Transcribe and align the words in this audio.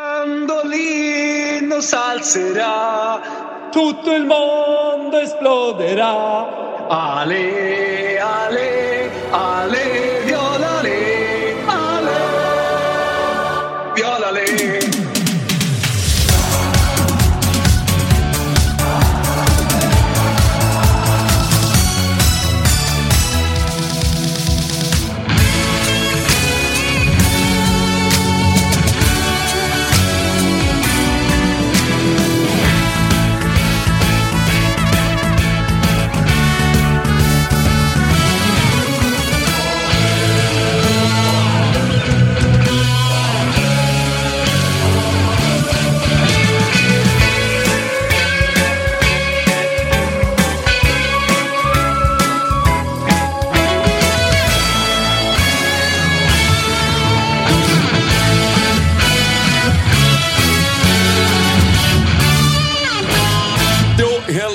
Mandolino 0.00 1.82
salzerà, 1.82 3.20
tutto 3.70 4.14
il 4.14 4.24
mondo 4.24 5.18
esploderà. 5.18 6.88
Ale, 6.88 8.18
ale, 8.18 9.10
ale, 9.30 10.19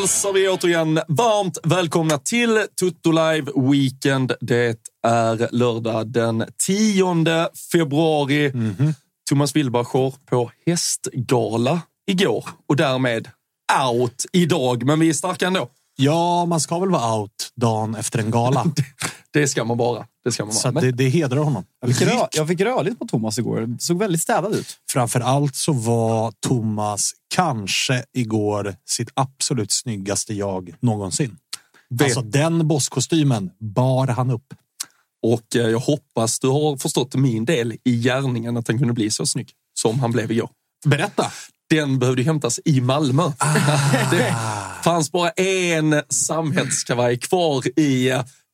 hälsar 0.05 0.33
vi 0.33 0.49
återigen 0.49 0.99
varmt 1.07 1.57
välkomna 1.63 2.17
till 2.17 2.65
Tutto 2.79 3.11
Live 3.11 3.51
Weekend. 3.55 4.33
Det 4.41 4.79
är 5.07 5.49
lördag 5.51 6.07
den 6.07 6.45
10 6.65 7.49
februari. 7.71 8.51
Thomas 9.29 9.55
Wilbacher 9.55 10.13
på 10.25 10.51
hästgala 10.65 11.81
igår 12.07 12.45
och 12.69 12.75
därmed 12.75 13.29
out 13.91 14.25
idag. 14.33 14.85
Men 14.85 14.99
vi 14.99 15.09
är 15.09 15.13
starka 15.13 15.47
ändå. 15.47 15.69
Ja, 15.95 16.45
man 16.45 16.59
ska 16.59 16.79
väl 16.79 16.89
vara 16.89 17.19
out 17.19 17.51
dagen 17.55 17.95
efter 17.95 18.19
en 18.19 18.31
gala. 18.31 18.65
Det 19.33 19.47
ska 19.47 19.63
man 19.63 19.77
vara. 19.77 20.05
Det 20.25 20.31
ska 20.31 20.45
man 20.45 20.53
Så 20.53 20.71
vara. 20.71 20.85
det, 20.85 20.91
det 20.91 21.09
hedrar 21.09 21.37
honom. 21.39 21.63
Jag 21.81 21.95
fick, 21.97 22.07
rö- 22.07 22.27
jag 22.31 22.47
fick 22.47 22.61
rörligt 22.61 22.99
på 22.99 23.05
Thomas 23.05 23.37
igår. 23.39 23.61
Det 23.61 23.81
såg 23.81 23.99
väldigt 23.99 24.21
städad 24.21 24.55
ut. 24.55 24.67
Framför 24.91 25.19
allt 25.19 25.55
så 25.55 25.73
var 25.73 26.33
Thomas 26.47 27.11
kanske 27.35 28.03
igår 28.13 28.75
sitt 28.89 29.09
absolut 29.13 29.71
snyggaste 29.71 30.33
jag 30.33 30.73
någonsin. 30.79 31.37
Vet- 31.89 32.01
Alltså 32.05 32.21
den 32.21 32.67
bosskostymen 32.67 33.49
bar 33.59 34.07
han 34.07 34.29
upp. 34.31 34.53
Och 35.23 35.55
eh, 35.55 35.61
jag 35.69 35.79
hoppas 35.79 36.39
du 36.39 36.47
har 36.47 36.77
förstått 36.77 37.15
min 37.15 37.45
del 37.45 37.73
i 37.83 37.97
gärningen 38.01 38.57
att 38.57 38.67
han 38.67 38.77
kunde 38.77 38.93
bli 38.93 39.11
så 39.11 39.25
snygg 39.25 39.49
som 39.79 39.99
han 39.99 40.11
blev 40.11 40.31
igår. 40.31 40.49
Berätta! 40.85 41.31
den 41.69 41.99
behövde 41.99 42.23
hämtas 42.23 42.59
i 42.65 42.81
Malmö. 42.81 43.31
Ah. 43.37 43.53
Det 44.11 44.35
fanns 44.83 45.11
bara 45.11 45.29
en 45.29 46.01
samhällskavaj 46.09 47.19
kvar 47.19 47.79
i 47.79 48.11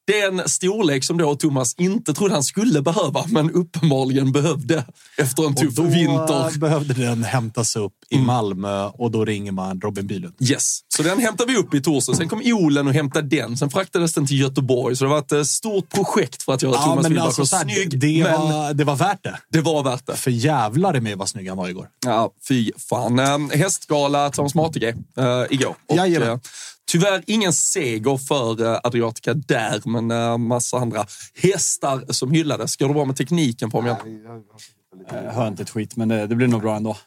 eh, 0.10 0.14
den 0.14 0.50
storlek 0.50 1.04
som 1.04 1.18
då 1.18 1.36
Thomas 1.36 1.76
inte 1.78 2.14
trodde 2.14 2.34
han 2.34 2.44
skulle 2.44 2.82
behöva, 2.82 3.26
men 3.28 3.52
uppenbarligen 3.52 4.32
behövde 4.32 4.86
efter 5.18 5.44
en 5.44 5.50
Och 5.50 5.58
tuff 5.58 5.76
då 5.76 5.84
vinter. 5.84 6.60
behövde 6.60 6.94
den 6.94 7.24
hämtas 7.24 7.76
upp 7.76 7.94
i 8.10 8.18
Malmö 8.18 8.86
och 8.86 9.12
då 9.12 9.26
ringer 9.26 9.52
man 9.52 9.82
Robin 9.82 10.08
Bylund. 10.08 10.34
Yes, 10.40 10.80
så 10.88 11.04
den 11.04 11.20
hämtade 11.20 11.52
vi 11.52 11.58
upp 11.58 11.74
i 11.74 11.82
torsdag. 11.82 12.16
Sen 12.16 12.30
kom 12.30 12.42
Olen 12.46 12.88
och 12.88 12.94
hämtade 12.94 13.28
den. 13.28 13.58
Sen 13.58 13.70
fraktades 13.70 14.14
den 14.14 14.28
till 14.28 14.40
Göteborg. 14.40 14.96
Så 14.96 15.04
det 15.04 15.10
var 15.10 15.20
ett 15.20 15.32
eh, 15.32 15.44
stort 15.44 15.90
projekt 15.90 16.44
för 16.44 16.54
att 16.54 16.62
göra 16.64 16.74
Thomas 16.74 17.04
men 17.04 17.12
Wilbacher 17.12 17.28
alltså, 17.42 17.46
snygg. 17.46 18.00
det, 18.00 18.24
men 18.24 18.42
var, 18.42 18.74
det 18.74 18.84
var 18.84 18.96
värt 18.96 19.24
det. 19.24 19.38
det 19.50 19.62
var 19.62 19.84
värt 19.84 20.08
det. 20.08 20.16
För 20.16 20.32
jävlar 20.32 20.98
i 20.98 21.02
mig 21.02 21.16
vad 21.16 21.30
snygg 21.30 21.50
han 21.50 21.58
var 21.58 21.70
igår. 21.70 21.88
Ja, 22.06 22.32
fy 22.48 22.72
fan. 22.90 23.20
Ehm, 23.20 23.50
hästgala 23.50 24.30
tillsammans 24.30 24.56
med 24.56 24.66
ATG 24.66 24.88
eh, 24.88 24.94
igår. 25.50 25.76
Och, 25.90 25.98
Jajamän. 25.98 26.40
Eh, 26.94 27.02
tyvärr 27.02 27.24
ingen 27.28 27.54
seger 27.54 28.18
för 28.18 28.66
eh, 28.74 28.80
Adriatica 28.84 29.34
där, 29.34 29.82
men 29.86 30.12
eh, 30.12 30.38
massa 30.38 30.78
andra 30.78 31.06
hästar 31.36 32.14
som 32.14 32.32
hyllades. 32.32 32.76
Går 32.76 32.88
det 32.88 32.94
bra 32.94 33.06
med 33.06 33.16
tekniken 33.16 33.72
Fabian? 33.72 33.98
Jag 35.12 35.32
hör 35.32 35.48
inte 35.48 35.64
ett 35.64 35.70
skit, 35.70 35.96
men 35.96 36.08
det, 36.08 36.28
det 36.28 36.36
blir 36.36 36.48
nog 36.48 36.62
bra 36.62 36.76
ändå. 36.76 36.98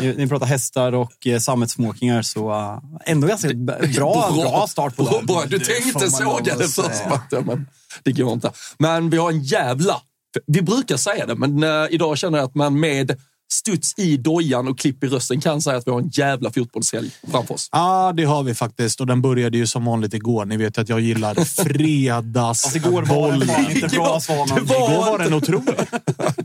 Ni, 0.00 0.14
ni 0.16 0.28
pratar 0.28 0.46
hästar 0.46 0.92
och 0.92 1.26
eh, 1.26 1.38
sammetsmåkningar, 1.38 2.22
så 2.22 2.50
uh, 2.50 2.78
ändå 3.06 3.26
ganska 3.26 3.48
b- 3.48 3.72
bra, 3.96 4.30
bra, 4.34 4.66
start 4.68 4.96
på 4.96 5.02
bra, 5.02 5.12
dagen. 5.12 5.26
bra. 5.26 5.44
Du 5.48 5.58
Det 5.58 5.64
tänkte 5.64 6.10
såga 6.10 6.56
det 6.56 6.68
först. 6.68 7.08
Matte, 7.10 7.40
men 7.40 7.66
det 8.02 8.12
går 8.12 8.32
inte. 8.32 8.52
Men 8.78 9.10
vi 9.10 9.16
har 9.16 9.30
en 9.30 9.42
jävla... 9.42 10.00
Vi 10.46 10.62
brukar 10.62 10.96
säga 10.96 11.26
det, 11.26 11.34
men 11.34 11.62
eh, 11.62 11.86
idag 11.90 12.18
känner 12.18 12.38
jag 12.38 12.44
att 12.44 12.54
man 12.54 12.80
med 12.80 13.20
studs 13.52 13.94
i 13.98 14.16
dojan 14.16 14.68
och 14.68 14.78
klipp 14.78 15.04
i 15.04 15.06
rösten 15.06 15.40
kan 15.40 15.62
säga 15.62 15.76
att 15.76 15.86
vi 15.86 15.90
har 15.90 16.00
en 16.00 16.08
jävla 16.12 16.50
fotbollshelg 16.52 17.10
framför 17.30 17.54
oss. 17.54 17.68
Ja, 17.72 18.12
det 18.16 18.24
har 18.24 18.42
vi 18.42 18.54
faktiskt. 18.54 19.00
Och 19.00 19.06
den 19.06 19.22
började 19.22 19.58
ju 19.58 19.66
som 19.66 19.84
vanligt 19.84 20.14
igår. 20.14 20.44
Ni 20.44 20.56
vet 20.56 20.78
att 20.78 20.88
jag 20.88 21.00
gillar 21.00 21.34
fredags... 21.64 22.64
Alltså, 22.64 22.78
igår 22.78 23.02
var 23.02 23.30
den 23.32 23.46
fan 23.48 23.70
inte 23.70 23.88
bra, 23.88 24.20
Svanen. 24.20 24.46
Det 24.54 24.60
var- 24.60 24.92
Igår 24.92 25.04
var 25.10 25.18
den 25.18 25.34
otrolig. 25.34 25.74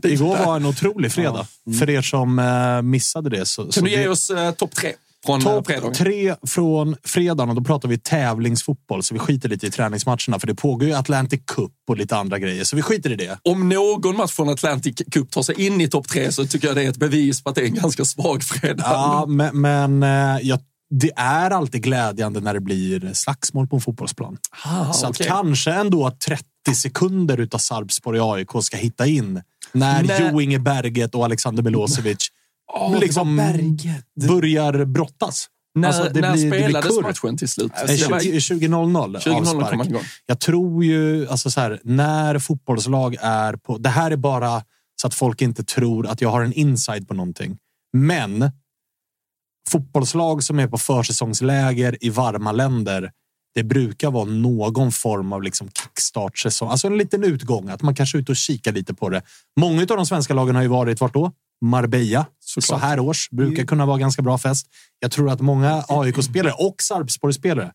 Igår 0.02 0.36
var 0.46 0.56
en 0.56 0.66
otrolig 0.66 1.12
fredag. 1.12 1.46
För 1.78 1.90
er 1.90 2.02
som 2.02 2.38
eh, 2.38 2.82
missade 2.82 3.30
det. 3.30 3.46
Så, 3.46 3.64
så 3.66 3.72
Kan 3.72 3.84
du 3.84 3.90
ge 3.90 3.96
det- 3.96 4.08
oss 4.08 4.30
eh, 4.30 4.50
topp 4.50 4.74
tre 4.74 4.92
från 5.26 5.40
Topp 5.40 5.66
fredagen? 5.66 5.92
tre 5.92 6.34
från 6.46 6.96
fredagen 7.04 7.48
och 7.48 7.54
då 7.54 7.64
pratar 7.64 7.88
vi 7.88 7.98
tävlingsfotboll. 7.98 9.02
Så 9.02 9.14
vi 9.14 9.20
skiter 9.20 9.48
lite 9.48 9.66
i 9.66 9.70
träningsmatcherna 9.70 10.38
för 10.38 10.46
det 10.46 10.54
pågår 10.54 10.88
ju 10.88 10.94
Atlantic 10.94 11.40
Cup 11.46 11.72
och 11.88 11.96
lite 11.96 12.16
andra 12.16 12.38
grejer. 12.38 12.64
Så 12.64 12.76
vi 12.76 12.82
skiter 12.82 13.12
i 13.12 13.16
det. 13.16 13.38
Om 13.42 13.68
någon 13.68 14.16
match 14.16 14.32
från 14.32 14.48
Atlantic 14.48 15.02
Cup 15.12 15.30
tar 15.30 15.42
sig 15.42 15.66
in 15.66 15.80
i 15.80 15.88
topp 15.88 16.08
tre 16.08 16.32
så 16.32 16.46
tycker 16.46 16.66
jag 16.66 16.76
det 16.76 16.82
är 16.82 16.90
ett 16.90 16.96
bevis 16.96 17.42
på 17.42 17.50
att 17.50 17.54
det 17.54 17.62
är 17.62 17.66
en 17.66 17.74
ganska 17.74 18.04
svag 18.04 18.42
fredag. 18.42 18.84
Ja, 18.86 19.24
men, 19.28 19.60
men 19.60 20.02
eh, 20.02 20.38
jag, 20.42 20.58
det 20.90 21.10
är 21.16 21.50
alltid 21.50 21.82
glädjande 21.82 22.40
när 22.40 22.54
det 22.54 22.60
blir 22.60 23.10
slagsmål 23.12 23.68
på 23.68 23.76
en 23.76 23.82
fotbollsplan. 23.82 24.38
Ah, 24.64 24.92
så 24.92 25.06
att 25.06 25.18
kanske 25.18 25.72
ändå 25.72 26.06
att 26.06 26.20
30 26.20 26.44
sekunder 26.74 27.40
utav 27.40 27.58
Sarpsborg 27.58 28.20
AIK 28.22 28.50
ska 28.60 28.76
hitta 28.76 29.06
in 29.06 29.42
när 29.72 30.02
Nej. 30.02 30.28
Jo 30.32 30.40
Inge 30.40 30.58
Berget 30.58 31.14
och 31.14 31.24
Alexander 31.24 31.62
Milosevic 31.62 32.28
Det 32.92 32.98
liksom 32.98 33.36
börjar 34.28 34.84
brottas. 34.84 35.48
När, 35.74 35.88
Alltså, 35.88 36.02
det 36.12 36.20
när 36.20 36.32
blir- 36.32 36.44
det 36.44 36.50
blir 36.50 36.60
spelades 36.60 37.00
matchen 37.00 37.36
till 37.36 37.48
slut? 37.48 37.72
Eh, 37.76 37.86
Det 37.86 38.08
var- 38.10 38.20
20 38.20 38.40
20.00 38.40 39.20
20.00 39.20 39.40
avspark. 39.40 39.68
kom 39.70 39.78
man 39.78 39.86
igång. 39.88 40.02
Jag 40.26 40.40
tror 40.40 40.84
ju, 40.84 41.28
alltså 41.28 41.50
så 41.50 41.60
här, 41.60 41.80
när 41.84 42.38
fotbollslag 42.38 43.16
är 43.20 43.56
på... 43.56 43.78
Det 43.78 43.88
här 43.88 44.10
är 44.10 44.16
bara 44.16 44.62
så 45.00 45.06
att 45.06 45.14
folk 45.14 45.42
inte 45.42 45.64
tror 45.64 46.06
att 46.06 46.20
jag 46.20 46.28
har 46.28 46.42
en 46.42 46.52
inside 46.52 47.08
på 47.08 47.14
någonting. 47.14 47.58
Men 47.92 48.50
fotbollslag 49.68 50.42
som 50.44 50.58
är 50.58 50.66
på 50.68 50.78
försäsongsläger 50.78 52.04
i 52.04 52.10
varma 52.10 52.52
länder, 52.52 53.10
det 53.54 53.62
brukar 53.62 54.10
vara 54.10 54.24
någon 54.24 54.92
form 54.92 55.32
av 55.32 55.42
liksom 55.42 55.68
kickstart-säsong. 55.68 56.70
Alltså 56.70 56.86
en 56.86 56.98
liten 56.98 57.24
utgång, 57.24 57.68
att 57.68 57.82
man 57.82 57.94
kanske 57.94 58.18
är 58.18 58.20
ute 58.20 58.32
och 58.32 58.36
kikar 58.36 58.72
lite 58.72 58.94
på 58.94 59.08
det. 59.08 59.22
Många 59.60 59.80
av 59.80 59.86
de 59.86 60.06
svenska 60.06 60.34
lagen 60.34 60.54
har 60.54 60.62
ju 60.62 60.68
varit, 60.68 61.00
vart 61.00 61.14
då? 61.14 61.32
Marbella. 61.64 62.26
Så 62.40 62.76
här 62.76 63.00
års. 63.00 63.30
Brukar 63.30 63.64
kunna 63.64 63.86
vara 63.86 63.98
ganska 63.98 64.22
bra 64.22 64.38
fest. 64.38 64.66
Jag 65.00 65.10
tror 65.10 65.30
att 65.30 65.40
många 65.40 65.84
AIK-spelare 65.88 66.52
och 66.52 66.82
Sarpsborg-spelare 66.82 67.72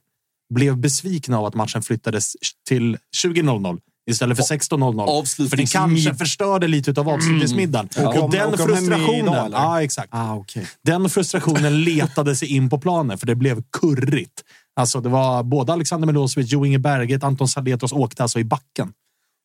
blev 0.53 0.77
besvikna 0.77 1.37
av 1.39 1.45
att 1.45 1.55
matchen 1.55 1.81
flyttades 1.81 2.33
till 2.67 2.97
20.00 3.23 3.79
istället 4.11 4.37
för 4.37 4.43
16.00. 4.43 5.49
För 5.49 5.57
det 5.57 5.71
kanske 5.71 6.15
förstörde 6.15 6.67
lite 6.67 7.01
av 7.01 7.09
avslutningsmiddagen. 7.09 7.89
Mm. 7.95 8.07
Och, 8.07 8.15
Kom- 8.15 8.31
den 8.31 8.47
och 8.47 8.53
idag, 8.53 8.67
frustrationen... 8.67 9.33
eller? 9.33 9.57
Ja, 9.57 9.83
exakt. 9.83 10.09
Ah, 10.11 10.35
okej. 10.35 10.67
Den 10.83 11.09
frustrationen 11.09 11.83
letade 11.83 12.35
sig 12.35 12.47
in 12.47 12.69
på 12.69 12.79
planen 12.79 13.17
för 13.17 13.27
det 13.27 13.35
blev 13.35 13.63
kurrigt. 13.79 14.43
Alltså, 14.75 15.01
det 15.01 15.09
var 15.09 15.43
både 15.43 15.73
Alexander 15.73 16.07
Milosevic, 16.07 16.51
Jo 16.51 16.65
Inge 16.65 16.79
Berget, 16.79 17.23
Anton 17.23 17.47
Saletros 17.47 17.91
åkte 17.91 18.23
alltså 18.23 18.39
i 18.39 18.43
backen. 18.43 18.93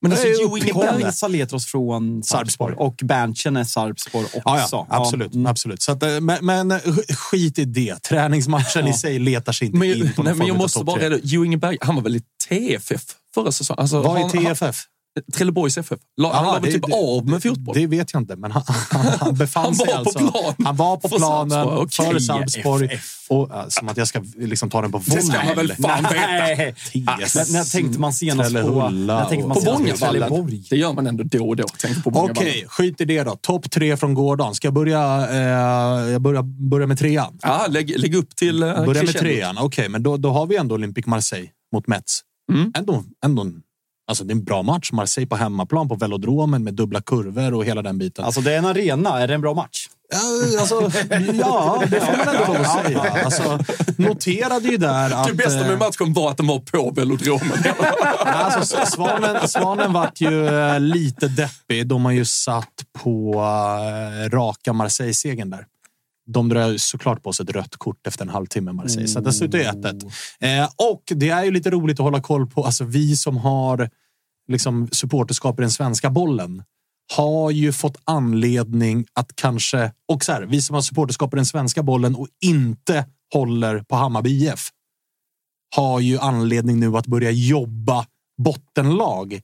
Men 0.08 0.18
alltså, 0.18 0.26
Det 0.26 0.42
Jo 0.42 0.56
Inge 0.56 0.72
Berg, 1.00 1.12
Saletros 1.12 1.66
från 1.66 2.22
Sarpsborg. 2.22 2.74
Och 2.78 2.94
Berntsen 3.02 3.56
är 3.56 3.64
Sarpsborg 3.64 4.24
också. 4.24 4.40
Ja, 4.44 4.68
ja, 4.70 4.86
absolut. 4.90 5.34
mm. 5.34 5.46
absolut. 5.46 5.82
Så 5.82 5.92
att, 5.92 6.02
eh, 6.02 6.20
men, 6.20 6.46
men 6.46 6.70
eh, 6.70 6.78
skit 7.08 7.58
i 7.58 7.64
det. 7.64 8.02
Träningsmatchen 8.02 8.88
i 8.88 8.92
sig 8.92 9.18
letar 9.18 9.52
sig 9.52 9.66
inte 9.66 9.78
men, 9.78 9.88
in 9.88 10.12
på 10.12 10.22
nej, 10.22 10.34
men 10.34 10.46
jag 10.46 10.56
måste 10.56 10.84
bara 10.84 11.00
reda 11.00 11.18
Jo 11.22 11.44
Inge 11.44 11.56
Berg, 11.56 11.78
han 11.80 11.94
var 11.94 12.02
väl 12.02 12.16
i 12.16 12.22
TFF 12.48 13.02
förra 13.34 13.52
säsongen? 13.52 13.80
Alltså, 13.80 14.02
Vad 14.02 14.16
är 14.16 14.20
han- 14.20 14.44
han- 14.44 14.54
TFF? 14.54 14.86
Trelleborgs 15.34 15.78
FF. 15.78 15.98
La, 16.16 16.32
han 16.34 16.44
Aha, 16.44 16.54
la 16.54 16.60
väl 16.60 16.70
det- 16.70 16.72
typ 16.78 16.86
det- 16.86 16.94
av 16.96 17.28
med 17.28 17.42
fotboll? 17.42 17.74
Det 17.74 17.86
vet 17.86 18.12
jag 18.12 18.22
inte, 18.22 18.36
men 18.36 18.50
han, 18.52 18.62
han, 18.90 19.06
han 19.20 19.34
befann 19.38 19.64
Han 19.64 19.74
sig 19.74 19.86
var 19.86 19.92
på 19.94 19.98
alltså... 19.98 20.18
plan 20.18 20.54
Han 20.64 20.76
var 20.76 20.96
på 20.96 21.08
för 21.08 21.16
planen 21.16 21.66
okej. 21.68 22.06
för 22.12 22.18
Sarpsborg. 22.18 23.00
Och, 23.28 23.54
äh, 23.56 23.64
som 23.68 23.88
att 23.88 23.96
jag 23.96 24.08
ska 24.08 24.22
liksom 24.36 24.70
ta 24.70 24.82
den 24.82 24.92
på 24.92 25.02
Det 25.06 25.22
ska 25.22 25.44
man 25.44 25.54
väl 25.56 25.72
fan 25.72 26.02
veta. 26.02 27.16
När, 27.16 27.52
när 27.52 27.72
tänkte 27.72 28.00
man 28.00 28.12
senast 28.12 28.52
på... 28.52 28.88
När 28.88 29.24
tänkte 29.24 29.48
man 29.48 29.56
På 29.56 29.62
Bångavallen. 29.64 30.60
Det 30.70 30.76
gör 30.76 30.92
man 30.92 31.06
ändå 31.06 31.24
då 31.24 31.48
och 31.48 31.56
då. 31.56 31.64
Okej, 32.04 32.64
skit 32.68 33.00
i 33.00 33.04
det 33.04 33.22
då. 33.22 33.36
Topp 33.40 33.70
tre 33.70 33.96
från 33.96 34.14
gårdagen. 34.14 34.54
Ska 34.54 34.66
jag 34.66 34.74
börja, 34.74 35.28
eh, 35.30 36.10
jag 36.12 36.22
börja, 36.22 36.42
börja 36.42 36.86
med 36.86 36.98
trean? 36.98 37.38
Ja, 37.42 37.66
lägg, 37.68 37.98
lägg 38.00 38.14
upp 38.14 38.36
till 38.36 38.62
uh, 38.62 38.84
Börja 38.84 39.02
med 39.02 39.14
trean. 39.16 39.58
Okej, 39.58 39.88
men 39.88 40.02
då, 40.02 40.16
då 40.16 40.30
har 40.30 40.46
vi 40.46 40.56
ändå 40.56 40.74
Olympique 40.74 41.10
Marseille 41.10 41.48
mot 41.72 41.86
Metz. 41.86 42.20
Mm. 42.52 42.72
Ändå, 42.76 43.04
ändå, 43.24 43.42
en- 43.42 43.62
alltså 44.06 44.24
det 44.24 44.32
är 44.32 44.36
en 44.36 44.44
bra 44.44 44.62
match. 44.62 44.92
Marseille 44.92 45.28
på 45.28 45.36
hemmaplan 45.36 45.88
på 45.88 45.94
velodromen 45.94 46.64
med 46.64 46.74
dubbla 46.74 47.00
kurvor 47.00 47.54
och 47.54 47.64
hela 47.64 47.82
den 47.82 47.98
biten. 47.98 48.24
Alltså, 48.24 48.40
det 48.40 48.52
är 48.52 48.58
en 48.58 48.66
arena. 48.66 49.20
Är 49.20 49.28
det 49.28 49.34
en 49.34 49.40
bra 49.40 49.54
match? 49.54 49.88
Ja, 50.08 50.60
alltså, 50.60 50.90
ja, 51.38 51.82
det 51.90 52.00
får 52.00 52.16
man 52.16 52.34
ändå 52.34 52.52
lov 52.52 52.56
att 52.60 52.86
säga. 52.86 53.00
Alltså, 53.24 53.58
noterade 53.96 54.68
ju 54.68 54.76
där 54.76 55.10
att... 55.10 55.26
Det 55.26 55.34
bästa 55.34 55.60
med 55.60 55.72
eh, 55.72 55.78
matchen 55.78 56.12
var 56.12 56.30
att 56.30 56.36
den 56.36 56.46
var 56.46 56.58
på 56.58 56.90
velodromen. 56.90 57.58
Alltså, 58.26 58.86
Svanen, 58.86 59.48
Svanen 59.48 59.92
vart 59.92 60.20
ju 60.20 60.46
eh, 60.46 60.80
lite 60.80 61.28
deppig 61.28 61.86
då 61.86 61.98
man 61.98 62.16
ju 62.16 62.24
satt 62.24 62.84
på 63.02 63.34
eh, 63.34 64.30
raka 64.30 64.72
Marseille-segern 64.72 65.50
där. 65.50 65.66
De 66.26 66.48
drar 66.48 66.76
såklart 66.76 67.22
på 67.22 67.32
sig 67.32 67.44
ett 67.44 67.50
rött 67.50 67.76
kort 67.76 68.06
efter 68.06 68.24
en 68.24 68.28
halvtimme 68.28 68.72
Marseille, 68.72 69.08
så 69.08 69.20
det 69.20 69.32
slutar 69.32 69.58
ju 69.58 69.64
1-1. 69.64 70.10
Eh, 70.40 70.68
och 70.90 71.02
det 71.06 71.28
är 71.28 71.44
ju 71.44 71.50
lite 71.50 71.70
roligt 71.70 72.00
att 72.00 72.04
hålla 72.04 72.20
koll 72.20 72.46
på, 72.46 72.64
alltså 72.64 72.84
vi 72.84 73.16
som 73.16 73.36
har 73.36 73.90
liksom 74.48 74.88
supporterskap 74.92 75.58
i 75.58 75.62
den 75.62 75.70
svenska 75.70 76.10
bollen 76.10 76.62
har 77.16 77.50
ju 77.50 77.72
fått 77.72 77.96
anledning 78.04 79.06
att 79.12 79.36
kanske, 79.36 79.92
och 80.08 80.24
så 80.24 80.32
här, 80.32 80.42
vi 80.42 80.62
som 80.62 80.74
har 80.74 80.82
supporterskap 80.82 81.34
i 81.34 81.36
den 81.36 81.46
svenska 81.46 81.82
bollen 81.82 82.14
och 82.14 82.28
inte 82.40 83.06
håller 83.32 83.78
på 83.78 83.96
Hammarby 83.96 84.30
IF 84.30 84.70
har 85.76 86.00
ju 86.00 86.18
anledning 86.18 86.80
nu 86.80 86.96
att 86.96 87.06
börja 87.06 87.30
jobba 87.30 88.06
bottenlag 88.42 89.40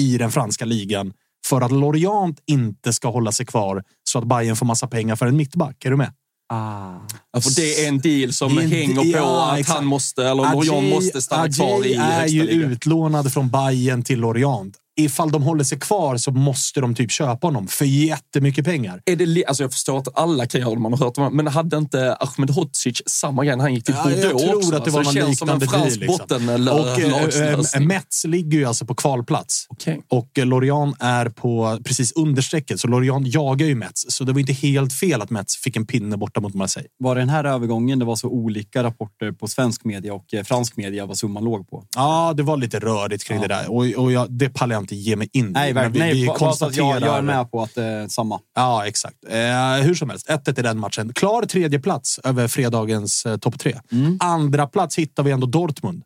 i 0.00 0.18
den 0.18 0.30
franska 0.30 0.64
ligan 0.64 1.12
för 1.52 1.60
att 1.60 1.72
Lorient 1.72 2.38
inte 2.46 2.92
ska 2.92 3.10
hålla 3.10 3.32
sig 3.32 3.46
kvar 3.46 3.84
så 4.04 4.18
att 4.18 4.24
Bayern 4.24 4.56
får 4.56 4.66
massa 4.66 4.86
pengar 4.86 5.16
för 5.16 5.26
en 5.26 5.36
mittback. 5.36 5.84
Är 5.84 5.90
du 5.90 5.96
med? 5.96 6.12
Ah. 6.52 6.94
Ja, 7.32 7.40
för 7.40 7.56
det 7.56 7.84
är 7.84 7.88
en 7.88 7.98
deal 7.98 8.32
som 8.32 8.58
en- 8.58 8.70
hänger 8.70 8.94
på 8.96 9.04
ja, 9.04 9.50
att 9.52 9.58
exakt. 9.58 9.76
han 9.78 9.86
måste, 9.86 10.24
eller 10.28 10.52
Lorient 10.52 10.94
måste 10.94 11.22
stanna 11.22 11.42
Adjei 11.42 11.56
kvar 11.56 11.86
i 11.86 11.94
är 11.94 12.26
ju 12.26 12.42
utlånad 12.42 13.32
från 13.32 13.50
Bayern 13.50 14.02
till 14.02 14.20
Lorient. 14.20 14.74
Ifall 15.00 15.30
de 15.30 15.42
håller 15.42 15.64
sig 15.64 15.78
kvar 15.80 16.16
så 16.16 16.30
måste 16.30 16.80
de 16.80 16.94
typ 16.94 17.10
köpa 17.10 17.46
honom 17.46 17.66
för 17.68 17.84
jättemycket 17.84 18.64
pengar. 18.64 19.02
Är 19.04 19.16
det, 19.16 19.44
alltså 19.46 19.62
jag 19.62 19.72
förstår 19.72 19.98
att 19.98 20.18
alla 20.18 20.46
kan 20.46 20.60
göra 20.60 20.70
det 20.74 20.80
man 20.80 20.92
har 20.92 20.98
hört 21.06 21.18
om, 21.18 21.36
men 21.36 21.46
hade 21.46 21.76
inte 21.76 22.14
Ahmed 22.20 22.50
Hodzic 22.50 23.02
samma 23.06 23.44
grej 23.44 23.56
när 23.56 23.62
han 23.64 23.74
gick 23.74 23.84
till 23.84 23.94
Ja, 24.04 24.10
jag 24.10 24.32
Bordeaux 24.32 24.44
tror 24.44 24.56
också? 24.56 24.76
att 24.76 24.84
det 24.84 24.90
Så 24.90 24.96
var 24.96 25.04
någon 25.04 25.12
känns 25.14 25.38
som 25.38 25.48
en 25.48 25.58
liknande 25.58 25.86
deal. 25.86 25.98
Liksom. 25.98 26.68
Och 26.68 26.76
eh, 26.76 26.82
bottenlagslösning. 26.86 27.82
eh, 27.82 27.88
Metz 27.88 28.24
ligger 28.24 28.58
ju 28.58 28.64
alltså 28.64 28.84
på 28.86 28.94
kvalplats. 28.94 29.66
Okej. 29.68 30.02
Och 30.08 30.38
eh, 30.38 30.46
Lorient 30.46 30.96
är 31.00 31.28
på 31.28 31.78
precis 31.84 32.12
understrecket, 32.12 32.80
så 32.80 32.88
Lorient 32.88 33.26
jagar 33.34 33.66
ju 33.66 33.74
Metz. 33.74 34.04
Så 34.08 34.24
det 34.24 34.32
var 34.32 34.40
inte 34.40 34.52
helt 34.52 34.92
fel 34.92 35.22
att 35.22 35.30
Metz 35.30 35.56
fick 35.56 35.76
en 35.76 35.86
pinne 35.86 36.16
borta 36.16 36.40
mot 36.40 36.54
Marseille. 36.54 36.88
Var 36.98 37.14
det 37.14 37.20
den 37.20 37.28
här 37.28 37.44
övergången 37.44 37.98
det 37.98 38.04
var 38.04 38.16
så 38.16 38.28
olika 38.28 38.82
rapporter 38.82 39.32
på 39.32 39.48
svensk 39.48 39.84
media 39.84 40.14
och 40.14 40.34
eh, 40.34 40.42
fransk 40.44 40.76
media 40.76 41.06
vad 41.06 41.18
summan 41.18 41.44
låg 41.44 41.70
på? 41.70 41.84
Ja, 41.96 42.32
det 42.36 42.42
var 42.42 42.56
lite 42.56 42.78
rörigt 42.78 43.24
kring 43.24 43.40
det 43.40 43.48
där 43.48 43.70
och, 43.70 43.86
och 43.86 44.12
jag, 44.12 44.32
det 44.32 44.48
pallar 44.48 44.74
jag 44.76 44.81
inte 44.82 44.94
ge 44.96 45.16
mig 45.16 45.28
in. 45.32 45.52
Nej, 45.52 45.72
verkligen. 45.72 46.06
vi, 46.08 46.12
vi 46.12 46.26
Nej, 46.26 46.34
att 46.34 46.40
jag, 46.40 46.86
jag 46.86 46.96
är 46.96 47.00
konstaterar- 47.00 47.22
med 47.22 47.50
på 47.50 47.62
att 47.62 47.74
det 47.74 47.84
är 47.84 48.08
samma. 48.08 48.40
Ja, 48.54 48.86
exakt. 48.86 49.16
Eh, 49.28 49.84
hur 49.84 49.94
som 49.94 50.10
helst, 50.10 50.28
1-1 50.30 50.58
i 50.58 50.62
den 50.62 50.78
matchen. 50.78 51.12
Klar 51.14 51.42
tredje 51.42 51.78
plats 51.80 52.20
över 52.24 52.48
fredagens 52.48 53.26
eh, 53.26 53.36
topp 53.36 53.58
tre. 53.58 53.80
Mm. 53.92 54.18
Andra 54.20 54.66
plats 54.66 54.98
hittar 54.98 55.22
vi 55.22 55.30
ändå 55.30 55.46
Dortmund. 55.46 56.02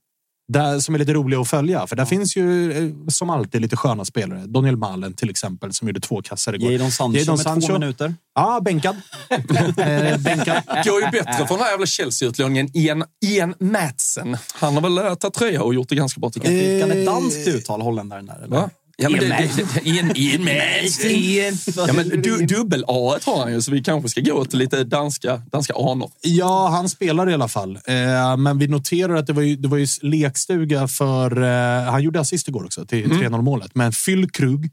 Där, 0.48 0.80
som 0.80 0.94
är 0.94 0.98
lite 0.98 1.12
rolig 1.12 1.36
att 1.36 1.48
följa, 1.48 1.86
för 1.86 1.96
där 1.96 2.04
finns 2.04 2.36
ju 2.36 2.72
eh, 2.72 2.90
som 3.08 3.30
alltid 3.30 3.60
lite 3.60 3.76
sköna 3.76 4.04
spelare. 4.04 4.42
Daniel 4.46 4.76
Malen 4.76 5.14
till 5.14 5.30
exempel, 5.30 5.72
som 5.72 5.88
gjorde 5.88 6.00
två 6.00 6.22
kassar 6.22 6.54
igår. 6.54 6.72
Jadon 6.72 6.90
Sancho 6.90 7.18
Jadon 7.18 7.36
med 7.36 7.44
Sancho. 7.44 7.66
två 7.66 7.72
minuter. 7.72 8.14
Ja, 8.34 8.60
bänkad. 8.64 8.96
eh, 9.30 10.18
bänkad. 10.18 10.62
går 10.84 11.00
ju 11.00 11.10
bättre 11.12 11.46
för 11.46 11.54
den 11.54 11.58
här 11.58 11.70
jävla 11.70 11.86
Chelsea-utlåningen. 11.86 12.70
Ian, 12.74 13.04
Ian 13.24 13.54
Madsen. 13.58 14.36
Han 14.54 14.74
har 14.74 14.80
väl 14.80 14.98
eh, 14.98 15.14
tagit 15.14 15.34
tröja 15.34 15.62
och 15.62 15.74
gjort 15.74 15.88
det 15.88 15.94
ganska 15.94 16.20
bra 16.20 16.30
tycker 16.30 16.52
jag. 16.52 16.82
Kan 16.82 16.98
ett 16.98 17.06
danskt 17.06 17.48
uttal, 17.48 17.82
holländaren 17.82 18.26
där? 18.26 18.36
Eller? 18.44 18.56
Va? 18.56 18.70
Ja, 19.02 19.08
men 19.10 19.20
det, 19.20 19.26
det, 19.56 19.66
det, 19.74 19.88
Ian, 19.88 20.12
Ian 20.16 20.44
Madsen. 20.44 21.86
Ja, 21.86 21.92
men 21.92 22.22
du, 22.22 22.46
dubbel-A 22.46 23.18
har 23.24 23.38
han 23.42 23.52
ju, 23.52 23.62
så 23.62 23.70
vi 23.70 23.82
kanske 23.82 24.08
ska 24.08 24.20
gå 24.20 24.32
åt 24.32 24.52
lite 24.54 24.84
danska, 24.84 25.42
danska 25.52 25.74
anor. 25.74 26.10
Ja, 26.22 26.68
han 26.68 26.88
spelar 26.88 27.30
i 27.30 27.34
alla 27.34 27.48
fall. 27.48 27.78
Eh, 27.86 28.36
men 28.36 28.58
vi 28.58 28.68
noterar 28.68 29.14
att 29.14 29.26
det 29.26 29.32
var 29.32 29.42
ju, 29.42 29.56
det 29.56 29.68
var 29.68 29.76
ju 29.76 29.86
lekstuga 30.02 30.88
för... 30.88 31.42
Eh, 31.42 31.90
han 31.90 32.02
gjorde 32.02 32.20
assist 32.20 32.48
igår 32.48 32.64
också 32.64 32.86
till 32.86 33.04
Mm. 33.04 33.32
3-0 33.34 33.42
målet. 33.42 33.70
Men 33.74 33.92
Fyllkrug, 33.92 34.70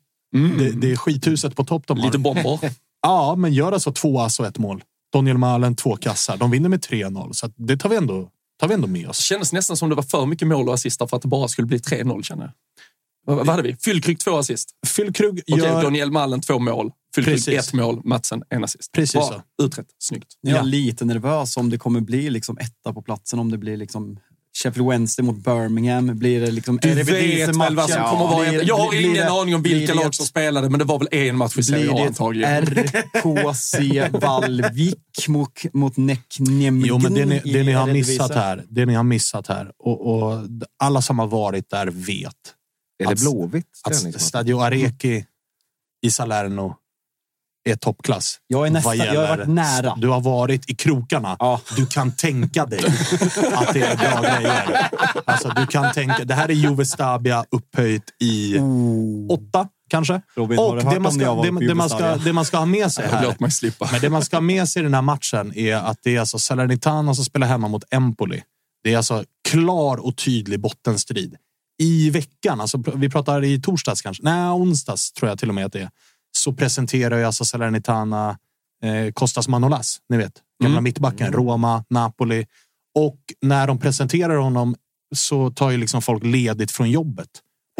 det, 0.59 0.71
det 0.71 0.91
är 0.91 0.95
skithuset 0.95 1.55
på 1.55 1.63
topp 1.65 1.83
de 1.87 1.99
har. 1.99 2.05
Lite 2.05 2.17
bomber. 2.17 2.59
Ja, 3.05 3.35
men 3.37 3.53
gör 3.53 3.71
alltså 3.71 3.91
två 3.91 4.19
ass 4.21 4.39
och 4.39 4.45
ett 4.47 4.57
mål. 4.57 4.83
Daniel 5.13 5.37
Malen, 5.37 5.75
två 5.75 5.95
kassar. 5.95 6.37
De 6.37 6.51
vinner 6.51 6.69
med 6.69 6.79
3-0, 6.85 7.31
så 7.33 7.45
att 7.45 7.53
det 7.57 7.77
tar 7.77 7.89
vi, 7.89 7.95
ändå, 7.95 8.29
tar 8.59 8.67
vi 8.67 8.73
ändå 8.73 8.87
med 8.87 9.01
Det 9.03 9.07
oss. 9.07 9.17
kändes 9.19 9.53
nästan 9.53 9.77
som 9.77 9.89
det 9.89 9.95
var 9.95 10.03
för 10.03 10.25
mycket 10.25 10.47
mål 10.47 10.67
och 10.67 10.73
assist 10.73 10.97
för 11.09 11.15
att 11.15 11.21
det 11.21 11.27
bara 11.27 11.47
skulle 11.47 11.65
bli 11.67 11.77
3-0 11.77 12.21
känner 12.23 12.43
jag. 12.43 12.51
Vad, 13.25 13.37
vad 13.37 13.47
hade 13.47 13.63
vi? 13.63 13.75
Fyllkrug 13.75 14.19
två 14.19 14.37
assist. 14.37 14.69
Fyllkrug 14.87 15.41
Okej, 15.51 15.65
gör... 15.65 15.83
Daniel 15.83 16.11
Mallen 16.11 16.41
två 16.41 16.59
mål. 16.59 16.91
Fyllkrug 17.15 17.35
Precis. 17.35 17.67
ett 17.67 17.73
mål. 17.73 18.01
Matsen 18.03 18.43
en 18.49 18.63
assist. 18.63 18.91
Precis 18.91 19.13
Bra. 19.13 19.43
så. 19.57 19.63
Utrett. 19.65 19.87
Snyggt. 19.99 20.27
Jag 20.41 20.51
är 20.53 20.55
Ja. 20.57 20.61
lite 20.63 21.05
nervös 21.05 21.57
om 21.57 21.69
det 21.69 21.77
kommer 21.77 22.01
bli 22.01 22.29
liksom 22.29 22.57
etta 22.57 22.93
på 22.93 23.01
platsen. 23.01 23.39
Om 23.39 23.51
det 23.51 23.57
blir 23.57 23.77
liksom 23.77 24.19
Sheffield 24.63 24.89
Wednesday 24.89 25.25
mot 25.25 25.37
Birmingham. 25.43 26.17
Blir 26.19 26.41
det 26.41 26.51
liksom... 26.51 26.79
Du 26.81 26.89
är 26.91 26.95
det 26.95 27.03
vet 27.03 27.49
väl 27.55 27.75
vad 27.75 27.89
som 27.89 28.01
Ja, 28.01 28.09
kommer 28.11 28.25
vara... 28.27 28.49
blir- 28.49 28.67
jag 28.67 28.77
har 28.77 28.89
blir 28.89 29.01
ingen 29.01 29.13
det- 29.13 29.31
aning 29.31 29.55
om 29.55 29.61
vilka 29.61 29.93
lag 29.93 30.15
som 30.15 30.25
spelade, 30.25 30.69
men 30.69 30.79
det 30.79 30.85
var 30.85 30.99
väl 30.99 31.07
en 31.11 31.37
match 31.37 31.57
i 31.57 31.63
Serie 31.63 31.91
A 31.91 32.05
antagligen. 32.07 32.63
RKC 32.63 34.09
Vallvik 34.21 35.27
mot, 35.27 35.51
mot 35.73 35.97
Näcknämgen 35.97 36.83
Jo, 36.85 36.97
men 36.99 37.13
det 37.13 37.25
ni, 37.25 37.41
det 37.43 37.63
ni 37.63 37.71
har 37.71 37.87
missat 37.87 38.35
här, 38.35 38.63
det 38.69 38.85
ni 38.85 38.93
har 38.93 39.03
missat 39.03 39.47
här 39.47 39.71
och, 39.79 40.07
och 40.15 40.39
alla 40.83 41.01
som 41.01 41.19
har 41.19 41.27
varit 41.27 41.69
där 41.69 41.87
vet 41.87 42.33
Det 43.05 43.13
Att- 43.13 43.19
Blåvitt? 43.19 43.65
att? 43.83 44.21
Stadio 44.21 44.59
Areki 44.61 45.25
i 46.05 46.11
Salerno 46.11 46.75
är 47.69 47.75
toppklass. 47.75 48.37
Jag 48.47 48.67
är 48.67 48.71
nästa- 48.71 48.89
vad 48.89 48.95
jag 48.97 49.05
har 49.05 49.13
gäller- 49.13 49.27
varit 49.37 49.47
nära. 49.47 49.95
Du 49.97 50.07
har 50.07 50.21
varit 50.21 50.69
i 50.69 50.75
krokarna. 50.75 51.35
Ja. 51.39 51.61
Du 51.75 51.85
kan 51.85 52.11
tänka 52.11 52.65
dig 52.65 52.79
att 53.53 53.73
det 53.73 53.81
är 53.81 53.97
bra 53.97 54.21
grejer. 54.21 54.89
Alltså, 55.25 55.49
du 55.49 55.67
kan 55.67 55.93
tänka, 55.93 56.25
det 56.25 56.33
här 56.33 56.49
är 56.49 56.53
Juve 56.53 56.85
Stabia 56.85 57.45
upphöjt 57.51 58.03
i 58.21 58.57
åtta, 59.29 59.67
kanske. 59.89 60.21
Robin, 60.35 60.59
Och 60.59 60.75
det 60.93 60.99
man, 60.99 61.11
ska, 61.11 61.35
det, 61.35 61.67
det, 61.67 61.75
man 61.75 61.89
ska, 61.89 62.15
det 62.15 62.33
man 62.33 62.45
ska 62.45 62.57
ha 62.57 62.65
med 62.65 62.91
sig 62.91 63.07
här 63.07 63.23
Låt 63.23 63.39
mig 63.39 63.51
slippa. 63.51 63.89
men 63.91 64.01
det 64.01 64.09
man 64.09 64.21
ska 64.25 64.35
ha 64.35 64.41
med 64.41 64.69
sig 64.69 64.79
i 64.79 64.83
den 64.83 64.93
här 64.93 65.01
matchen 65.01 65.53
är 65.57 65.75
att 65.75 65.97
det 66.03 66.15
är 66.15 66.19
alltså 66.19 66.39
Salernitana 66.39 67.15
som 67.15 67.25
spelar 67.25 67.47
hemma 67.47 67.67
mot 67.67 67.83
Empoli. 67.91 68.43
Det 68.83 68.93
är 68.93 68.97
alltså 68.97 69.23
klar 69.49 69.97
och 70.05 70.15
tydlig 70.17 70.59
bottenstrid. 70.61 71.35
I 71.83 72.09
veckan, 72.09 72.61
alltså 72.61 72.83
vi 72.95 73.09
pratar 73.09 73.43
i 73.43 73.61
torsdags 73.61 74.01
kanske, 74.01 74.23
nej 74.23 74.49
onsdags 74.49 75.11
tror 75.11 75.29
jag 75.29 75.39
till 75.39 75.49
och 75.49 75.55
med 75.55 75.65
att 75.65 75.73
det 75.73 75.79
är, 75.79 75.89
så 76.37 76.53
presenterar 76.53 77.17
ju 77.17 77.23
alltså 77.23 77.45
Salernitana 77.45 78.37
eh, 78.83 79.11
Kostas 79.13 79.47
Manolas, 79.47 79.97
ni 80.09 80.17
vet, 80.17 80.33
gamla 80.63 80.77
Mm. 80.77 80.83
mittbacken, 80.83 81.33
Roma, 81.33 81.83
Napoli. 81.89 82.45
Och 82.95 83.17
när 83.41 83.67
de 83.67 83.79
presenterar 83.79 84.35
honom 84.35 84.75
så 85.15 85.51
tar 85.51 85.71
ju 85.71 85.77
liksom 85.77 86.01
folk 86.01 86.23
ledigt 86.23 86.71
från 86.71 86.91
jobbet 86.91 87.29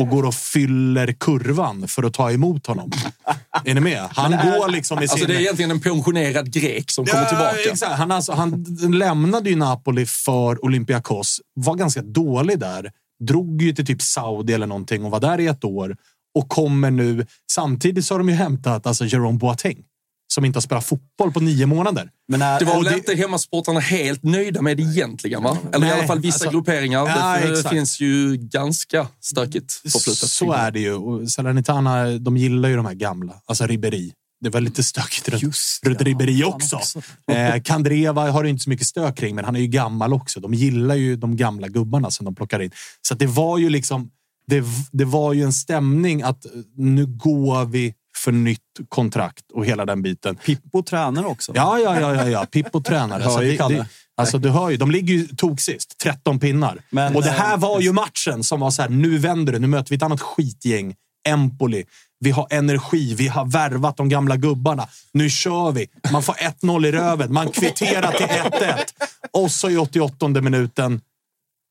och 0.01 0.09
går 0.09 0.25
och 0.25 0.33
fyller 0.35 1.13
kurvan 1.19 1.87
för 1.87 2.03
att 2.03 2.13
ta 2.13 2.31
emot 2.31 2.67
honom. 2.67 2.91
är 3.65 3.73
ni 3.73 3.81
med? 3.81 4.09
Han 4.11 4.31
går 4.31 4.69
liksom 4.71 4.97
i 5.03 5.07
sin... 5.07 5.13
Alltså 5.13 5.27
det 5.27 5.35
är 5.35 5.39
egentligen 5.39 5.71
en 5.71 5.81
pensionerad 5.81 6.53
grek 6.53 6.91
som 6.91 7.05
kommer 7.05 7.25
tillbaka. 7.25 7.71
Exakt. 7.71 7.91
Han, 7.93 8.11
alltså, 8.11 8.31
han 8.33 8.65
lämnade 8.93 9.49
ju 9.49 9.55
Napoli 9.55 10.05
för 10.05 10.65
Olympiakos, 10.65 11.41
var 11.53 11.75
ganska 11.75 12.01
dålig 12.01 12.59
där. 12.59 12.91
Drog 13.27 13.61
ju 13.61 13.73
till 13.73 13.85
typ 13.85 14.01
Saudi 14.01 14.53
eller 14.53 14.67
någonting 14.67 15.05
och 15.05 15.11
var 15.11 15.19
där 15.19 15.39
i 15.39 15.47
ett 15.47 15.63
år 15.63 15.95
och 16.39 16.49
kommer 16.49 16.91
nu. 16.91 17.25
Samtidigt 17.51 18.05
så 18.05 18.13
har 18.13 18.19
de 18.19 18.29
ju 18.29 18.35
hämtat 18.35 18.87
alltså 18.87 19.05
Jerome 19.05 19.37
Boateng 19.39 19.77
som 20.33 20.45
inte 20.45 20.57
har 20.57 20.61
spelat 20.61 20.85
fotboll 20.85 21.31
på 21.33 21.39
nio 21.39 21.65
månader. 21.65 22.09
Men 22.27 22.41
är, 22.41 22.59
Det 22.59 22.65
var 22.65 22.75
väl 22.75 22.83
det- 22.83 22.97
inte 22.97 23.15
hemmasportarna 23.15 23.79
helt 23.79 24.23
nöjda 24.23 24.61
med 24.61 24.79
egentligen, 24.79 25.43
va? 25.43 25.57
Eller 25.73 25.77
i 25.85 25.89
Nej, 25.89 25.99
alla 25.99 26.07
fall 26.07 26.19
vissa 26.19 26.35
alltså- 26.35 26.49
grupperingar. 26.49 26.99
Ja, 27.07 27.37
det, 27.41 27.47
det 27.47 27.53
exakt. 27.53 27.75
finns 27.75 27.99
ju 27.99 28.37
ganska 28.37 29.07
stökigt 29.21 29.73
förflutet. 29.73 30.29
Så 30.29 30.51
är 30.53 30.71
det 30.71 30.79
ju. 30.79 30.93
Och 30.93 31.31
Salernitana, 31.31 32.05
de 32.19 32.37
gillar 32.37 32.69
ju 32.69 32.75
de 32.75 32.85
här 32.85 32.93
gamla. 32.93 33.33
Alltså 33.45 33.65
Ribéry. 33.67 34.11
Det 34.43 34.49
var 34.49 34.61
lite 34.61 34.83
stökigt 34.83 35.29
runt, 35.29 35.43
Just 35.43 35.85
runt. 35.85 36.01
Ribéry 36.01 36.43
också. 36.43 36.75
också. 36.75 37.01
Eh, 37.31 37.61
Kandreva 37.61 38.31
har 38.31 38.43
inte 38.43 38.63
så 38.63 38.69
mycket 38.69 38.87
stök 38.87 39.17
kring, 39.17 39.35
men 39.35 39.45
han 39.45 39.55
är 39.55 39.59
ju 39.59 39.67
gammal 39.67 40.13
också. 40.13 40.39
De 40.39 40.53
gillar 40.53 40.95
ju 40.95 41.15
de 41.15 41.37
gamla 41.37 41.67
gubbarna 41.67 42.11
som 42.11 42.25
de 42.25 42.35
plockar 42.35 42.59
in. 42.59 42.71
Så 43.01 43.15
det 43.15 43.27
var 43.27 43.57
ju 43.57 43.69
liksom... 43.69 44.09
Det, 44.47 44.63
det 44.91 45.05
var 45.05 45.33
ju 45.33 45.43
en 45.43 45.53
stämning 45.53 46.21
att 46.21 46.45
eh, 46.45 46.51
nu 46.75 47.05
går 47.05 47.65
vi 47.65 47.93
för 48.17 48.31
nytt 48.31 48.59
kontrakt 48.89 49.51
och 49.53 49.65
hela 49.65 49.85
den 49.85 50.01
biten. 50.01 50.35
Pippo 50.35 50.83
tränar 50.83 51.25
också. 51.25 51.51
Ja, 51.55 51.79
ja, 51.79 51.99
ja, 51.99 52.15
ja, 52.15 52.29
ja. 52.29 52.45
Pippo 52.45 52.81
tränare. 52.81 53.23
Hör 53.23 53.41
ju 53.41 53.57
det, 53.57 53.67
det, 53.67 53.87
alltså, 54.17 54.37
du 54.37 54.49
hör 54.49 54.69
ju, 54.69 54.77
de 54.77 54.91
ligger 54.91 55.13
ju 55.13 55.27
tok 55.27 55.59
sist. 55.59 55.97
13 55.97 56.39
pinnar. 56.39 56.79
Men, 56.89 57.15
och 57.15 57.23
det 57.23 57.29
här 57.29 57.53
eh, 57.53 57.59
var 57.59 57.81
ju 57.81 57.93
matchen 57.93 58.43
som 58.43 58.59
var 58.59 58.71
så 58.71 58.81
här, 58.81 58.89
nu 58.89 59.17
vänder 59.17 59.53
det. 59.53 59.59
Nu 59.59 59.67
möter 59.67 59.89
vi 59.89 59.95
ett 59.95 60.03
annat 60.03 60.21
skitgäng. 60.21 60.95
Empoli. 61.27 61.85
Vi 62.23 62.31
har 62.31 62.47
energi. 62.49 63.15
Vi 63.15 63.27
har 63.27 63.45
värvat 63.45 63.97
de 63.97 64.09
gamla 64.09 64.37
gubbarna. 64.37 64.87
Nu 65.11 65.29
kör 65.29 65.71
vi. 65.71 65.87
Man 66.11 66.23
får 66.23 66.33
1-0 66.33 66.87
i 66.87 66.91
röven. 66.91 67.33
Man 67.33 67.49
kvitterar 67.49 68.11
till 68.11 68.25
1-1. 68.25 68.77
Och 69.31 69.51
så 69.51 69.69
i 69.69 69.77
88 69.77 70.27
minuten, 70.27 71.01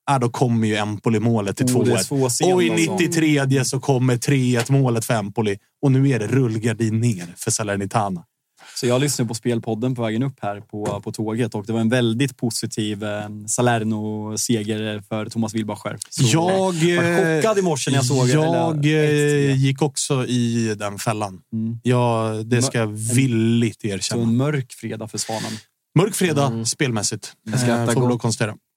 ja, 0.06 0.18
då 0.18 0.28
kommer 0.28 0.68
ju 0.68 0.76
Empoli-målet 0.76 1.56
till 1.56 1.76
Oh, 1.76 1.84
det 1.84 1.92
är 1.92 1.96
2-1. 1.96 2.02
så 2.02 2.30
sent 2.30 2.54
och 2.54 2.62
i 2.62 2.70
alltså. 2.70 2.96
93 2.96 3.64
så 3.64 3.80
kommer 3.80 4.16
3-1 4.16 4.72
målet 4.72 5.04
för 5.04 5.14
Empoli. 5.14 5.58
Och 5.82 5.92
nu 5.92 6.10
är 6.10 6.18
det 6.18 6.26
rullgardin 6.26 7.00
ner 7.00 7.34
för 7.36 7.50
Salernitana. 7.50 8.24
Så 8.74 8.86
jag 8.86 9.00
lyssnade 9.00 9.28
på 9.28 9.34
spelpodden 9.34 9.94
på 9.94 10.02
vägen 10.02 10.22
upp 10.22 10.36
här 10.42 10.60
på, 10.60 11.00
på 11.04 11.12
tåget 11.12 11.54
och 11.54 11.66
det 11.66 11.72
var 11.72 11.80
en 11.80 11.88
väldigt 11.88 12.36
positiv 12.36 13.04
eh, 13.04 13.28
Salerno-seger 13.46 15.02
för 15.08 15.26
Thomas 15.26 15.54
Wilbacher. 15.54 15.98
Så 16.10 16.22
Jag, 16.32 16.42
var 16.58 16.72
eh, 16.72 17.36
chockad 17.36 17.58
i 17.58 17.62
morse 17.62 17.90
när 17.90 17.98
jag 17.98 18.04
såg 18.06 18.26
det. 18.26 18.32
Jag 18.32 18.86
eh, 18.86 19.56
gick 19.56 19.82
också 19.82 20.26
i 20.26 20.74
den 20.78 20.98
fällan. 20.98 21.40
Mm. 21.52 21.78
Ja, 21.82 22.32
det 22.44 22.62
ska 22.62 22.78
jag 22.78 22.86
villigt 22.86 23.80
Så 23.80 23.86
erkänna. 23.86 24.22
en 24.22 24.36
mörk 24.36 24.72
fredag 24.72 25.08
för 25.08 25.18
Svanen. 25.18 25.52
Mörk 25.98 26.14
fredag 26.14 26.64
spelmässigt. 26.64 27.32
Jag 27.50 27.60
skrattar 27.60 27.92
Eh, 27.92 27.94
gott. 27.94 28.22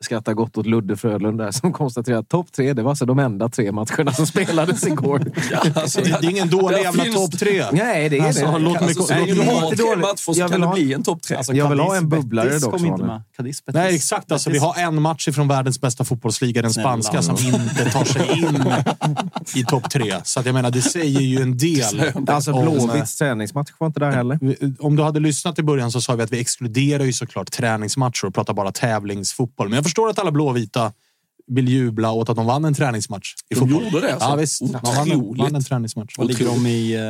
Skrattar 0.03 0.33
gott 0.33 0.57
åt 0.57 0.65
Ludde 0.65 0.97
Frölund 0.97 1.37
där 1.37 1.51
som 1.51 1.73
konstaterar 1.73 2.17
att 2.17 2.29
topp 2.29 2.51
tre, 2.51 2.73
det 2.73 2.83
var 2.83 2.89
alltså 2.89 3.05
de 3.05 3.19
enda 3.19 3.49
tre 3.49 3.71
matcherna 3.71 4.13
som 4.13 4.27
spelades 4.27 4.83
igår. 4.87 5.31
Alltså, 5.75 6.01
Det, 6.01 6.17
det 6.21 6.27
är 6.27 6.29
ingen 6.31 6.49
dålig 6.49 6.77
jävla 6.77 7.03
finns- 7.03 7.15
topp 7.15 7.39
tre. 7.39 7.65
Nej, 7.71 8.09
det 8.09 8.17
är 8.17 8.23
Alltså, 8.27 8.45
det. 8.51 8.59
låt 8.59 8.73
mig- 8.73 8.83
Alltså, 8.83 9.03
så 9.03 9.13
låt 9.13 9.27
länge 9.27 9.35
mig- 9.35 9.35
du 9.35 9.41
lite 9.41 9.51
har 9.65 9.69
tre 9.71 9.85
dåligt. 9.85 10.01
matcher 10.01 10.15
så 10.33 10.39
Jag 10.39 10.51
kan 10.51 10.51
vill 10.51 10.61
det 10.61 10.67
ha- 10.67 10.73
bli 10.73 10.93
en 10.93 11.03
topp 11.03 11.21
tre. 11.21 11.37
Alltså, 11.37 11.53
Jag 11.53 11.69
vill 11.69 11.79
ha 11.79 11.95
en 11.95 12.09
bubblare 12.09 12.59
dock, 12.59 12.71
kom 12.71 12.85
inte 12.85 13.03
med. 13.03 13.21
Cadiz. 13.37 13.63
Nej, 13.73 13.95
exakt. 13.95 14.31
Alltså, 14.31 14.49
vi 14.49 14.57
har 14.57 14.75
en 14.77 15.01
match 15.01 15.27
ifrån 15.27 15.47
världens 15.47 15.81
bästa 15.81 16.03
fotbollsliga, 16.03 16.61
den 16.61 16.71
spanska, 16.73 17.21
som 17.21 17.35
inte 17.45 17.89
tar 17.91 18.05
sig 18.05 18.39
in 18.39 18.73
i 19.55 19.65
topp 19.65 19.89
tre. 19.89 20.13
Så 20.23 20.39
att 20.39 20.45
jag 20.45 20.53
menar, 20.53 20.71
det 20.71 20.81
säger 20.81 21.21
ju 21.21 21.41
en 21.41 21.57
del. 21.57 21.83
Alltså 22.27 22.51
om- 22.53 22.61
Blåvitts 22.65 23.15
träningsmatch 23.17 23.71
var 23.77 23.87
inte 23.87 23.99
där 23.99 24.11
heller. 24.11 24.39
Om 24.79 24.95
du 24.95 25.03
hade 25.03 25.19
lyssnat 25.19 25.59
i 25.59 25.63
början 25.63 25.91
så 25.91 26.01
sa 26.01 26.15
vi 26.15 26.23
att 26.23 26.31
vi 26.31 26.39
exkluderar 26.39 27.03
ju 27.03 27.13
såklart 27.13 27.51
träningsmatcher 27.51 28.25
och 28.25 28.33
pratar 28.33 28.53
bara 28.53 28.71
tävlingsfotboll. 28.71 29.69
Men 29.69 29.77
jag 29.85 29.89
förstår 29.89 30.09
att 30.09 30.19
alla 30.19 30.31
blåvita 30.31 30.93
vill 31.51 31.67
jubla 31.67 32.11
åt 32.11 32.29
att 32.29 32.35
de 32.35 32.45
vann 32.45 32.65
en 32.65 32.73
träningsmatch 32.73 33.33
i 33.49 33.53
De 33.53 33.59
fotboll. 33.59 33.83
gjorde 33.83 34.01
det, 34.07 34.13
alltså. 34.13 34.29
Ja, 34.29 34.35
visst. 34.35 34.59
De 34.59 34.71
vann, 34.71 35.11
en- 35.11 35.17
Otroligt. 35.21 35.41
vann 35.43 35.55
en 35.55 35.63
träningsmatch. 35.63 36.13
Vad 36.17 36.27
ligger 36.27 36.45
de 36.45 36.67
i 36.67 36.93
eh, 36.95 37.01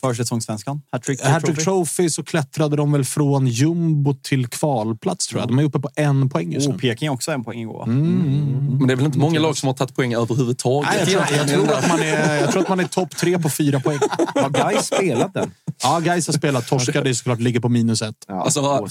försäsongssvenskan? 0.00 0.82
Hattrick? 0.92 1.22
Hattrick 1.22 1.54
Trophy? 1.56 1.64
Trophy 1.64 2.10
så 2.10 2.22
klättrade 2.24 2.76
de 2.76 2.92
väl 2.92 3.04
från 3.04 3.46
jumbo 3.46 4.14
till 4.22 4.46
kvalplats 4.46 5.26
tror 5.26 5.40
jag. 5.40 5.48
De 5.48 5.58
är 5.58 5.64
uppe 5.64 5.78
på 5.80 5.88
en 5.96 6.28
poäng 6.28 6.52
just 6.52 6.68
nu. 6.68 6.74
Oh, 6.74 6.78
Peking 6.78 7.10
också 7.10 7.30
en 7.30 7.44
poäng 7.44 7.60
igår. 7.60 7.78
va? 7.78 7.86
Men 7.86 8.86
det 8.86 8.92
är 8.94 8.96
väl 8.96 9.06
inte 9.06 9.18
många 9.18 9.40
lag 9.40 9.56
som 9.56 9.66
har 9.66 9.74
tagit 9.74 9.94
poäng 9.96 10.14
överhuvudtaget. 10.14 10.90
Nej, 10.90 10.98
jag, 11.12 11.28
tror, 11.28 11.38
jag, 11.38 11.48
tror 11.48 11.72
att 11.78 11.88
man 11.88 12.00
är, 12.00 12.40
jag 12.40 12.50
tror 12.52 12.62
att 12.62 12.68
man 12.68 12.80
är 12.80 12.84
topp 12.84 13.16
tre 13.16 13.38
på 13.38 13.50
fyra 13.50 13.80
poäng. 13.80 13.98
Har 14.34 14.50
Gais 14.50 14.86
spelat 14.86 15.34
den? 15.34 15.50
Ja, 15.82 16.00
Gais 16.00 16.26
har 16.26 16.34
spelat. 16.34 16.66
Torskade 16.68 17.10
är 17.10 17.14
såklart 17.14 17.40
ligger 17.40 17.60
på 17.60 17.68
minus 17.68 18.02
ett. 18.02 18.14
Ja, 18.28 18.42
Alltså, 18.42 18.86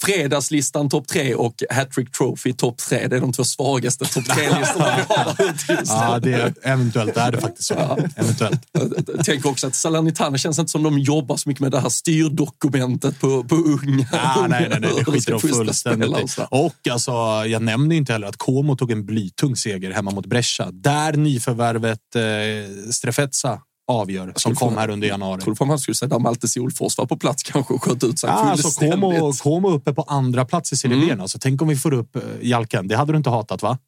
fredagslistan 0.00 0.88
topp 0.88 1.08
tre 1.08 1.34
och 1.34 1.62
Hattrick 1.70 2.12
Trophy 2.12 2.52
topp 2.52 2.78
tre. 2.78 3.06
Det 3.08 3.16
är 3.16 3.20
de 3.20 3.32
två 3.32 3.44
svagaste 3.80 4.04
topp 4.04 4.24
tre-listorna 4.24 4.96
vi 4.96 5.14
har 5.14 5.24
där 5.24 5.50
ute 5.50 5.72
just 5.72 5.92
nu. 5.92 5.98
Ja, 5.98 6.18
det 6.18 6.32
är, 6.32 6.54
eventuellt 6.62 7.16
är 7.16 7.32
det 7.32 7.40
faktiskt 7.40 7.68
så. 7.68 7.98
Eventuellt. 8.16 8.60
Jag 9.06 9.24
tänker 9.24 9.48
också 9.48 9.66
att 9.66 9.74
Salernitana 9.74 10.38
känns 10.38 10.58
inte 10.58 10.70
som 10.70 10.82
de 10.82 10.98
jobbar 10.98 11.36
så 11.36 11.48
mycket 11.48 11.60
med 11.60 11.72
det 11.72 11.80
här 11.80 11.88
styrdokumentet 11.88 13.20
på, 13.20 13.44
på 13.44 13.54
unga. 13.54 14.08
Ah, 14.12 14.46
nej, 14.46 14.66
nej, 14.70 14.80
nej, 14.80 14.92
det 14.96 15.04
skiter 15.04 15.32
de 15.32 15.40
fullständigt 15.40 16.18
i. 16.18 16.24
och 16.24 16.30
så. 16.30 16.46
Och 16.50 16.88
alltså, 16.90 17.12
jag 17.46 17.62
nämner 17.62 17.96
inte 17.96 18.12
heller 18.12 18.26
att 18.26 18.36
Como 18.36 18.76
tog 18.76 18.90
en 18.90 19.06
blytung 19.06 19.56
seger 19.56 19.90
hemma 19.90 20.10
mot 20.10 20.26
Brescia. 20.26 20.70
Där 20.72 21.12
nyförvärvet 21.12 22.16
eh, 22.16 22.90
Strefezza 22.90 23.60
avgör, 23.90 24.32
som 24.36 24.54
kom 24.54 24.76
här 24.76 24.90
under 24.90 25.08
januari. 25.08 25.40
Jag 25.46 25.56
trodde 25.56 25.64
man 25.64 25.78
skulle 25.78 25.94
säga 25.94 26.16
att 26.16 26.22
Malte 26.22 26.48
Solfors 26.48 26.98
var 26.98 27.06
på 27.06 27.16
plats 27.16 27.42
kanske 27.42 27.74
och 27.74 27.84
sköt 27.84 28.04
ut 28.04 28.18
sig 28.18 28.30
Ja, 28.30 28.34
alltså 28.34 28.62
fullständigt. 28.62 29.00
Como, 29.00 29.32
Como 29.32 29.70
uppe 29.70 29.92
på 29.92 30.02
andra 30.02 30.44
plats 30.44 30.72
i 30.72 30.76
Serie. 30.76 31.04
Mm. 31.04 31.20
Alltså, 31.20 31.38
tänk 31.40 31.62
om 31.62 31.68
vi 31.68 31.76
får 31.76 31.92
upp 31.94 32.16
eh, 32.16 32.22
Jalken. 32.42 32.88
Det 32.88 32.96
hade 32.96 33.12
du 33.12 33.16
inte 33.16 33.30
hatat, 33.30 33.62
va? 33.62 33.78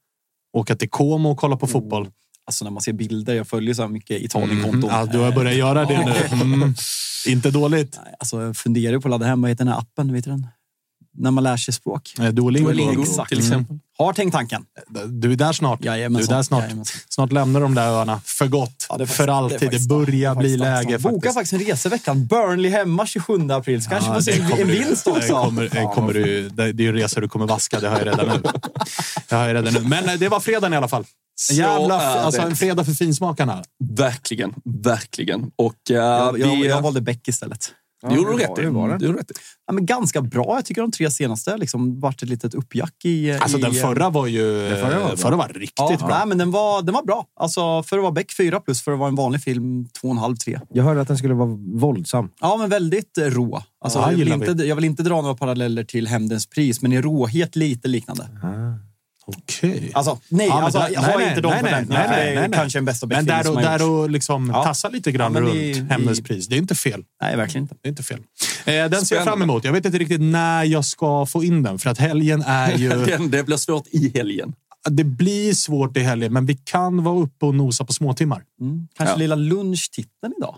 Åka 0.56 0.76
till 0.76 0.90
Como 0.90 1.30
och 1.30 1.38
kolla 1.38 1.56
på 1.56 1.66
fotboll. 1.66 2.08
Alltså 2.46 2.64
när 2.64 2.70
man 2.70 2.82
ser 2.82 2.92
bilder, 2.92 3.34
jag 3.34 3.48
följer 3.48 3.74
så 3.74 3.88
mycket 3.88 4.22
Italien-konton. 4.22 4.90
Mm. 4.90 4.96
Ja, 4.96 5.06
du 5.06 5.18
har 5.18 5.32
börjat 5.32 5.54
göra 5.54 5.84
det 5.84 6.04
nu. 6.04 6.42
Mm. 6.42 6.74
Inte 7.28 7.50
dåligt. 7.50 7.98
Nej, 8.04 8.14
Alltså, 8.18 8.42
jag 8.42 8.56
funderar 8.56 8.98
på 8.98 9.08
att 9.08 9.10
ladda 9.10 9.26
hem, 9.26 9.42
vad 9.42 9.50
heter 9.50 9.64
den 9.64 9.72
här 9.72 9.80
appen? 9.80 10.12
Vet 10.12 10.24
du 10.24 10.30
den? 10.30 10.46
När 11.18 11.30
man 11.30 11.44
lär 11.44 11.56
sig 11.56 11.74
språk. 11.74 12.14
Eh, 12.18 12.24
Duolingo. 12.28 12.68
Duolingo 12.68 13.02
Exakt. 13.02 13.28
till 13.28 13.38
exempel. 13.38 13.78
Har 13.98 14.12
tänkt 14.12 14.32
tanken. 14.32 14.64
Du 15.08 15.32
är 15.32 15.36
där 15.36 15.52
snart. 15.52 15.80
Du 15.80 15.86
Jajamensan. 15.86 16.32
är 16.32 16.36
där 16.36 16.42
snart. 16.42 16.62
Jajamensan. 16.62 17.00
Snart 17.08 17.32
lämnar 17.32 17.60
de 17.60 17.74
där 17.74 17.86
öarna 17.88 18.20
för 18.24 18.46
gott. 18.46 18.86
Ja, 18.88 18.96
det 18.96 19.06
faktiskt- 19.06 19.16
för 19.16 19.26
det 19.26 19.34
alltid. 19.34 19.60
Det, 19.60 19.66
faktiskt- 19.66 19.88
börjar 19.88 20.34
det 20.34 20.38
bli 20.40 20.56
läge. 20.56 20.98
Boka 20.98 21.32
faktiskt 21.32 21.52
en 21.52 21.58
resa 21.60 21.88
veckan. 21.88 22.26
Burnley 22.26 22.70
hemma 22.70 23.06
27 23.06 23.50
april. 23.50 23.82
Så 23.82 23.90
kanske 23.90 24.10
Ja, 24.10 24.14
får 24.14 24.20
se 24.20 24.30
det 24.30 24.36
en, 24.42 24.48
kommer 24.50 24.62
en 24.62 24.68
du- 24.68 24.74
vinst 24.78 25.04
Det 25.04 25.10
också. 25.10 25.32
kommer, 25.32 25.62
det 25.62 25.90
kommer 25.94 26.12
du, 26.12 26.48
det, 26.48 26.72
det 26.72 26.82
är 26.82 26.84
ju 26.86 26.92
resor 26.92 27.20
du 27.20 27.28
kommer 27.28 27.46
vaska, 27.46 27.80
det 27.80 27.88
har 27.88 27.98
jag 27.98 28.06
redan 28.06 28.26
nu. 28.28 28.42
Det 29.28 29.34
har 29.34 29.46
jag 29.48 29.54
redan 29.56 29.74
nu. 29.74 29.80
Men 29.80 30.08
eh, 30.08 30.14
det 30.14 30.28
var 30.28 30.40
fredagen 30.40 30.72
i 30.72 30.76
alla 30.76 30.88
fall. 30.88 31.04
En 31.50 31.56
jävla, 31.56 31.94
alltså 32.00 32.40
det. 32.40 32.46
en 32.46 32.56
fredag 32.56 32.84
för 32.84 32.92
finsmakarna. 32.92 33.62
Verkligen, 33.90 34.54
verkligen. 34.64 35.50
Och 35.56 35.74
uh, 35.90 35.96
Jag, 35.96 36.38
jag, 36.38 36.48
vi, 36.56 36.66
jag 36.68 36.82
valde 36.82 37.00
Beck 37.00 37.28
istället. 37.28 37.70
Det 38.08 38.14
gjorde 38.14 38.32
du 38.32 38.38
rätt 38.38 38.58
i. 38.58 38.62
det? 38.62 39.06
Gjorde 39.06 39.18
rätt 39.18 39.30
i. 39.30 39.34
Ja, 39.66 39.72
men 39.72 39.86
ganska 39.86 40.22
bra. 40.22 40.54
Jag 40.56 40.64
tycker 40.64 40.82
de 40.82 40.90
tre 40.90 41.10
senaste 41.10 41.56
liksom 41.56 42.00
varit 42.00 42.22
ett 42.22 42.28
litet 42.28 42.54
uppjack 42.54 42.94
i... 43.04 43.32
Alltså 43.32 43.58
i, 43.58 43.60
den 43.60 43.72
förra 43.74 44.10
var 44.10 44.26
ju 44.26 44.68
Den 44.68 44.78
förra 44.78 45.00
var 45.00 45.16
förra 45.16 45.36
var 45.36 45.48
riktigt 45.48 45.72
Ja, 45.76 45.96
bra. 45.98 46.08
Nej, 46.08 46.26
men 46.26 46.38
den 46.38 46.50
var, 46.50 46.82
den 46.82 46.94
var 46.94 47.02
bra. 47.02 47.26
Alltså, 47.40 47.82
för 47.82 47.98
att 47.98 48.02
vara 48.02 48.12
Beck 48.12 48.32
4 48.32 48.60
plus, 48.60 48.82
för 48.82 48.92
att 48.92 48.98
vara 48.98 49.08
en 49.08 49.14
vanlig 49.14 49.42
film 49.42 49.84
2,5-3. 50.02 50.60
Jag 50.72 50.84
hörde 50.84 51.00
att 51.00 51.08
den 51.08 51.18
skulle 51.18 51.34
vara 51.34 51.58
våldsam. 51.74 52.28
Ja, 52.40 52.56
men 52.56 52.70
väldigt 52.70 53.18
rå. 53.18 53.62
Alltså, 53.84 53.98
Ja, 53.98 54.10
jag, 54.10 54.18
vill 54.18 54.32
inte, 54.32 54.64
jag 54.64 54.76
vill 54.76 54.84
inte 54.84 55.02
dra 55.02 55.20
några 55.22 55.34
paralleller 55.34 55.84
till 55.84 56.06
Hämndens 56.06 56.46
pris, 56.46 56.82
men 56.82 56.92
i 56.92 57.00
råhet 57.00 57.56
lite 57.56 57.88
liknande. 57.88 58.28
Okej. 59.26 59.90
Alltså, 59.94 60.20
nej, 60.28 60.46
Ja, 60.46 60.62
alltså, 60.62 60.78
där- 60.78 60.88
jag 60.90 61.00
har 61.00 61.18
nej, 61.18 61.28
inte 61.28 61.40
de 61.40 61.48
nej, 61.48 61.62
nej, 61.62 61.84
nej, 61.88 62.08
nej, 62.08 62.34
nej, 62.34 62.48
kanske 62.52 62.78
en 62.78 62.84
bästa 62.84 63.06
Men 63.06 63.24
där 63.24 63.50
och, 63.50 63.56
där 63.62 63.90
och 63.90 64.10
liksom 64.10 64.50
Ja. 64.54 64.64
tassa 64.64 64.88
lite 64.88 65.12
grann 65.12 65.34
Ja, 65.34 65.40
runt 65.40 66.18
i- 66.18 66.22
pris. 66.22 66.46
Det 66.48 66.54
är 66.56 66.58
inte 66.58 66.74
fel. 66.74 67.04
Nej, 67.22 67.36
verkligen 67.36 67.62
inte. 67.64 67.74
Det 67.82 67.88
är 67.88 67.90
inte 67.90 68.02
fel. 68.02 68.20
Eh, 68.64 68.74
den 68.90 69.06
ser 69.06 69.16
jag 69.16 69.24
fram 69.24 69.42
emot. 69.42 69.64
Jag 69.64 69.72
vet 69.72 69.84
inte 69.86 69.98
riktigt 69.98 70.20
när 70.20 70.64
jag 70.64 70.84
ska 70.84 71.26
få 71.26 71.44
in 71.44 71.62
den. 71.62 71.78
För 71.78 71.90
att 71.90 71.98
helgen 71.98 72.42
är 72.46 72.72
ju... 72.76 72.88
Den, 73.06 73.30
det 73.30 73.42
blir 73.44 73.56
svårt 73.56 73.86
i 73.90 74.12
helgen. 74.18 74.54
det 74.90 75.04
blir 75.04 75.54
svårt 75.54 75.96
i 75.96 76.00
helgen, 76.00 76.32
men 76.32 76.46
vi 76.46 76.54
kan 76.64 77.04
vara 77.04 77.18
uppe 77.20 77.46
och 77.46 77.54
nosa 77.54 77.84
på 77.84 77.92
småtimmar. 77.92 78.42
Mm. 78.60 78.88
Kanske 78.96 79.14
Ja. 79.14 79.18
lilla 79.18 79.34
lunchtiteln 79.34 80.32
idag. 80.38 80.54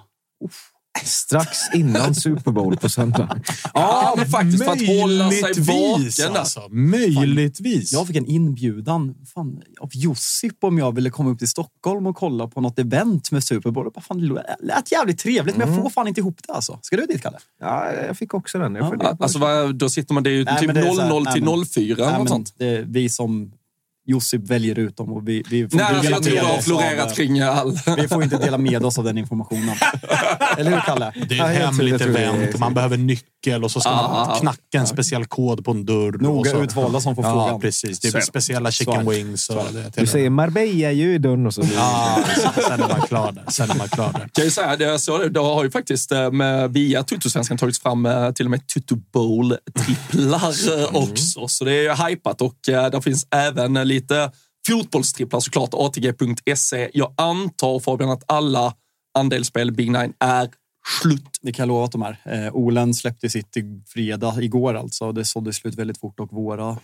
Strax 1.04 1.58
innan 1.74 2.14
Super 2.14 2.50
Bowl 2.50 2.76
på 2.76 2.88
söndag. 2.88 3.40
Ja, 3.74 4.14
men 4.16 4.26
faktiskt 4.26 4.64
för 4.64 4.72
att 4.72 4.86
hålla 4.86 5.30
sig 5.30 5.52
vaken. 5.60 6.36
Alltså, 6.36 6.68
möjligtvis. 6.70 7.92
Jag 7.92 8.06
fick 8.06 8.16
en 8.16 8.26
inbjudan 8.26 9.14
fan, 9.34 9.62
av 9.80 9.90
Josip 9.92 10.64
om 10.64 10.78
jag 10.78 10.94
ville 10.94 11.10
komma 11.10 11.30
upp 11.30 11.38
till 11.38 11.48
Stockholm 11.48 12.06
och 12.06 12.16
kolla 12.16 12.48
på 12.48 12.60
något 12.60 12.78
event 12.78 13.30
med 13.30 13.44
Super 13.44 13.70
Bowl. 13.70 13.90
Bara, 13.94 14.00
fan, 14.02 14.18
det 14.28 14.56
lät 14.60 14.92
jävligt 14.92 15.18
trevligt, 15.18 15.56
men 15.56 15.68
jag 15.72 15.82
får 15.82 15.90
fan 15.90 16.08
inte 16.08 16.20
ihop 16.20 16.40
det. 16.46 16.52
Alltså. 16.52 16.78
Ska 16.82 16.96
du 16.96 17.06
dit, 17.06 17.22
Kalle? 17.22 17.38
Ja, 17.60 17.92
jag 18.06 18.16
fick 18.18 18.34
också 18.34 18.58
den. 18.58 18.74
Jag 18.74 18.96
Ja. 19.00 19.16
Alltså, 19.20 19.38
vad, 19.38 19.74
då 19.74 19.88
sitter 19.88 20.14
man, 20.14 20.22
det 20.22 20.30
är 20.30 20.34
ju 20.34 20.44
Nej, 20.44 20.58
typ 20.58 20.66
men 20.66 20.74
det 20.74 20.80
är 20.88 20.92
så 20.94 21.00
här- 21.00 21.08
00 21.08 21.22
nej, 21.24 21.34
till 21.34 21.44
men- 21.44 21.64
04 21.66 21.84
eller 21.94 22.04
Nej, 22.04 22.12
något 22.12 22.18
men 22.18 22.28
sånt. 22.28 22.54
det 22.58 22.66
är 22.66 22.82
vi 22.82 23.08
som 23.08 23.52
Josip 24.06 24.50
väljer 24.50 24.78
ut 24.78 24.96
dem 24.96 25.12
och 25.12 25.28
vi, 25.28 25.42
vi 25.50 25.68
får 25.68 25.76
Nej, 25.76 25.86
inte 25.86 25.96
alltså, 25.96 26.02
dela 26.02 26.16
jag 26.16 26.22
tror 26.24 26.34
det 26.34 26.42
med 26.42 26.50
har 26.50 26.58
oss 26.58 26.64
florerat 26.64 27.10
av, 27.10 27.14
kring 27.14 27.40
all... 27.40 27.78
Vi 27.96 28.08
får 28.08 28.22
inte 28.24 28.36
dela 28.38 28.58
med 28.58 28.84
oss 28.84 28.98
av 28.98 29.04
den 29.04 29.18
informationen. 29.18 29.74
Eller 30.58 30.70
hur, 30.70 30.80
Kalle? 30.80 31.12
Det 31.28 31.34
är 31.34 31.38
Ja, 31.38 31.50
ett 31.52 31.60
jag 31.60 31.66
hemligt 31.66 32.00
event. 32.00 32.58
Man 32.58 32.74
behöver 32.74 32.96
nyckel 32.96 33.64
och 33.64 33.70
så 33.70 33.80
ska 33.80 33.90
Ah. 33.90 34.26
man 34.26 34.40
knacka 34.40 34.78
en 34.78 34.86
speciell 34.86 35.24
kod 35.26 35.64
på 35.64 35.70
en 35.70 35.84
dörr. 35.86 36.14
och 36.16 36.22
Noga 36.22 36.50
så. 36.50 36.62
utvalda 36.62 37.00
som 37.00 37.14
får 37.16 37.24
ja, 37.24 37.30
frågan. 37.32 37.60
precis. 37.60 38.00
Det 38.00 38.10
Så 38.10 38.16
är 38.18 38.20
speciella 38.22 38.72
Så 38.72 38.82
är 38.82 38.84
chicken 38.94 39.04
det. 39.06 39.10
wings. 39.14 39.48
Och 39.50 39.64
det, 39.72 40.00
Du 40.00 40.06
säger 40.06 40.30
Marbella 40.30 40.90
ju 40.92 41.18
dörren 41.18 41.46
och 41.46 41.54
så. 41.54 41.62
Ja, 41.76 42.18
sen- 42.66 42.80
är 42.82 42.88
man 42.88 43.00
klar 43.00 43.32
där. 43.32 43.44
Sen 43.48 43.70
är 43.70 43.74
man 43.74 43.88
klar 43.88 44.12
där. 44.12 44.28
Kan 44.32 44.44
jag 44.44 44.52
säga, 44.52 44.76
det, 44.76 44.98
såg 44.98 45.32
det, 45.32 45.40
har 45.40 45.64
ju 45.64 45.70
faktiskt 45.70 46.12
eh, 46.12 46.30
med, 46.32 46.72
via 46.72 47.02
Tuttosvenskan 47.02 47.58
tagits 47.58 47.80
fram 47.82 48.06
eh, 48.06 48.30
till 48.32 48.46
och 48.46 48.50
med 48.50 48.66
Tutto 48.66 48.96
Bowl-tripplar 49.12 50.78
eh, 50.82 50.94
också. 50.96 51.48
Så 51.48 51.64
det 51.64 51.72
är 51.72 51.82
ju 51.82 52.08
hypat 52.08 52.40
och 52.40 52.54
där 52.66 53.00
finns 53.00 53.26
även 53.30 53.72
lite 53.94 54.30
fotbollstripplar 54.66 55.40
såklart. 55.40 55.70
ATG.se. 55.72 56.90
Jag 56.94 57.14
antar 57.16 57.80
Fabian 57.80 58.10
att 58.10 58.24
alla 58.26 58.74
andelsspel 59.18 59.72
Big 59.72 59.90
Nine 59.90 60.12
är 60.20 60.50
slut. 61.00 61.38
Det 61.42 61.52
kan 61.52 61.62
jag 61.62 61.68
lova 61.68 61.84
att 61.84 61.92
de 61.92 62.02
är. 62.02 62.18
Eh, 62.24 62.56
Olen 62.56 62.94
släppte 62.94 63.30
sitt 63.30 63.56
i 63.56 63.82
fredag, 63.86 64.34
igår 64.40 64.74
alltså. 64.74 65.12
Det 65.12 65.24
sålde 65.24 65.52
slut 65.52 65.74
väldigt 65.74 66.00
fort 66.00 66.20
och 66.20 66.32
våra 66.32 66.70
eh, 66.70 66.76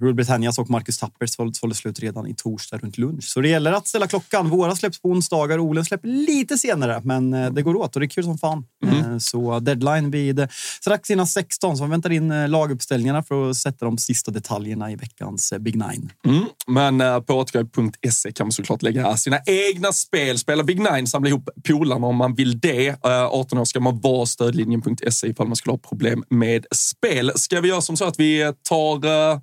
Rule 0.00 0.14
Britannias 0.14 0.58
och 0.58 0.70
Marcus 0.70 0.98
Tappers 0.98 1.34
sålde, 1.34 1.74
slut 1.74 2.00
redan 2.00 2.26
i 2.26 2.34
torsdag 2.34 2.78
runt 2.78 2.98
lunch. 2.98 3.24
Så 3.24 3.40
det 3.40 3.48
gäller 3.48 3.72
att 3.72 3.86
ställa 3.86 4.06
klockan. 4.06 4.48
Våra 4.48 4.76
släpps 4.76 5.02
på 5.02 5.08
onsdagar, 5.08 5.58
Olen 5.58 5.84
släpper 5.84 6.08
lite 6.08 6.58
senare, 6.58 7.00
men 7.04 7.34
eh, 7.34 7.52
det 7.52 7.62
går 7.62 7.76
åt 7.76 7.96
och 7.96 8.00
det 8.00 8.06
är 8.06 8.08
kul 8.08 8.24
som 8.24 8.38
fan. 8.38 8.64
Eh, 8.86 9.18
så 9.18 9.60
deadline 9.60 10.10
vid 10.10 10.38
eh, 10.38 10.48
strax 10.80 11.10
innan 11.10 11.26
16, 11.26 11.76
så 11.76 11.82
man 11.82 11.90
väntar 11.90 12.12
in 12.12 12.30
eh, 12.30 12.48
laguppställningarna 12.48 13.22
för 13.22 13.50
att 13.50 13.56
sätta 13.56 13.84
de 13.84 13.98
sista 13.98 14.30
detaljerna 14.30 14.90
i 14.92 14.96
veckans 14.96 15.52
eh, 15.52 15.58
Big 15.58 15.74
Nine. 15.74 16.10
Mm. 16.26 16.44
Men 16.66 17.22
på 17.24 17.40
ATG.se 17.40 18.32
kan 18.32 18.46
man 18.46 18.52
såklart 18.52 18.82
lägga 18.82 19.16
sina 19.16 19.38
egna 19.46 19.92
spel. 19.92 20.38
Spela 20.38 20.62
Big 20.62 20.80
Nine, 20.80 21.06
samla 21.06 21.28
ihop 21.28 21.48
polarna 21.68 22.06
om 22.06 22.16
man 22.16 22.34
vill 22.34 22.60
det. 22.60 23.04
Eh, 23.06 23.24
18 23.24 23.58
år 23.58 23.64
ska 23.64 23.80
man 23.80 24.00
vara 24.00 24.26
stödlinjen.se 24.26 25.26
ifall 25.26 25.46
man 25.46 25.56
skulle 25.56 25.72
ha 25.72 25.78
problem 25.78 26.24
med 26.28 26.66
spel. 26.74 27.32
Ska 27.34 27.60
vi 27.60 27.68
göra 27.68 27.80
som 27.80 27.96
så 27.96 28.04
att 28.04 28.20
vi 28.20 28.52
tar 28.62 29.06
eh, 29.06 29.40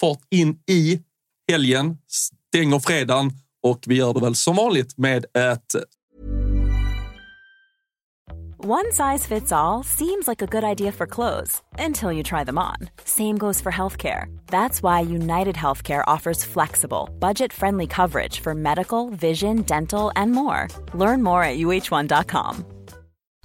fart 0.00 0.20
in 0.30 0.58
i 0.70 1.00
helgen, 1.50 1.98
stänger 2.08 2.78
fredagen 2.78 3.32
och 3.62 3.84
vi 3.86 3.94
gör 3.94 4.14
det 4.14 4.20
väl 4.20 4.34
som 4.34 4.56
vanligt 4.56 4.98
med 4.98 5.24
ett 5.24 5.74
One 8.64 8.92
size 8.92 9.26
fits 9.26 9.50
all 9.50 9.82
seems 9.82 10.28
like 10.28 10.40
a 10.40 10.46
good 10.46 10.62
idea 10.62 10.92
for 10.92 11.04
clothes 11.04 11.60
until 11.80 12.12
you 12.12 12.22
try 12.22 12.44
them 12.44 12.58
on. 12.58 12.76
Same 13.04 13.36
goes 13.36 13.60
for 13.60 13.72
healthcare. 13.72 14.26
That's 14.46 14.80
why 14.84 15.00
United 15.00 15.56
Healthcare 15.56 16.04
offers 16.06 16.44
flexible, 16.44 17.10
budget 17.18 17.52
friendly 17.52 17.88
coverage 17.88 18.38
for 18.38 18.54
medical, 18.54 19.10
vision, 19.10 19.62
dental, 19.62 20.12
and 20.14 20.30
more. 20.30 20.68
Learn 20.94 21.24
more 21.24 21.42
at 21.42 21.58
uh1.com. 21.58 22.71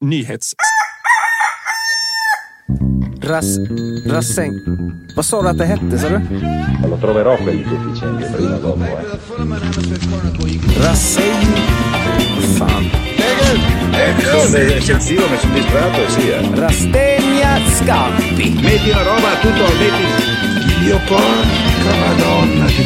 Nyhets... 0.00 0.54
Ras, 3.22 3.58
rassäng. 4.06 4.52
Vad 5.16 5.24
sa 5.24 5.42
du 5.42 5.48
att 5.48 5.58
det 5.58 5.64
hette, 5.64 5.98
sa 5.98 6.08
du? 6.08 6.20
Lo 6.88 6.96
troverò 6.96 7.36
quelli 7.36 7.64
deficienti 7.64 8.24
prima 8.36 8.56
o 8.56 8.58
dopo. 8.58 8.84
Eh. 8.84 9.04
Rassäng. 10.82 11.46
Vad 12.34 12.44
fan. 12.56 12.90
Se 14.50 14.80
sentivo 14.80 15.28
mi 15.28 15.36
sono 15.38 15.54
distratto 15.54 16.04
e 16.04 16.10
sì. 16.10 16.30
Eh. 16.30 16.50
Rastegna 16.54 17.60
Scampi. 17.78 18.58
Metti 18.62 18.90
la 18.90 19.02
roba 19.02 19.36
tutto, 19.40 19.64
metti. 19.78 20.04
Dio 20.80 20.98
porca 21.06 21.94
madonna 22.06 22.64
che 22.66 22.84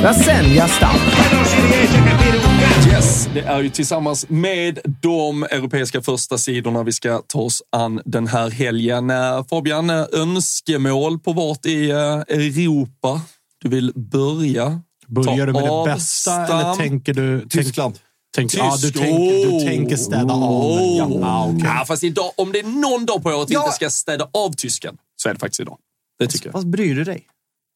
Rasegna 0.00 0.66
Stamp. 0.66 1.00
non 1.30 1.44
si 1.44 1.60
riesce 1.60 1.98
a 1.98 2.02
capire 2.02 2.36
un. 2.36 2.51
Yes, 2.66 3.28
det 3.34 3.40
är 3.40 3.62
ju 3.62 3.68
tillsammans 3.70 4.26
med 4.28 4.78
de 5.02 5.42
europeiska 5.42 6.02
första 6.02 6.38
sidorna 6.38 6.82
vi 6.82 6.92
ska 6.92 7.22
ta 7.26 7.38
oss 7.40 7.62
an 7.70 8.00
den 8.04 8.26
här 8.26 8.50
helgen. 8.50 9.10
Eh, 9.10 9.44
Fabian, 9.50 9.90
eh, 9.90 10.04
önskemål 10.12 11.18
på 11.18 11.32
vart 11.32 11.66
i 11.66 11.90
eh, 11.90 11.96
Europa 12.28 13.20
du 13.62 13.68
vill 13.68 13.92
börja? 13.94 14.80
Börjar 15.06 15.46
du 15.46 15.52
med 15.52 15.62
det 15.62 15.68
Ta 15.68 15.84
bästa 15.84 16.44
eller 16.46 16.74
tänker 16.74 17.14
du... 17.14 17.48
Tyskland. 17.48 17.98
tänk, 18.36 18.54
ja, 18.54 18.76
du, 18.82 18.88
Tysk- 18.88 18.98
tänker, 18.98 19.46
du 19.46 19.56
Oh. 19.56 19.64
tänker 19.64 19.96
städa 19.96 20.34
av. 20.34 20.42
Oh. 20.72 20.96
Ja, 20.98 21.26
ah. 21.26 21.54
Ja, 21.64 21.84
fast 21.88 22.04
idag, 22.04 22.30
om 22.36 22.52
det 22.52 22.58
är 22.58 22.62
någon 22.64 23.06
dag 23.06 23.22
på 23.22 23.28
året 23.30 23.50
vi 23.50 23.54
Ja. 23.54 23.64
inte 23.64 23.76
ska 23.76 23.90
städa 23.90 24.28
av 24.34 24.52
tysken 24.52 24.96
så 25.16 25.28
är 25.28 25.34
det 25.34 25.40
faktiskt 25.40 25.60
idag. 25.60 25.78
Det 26.18 26.26
tycker 26.26 26.46
jag. 26.46 26.52
Vad 26.52 26.70
bryr 26.70 26.94
du 26.94 27.04
dig? 27.04 27.26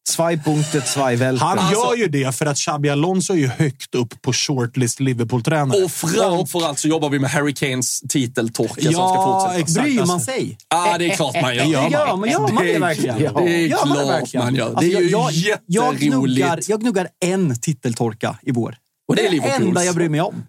Zwei 0.08 0.36
Punkte, 0.36 0.80
zwei 0.80 1.16
Welten. 1.16 1.48
Han 1.48 1.58
Alltså- 1.58 1.74
gör 1.74 1.96
ju 1.96 2.08
det 2.08 2.34
för 2.34 2.46
att 2.46 2.56
Xabi 2.56 2.90
Alonso 2.90 3.32
är 3.32 3.36
ju 3.36 3.46
högt 3.46 3.94
upp 3.94 4.22
på 4.22 4.32
shortlist 4.32 5.00
Liverpool-tränare. 5.00 5.84
Och 5.84 5.90
framförallt 5.90 6.78
så 6.78 6.88
jobbar 6.88 7.08
vi 7.08 7.18
med 7.18 7.30
Harry 7.30 7.54
Kanes 7.54 8.00
titeltorka 8.08 8.74
som 8.74 8.92
ska 8.92 9.00
Ja, 9.00 9.40
fortsätta. 9.42 9.60
exakt. 9.60 9.84
Bryr 9.84 10.00
man 10.00 10.10
alltså. 10.10 10.30
sig? 10.32 10.58
Ja, 10.68 10.98
det 10.98 11.10
är 11.10 11.16
klart 11.16 11.34
man 11.42 11.54
gör. 11.56 11.64
Det 11.64 11.70
gör 11.70 12.16
man. 12.16 12.30
Gör 12.30 12.40
man, 12.52 12.64
det 12.66 12.78
verkligen? 12.78 13.18
Det 13.18 13.24
är 13.26 13.68
det 13.68 13.68
klart 13.68 14.08
verkligen? 14.08 14.44
man 14.46 14.54
gör. 14.54 14.64
Det 14.68 14.76
Alltså, 14.76 14.84
är 14.98 15.00
ju 15.02 15.08
jag, 15.10 15.30
jag, 15.32 15.94
jätteroligt. 15.94 16.36
gnuggar, 16.38 16.60
jag 16.68 16.80
gnuggar 16.80 17.08
en 17.24 17.60
titeltorka 17.60 18.38
i 18.42 18.50
vår. 18.52 18.76
Och 19.08 19.16
det 19.16 19.22
är 19.22 19.24
det 19.24 19.30
Liverpools. 19.30 19.60
enda 19.68 19.84
jag 19.84 19.94
bryr 19.94 20.08
mig 20.08 20.20
om. 20.20 20.34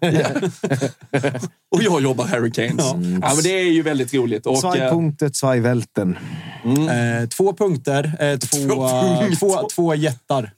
Och 1.76 1.82
jag 1.82 2.02
jobbar 2.02 2.24
Harry 2.24 2.50
Kanes. 2.50 2.86
Ja. 2.86 2.96
men 3.34 3.42
det 3.42 3.60
är 3.60 3.72
ju 3.72 3.82
väldigt 3.82 4.14
roligt. 4.14 4.46
Och, 4.46 4.58
Zwei 4.58 4.78
eh, 4.80 5.28
zwei 5.32 5.60
Welten. 5.60 6.18
Eh, 6.64 7.28
två 7.28 7.52
punkter, 7.52 8.04
eh, 8.20 8.38
två, 8.38 8.56
Två 8.74 8.88
punkter. 8.88 9.36
två, 9.36 9.68
två 9.74 9.94
jättar. 9.94 10.50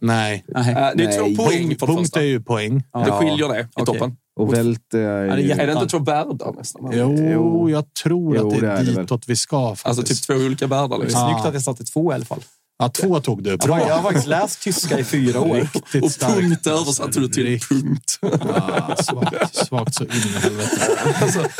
Nej. 0.00 0.44
Nej. 0.48 0.70
eh, 0.70 0.74
det 0.74 1.04
är 1.04 1.22
Nej. 1.22 1.34
två 1.36 1.44
poäng 1.44 1.76
för 1.78 1.86
det 1.86 1.92
Punkt 1.92 2.00
första. 2.00 2.20
är 2.20 2.24
ju 2.24 2.40
poäng. 2.40 2.82
Det 3.04 3.10
skiljer 3.12 3.48
det 3.48 3.60
i 3.60 3.64
Okej. 3.74 3.84
toppen. 3.86 4.16
Och 4.40 4.54
Welte 4.54 4.98
är 5.00 5.36
det 5.36 5.42
ju... 5.42 5.50
Är 5.50 5.66
det 5.66 5.72
inte 5.72 5.86
två 5.86 5.98
världar 5.98 6.52
nästan? 6.56 6.90
Jo, 6.92 7.70
jag 7.70 7.94
tror 7.94 8.36
Jo, 8.36 8.46
att 8.48 8.54
det 8.54 8.60
det 8.60 8.72
är, 8.72 8.76
är 8.76 8.84
det 8.84 8.92
väl. 8.92 9.02
ditåt 9.02 9.24
vi 9.28 9.36
ska. 9.36 9.56
Alltså 9.68 9.84
faktiskt. 9.94 10.28
typ 10.28 10.36
två 10.38 10.44
olika 10.46 10.66
världar. 10.66 10.98
Liksom. 10.98 11.20
Ja. 11.20 11.28
Snyggt 11.34 11.46
att 11.46 11.54
jag 11.54 11.62
satte 11.62 11.84
två 11.84 12.12
i 12.12 12.14
alla 12.14 12.24
fall. 12.24 12.40
Ja, 12.78 12.88
två 12.88 13.20
tog 13.20 13.42
du. 13.42 13.50
Jag 13.50 13.58
Bra. 13.58 13.78
jag 13.88 13.94
har 13.94 14.02
faktiskt 14.02 14.26
läst 14.26 14.62
tyska 14.62 14.98
i 14.98 15.04
fyra 15.04 15.40
år. 15.40 15.56
Riktigt 15.56 16.02
Och 16.04 16.10
starkt. 16.12 16.34
punkt 16.34 16.66
översatte 16.66 17.20
du 17.20 17.28
till 17.28 17.60
punkt. 17.60 18.18
Ja, 18.20 18.96
svagt, 18.96 19.54
svagt 19.56 19.94
så 19.94 20.04
in 20.04 20.10
i 20.10 20.38
helvete. 20.40 21.50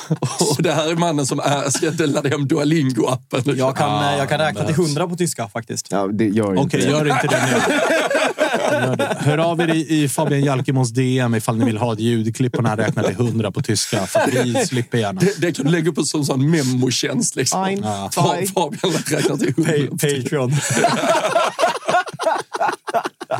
Och 0.40 0.62
det 0.62 0.72
här 0.72 0.90
är 0.90 0.96
mannen 0.96 1.26
som 1.26 1.40
är, 1.40 1.70
ska 1.70 2.06
ladda 2.06 2.28
hem 2.28 2.48
Duolingo-appen. 2.48 3.56
Jag 3.56 3.76
kan, 3.76 3.90
Ja, 3.90 4.12
eh, 4.12 4.18
jag 4.18 4.28
kan 4.28 4.38
räkna 4.38 4.64
till 4.64 4.74
hundra 4.74 5.08
på 5.08 5.16
tyska 5.16 5.48
faktiskt. 5.48 5.86
Ja, 5.90 6.06
det 6.06 6.24
gör 6.24 6.52
Okej, 6.52 6.62
inte 6.62 6.78
gör 6.78 7.08
inte 7.08 7.26
det 7.26 7.46
nu. 7.46 7.76
Hör 9.18 9.38
av 9.38 9.60
er 9.60 9.74
i, 9.74 10.02
i 10.02 10.08
Fabian 10.08 10.44
Jalkemons 10.44 10.90
DM 10.90 11.34
ifall 11.34 11.56
ni 11.56 11.64
vill 11.64 11.76
ha 11.78 11.92
ett 11.92 12.00
ljudklipp 12.00 12.52
på 12.52 12.62
när 12.62 12.68
han 12.68 12.78
räknar 12.78 13.02
till 13.02 13.16
hundra 13.16 13.50
på 13.50 13.62
tyska. 13.62 14.06
För 14.06 14.30
vi 14.44 14.66
slipper 14.66 14.98
gärna. 14.98 15.20
Det, 15.20 15.40
det 15.40 15.52
kan 15.52 15.64
du 15.64 15.70
lägga 15.70 15.90
upp 15.90 16.06
som 16.06 16.20
en 16.20 16.26
sån 16.26 16.50
memotjänst. 16.50 17.36
Liksom. 17.36 17.62
Ein. 17.62 17.82
Fabian 18.54 18.92
räknar 19.06 19.36
till 19.36 19.54
Pa- 19.54 19.62
hundra. 19.62 19.90
Patreon. 19.90 20.52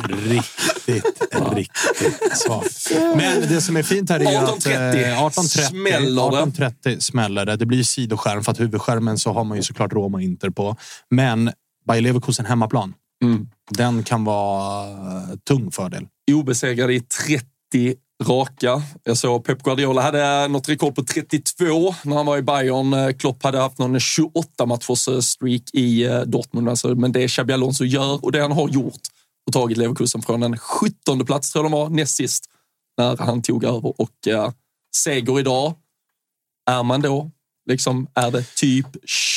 riktigt, 0.09 1.21
riktigt 1.55 2.37
svagt. 2.37 2.91
Men 3.15 3.41
det 3.41 3.61
som 3.61 3.77
är 3.77 3.83
fint 3.83 4.09
här 4.09 4.19
är 4.19 4.31
ju 4.31 4.37
att 4.37 4.65
18.30 4.65 5.03
eh, 5.03 5.23
18.30 5.23 5.41
smäller 5.69 6.31
det. 6.31 6.37
18.30 6.37 6.99
smäller 6.99 7.45
det. 7.45 7.55
Det 7.55 7.65
blir 7.65 7.83
sidoskärm 7.83 8.43
för 8.43 8.51
att 8.51 8.59
huvudskärmen 8.59 9.17
så 9.17 9.31
har 9.33 9.43
man 9.43 9.57
ju 9.57 9.63
såklart 9.63 9.93
Roma 9.93 10.21
Inter 10.21 10.49
på. 10.49 10.75
Men 11.09 11.51
Bayer 11.87 12.01
Leverkusen 12.01 12.45
hemmaplan. 12.45 12.93
Mm. 13.23 13.47
Den 13.71 14.03
kan 14.03 14.23
vara 14.23 14.87
eh, 14.87 15.35
tung 15.47 15.71
fördel. 15.71 16.07
obesegrade 16.31 16.93
i 16.93 16.99
30 16.99 17.95
raka. 18.23 18.81
Jag 19.03 19.17
såg 19.17 19.45
Pep 19.45 19.63
Guardiola 19.63 20.01
hade 20.01 20.47
något 20.47 20.69
rekord 20.69 20.95
på 20.95 21.03
32 21.03 21.95
när 22.03 22.15
han 22.15 22.25
var 22.25 22.37
i 22.37 22.41
Bayern. 22.41 22.93
Eh, 22.93 23.11
Klopp 23.11 23.43
hade 23.43 23.59
haft 23.59 23.77
någon 23.77 23.99
28 23.99 24.65
matchers 24.65 25.07
eh, 25.07 25.19
streak 25.19 25.61
i 25.73 26.05
eh, 26.05 26.21
Dortmund. 26.21 26.69
Alltså, 26.69 26.95
men 26.95 27.11
det 27.11 27.27
Xabi 27.27 27.53
Alonso 27.53 27.83
gör 27.83 28.25
och 28.25 28.31
det 28.31 28.41
han 28.41 28.51
har 28.51 28.69
gjort 28.69 29.01
och 29.47 29.53
tagit 29.53 29.77
Leverkusen 29.77 30.21
från 30.21 30.43
en 30.43 30.57
17 30.57 31.25
plats, 31.25 31.51
tror 31.51 31.65
jag 31.65 31.71
de 31.71 31.77
var, 31.77 31.89
näst 31.89 32.15
sist, 32.15 32.45
när 32.97 33.17
han 33.17 33.41
tog 33.41 33.63
över. 33.63 34.01
Och 34.01 34.27
eh, 34.27 34.51
seger 34.95 35.39
idag, 35.39 35.75
är 36.69 36.83
man 36.83 37.01
då 37.01 37.31
Liksom, 37.69 38.07
är 38.15 38.31
det 38.31 38.55
typ 38.55 38.87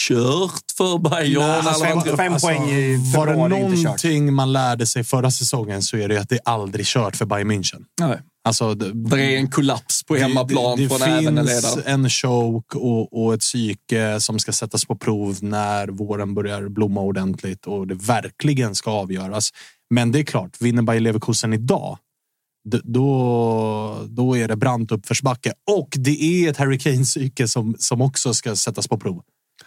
kört 0.08 0.64
för 0.76 0.98
Bayern? 0.98 1.42
Nej, 1.42 1.50
alltså, 1.50 1.84
fem- 1.84 2.16
fem 2.16 2.36
poäng 2.42 2.70
i 2.70 3.12
Var 3.16 3.26
det 3.26 3.36
någonting 3.36 4.34
man 4.34 4.52
lärde 4.52 4.86
sig 4.86 5.04
förra 5.04 5.30
säsongen 5.30 5.82
så 5.82 5.96
är 5.96 6.08
det 6.08 6.20
att 6.20 6.28
det 6.28 6.34
är 6.34 6.40
aldrig 6.44 6.86
kört 6.86 7.16
för 7.16 7.26
Bayern 7.26 7.50
München. 7.50 7.84
Nej. 8.00 8.20
Alltså, 8.44 8.74
det, 8.74 8.92
Det 8.92 9.22
är 9.22 9.36
en 9.36 9.50
kollaps 9.50 10.02
på 10.04 10.16
hemmaplan 10.16 10.76
det, 10.76 10.82
det, 10.82 10.88
från 10.88 11.02
även 11.02 11.38
en 11.38 11.46
finns 11.46 11.78
en 11.86 12.10
choke 12.10 12.78
och, 12.78 13.24
och 13.24 13.34
ett 13.34 13.40
psyke 13.40 14.20
som 14.20 14.38
ska 14.38 14.52
sättas 14.52 14.84
på 14.84 14.96
prov 14.96 15.38
när 15.40 15.88
våren 15.88 16.34
börjar 16.34 16.68
blomma 16.68 17.00
ordentligt 17.00 17.66
och 17.66 17.86
det 17.86 17.94
verkligen 17.94 18.74
ska 18.74 18.90
avgöras. 18.90 19.50
Men 19.90 20.12
det 20.12 20.18
är 20.18 20.24
klart, 20.24 20.56
vinner 20.60 20.82
Bayer 20.82 21.00
Leverkusen 21.00 21.52
idag, 21.52 21.98
då, 22.84 24.06
då 24.08 24.36
är 24.36 24.48
det 24.48 24.56
brant 24.56 24.92
uppförsbacke. 24.92 25.52
Och 25.70 25.88
det 25.92 26.22
är 26.22 26.50
ett 26.50 26.56
Harry 26.56 26.78
Kane-psyke 26.78 27.46
som, 27.48 27.76
som 27.78 28.00
också 28.00 28.34
ska 28.34 28.56
sättas 28.56 28.88
på 28.88 28.98
prov. 28.98 29.22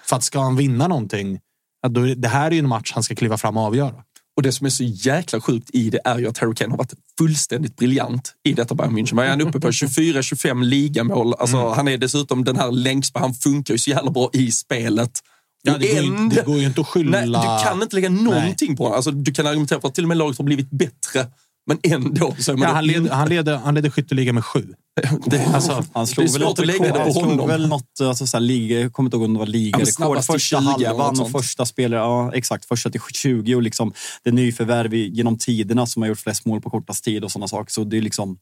För 0.06 0.16
att 0.16 0.24
ska 0.24 0.40
han 0.40 0.56
vinna 0.56 0.88
någonting, 0.88 1.40
då 1.88 2.02
det 2.02 2.28
här 2.28 2.48
är 2.48 2.52
ju 2.52 2.60
en 2.60 2.68
match 2.68 2.92
han 2.94 3.04
ska 3.04 3.16
kliva 3.16 3.38
fram 3.38 3.58
och 3.58 3.64
avgöra. 3.64 4.04
Och 4.36 4.44
det 4.44 4.52
som 4.52 4.66
är 4.66 4.70
så 4.70 4.84
jäkla 4.84 5.42
sjukt 5.42 5.70
i 5.74 5.90
det 5.90 6.00
är 6.06 6.20
ju 6.20 6.28
att 6.28 6.38
Harry 6.38 6.56
Kane 6.56 6.72
har 6.72 6.78
varit 6.78 6.94
fullständigt 7.18 7.76
briljant 7.76 8.34
i 8.44 8.54
detta 8.54 8.76
Bayern 8.76 8.98
München. 8.98 9.16
Vad 9.16 9.26
är 9.26 9.30
han 9.30 9.42
uppe 9.42 9.60
på? 9.60 9.68
24-25 9.72 10.64
ligamål. 10.64 11.34
Alltså, 11.34 11.58
Mm. 11.58 11.74
Han 11.74 11.88
är 11.88 11.98
dessutom 11.98 12.44
den 12.44 12.56
här 12.56 12.72
längst 12.72 13.18
Han 13.18 13.34
funkar 13.34 13.74
ju 13.74 13.78
så 13.78 13.90
jävla 13.90 14.12
bra 14.12 14.30
i 14.34 14.52
spelet. 14.52 15.20
Ja, 15.68 15.78
det, 15.78 15.94
går 15.94 15.98
ändå- 16.04 16.36
det 16.36 16.42
går 16.46 16.58
ju 16.60 16.66
inte 16.66 16.82
att 16.82 16.88
skylla... 16.88 17.12
Nej, 17.12 17.28
du 17.28 17.64
kan 17.70 17.82
inte 17.84 17.96
lägga 17.96 18.10
någonting 18.10 18.76
på 18.76 18.84
honom. 18.84 18.96
Alltså, 18.96 19.12
du 19.12 19.32
kan 19.34 19.48
argumentera 19.48 19.82
för 19.82 19.88
att 19.88 19.96
till 19.96 20.04
och 20.04 20.08
med 20.08 20.18
laget 20.18 20.38
har 20.38 20.46
blivit 20.46 20.70
bättre. 20.72 21.28
Men 21.68 21.80
ändå 21.84 22.36
så 22.40 22.52
är 22.52 22.56
man 22.58 22.68
Ja, 22.70 22.76
han, 22.76 22.90
inte- 22.90 23.14
han, 23.14 23.30
leder, 23.30 23.58
han 23.58 23.76
leder 23.76 23.90
skytteligan 23.90 24.36
med 24.36 24.46
sju. 24.46 24.64
det, 25.26 25.46
Alltså, 25.54 25.72
Han 25.94 26.06
Det 26.06 26.12
slog 26.12 26.26
är 26.26 26.32
väl 26.32 26.42
svårt 26.42 26.50
något 26.50 26.60
att 26.60 26.66
lägga 26.68 26.84
det 26.94 27.14
på 27.14 27.20
honom. 27.20 27.48
väl 27.48 27.68
något, 27.68 28.02
alltså, 28.02 28.28
så 28.28 28.38
här, 28.38 28.42
liga, 28.42 28.80
jag 28.80 28.94
kommer 28.94 29.08
inte 29.08 29.18
ihåg 29.18 29.26
om 29.26 29.34
det 29.34 29.40
var 29.40 29.46
Ja, 29.46 29.52
ligarekord. 29.52 29.88
snabbast 29.94 30.28
till 30.30 30.34
första 30.34 30.62
20 30.62 30.66
eller 30.66 30.78
något 30.78 30.88
halvan 30.88 31.20
och 31.20 31.32
första 31.32 31.66
spelare, 31.66 32.00
ja 32.00 32.32
exakt, 32.34 32.66
första 32.66 32.90
till 32.90 33.02
20 33.14 33.56
och 33.56 33.62
liksom 33.62 33.94
det 34.24 34.32
nyförvärv 34.32 34.94
i- 34.94 35.10
genom 35.14 35.38
tiderna 35.38 35.86
som 35.86 36.02
har 36.02 36.10
gjort 36.10 36.20
flest 36.20 36.46
mål 36.46 36.62
på 36.62 36.70
kortast 36.70 37.04
tid 37.04 37.24
och 37.24 37.32
sådana 37.32 37.48
saker. 37.48 37.72
Så 37.72 37.84
det 37.84 37.98
är 37.98 38.02
liksom, 38.02 38.38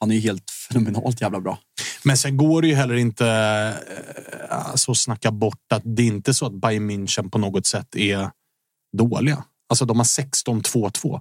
han 0.00 0.10
är 0.10 0.14
ju 0.14 0.20
helt 0.20 0.50
fenomenalt 0.50 1.20
jävla 1.20 1.40
bra. 1.40 1.58
Men 2.04 2.16
sen 2.16 2.36
går 2.36 2.62
det 2.62 2.68
ju 2.68 2.74
heller 2.74 2.94
inte 2.94 3.28
eh, 4.50 4.70
alltså, 4.70 4.90
att 4.90 4.98
snacka 4.98 5.30
bort 5.30 5.72
att 5.72 5.82
det 5.84 6.02
är 6.02 6.06
inte 6.06 6.34
så 6.34 6.46
att 6.46 6.52
Bayern 6.52 6.90
München 6.90 7.30
på 7.30 7.38
något 7.38 7.66
sätt 7.66 7.96
är 7.96 8.30
dåliga. 8.96 9.44
Alltså 9.68 9.84
de 9.84 9.96
har 9.96 10.04
16-2-2. 10.04 11.20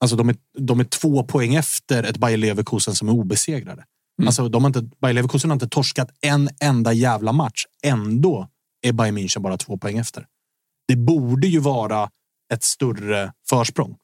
Alltså 0.00 0.16
de 0.16 0.28
är, 0.28 0.36
de 0.58 0.80
är 0.80 0.84
två 0.84 1.22
poäng 1.24 1.54
efter 1.54 2.02
ett 2.02 2.16
Bayer 2.16 2.36
Leverkusen 2.36 2.94
som 2.94 3.08
är 3.08 3.12
obesegrade. 3.12 3.84
Alltså 4.26 4.48
de 4.48 4.64
har 4.64 4.68
inte, 4.68 4.82
Bayer 5.00 5.14
Leverkusen 5.14 5.50
har 5.50 5.54
inte 5.54 5.68
torskat 5.68 6.10
en 6.20 6.48
enda 6.60 6.92
jävla 6.92 7.32
match. 7.32 7.64
Ändå 7.82 8.48
är 8.82 8.92
Bayern 8.92 9.18
München 9.18 9.40
bara 9.40 9.56
två 9.56 9.78
poäng 9.78 9.98
efter. 9.98 10.26
Det 10.88 10.96
borde 10.96 11.46
ju 11.46 11.58
vara 11.58 12.10
ett 12.52 12.62
större 12.62 13.32
försprång. 13.48 13.96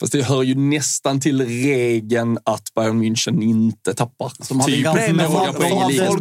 Fast 0.00 0.12
det 0.12 0.22
hör 0.22 0.42
ju 0.42 0.54
nästan 0.54 1.20
till 1.20 1.46
regeln 1.46 2.38
att 2.44 2.74
Bayern 2.74 3.02
München 3.02 3.42
inte 3.42 3.94
tappar. 3.94 4.32
Typ 4.66 4.84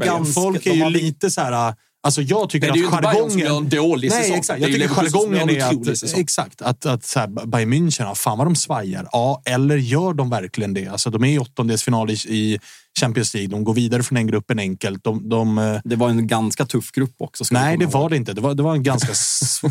ganska- 0.05 0.41
Folk 0.41 0.65
är 0.65 0.73
ju 0.73 0.89
lite 0.89 1.31
så 1.31 1.41
här... 1.41 1.75
Alltså 2.03 2.21
jag 2.21 2.49
tycker 2.49 2.67
Men 2.67 2.73
det 2.73 2.79
är 2.79 2.81
ju 2.81 2.87
att 2.87 2.93
inte 2.93 3.01
Bayern 3.13 3.29
som 3.31 3.39
jargongen... 3.39 3.69
gör 3.71 3.81
en 3.81 3.89
dålig 3.89 4.09
Nej, 4.11 4.21
säsong. 4.21 4.37
exakt. 4.37 4.59
Det 4.59 4.65
är 4.65 4.69
Jag 4.69 4.79
tycker 4.79 4.95
jargongen 4.95 5.49
en 5.49 5.49
är 5.49 5.91
att, 5.91 5.97
säsong. 5.97 6.19
exakt, 6.21 6.61
att, 6.61 6.85
att 6.85 7.05
så 7.05 7.19
här, 7.19 7.27
Bayern 7.45 7.73
München, 7.73 8.15
fan 8.15 8.37
vad 8.37 8.47
de 8.47 8.55
svajar. 8.55 9.07
Ja, 9.11 9.41
eller 9.45 9.77
gör 9.77 10.13
de 10.13 10.29
verkligen 10.29 10.73
det? 10.73 10.87
Alltså, 10.87 11.09
de 11.09 11.23
är 11.23 11.27
i 11.27 11.39
åttondelsfinal 11.39 12.09
i, 12.11 12.13
i 12.13 12.59
Champions 12.99 13.33
League. 13.33 13.47
De 13.51 13.63
går 13.63 13.73
vidare 13.73 14.03
från 14.03 14.15
den 14.15 14.27
gruppen 14.27 14.59
enkelt. 14.59 15.03
De, 15.03 15.29
de, 15.29 15.57
eh, 15.57 15.79
Det 15.83 15.95
var 15.95 16.09
en 16.09 16.27
ganska 16.27 16.65
tuff 16.65 16.91
grupp 16.91 17.15
också. 17.17 17.43
nej, 17.51 17.77
det 17.77 17.83
ihåg. 17.83 17.93
var 17.93 18.09
det 18.09 18.15
inte. 18.17 18.33
Det 18.33 18.41
var, 18.41 18.53
det 18.55 18.63
var 18.63 18.75
en 18.75 18.83
ganska... 18.83 19.07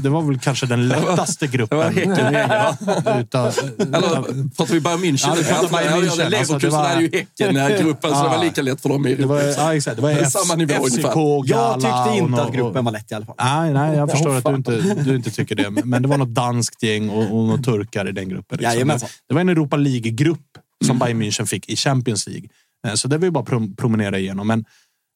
Det 0.03 0.09
var 0.09 0.23
väl 0.23 0.39
kanske 0.39 0.67
den 0.67 0.89
lättaste 0.89 1.47
gruppen. 1.53 1.79
Det 1.79 1.85
var 1.85 1.91
Häcken. 1.91 3.21
utav, 3.21 3.55
Eller 3.79 3.99
utav, 3.99 4.49
pratar 4.57 4.75
vi 4.75 4.81
Bayern 4.81 5.01
München? 5.01 5.27
Ja, 5.29 5.35
vi 5.39 5.45
pratar 5.45 5.69
Bayern 5.69 5.93
Ja, 5.93 6.01
München. 6.01 6.31
ja, 6.33 6.39
Alltså, 6.39 6.53
Leverkusen 6.53 6.61
det 6.61 6.69
var- 6.77 6.87
är 6.89 7.01
ju 7.01 7.11
Häcken-gruppen, 7.13 8.11
så 8.11 8.23
det 8.23 8.29
var 8.29 8.37
Ja. 8.37 8.43
lika 8.43 8.63
lätt 8.63 8.81
för 8.81 8.89
dem 8.89 9.07
i 9.07 9.15
det 9.15 9.27
var, 9.27 9.41
ja, 9.43 9.75
exakt. 9.75 9.97
Det 9.97 10.03
var 10.03 10.11
Det 10.11 10.21
F- 10.21 10.33
samma 10.33 10.55
nivå 10.57 10.75
FCK, 10.75 10.93
ungefär. 10.93 11.15
Gala 11.15 11.45
Jag 11.49 11.75
tyckte 11.81 12.19
inte 12.25 12.41
och, 12.41 12.47
att 12.49 12.55
gruppen 12.55 12.85
var 12.85 12.93
lätt 12.93 13.13
i 13.13 13.15
alla 13.15 13.27
fall. 13.27 13.35
Nej, 13.39 13.73
nej, 13.73 13.97
jag 13.97 14.11
förstår 14.11 14.37
att 14.37 14.45
du 14.45 14.55
inte, 14.55 14.95
du 15.05 15.17
inte 15.17 15.31
tycker 15.31 15.55
det. 15.55 15.71
Men 15.85 16.03
det 16.03 16.09
var 16.09 16.19
något 16.19 16.35
danskt 16.35 16.83
gäng 16.83 17.11
och, 17.11 17.23
och 17.39 17.45
några 17.47 17.63
turkar 17.63 18.09
i 18.09 18.13
den 18.13 18.29
gruppen. 18.29 18.59
Liksom. 18.61 18.89
Det 19.29 19.35
var 19.35 19.41
en 19.41 19.49
Europa 19.49 19.77
League-grupp 19.77 20.41
som 20.85 20.99
Bayern 20.99 21.23
München 21.23 21.47
fick 21.47 21.69
i 21.69 21.77
Champions 21.77 22.27
League. 22.27 22.49
Eh, 22.85 22.95
Så 22.95 23.09
det 23.09 23.19
vill 23.19 23.27
vi 23.27 23.31
bara 23.31 23.45
prom- 23.45 23.77
promenera 23.77 24.19
igenom. 24.19 24.47
Men, 24.47 24.65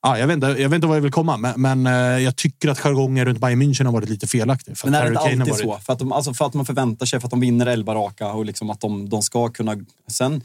ja, 0.02 0.18
jag, 0.18 0.26
vet 0.26 0.34
inte, 0.34 0.46
jag 0.46 0.68
vet 0.68 0.74
inte 0.74 0.86
vad 0.86 0.96
jag 0.96 1.02
vill 1.02 1.12
komma, 1.12 1.36
men, 1.36 1.60
men 1.60 1.86
eh, 1.86 1.92
jag 2.24 2.36
tycker 2.36 2.68
att 2.68 2.78
jargongen 2.78 3.24
runt 3.24 3.38
Bayern 3.38 3.62
München 3.62 3.84
har 3.84 3.92
varit 3.92 4.08
lite 4.08 4.26
felaktig. 4.26 4.78
För 4.78 4.86
Men 4.90 4.94
är 5.00 5.02
det 5.04 5.08
inte 5.08 5.20
alltid 5.20 5.38
varit- 5.38 5.56
så? 5.60 5.78
För 5.86 5.92
att, 5.92 5.98
de, 5.98 6.12
alltså 6.12 6.34
för 6.34 6.46
att 6.46 6.54
man 6.54 6.66
förväntar 6.66 7.06
sig, 7.06 7.20
för 7.20 7.26
att 7.26 7.30
de 7.30 7.40
vinner 7.40 7.66
11 7.66 7.94
raka 7.94 8.32
och 8.32 8.44
liksom 8.44 8.70
att 8.70 8.80
de, 8.80 9.08
de 9.08 9.22
ska 9.22 9.48
kunna... 9.48 9.76
Sen 10.10 10.42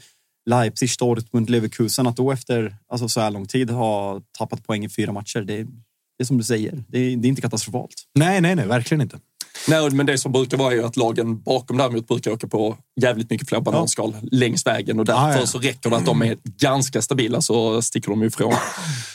Leipzig, 0.50 0.90
Dortmund, 0.98 1.50
Leverkusen, 1.50 2.06
att 2.06 2.16
då 2.16 2.32
efter 2.32 2.76
alltså 2.88 3.08
så 3.08 3.20
här 3.20 3.30
lång 3.30 3.46
tid 3.46 3.70
ha 3.70 4.20
tappat 4.38 4.66
poäng 4.66 4.84
i 4.84 4.88
fyra 4.88 5.12
matcher, 5.12 5.40
det, 5.40 5.62
det 5.62 6.22
är 6.22 6.24
som 6.24 6.38
du 6.38 6.44
säger. 6.44 6.84
Det, 6.88 6.98
är- 6.98 7.16
det 7.16 7.26
är 7.26 7.28
inte 7.28 7.42
katastrofalt. 7.42 7.94
Nej, 8.14 8.40
nej, 8.40 8.54
nej, 8.54 8.66
verkligen 8.66 9.00
inte. 9.00 9.18
Nej, 9.68 9.90
men 9.90 10.06
det 10.06 10.18
som 10.18 10.32
brukar 10.32 10.56
vara 10.56 10.72
är 10.72 10.76
ju 10.76 10.84
att 10.84 10.96
lagen 10.96 11.42
bakom 11.42 11.76
däremot 11.76 12.08
brukar 12.08 12.30
åka 12.30 12.46
på 12.48 12.76
jävligt 13.02 13.30
mycket 13.30 13.48
fler 13.48 13.60
bananskal 13.60 14.16
längs 14.30 14.66
vägen 14.66 14.98
och 14.98 15.04
därför 15.04 15.28
Ja, 15.30 15.36
ja. 15.40 15.46
så 15.46 15.58
räcker 15.58 15.90
det 15.90 15.96
att 15.96 16.06
de 16.06 16.22
är 16.22 16.36
ganska 16.60 17.02
stabila 17.02 17.40
så 17.40 17.82
sticker 17.82 18.10
de 18.10 18.22
ifrån 18.22 18.54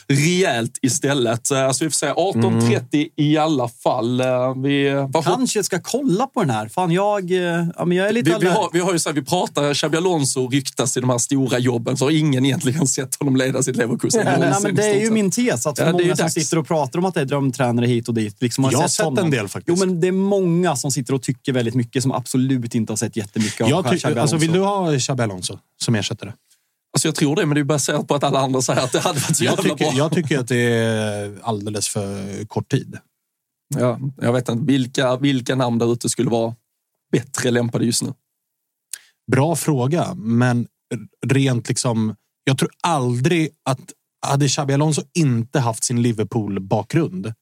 rejält 0.08 0.80
istället. 0.82 1.52
Eh, 1.52 1.72
Så 1.72 1.84
vi 1.84 1.90
får 1.90 1.96
säga 1.96 2.14
18.30 2.14 3.08
i 3.16 3.38
alla 3.38 3.68
fall. 3.68 4.22
Eh, 4.22 4.56
Vi, 4.64 5.06
varför, 5.10 5.32
Kanske 5.32 5.64
ska 5.64 5.80
kolla 5.82 6.28
på 6.28 6.40
den 6.42 6.50
här. 6.50 6.68
Fan, 6.68 6.92
jag, 6.92 7.32
eh, 7.32 7.66
ja, 7.78 7.86
men 7.86 7.98
jag 7.98 8.08
är 8.08 8.14
lite... 8.14 8.30
vi, 8.30 8.36
vi, 8.40 8.48
har, 8.48 8.70
vi 8.74 8.80
har 8.80 8.94
ju 8.94 9.00
så 9.00 9.10
här, 9.10 9.14
vi 9.16 9.22
pratar, 9.22 9.74
Xabi 9.74 9.98
Alonso 9.98 10.48
ryktas 10.50 10.98
i 10.98 11.00
de 11.00 11.10
här 11.10 11.18
stora 11.18 11.60
jobben 11.60 11.98
så 11.98 12.06
har 12.06 12.12
ingen 12.12 12.46
egentligen 12.46 12.88
sett 12.98 13.16
honom 13.16 13.36
leda 13.36 13.64
sitt 13.64 13.76
Leverkusen. 13.76 14.26
Nej, 14.26 14.40
men, 14.40 14.64
men 14.64 14.76
det 14.76 14.86
är 14.90 15.00
ju 15.00 15.06
sett. 15.06 15.14
min 15.14 15.32
tes. 15.32 15.68
Att 15.68 15.78
Ja, 15.78 15.84
är 15.84 15.88
ju 15.88 15.94
många 15.94 16.16
som 16.16 16.24
dags. 16.24 16.34
sitter 16.34 16.58
och 16.58 16.68
pratar 16.68 17.00
om 17.00 17.06
att 17.06 17.14
det 17.14 17.22
är 17.22 17.26
drömtränare 17.26 17.86
hit 17.86 18.08
och 18.08 18.14
dit. 18.14 18.42
Liksom 18.42 18.70
Jag 18.72 18.80
har 18.80 18.88
sett 18.88 19.06
honom. 19.06 19.26
en 19.26 19.32
del 19.32 19.48
faktiskt. 19.48 19.78
Jo, 19.80 19.86
men 19.86 20.00
det 20.02 20.08
är 20.08 20.12
många 20.12 20.76
som 20.76 20.92
sitter 20.92 21.14
och 21.14 21.22
tycker 21.22 21.54
väldigt 21.54 21.76
mycket 21.76 22.02
som 22.04 22.12
absolut 22.12 22.76
inte 22.76 22.92
har 22.92 22.98
sett 22.98 23.16
jättemycket 23.16 23.62
av 23.62 23.69
Jag 23.70 23.90
tycker, 23.92 24.16
alltså, 24.16 24.38
vill 24.38 24.52
du 24.52 24.60
ha 24.60 25.00
Xabi 25.00 25.24
Alonso 25.24 25.58
som 25.78 25.96
ersättare? 25.96 26.34
Alltså 26.94 27.08
jag 27.08 27.16
tror 27.16 27.36
det, 27.36 27.46
men 27.46 27.56
det 27.56 27.62
är 27.62 27.64
baserat 27.64 28.08
på 28.08 28.16
att 28.16 28.24
alla 28.24 28.40
andra 28.40 28.62
säger 28.62 28.82
att 28.82 28.92
det 28.92 29.00
hade 29.00 29.20
varit 29.20 29.38
så 29.38 29.44
Jag 29.44 29.52
jävla 29.52 29.64
tycker, 29.64 29.86
bra. 29.86 29.94
jag 29.98 30.12
tycker 30.12 30.40
att 30.40 30.48
det 30.48 30.74
är 30.74 31.40
alldeles 31.42 31.88
för 31.88 32.46
kort 32.46 32.72
tid. 32.72 32.98
Ja, 33.76 34.00
jag 34.22 34.34
vet 34.34 34.50
inte 34.50 34.66
vilka, 34.66 35.16
vilka 35.16 35.56
namn 35.56 35.78
där 35.78 35.94
ute 35.94 36.10
skulle 36.10 36.30
vara 36.30 36.56
bättre 37.12 37.52
lämpade 37.52 37.86
just 37.86 38.04
nu. 38.04 38.14
Bra 39.32 39.56
fråga, 39.56 40.14
men 40.16 40.68
rent 41.26 41.70
liksom. 41.70 42.16
Jag 42.44 42.58
tror 42.58 42.70
aldrig 42.84 43.50
att 43.66 43.94
hade 44.28 44.48
Xabi 44.48 44.74
Alonso 44.74 45.02
inte 45.14 45.60
haft 45.60 45.84
sin 45.84 46.02
Liverpool-bakgrund 46.02 47.34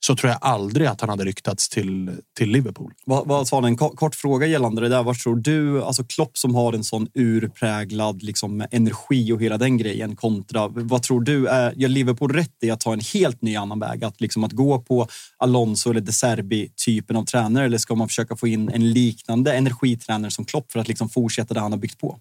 så 0.00 0.16
tror 0.16 0.30
jag 0.30 0.38
aldrig 0.40 0.86
att 0.86 1.00
han 1.00 1.10
hade 1.10 1.24
ryktats 1.24 1.68
till, 1.68 2.10
till 2.36 2.50
Liverpool. 2.50 2.92
Vad, 3.04 3.26
vad 3.26 3.48
sa 3.48 3.66
en 3.66 3.76
kort, 3.76 4.14
fråga 4.14 4.46
gällande 4.46 4.80
det 4.80 4.88
där. 4.88 5.02
Vad 5.02 5.18
tror 5.18 5.36
du, 5.36 5.82
alltså 5.82 6.04
Klopp 6.04 6.38
som 6.38 6.54
har 6.54 6.72
en 6.72 6.84
sån 6.84 7.08
urpräglad 7.14 8.22
liksom, 8.22 8.66
energi 8.70 9.32
och 9.32 9.42
hela 9.42 9.58
den 9.58 9.76
grejen 9.76 10.16
kontra, 10.16 10.68
vad 10.68 11.02
tror 11.02 11.20
du, 11.20 11.46
är, 11.46 11.72
gör 11.76 11.88
Liverpool 11.88 12.32
rätt 12.32 12.56
i 12.62 12.70
att 12.70 12.80
ta 12.80 12.92
en 12.92 13.00
helt 13.12 13.42
ny 13.42 13.56
annan 13.56 13.80
väg? 13.80 14.04
Att, 14.04 14.20
liksom, 14.20 14.44
att 14.44 14.52
gå 14.52 14.80
på 14.80 15.08
Alonso 15.36 15.90
eller 15.90 16.00
De 16.00 16.12
Serbi-typen 16.12 17.16
av 17.16 17.24
tränare 17.24 17.64
eller 17.64 17.78
ska 17.78 17.94
man 17.94 18.08
försöka 18.08 18.36
få 18.36 18.48
in 18.48 18.68
en 18.68 18.92
liknande 18.92 19.52
energitränare 19.52 20.30
som 20.30 20.44
Klopp 20.44 20.72
för 20.72 20.80
att 20.80 20.88
liksom, 20.88 21.08
fortsätta 21.08 21.54
det 21.54 21.60
han 21.60 21.72
har 21.72 21.78
byggt 21.78 21.98
på? 21.98 22.18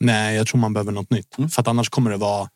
Nej, 0.00 0.36
jag 0.36 0.46
tror 0.46 0.60
man 0.60 0.72
behöver 0.72 0.92
något 0.92 1.10
nytt. 1.10 1.38
Mm. 1.38 1.50
För 1.50 1.62
att 1.62 1.68
annars 1.68 1.88
kommer 1.88 2.10
det 2.10 2.16
vara 2.16 2.48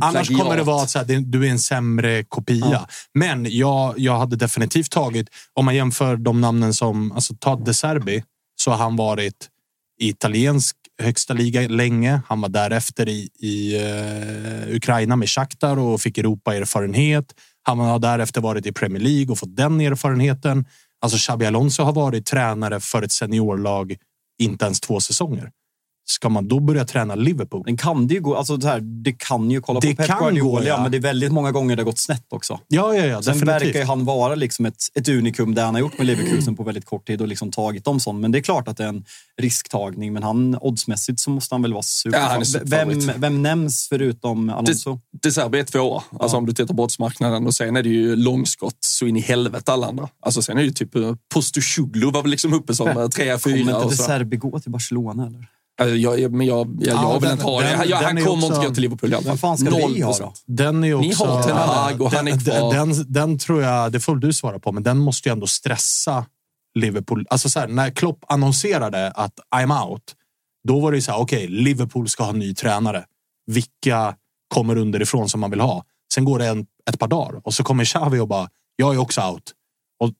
Annars 0.00 0.28
kommer 0.28 0.56
det 0.56 0.62
vara 0.62 0.82
att 0.82 0.90
så 0.90 0.98
här, 0.98 1.20
du 1.20 1.46
är 1.46 1.50
en 1.50 1.58
sämre 1.58 2.24
kopia. 2.24 2.66
Ja. 2.72 2.88
Men 3.14 3.46
jag, 3.50 3.98
jag 3.98 4.18
hade 4.18 4.36
definitivt 4.36 4.90
tagit, 4.90 5.28
om 5.54 5.64
man 5.64 5.76
jämför 5.76 6.16
de 6.16 6.40
namnen 6.40 6.74
som, 6.74 7.12
alltså 7.12 7.34
ta 7.34 7.56
De 7.56 7.74
Serbi, 7.74 8.24
så 8.56 8.70
har 8.70 8.78
han 8.78 8.96
varit 8.96 9.48
i 10.00 10.08
italiensk 10.08 10.76
högsta 11.02 11.34
liga 11.34 11.68
länge. 11.68 12.20
Han 12.26 12.40
var 12.40 12.48
därefter 12.48 13.08
i, 13.08 13.28
i 13.38 13.78
uh, 13.78 14.76
Ukraina 14.76 15.16
med 15.16 15.30
Shakhtar 15.30 15.78
och 15.78 16.00
fick 16.00 16.18
Europa-erfarenhet. 16.18 17.34
Han 17.62 17.78
har 17.78 17.98
därefter 17.98 18.40
varit 18.40 18.66
i 18.66 18.72
Premier 18.72 19.02
League 19.02 19.32
och 19.32 19.38
fått 19.38 19.56
den 19.56 19.80
erfarenheten. 19.80 20.64
Alltså 21.00 21.18
Xabi 21.18 21.46
Alonso 21.46 21.82
har 21.82 21.92
varit 21.92 22.26
tränare 22.26 22.80
för 22.80 23.02
ett 23.02 23.12
seniorlag 23.12 23.96
inte 24.38 24.64
ens 24.64 24.80
två 24.80 25.00
säsonger. 25.00 25.50
Ska 26.06 26.28
man 26.28 26.48
då 26.48 26.60
börja 26.60 26.84
träna 26.84 27.14
Liverpool? 27.14 27.62
Den 27.66 27.76
kan 27.76 28.06
det 28.06 28.14
ju 28.14 28.20
gå. 28.20 28.36
Alltså 28.36 28.56
det, 28.56 28.68
här, 28.68 28.80
det 28.80 29.12
kan 29.12 29.50
ju 29.50 29.60
kolla 29.60 29.80
Det 29.80 29.96
på 29.96 30.02
Pep 30.02 30.18
Guardiola, 30.18 30.60
gå, 30.60 30.66
ja. 30.66 30.82
men 30.82 30.90
det 30.90 30.96
är 30.98 31.00
väldigt 31.00 31.32
många 31.32 31.52
gånger 31.52 31.76
det 31.76 31.82
har 31.82 31.84
gått 31.84 31.98
snett 31.98 32.26
också. 32.28 32.60
Ja, 32.68 32.94
ja, 32.94 33.06
ja 33.06 33.22
Sen 33.22 33.32
definitivt. 33.34 33.62
verkar 33.68 33.78
ju 33.80 33.84
han 33.86 34.04
vara 34.04 34.34
liksom 34.34 34.66
ett, 34.66 34.76
ett 34.94 35.08
unikum, 35.08 35.54
det 35.54 35.62
han 35.62 35.74
har 35.74 35.80
gjort 35.80 35.98
med 35.98 36.06
Leverkusen 36.06 36.56
på 36.56 36.62
väldigt 36.62 36.84
kort 36.84 37.06
tid 37.06 37.20
och 37.20 37.28
liksom 37.28 37.50
tagit 37.50 37.84
dem 37.84 38.00
sånt. 38.00 38.20
Men 38.20 38.32
det 38.32 38.38
är 38.38 38.42
klart 38.42 38.68
att 38.68 38.76
det 38.76 38.84
är 38.84 38.88
en 38.88 39.04
risktagning. 39.40 40.12
Men 40.12 40.22
han 40.22 40.58
oddsmässigt 40.60 41.20
så 41.20 41.30
måste 41.30 41.54
han 41.54 41.62
väl 41.62 41.72
vara 41.72 41.82
super. 41.82 42.18
Ja, 42.18 42.42
vem, 42.64 43.10
vem 43.16 43.42
nämns 43.42 43.86
förutom 43.88 44.50
Alonso? 44.50 45.00
De 45.22 45.30
Serbi 45.30 45.58
är 45.58 45.64
tvåa, 45.64 46.02
alltså 46.20 46.36
om 46.36 46.46
du 46.46 46.52
tittar 46.52 46.74
på 46.74 46.82
oddsmarknaden. 46.82 47.46
Och 47.46 47.54
sen 47.54 47.76
är 47.76 47.82
det 47.82 47.88
ju 47.88 48.16
långskott 48.16 48.76
så 48.80 49.06
in 49.06 49.16
i 49.16 49.20
helvete 49.20 49.72
alla 49.72 49.86
andra. 49.86 50.08
Alltså 50.22 50.42
sen 50.42 50.56
är 50.56 50.60
det 50.60 50.66
ju 50.66 50.72
typ 50.72 50.94
eh, 50.96 51.14
Postosuglu 51.34 52.10
var 52.10 52.22
väl 52.22 52.30
liksom 52.30 52.52
uppe 52.52 52.74
som 52.74 52.88
eh, 52.88 53.08
trea, 53.08 53.38
Kommer 53.38 53.56
fyra. 53.56 53.60
inte 53.60 53.74
och 53.74 53.90
De 53.90 53.96
så. 53.96 54.02
Serbi 54.02 54.36
gå 54.36 54.60
till 54.60 54.70
Barcelona 54.70 55.26
eller? 55.26 55.46
Alltså, 55.82 55.96
jag, 55.96 56.20
jag, 56.20 56.32
men 56.32 56.46
jag, 56.46 56.76
jag, 56.80 56.94
Ja, 56.96 57.02
jag 57.02 57.20
vill 57.20 57.22
den- 57.22 57.32
inte 57.32 57.44
ha 57.44 57.60
det. 57.60 57.66
den- 57.68 57.78
Han, 57.78 57.88
jag, 57.88 57.98
den 58.02 58.16
han 58.16 58.24
kommer 58.26 58.46
också- 58.46 58.54
inte 58.56 58.68
gå 58.68 58.74
till 58.74 58.82
Liverpool 58.82 59.10
i 59.12 59.14
alla 59.14 59.22
fall. 59.22 59.30
Vem 59.30 59.38
fan 59.38 59.58
ska 59.58 59.70
vi 59.70 60.02
ha 60.02 60.12
0%. 60.12 60.18
då? 60.20 60.32
Den 60.46 60.84
är 60.84 60.88
ju 60.88 60.98
Ni 61.00 61.10
också... 61.12 61.24
har 61.24 61.42
Ten 61.42 61.56
Hag 61.56 62.02
och 62.02 62.12
han 62.12 62.28
är 62.28 62.32
den, 62.32 62.40
kvar. 62.40 62.74
den, 62.74 63.12
den 63.12 63.38
tror 63.38 63.62
jag, 63.62 63.92
det 63.92 64.00
får 64.00 64.16
du 64.16 64.32
svara 64.32 64.58
på, 64.58 64.72
men 64.72 64.82
den 64.82 64.98
måste 64.98 65.28
ju 65.28 65.32
ändå 65.32 65.46
stressa 65.46 66.26
Liverpool. 66.74 67.26
Alltså 67.30 67.48
så 67.50 67.60
här, 67.60 67.68
när 67.68 67.90
Klopp 67.90 68.24
annonserade 68.28 69.10
att 69.10 69.32
I'm 69.56 69.88
out, 69.90 70.02
då 70.68 70.80
var 70.80 70.90
det 70.90 70.96
ju 70.96 71.02
så 71.02 71.12
här, 71.12 71.18
okej, 71.20 71.48
Liverpool 71.48 72.08
ska 72.08 72.24
ha 72.24 72.32
ny 72.32 72.54
tränare. 72.54 73.04
Vilka 73.46 74.14
kommer 74.48 74.76
underifrån 74.76 75.28
som 75.28 75.40
man 75.40 75.50
vill 75.50 75.60
ha? 75.60 75.84
Sen 76.14 76.24
går 76.24 76.38
det 76.38 76.46
en, 76.46 76.66
ett 76.90 76.98
par 76.98 77.08
dagar 77.08 77.40
och 77.44 77.54
så 77.54 77.64
kommer 77.64 77.84
Xavi 77.84 78.18
och 78.18 78.28
bara, 78.28 78.48
jag 78.76 78.94
är 78.94 78.98
också 78.98 79.20
out. 79.20 79.52
Och 80.00 80.10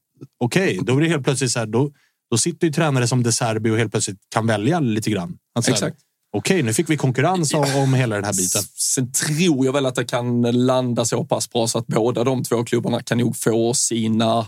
Okej, 0.44 0.78
då 0.82 0.94
blir 0.94 1.06
det 1.06 1.12
helt 1.12 1.24
plötsligt 1.24 1.50
så 1.50 1.58
här, 1.58 1.66
då, 1.66 1.90
då 2.30 2.38
sitter 2.38 2.66
ju 2.66 2.72
tränare 2.72 3.08
som 3.08 3.22
De 3.22 3.32
Serbi 3.32 3.70
och 3.70 3.78
helt 3.78 3.90
plötsligt 3.90 4.18
kan 4.34 4.46
välja 4.46 4.80
lite 4.80 5.10
grann. 5.10 5.38
Att 5.54 5.64
så 5.64 5.70
här, 5.70 5.76
Exakt. 5.76 5.96
Okej, 6.36 6.62
nu 6.62 6.72
fick 6.74 6.90
vi 6.90 6.96
konkurrens 6.96 7.54
om, 7.54 7.64
om 7.76 7.94
hela 7.94 8.14
den 8.16 8.24
här 8.24 8.32
biten. 8.32 8.62
Sen 8.74 9.12
tror 9.12 9.66
jag 9.66 9.72
väl 9.72 9.86
att 9.86 9.94
det 9.94 10.04
kan 10.04 10.42
landa 10.42 11.04
så 11.04 11.24
pass 11.24 11.50
bra 11.50 11.66
så 11.66 11.78
att 11.78 11.86
båda 11.86 12.24
de 12.24 12.42
två 12.44 12.64
klubbarna 12.64 13.02
kan 13.02 13.18
nog 13.18 13.36
få 13.36 13.74
sina 13.74 14.46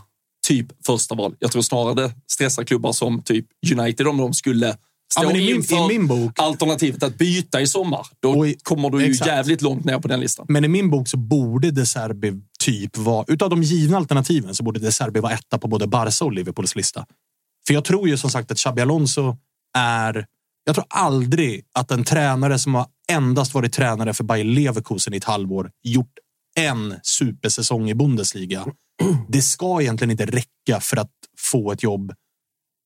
typ 0.49 0.67
första 0.87 1.15
val. 1.15 1.35
Jag 1.39 1.53
tror 1.53 1.63
snarare 1.63 1.95
det 1.95 2.13
stressar 2.31 2.65
klubbar 2.65 2.93
som 2.93 3.23
typ 3.23 3.47
United 3.79 4.07
om 4.09 4.17
de 4.17 4.35
skulle 4.35 4.67
Ja, 4.67 4.75
stå 5.23 5.27
men 5.29 5.37
i 5.37 5.55
min- 5.55 5.75
i 5.85 5.89
min 5.89 6.07
bok- 6.07 6.33
alternativet 6.41 7.03
att 7.03 7.19
byta 7.19 7.61
i 7.61 7.67
sommar. 7.67 8.07
Då 8.21 8.47
i- 8.47 8.57
kommer 8.63 8.91
du 8.91 9.05
ju 9.05 9.11
exakt. 9.11 9.29
jävligt 9.29 9.63
långt 9.63 9.85
ner 9.85 9.99
på 9.99 10.09
den 10.09 10.21
listan. 10.21 10.47
Men 10.49 10.65
i 10.65 10.69
min 10.69 10.91
bok 10.91 11.09
så 11.09 11.17
borde 11.17 11.71
De 11.71 11.87
Serbi 11.87 12.33
typ 12.59 12.97
vara, 12.97 13.25
utav 13.29 13.51
de 13.51 13.63
givna 13.63 13.97
alternativen 13.97 14.55
så 14.55 14.63
borde 14.63 14.81
De 14.81 14.93
Serbi 14.93 15.21
vara 15.21 15.33
etta 15.33 15.59
på 15.59 15.69
både 15.69 15.87
Barca 15.87 16.25
och 16.25 16.33
Liverpools 16.33 16.77
lista. 16.77 17.07
För 17.67 17.75
jag 17.75 17.85
tror 17.85 18.09
ju 18.09 18.17
som 18.17 18.31
sagt 18.31 18.51
att 18.51 18.59
Xabi 18.59 18.83
Alonso 18.83 19.37
är, 19.79 20.27
jag 20.67 20.75
tror 20.75 20.87
aldrig 20.89 21.65
att 21.73 21.91
en 21.91 22.05
tränare 22.05 22.59
som 22.59 22.75
har 22.75 22.87
endast 23.13 23.55
varit 23.55 23.73
tränare 23.73 24.15
för 24.15 24.25
Bayer 24.25 24.45
Leverkusen 24.45 25.15
i 25.15 25.17
ett 25.17 25.25
halvår 25.25 25.71
gjort 25.83 26.13
en 26.57 26.95
supersäsong 27.03 27.91
i 27.91 27.95
Bundesliga. 27.95 28.67
Det 29.29 29.43
ska 29.43 29.83
egentligen 29.83 30.11
inte 30.11 30.27
räcka 30.27 30.81
för 30.81 30.97
att 30.97 31.13
få 31.39 31.73
ett 31.73 31.83
jobb 31.83 32.13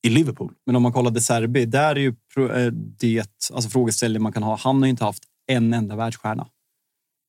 i 0.06 0.10
Liverpool. 0.10 0.52
Men 0.66 0.76
om 0.76 0.82
man 0.82 0.92
kollar 0.92 1.10
De 1.10 1.20
Serbi, 1.20 1.66
där 1.66 1.96
är 1.96 2.00
ju 2.00 2.14
eh, 2.36 2.72
det 2.72 3.24
alltså 3.52 3.70
frågeställning 3.70 4.22
man 4.22 4.32
kan 4.32 4.42
ha. 4.42 4.56
Han 4.56 4.82
har 4.82 4.88
inte 4.88 5.04
haft 5.04 5.22
en 5.46 5.72
enda 5.72 5.96
världsstjärna. 5.96 6.46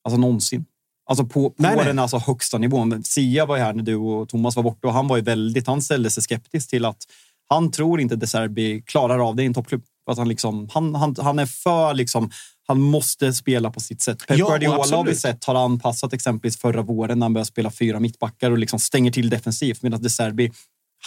Alltså 0.03 0.17
någonsin. 0.19 0.65
Alltså 1.09 1.25
på, 1.25 1.49
på 1.49 1.55
Nej, 1.57 1.75
nej. 1.75 1.85
den 1.85 1.99
alltså 1.99 2.17
högsta 2.17 2.57
nivån. 2.57 3.03
Sia 3.03 3.45
var 3.45 3.57
ju 3.57 3.63
här 3.63 3.73
när 3.73 3.83
du 3.83 3.95
och 3.95 4.29
Thomas 4.29 4.55
var 4.55 4.63
borta 4.63 4.87
och 4.87 4.93
han 4.93 5.07
var 5.07 5.17
ju 5.17 5.23
väldigt, 5.23 5.67
han 5.67 5.81
ställde 5.81 6.09
sig 6.09 6.23
skeptisk 6.23 6.69
till 6.69 6.85
att 6.85 7.03
han 7.49 7.71
tror 7.71 8.01
inte 8.01 8.15
De 8.15 8.27
Serbi 8.27 8.81
klarar 8.81 9.27
av 9.27 9.35
det 9.35 9.43
i 9.43 9.45
en 9.45 9.53
toppklubb. 9.53 9.83
Att 10.05 10.17
han, 10.17 10.29
liksom, 10.29 10.69
han, 10.73 10.95
han, 10.95 11.15
han 11.19 11.39
är 11.39 11.45
för 11.45 11.93
liksom, 11.93 12.31
han 12.67 12.81
måste 12.81 13.33
spela 13.33 13.71
på 13.71 13.79
sitt 13.79 14.01
sätt. 14.01 14.27
Pep 14.27 14.37
Ja, 14.37 14.47
Guardiola 14.47 14.97
har 14.97 15.03
vi 15.03 15.15
sett 15.15 15.43
har 15.43 15.55
anpassat 15.55 16.13
exempelvis 16.13 16.57
förra 16.59 16.81
våren 16.81 17.19
när 17.19 17.25
han 17.25 17.33
började 17.33 17.47
spela 17.47 17.71
fyra 17.71 17.99
mittbackar 17.99 18.51
och 18.51 18.57
liksom 18.57 18.79
stänger 18.79 19.11
till 19.11 19.29
defensivt. 19.29 19.81
Medan 19.81 20.01
De 20.01 20.09
Serbi, 20.09 20.51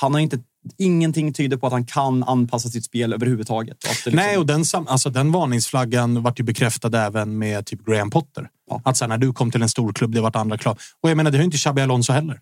han 0.00 0.14
har 0.14 0.20
inte, 0.20 0.38
ingenting 0.78 1.32
tyder 1.32 1.56
på 1.56 1.66
att 1.66 1.72
han 1.72 1.86
kan 1.86 2.22
anpassa 2.22 2.68
sitt 2.68 2.84
spel 2.84 3.12
överhuvudtaget. 3.12 3.76
Liksom, 3.88 4.12
Nej, 4.12 4.38
och 4.38 4.46
den, 4.46 4.64
alltså, 4.74 5.10
den 5.10 5.32
varningsflaggan 5.32 6.22
vart 6.22 6.40
ju 6.40 6.44
bekräftad 6.44 7.06
även 7.06 7.38
med 7.38 7.66
typ 7.66 7.84
Graham 7.86 8.10
Potter. 8.10 8.48
Ja. 8.70 8.82
Att 8.84 8.96
sen 8.96 9.08
när 9.08 9.18
du 9.18 9.32
kom 9.32 9.50
till 9.50 9.62
en 9.62 9.68
stor 9.68 9.92
klubb, 9.92 10.14
det 10.14 10.20
vart 10.20 10.36
andra 10.36 10.58
klav. 10.58 10.78
Och 11.00 11.10
jag 11.10 11.16
menar, 11.16 11.30
det 11.30 11.36
har 11.36 11.42
ju 11.42 11.44
inte 11.44 11.58
Xabi 11.58 11.82
Alonso 11.82 12.12
heller. 12.12 12.40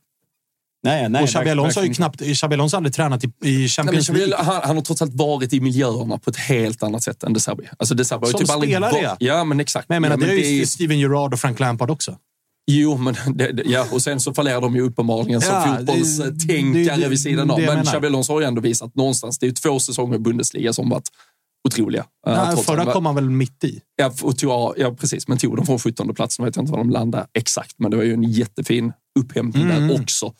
Nej, 0.85 1.09
nej, 1.09 1.23
och 1.23 1.29
Xabi 1.29 1.51
Alonso 1.51 1.81
har 1.81 1.87
ju 1.87 1.95
knappt, 1.95 2.23
Xabi 2.37 2.55
Alonso 2.55 2.75
har 2.75 2.79
aldrig 2.79 2.95
tränat 2.95 3.25
i, 3.25 3.27
i 3.27 3.33
Nej, 3.59 3.69
Champions 3.69 4.07
Xabi, 4.07 4.19
League. 4.19 4.37
han, 4.45 4.61
han 4.65 4.77
har 4.77 4.83
trots 4.83 5.03
allt 5.03 5.15
varit 5.15 5.53
i 5.53 5.61
miljöerna 5.61 6.19
på 6.19 6.31
ett 6.31 6.37
helt 6.37 6.83
annat 6.83 7.03
sätt 7.03 7.23
än 7.23 7.33
De 7.33 7.41
Serbi. 7.41 7.65
Alltså 7.79 7.95
De 7.95 8.05
Serbi 8.05 8.21
har 8.27 8.33
ju 8.33 8.39
typ 8.39 8.51
aldrig 8.51 8.71
spelare, 8.73 8.93
varit- 8.93 9.03
ja. 9.03 9.17
Ja, 9.19 9.45
men 9.45 9.61
exakt. 9.61 9.89
Men 9.89 9.95
jag 9.97 10.03
menar, 10.03 10.15
ja, 10.15 10.19
men 10.19 10.29
det 10.29 10.47
är 10.47 10.53
ju 10.53 10.67
Steven 10.67 10.99
Gerrard 10.99 11.33
och 11.33 11.41
Frank 11.41 11.61
Lampard 11.61 11.91
också. 11.91 12.17
Jo, 12.71 12.97
men 12.97 13.15
det, 13.35 13.53
det, 13.53 13.63
ja, 13.67 13.87
och 13.93 14.03
sen 14.03 14.21
så 14.21 14.35
fallerar 14.35 14.61
de 14.61 14.75
ju 14.77 14.83
uppenbarligen 14.83 15.41
som 15.41 15.55
Ja, 15.55 15.65
det- 15.67 15.77
fotbollstänkare 15.79 16.97
det- 16.97 17.03
det- 17.03 17.09
vid 17.09 17.21
sidan 17.21 17.51
av. 17.51 17.59
det 17.61 17.67
Men. 17.75 17.85
Xabi 17.85 18.07
Alonso 18.07 18.33
har 18.33 18.41
ju 18.41 18.47
ändå 18.47 18.61
visat 18.61 18.95
någonstans. 18.97 19.39
Det 19.39 19.47
är 19.47 19.49
ju 19.49 19.55
två 19.55 19.81
säsonger 19.81 20.17
i 20.17 20.19
Bundesliga 20.19 20.73
som 20.73 20.89
varit 20.89 21.09
otroliga. 21.69 22.03
Uh, 22.03 22.07
Ja, 22.35 22.53
trots 22.53 22.67
förra 22.67 22.93
kom 22.93 23.07
han 23.07 23.15
väl 23.15 23.31
mitt 23.31 23.65
i. 23.65 23.81
Ja, 23.97 24.13
och 24.23 24.39
tog, 24.39 24.75
ja, 24.77 24.95
precis. 25.01 25.29
Men 25.29 25.39
tog 25.39 25.57
de 25.57 25.67
från 25.67 25.79
17 25.79 26.15
plats. 26.15 26.39
Nu 26.39 26.45
vet 26.45 26.57
jag 26.57 26.63
inte 26.63 26.71
var 26.73 26.79
de 26.79 26.91
landade 26.91 27.27
exakt, 27.39 27.75
men 27.79 27.91
det 27.91 27.97
var 27.97 28.05
ju 28.05 28.13
en 28.15 28.23
jättefin 28.23 28.93
upphämtning 29.21 29.63
Mm. 29.63 29.89
där 29.89 30.03
också. 30.03 30.33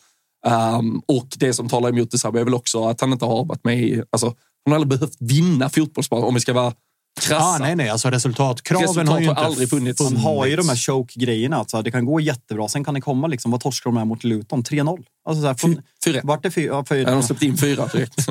Um, 0.47 1.01
och 1.05 1.27
det 1.37 1.53
som 1.53 1.69
talar 1.69 1.89
emot 1.89 2.11
det 2.11 2.17
så 2.17 2.31
här 2.31 2.39
är 2.39 2.43
väl 2.43 2.53
också 2.53 2.87
att 2.87 3.01
han 3.01 3.13
inte 3.13 3.25
har 3.25 3.45
varit 3.45 3.63
med 3.63 3.79
i... 3.79 4.03
Alltså, 4.11 4.25
han 4.65 4.71
har 4.71 4.75
aldrig 4.75 4.99
behövt 4.99 5.17
vinna 5.19 5.69
fotbollsmatcher 5.69 6.25
om 6.25 6.33
vi 6.33 6.39
ska 6.39 6.53
vara 6.53 6.73
krassa. 7.21 7.45
Ah, 7.45 7.57
nej, 7.57 7.75
nej, 7.75 7.89
alltså 7.89 8.09
resultatkraven 8.09 8.87
Resultat 8.87 9.09
har 9.09 9.19
ju 9.19 9.29
inte 9.29 9.41
aldrig 9.41 9.69
funnits. 9.69 10.03
Han 10.03 10.17
har 10.17 10.45
ju 10.45 10.55
de 10.55 10.69
här 10.69 10.75
choke-grejerna. 10.75 11.57
Alltså, 11.57 11.81
det 11.81 11.91
kan 11.91 12.05
gå 12.05 12.19
jättebra. 12.19 12.67
Sen 12.67 12.83
kan 12.83 12.93
det 12.93 13.01
komma, 13.01 13.27
liksom, 13.27 13.51
vad 13.51 13.61
torskar 13.61 13.89
de 13.89 13.97
här 13.97 14.05
mot 14.05 14.23
Luton? 14.23 14.63
3-0. 14.63 15.03
Alltså, 15.25 15.41
så 15.41 15.47
här, 15.47 15.53
från, 15.53 15.81
Fyra. 16.05 16.21
vart 16.23 16.45
är 16.45 16.49
fyra? 16.49 16.85
Fyra. 16.85 16.99
Ja, 16.99 17.05
de 17.05 17.15
har 17.15 17.21
släppt 17.21 17.43
in 17.43 17.57
fyra 17.57 17.87
direkt. 17.87 18.15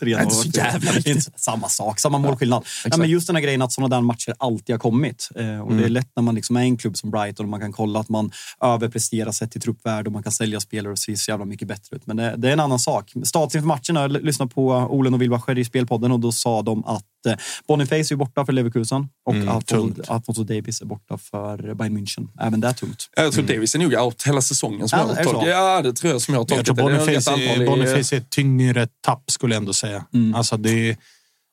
3-0. 0.00 0.22
Inte 0.22 0.34
så 0.34 0.48
jävla 0.48 0.92
Det 0.92 1.06
är 1.06 1.10
inte 1.10 1.30
samma 1.36 1.68
sak, 1.68 2.00
samma 2.00 2.18
målskillnad. 2.18 2.64
Ja, 2.90 2.96
men 2.96 3.08
just 3.10 3.26
den 3.26 3.36
här 3.36 3.42
grejen 3.42 3.62
att 3.62 3.72
sådana 3.72 3.96
där 3.96 4.02
matcher 4.02 4.34
alltid 4.38 4.74
har 4.74 4.78
kommit. 4.78 5.28
Eh, 5.36 5.60
och 5.60 5.72
Det 5.74 5.84
är 5.84 5.88
lätt 5.88 6.08
när 6.16 6.22
man 6.22 6.34
liksom 6.34 6.56
är 6.56 6.60
en 6.60 6.76
klubb 6.76 6.96
som 6.96 7.10
Brighton 7.10 7.46
och 7.46 7.50
man 7.50 7.60
kan 7.60 7.72
kolla 7.72 8.00
att 8.00 8.08
man 8.08 8.30
överpresterar 8.60 9.32
sett 9.32 9.50
till 9.52 9.60
truppvärde 9.60 10.08
och 10.08 10.12
man 10.12 10.22
kan 10.22 10.32
sälja 10.32 10.60
spelare 10.60 10.92
och 10.92 10.98
se 10.98 11.16
så 11.16 11.30
jävla 11.30 11.44
mycket 11.44 11.68
bättre 11.68 11.96
ut. 11.96 12.06
Men 12.06 12.16
det, 12.16 12.34
det 12.36 12.48
är 12.48 12.52
en 12.52 12.60
annan 12.60 12.78
sak. 12.78 13.12
Stats 13.24 13.54
inför 13.54 13.66
matchen, 13.66 13.96
jag 13.96 14.10
lyssnade 14.12 14.50
på 14.54 14.70
Olen 14.90 15.14
och 15.14 15.22
Wilbacher 15.22 15.58
i 15.58 15.64
Spelpodden 15.64 16.12
och 16.12 16.20
då 16.20 16.32
sa 16.32 16.62
de 16.62 16.84
att 16.84 17.04
eh, 17.28 17.34
Boniface 17.68 18.14
är 18.14 18.16
borta 18.16 18.46
för 18.46 18.52
Leverkusen 18.52 19.08
och 19.26 19.34
Mm, 19.34 19.48
Alfonso, 20.08 20.44
Davis 20.44 20.80
är 20.80 20.86
borta 20.86 21.18
för 21.18 21.74
Bayern 21.74 21.98
München. 21.98 22.28
Även 22.40 22.60
det 22.60 22.68
är 22.68 22.72
tungt. 22.72 23.08
Jag 23.16 23.32
tror 23.32 23.44
Davis 23.44 23.74
är 23.74 23.78
nog 23.78 23.94
out 23.94 24.22
hela 24.26 24.40
säsongen. 24.42 24.88
Som 24.88 24.98
Ja, 24.98 25.78
är 25.78 25.82
det 25.82 25.93
tror 25.94 26.12
jag 26.12 26.22
som 26.22 26.34
jag 26.34 26.40
har 26.40 26.46
Jag 26.56 26.66
tolkat 26.66 26.76
tror 26.76 26.90
det. 26.90 26.96
Det 26.96 27.02
är 27.02 27.06
Boniface, 27.06 27.62
är, 27.62 27.66
Boniface 27.66 28.16
ett 28.16 28.30
tyngre 28.30 28.88
tapp 29.00 29.30
skulle 29.30 29.54
jag 29.54 29.60
ändå 29.60 29.72
säga. 29.72 30.04
Mm. 30.14 30.34
Alltså 30.34 30.56
det, 30.56 30.96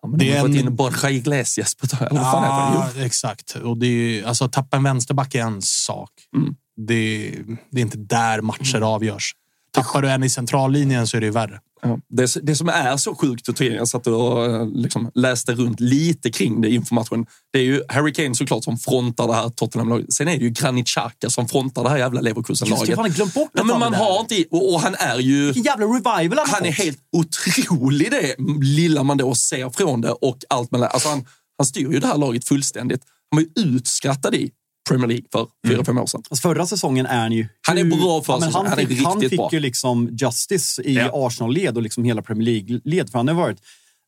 Ja, 0.04 0.10
det 0.18 0.26
de 0.26 0.32
är 0.32 0.46
en- 0.46 0.56
in 0.56 0.76
Borja 0.76 1.10
Iglesias 1.10 1.76
på 1.76 1.86
det? 1.86 2.08
Ja, 2.12 2.90
exakt. 2.98 3.56
Och 3.56 3.78
det 3.78 3.88
är, 3.88 4.26
alltså, 4.26 4.50
tappa 4.50 4.78
en 4.78 4.84
vänsterback 4.84 5.36
är 5.36 5.42
en 5.42 5.62
sak. 5.62 6.10
Mm. 6.38 6.56
Det, 6.88 7.32
det 7.72 7.80
är 7.80 7.82
inte 7.82 7.98
där 7.98 8.42
matcher 8.42 8.82
avgörs. 8.82 9.36
Tappar 9.74 10.02
du 10.02 10.10
en 10.10 10.24
i 10.24 10.30
centrallinjen 10.30 11.08
så 11.08 11.18
är 11.18 11.22
det 11.22 11.32
värre. 11.32 11.60
Det, 12.10 12.38
det 12.44 12.56
som 12.56 12.70
är 12.70 12.98
så 12.98 13.16
sjukt 13.16 13.48
och 13.50 13.62
jag 13.62 13.88
satt 13.88 14.08
och 14.08 14.68
liksom 14.68 15.12
läste 15.16 15.54
runt 15.54 15.80
lite 15.80 16.32
kring 16.32 16.62
det 16.62 16.70
inför 16.70 16.96
matchen. 16.96 17.26
Det 17.54 17.60
är 17.60 17.64
ju 17.64 17.84
Harry 17.88 18.14
Kane 18.14 18.36
såklart 18.36 18.64
som 18.64 18.78
frontar 18.78 19.28
det 19.28 19.34
här 19.34 19.50
Tottenham-laget. 19.50 20.14
Sen 20.14 20.28
är 20.28 20.38
det 20.38 20.44
ju 20.44 20.50
Granit 20.50 20.88
Xhaka 20.88 21.30
som 21.30 21.48
frontar 21.48 21.84
det 21.84 21.90
här 21.90 21.98
jävla 21.98 22.20
Just 22.20 22.24
det, 22.24 22.30
Leverkusen-laget. 22.30 22.90
jag 22.90 22.98
har 22.98 23.10
glömt 23.10 23.34
bort 23.34 23.50
Ja, 23.54 23.64
men 23.64 23.68
nästan 23.68 23.80
man 23.80 23.92
det 23.92 23.98
där. 23.98 24.06
har 24.06 24.20
inte... 24.20 24.44
Och, 24.52 24.74
och 24.74 24.80
han 24.82 24.96
är 24.96 25.20
ju... 25.20 25.46
Vilken 25.46 25.64
jävla 25.64 25.86
revival 25.86 26.38
han, 26.38 26.48
Han 26.50 26.66
är 26.66 26.72
helt 26.72 27.00
otrolig 27.18 28.12
det 28.12 28.36
lilla 28.62 29.04
man 29.04 29.18
då 29.18 29.36
ser 29.36 29.70
från 29.70 30.02
det 30.02 30.12
och 30.12 30.38
allt 30.50 30.72
man 30.72 30.82
lär. 30.82 30.88
Alltså 30.88 31.10
han, 31.10 31.26
han 31.58 31.66
styr 31.66 31.92
ju 31.92 32.00
det 32.00 32.08
här 32.08 32.18
laget 32.18 32.48
fullständigt. 32.48 33.02
Han 33.32 33.44
var 33.44 33.64
ju 33.64 33.76
utskrattad 33.76 34.36
i 34.36 34.52
Premier 34.90 35.08
League 35.08 35.26
för 35.32 35.48
fyra, 35.68 35.84
fem 35.86 35.98
år 35.98 36.06
sedan. 36.06 36.24
Alltså 36.30 36.42
förra 36.50 36.66
säsongen 36.66 37.06
är 37.06 37.20
han 37.22 37.32
ju... 37.32 37.48
Han 37.68 37.78
är 37.78 37.84
bra 37.84 38.22
för 38.22 38.34
men 38.34 38.42
säsongen. 38.42 38.68
han, 38.68 38.78
Han 38.78 38.80
är 38.80 38.96
fick, 38.96 39.06
han 39.06 39.22
fick 39.22 39.38
bra. 39.40 39.50
ju 39.52 39.60
liksom 39.60 40.10
justice 40.12 40.82
i 40.82 40.96
Ja. 40.96 41.10
Arsenal-led 41.28 41.78
och 41.78 41.84
liksom 41.84 42.04
hela 42.04 42.22
Premier 42.22 42.46
League-led. 42.46 43.10
För 43.12 43.20
han 43.20 43.28
har 43.28 43.36
varit 43.36 43.58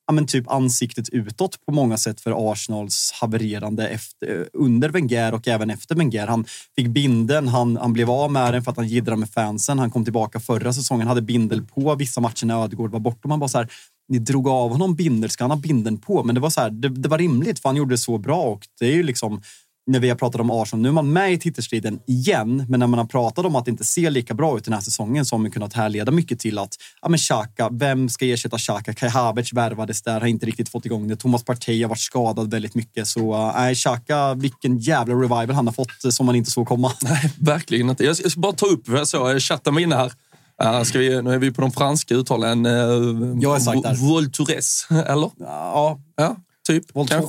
ja, 0.08 0.14
men 0.14 0.28
typ 0.28 0.52
ansiktet 0.52 1.10
utåt 1.10 1.66
på 1.66 1.72
många 1.74 1.98
sätt 1.98 2.22
för 2.22 2.52
Arsenals 2.52 3.12
havererande 3.22 3.88
efter, 3.88 4.48
under 4.54 4.90
Wenger 4.90 5.34
och 5.34 5.48
även 5.48 5.70
efter 5.70 5.96
Wenger. 5.96 6.28
Han 6.28 6.46
fick 6.76 6.88
binden, 6.88 7.48
han, 7.48 7.78
han 7.78 7.94
blev 7.94 8.10
av 8.10 8.32
med 8.32 8.54
den 8.54 8.64
för 8.64 8.72
att 8.72 8.78
han 8.78 8.88
jiddrade 8.88 9.18
med 9.20 9.30
fansen. 9.30 9.80
Han 9.80 9.92
kom 9.92 10.04
tillbaka 10.04 10.40
förra 10.40 10.74
säsongen, 10.74 11.08
hade 11.08 11.22
bindel 11.22 11.62
på 11.66 11.96
vissa 11.96 12.22
matcher 12.22 12.46
när 12.46 12.64
Ödegård 12.64 12.92
var 12.92 13.00
borta. 13.00 13.28
Man 13.28 13.40
bara 13.40 13.50
så 13.50 13.58
här, 13.58 13.68
ni 14.08 14.20
drog 14.20 14.48
av 14.48 14.72
honom 14.72 14.96
binder, 14.96 15.28
ska 15.28 15.44
han 15.44 15.52
ha 15.52 15.58
binden 15.58 15.98
på? 15.98 16.24
Men 16.24 16.36
det 16.36 16.42
var 16.42 16.50
så 16.50 16.62
här, 16.62 16.70
det, 16.70 16.90
det 16.90 17.10
var 17.10 17.18
rimligt 17.18 17.60
för 17.60 17.70
han 17.70 17.76
gjorde 17.76 17.94
det 17.94 17.98
så 17.98 18.18
bra 18.18 18.42
och 18.42 18.68
det 18.80 18.86
är 18.86 18.92
ju 18.96 19.04
liksom 19.04 19.42
när 19.88 20.00
vi 20.00 20.10
har 20.10 20.16
pratat 20.16 20.42
om 20.42 20.52
Arsenal, 20.52 20.82
nu 20.82 20.88
är 20.88 20.94
man 20.94 21.14
med 21.14 21.34
i 21.34 21.40
titelstriden 21.40 22.00
igen, 22.08 22.66
men 22.70 22.80
när 22.80 22.88
man 22.88 23.00
har 23.00 23.06
pratat 23.06 23.46
om 23.46 23.56
att 23.56 23.66
det 23.66 23.72
inte 23.72 23.84
ser 23.84 24.10
lika 24.10 24.34
bra 24.34 24.58
ut 24.58 24.66
den 24.66 24.74
här 24.74 24.82
säsongen 24.82 25.26
så 25.26 25.36
har 25.36 25.42
man 25.42 25.52
kunnat 25.52 25.74
härleda 25.74 26.12
mycket 26.12 26.40
till 26.40 26.60
att, 26.60 26.76
ja 27.02 27.10
men 27.10 27.18
Xhaka, 27.20 27.70
vem 27.72 28.10
ska 28.10 28.26
ersätta 28.26 28.58
Xhaka? 28.58 28.94
Kai 28.94 29.10
Havertz 29.10 29.54
värvades 29.54 30.02
där, 30.02 30.20
har 30.20 30.28
inte 30.28 30.46
riktigt 30.46 30.70
fått 30.70 30.86
igång 30.86 31.08
det. 31.08 31.16
Thomas 31.16 31.44
Partey 31.44 31.82
har 31.82 31.90
varit 31.90 32.00
skadad 32.00 32.52
väldigt 32.52 32.76
mycket, 32.76 33.08
så 33.08 33.52
nej, 33.56 33.72
äh, 33.72 33.76
Xhaka, 33.76 34.34
vilken 34.34 34.78
jävla 34.78 35.16
revival 35.16 35.52
han 35.52 35.68
har 35.68 35.74
fått 35.74 36.06
eh, 36.06 36.10
som 36.10 36.26
man 36.26 36.36
inte 36.36 36.52
såg 36.52 36.68
komma. 36.68 36.92
Nej, 37.02 37.34
verkligen 37.40 37.90
inte. 37.90 38.06
Jag 38.06 38.18
ska 38.18 38.40
bara 38.40 38.54
ta 38.54 38.66
upp, 38.66 38.88
jag 38.88 39.08
såg 39.08 39.42
chatten 39.42 39.74
var 39.74 39.82
inne 39.82 39.96
här. 39.96 40.12
Uh, 40.64 40.84
ska 40.84 41.00
vi, 41.00 41.22
nu 41.22 41.34
är 41.34 41.38
vi 41.38 41.52
på 41.52 41.62
de 41.62 41.72
franska 41.72 42.16
uttalen. 42.16 42.66
Uh, 42.66 43.38
Jag 43.42 43.56
är 43.56 43.60
sagt 43.60 43.84
där. 43.84 43.96
Voltures, 43.96 44.88
eller? 44.90 45.32
Ja, 45.40 46.00
Ja, 46.16 46.36
typ. 46.68 46.96
Voltura, 46.96 47.22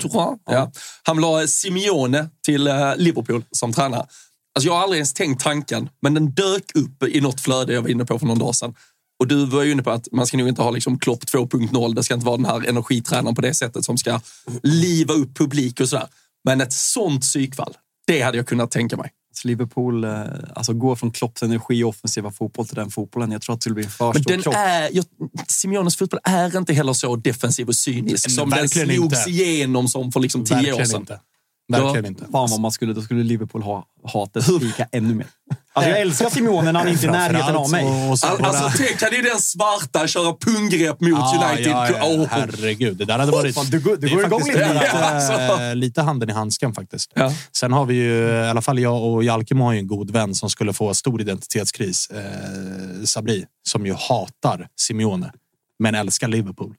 tror 0.00 0.12
jag 0.14 0.38
ja. 0.46 0.72
Han 1.02 1.16
vill 1.16 1.24
ha 1.24 1.46
Simeone 1.46 2.28
till 2.44 2.66
eh, 2.66 2.96
Liverpool 2.96 3.44
som 3.50 3.72
tränare. 3.72 4.06
Alltså 4.54 4.66
jag 4.66 4.72
har 4.74 4.82
aldrig 4.82 4.98
ens 4.98 5.12
tänkt 5.12 5.42
tanken, 5.42 5.88
men 6.02 6.14
den 6.14 6.30
dök 6.30 6.64
upp 6.74 7.02
i 7.02 7.20
något 7.20 7.40
flöde 7.40 7.72
jag 7.72 7.82
var 7.82 7.88
inne 7.88 8.04
på 8.04 8.18
för 8.18 8.26
någon 8.26 8.38
dag 8.38 8.54
sedan. 8.54 8.74
Och 9.20 9.28
du 9.28 9.46
var 9.46 9.62
ju 9.62 9.72
inne 9.72 9.82
på 9.82 9.90
att 9.90 10.08
man 10.12 10.26
ska 10.26 10.36
nog 10.36 10.48
inte 10.48 10.62
ha 10.62 10.70
liksom 10.70 10.98
Klopp 10.98 11.24
2.0. 11.24 11.94
Det 11.94 12.02
ska 12.02 12.14
inte 12.14 12.26
vara 12.26 12.36
den 12.36 12.46
här 12.46 12.68
energitränaren 12.68 13.34
på 13.34 13.40
det 13.40 13.54
sättet 13.54 13.84
som 13.84 13.98
ska 13.98 14.20
liva 14.62 15.14
upp 15.14 15.36
publik 15.36 15.80
och 15.80 15.88
sådär. 15.88 16.06
Men 16.44 16.60
ett 16.60 16.72
sånt 16.72 17.22
psykfall, 17.22 17.76
det 18.06 18.20
hade 18.20 18.36
jag 18.36 18.46
kunnat 18.46 18.70
tänka 18.70 18.96
mig. 18.96 19.10
Så 19.42 19.48
Liverpool 19.48 20.04
eh, 20.04 20.20
alltså 20.54 20.72
går 20.72 20.96
från 20.96 21.10
Klopps 21.10 21.42
energi 21.42 21.84
och 21.84 21.88
offensiva 21.88 22.30
fotboll 22.30 22.66
till 22.66 22.74
den 22.76 22.90
fotbollen. 22.90 23.32
Jag 23.32 23.42
tror 23.42 23.54
att 23.54 23.60
det 23.60 23.62
skulle 23.62 23.74
bli 23.74 23.84
för 23.84 24.12
Men 24.14 24.22
stor 24.22 24.32
den 24.32 24.52
är, 24.54 24.88
jag, 24.92 25.04
Simeones 25.48 25.96
fotboll 25.96 26.20
är 26.24 26.56
inte 26.58 26.72
heller 26.72 26.92
så 26.92 27.16
defensiv 27.16 27.68
och 27.68 27.76
cynisk 27.76 28.30
som 28.30 28.50
den 28.50 28.68
slogs 28.68 29.18
inte. 29.26 29.30
igenom 29.30 29.88
som 29.88 30.12
för 30.12 30.20
liksom 30.20 30.44
tio 30.44 30.56
år 30.56 30.62
Verkligen 30.62 30.86
sedan. 30.86 31.00
inte. 31.00 31.20
Verkligen 31.68 32.04
Ja. 32.04 32.08
inte. 32.08 32.24
Fan 32.32 32.50
vad 32.50 32.60
man 32.60 32.72
skulle, 32.72 32.92
då 32.92 33.02
skulle 33.02 33.22
Liverpool 33.22 33.62
ha 33.62 33.86
hatet 34.12 34.48
lika 34.62 34.88
ännu 34.92 35.14
mer. 35.14 35.26
Alltså 35.74 35.90
jag 35.90 36.00
älskar 36.00 36.30
Simone 36.30 36.72
när 36.72 36.78
han 36.80 36.88
inte 36.88 37.06
är 37.06 37.08
i 37.08 37.12
närheten 37.12 37.56
av 37.56 37.70
mig. 37.70 37.84
Och, 37.84 38.10
och 38.10 38.18
så 38.18 38.26
bara- 38.26 38.48
Alltså 38.48 38.84
tänk, 38.86 39.02
hade 39.02 39.16
ju 39.16 39.22
den 39.22 39.38
svarta 39.40 40.06
köra 40.06 40.36
punggrepp 40.40 41.00
mot 41.00 41.10
Ja, 41.10 41.48
United. 41.50 41.72
Ja, 41.72 41.88
ja, 41.90 41.98
Åh. 42.04 42.26
herregud, 42.30 42.96
det 42.96 43.04
där 43.04 43.18
hade 43.18 43.32
varit... 43.32 43.54
Fan, 43.54 43.66
du 43.70 43.78
du 43.78 43.96
det 43.96 44.08
går 44.08 44.24
igång 44.26 44.42
lite. 44.46 44.72
lite, 44.74 44.90
alltså. 44.90 45.74
lite 45.74 46.02
handen 46.02 46.30
i 46.30 46.32
handsken 46.32 46.74
faktiskt. 46.74 47.10
Ja. 47.14 47.32
Sen 47.56 47.72
har 47.72 47.84
vi 47.84 47.94
ju, 47.94 48.28
i 48.28 48.48
alla 48.48 48.62
fall 48.62 48.78
jag 48.78 49.02
och 49.04 49.24
Jalkemo 49.24 49.64
har 49.64 49.72
ju 49.72 49.78
en 49.78 49.86
god 49.86 50.10
vän 50.10 50.34
som 50.34 50.50
skulle 50.50 50.72
få 50.72 50.94
stor 50.94 51.20
identitetskris. 51.20 52.10
Eh, 52.10 53.04
Sabri, 53.04 53.44
som 53.68 53.86
ju 53.86 53.94
hatar 53.94 54.66
Simeone, 54.80 55.32
men 55.78 55.94
älskar 55.94 56.28
Liverpool. 56.28 56.74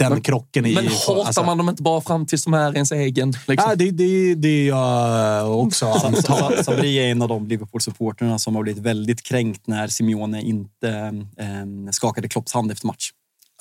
Den 0.00 0.20
krocken 0.20 0.66
i... 0.66 0.74
Men 0.74 0.86
hatar 0.86 1.26
alltså- 1.26 1.44
man 1.44 1.58
dem 1.58 1.68
inte 1.68 1.82
bara 1.82 2.00
fram 2.00 2.26
tills 2.26 2.44
de 2.44 2.54
är 2.54 2.74
ens 2.74 2.92
egen? 2.92 3.34
Liksom? 3.46 3.70
Ja, 3.70 3.76
det, 3.76 3.90
det, 3.90 4.34
det 4.34 4.48
är 4.48 4.68
jag 4.68 5.60
också 5.60 5.86
antar. 5.86 6.22
Sa- 6.22 6.62
Sabri 6.62 6.96
är 6.96 7.10
en 7.10 7.22
av 7.22 7.28
de 7.28 7.46
Liverpool-supporterna 7.46 8.38
som 8.38 8.56
har 8.56 8.62
blivit 8.62 8.82
väldigt 8.82 9.22
kränkt 9.22 9.66
när 9.66 9.88
Simeone 9.88 10.42
inte 10.42 10.88
eh, 11.38 11.90
skakade 11.90 12.28
Klopps 12.28 12.52
hand 12.52 12.72
efter 12.72 12.86
match. 12.86 13.10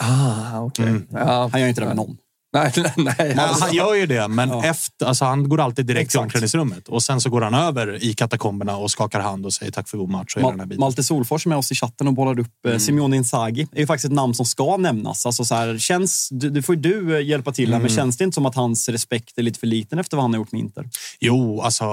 Ah, 0.02 0.62
okej. 0.62 0.86
Mm. 0.86 1.08
Ja. 1.12 1.50
Han 1.52 1.62
gör 1.62 1.68
inte 1.68 1.82
det 1.82 1.88
med 1.88 1.96
någon. 1.96 2.18
Nej, 2.76 2.94
nej, 2.98 3.16
nej. 3.18 3.38
Alltså. 3.38 3.66
han 3.66 3.74
gör 3.76 3.94
ju 3.94 4.06
det, 4.06 4.28
men 4.28 4.50
Ja. 4.50 4.64
efter, 4.66 5.06
alltså 5.06 5.26
han 5.26 5.50
går 5.50 5.60
alltid 5.60 5.86
direkt 5.86 6.02
Exakt. 6.06 6.22
omklädningsrummet 6.24 6.88
och 6.88 7.04
sen 7.04 7.22
så 7.22 7.30
går 7.30 7.42
han 7.42 7.54
över 7.54 8.04
i 8.04 8.14
katakomberna 8.14 8.78
och 8.78 8.92
skakar 8.92 9.20
hand 9.20 9.46
och 9.46 9.54
säger 9.54 9.72
tack 9.72 9.90
för 9.90 9.98
god 9.98 10.10
match 10.10 10.36
och 10.36 10.42
den 10.42 10.62
Ma- 10.62 10.64
biten. 10.66 10.80
Malte 10.80 11.04
Solfors 11.04 11.46
är 11.46 11.50
med 11.50 11.58
oss 11.58 11.72
i 11.72 11.76
chatten 11.76 12.08
och 12.08 12.14
bollar 12.14 12.40
upp 12.40 12.66
eh, 12.68 12.78
Simeone 12.78 13.16
Inzaghi. 13.16 13.68
är 13.72 13.80
ju 13.80 13.88
faktiskt 13.88 14.06
ett 14.06 14.12
namn 14.12 14.34
som 14.34 14.46
ska 14.46 14.78
nämnas. 14.78 15.26
Alltså 15.26 15.46
så 15.46 15.56
här, 15.56 15.78
känns, 15.78 16.28
du, 16.32 16.50
du 16.50 16.62
får 16.62 16.76
du 16.76 17.16
eh, 17.18 17.26
hjälpa 17.28 17.52
till 17.52 17.74
här, 17.74 17.80
men 17.80 17.90
känns 17.90 18.18
det 18.18 18.24
inte 18.24 18.36
som 18.36 18.46
att 18.46 18.56
hans 18.56 18.90
respekt 18.90 19.38
är 19.38 19.42
lite 19.44 19.60
för 19.60 19.68
liten 19.68 20.00
efter 20.00 20.18
vad 20.18 20.24
han 20.24 20.34
har 20.34 20.38
gjort 20.40 20.52
med 20.52 20.62
Inter? 20.62 20.90
Jo, 21.20 21.62
alltså 21.62 21.86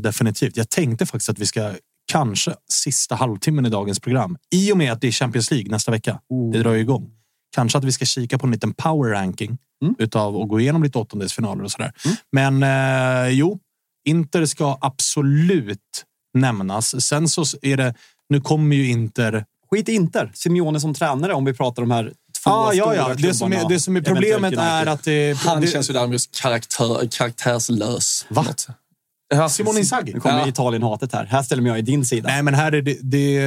definitivt. 0.00 0.56
Jag 0.56 0.68
tänkte 0.70 1.06
faktiskt 1.06 1.28
att 1.30 1.38
vi 1.38 1.46
ska 1.46 1.72
kanske 2.12 2.54
sista 2.70 3.14
halvtimmen 3.14 3.66
i 3.66 3.68
dagens 3.68 4.00
program, 4.00 4.36
i 4.54 4.72
och 4.72 4.76
med 4.76 4.92
att 4.92 5.00
det 5.00 5.06
är 5.08 5.12
Champions 5.12 5.50
League 5.50 5.70
nästa 5.70 5.90
vecka. 5.90 6.20
Det 6.52 6.58
drar 6.58 6.72
ju 6.72 6.80
igång. 6.80 7.10
Kanske 7.54 7.78
att 7.78 7.84
vi 7.84 7.92
ska 7.92 8.04
kika 8.04 8.38
på 8.38 8.46
en 8.46 8.52
liten 8.52 8.74
power 8.74 9.10
ranking 9.10 9.58
Mm. 9.82 9.94
utav 9.98 10.36
och 10.36 10.48
gå 10.48 10.60
igenom 10.60 10.82
lite 10.82 10.98
åttondelsfinaler 10.98 11.64
och 11.64 11.70
sådär. 11.70 11.92
Men 12.32 12.62
eh, 12.62 13.28
jo, 13.28 13.58
Inter 14.04 14.46
ska 14.46 14.78
absolut 14.80 16.04
nämnas. 16.34 17.06
Sen 17.06 17.28
så 17.28 17.44
är 17.62 17.76
det, 17.76 17.94
nu 18.28 18.40
kommer 18.40 18.76
ju 18.76 18.90
Inter 18.90 19.44
Skit 19.70 19.88
Inter. 19.88 20.30
Simeone 20.34 20.80
som 20.80 20.94
tränare 20.94 21.34
om 21.34 21.44
vi 21.44 21.54
pratar 21.54 21.82
de 21.82 21.90
här 21.90 22.12
två 22.44 22.50
Ah, 22.50 22.72
ja, 22.72 22.94
ja. 22.94 23.14
Det 23.16 23.34
som 23.34 23.52
är, 23.52 23.68
det 23.68 23.80
som 23.80 23.96
är 23.96 24.00
problemet 24.00 24.54
är 24.58 24.86
att 24.86 25.04
det... 25.04 25.38
Han 25.38 25.60
det, 25.60 25.66
känns 25.66 25.90
ju 25.90 25.94
däremot 25.94 26.20
karaktär, 26.42 27.08
karaktärslös. 27.10 28.26
Va? 28.28 28.46
Ja, 29.34 29.48
Simon 29.48 29.78
Inzaghi? 29.78 30.12
Nu 30.14 30.20
kommer 30.20 30.38
Ja. 30.38 30.48
Italien-hatet 30.48 31.12
här. 31.12 31.24
Här 31.24 31.42
ställer 31.42 31.62
jag 31.66 31.78
i 31.78 31.82
din 31.82 32.04
sida. 32.04 32.28
Nej, 32.28 32.42
men 32.42 32.54
här 32.54 32.72
är 32.72 32.82
det, 32.82 32.96
det, 33.02 33.40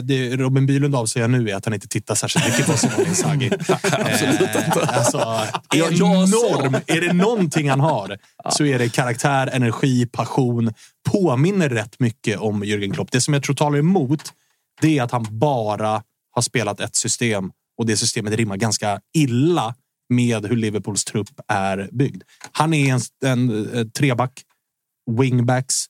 det 0.00 0.36
Robin 0.36 0.66
Bylund 0.66 0.94
avslöjar 0.96 1.28
nu 1.28 1.50
är 1.50 1.54
att 1.54 1.64
han 1.64 1.74
inte 1.74 1.88
tittar 1.88 2.14
särskilt 2.14 2.46
mycket 2.46 2.66
på 2.66 2.76
Simon 2.76 3.06
Inzaghi. 3.06 3.50
Absolut 3.92 4.40
inte. 4.40 4.86
Alltså, 4.88 5.18
Jag- 5.74 5.92
enorm. 5.92 6.74
Är 6.86 7.00
det 7.00 7.12
någonting 7.12 7.70
han 7.70 7.80
har 7.80 8.18
så 8.50 8.64
är 8.64 8.78
det 8.78 8.88
karaktär, 8.88 9.50
energi, 9.52 10.06
passion. 10.06 10.72
Påminner 11.10 11.68
rätt 11.68 12.00
mycket 12.00 12.38
om 12.38 12.64
Jürgen 12.64 12.94
Klopp. 12.94 13.10
Det 13.12 13.20
som 13.20 13.34
jag 13.34 13.42
tror 13.42 13.54
talar 13.56 13.78
emot 13.78 14.22
det 14.80 14.98
är 14.98 15.02
att 15.02 15.10
han 15.12 15.26
bara 15.38 16.02
har 16.34 16.42
spelat 16.42 16.80
ett 16.80 16.96
system 16.96 17.50
och 17.78 17.86
det 17.86 17.96
systemet 17.96 18.32
rimmar 18.32 18.56
ganska 18.56 19.00
illa 19.14 19.74
med 20.08 20.46
hur 20.46 20.56
Liverpools 20.56 21.04
trupp 21.04 21.28
är 21.48 21.88
byggd. 21.92 22.22
Han 22.52 22.74
är 22.74 22.92
en, 22.94 23.00
en, 23.24 23.74
eh, 23.74 23.84
treback, 23.86 24.32
wingbacks, 25.18 25.84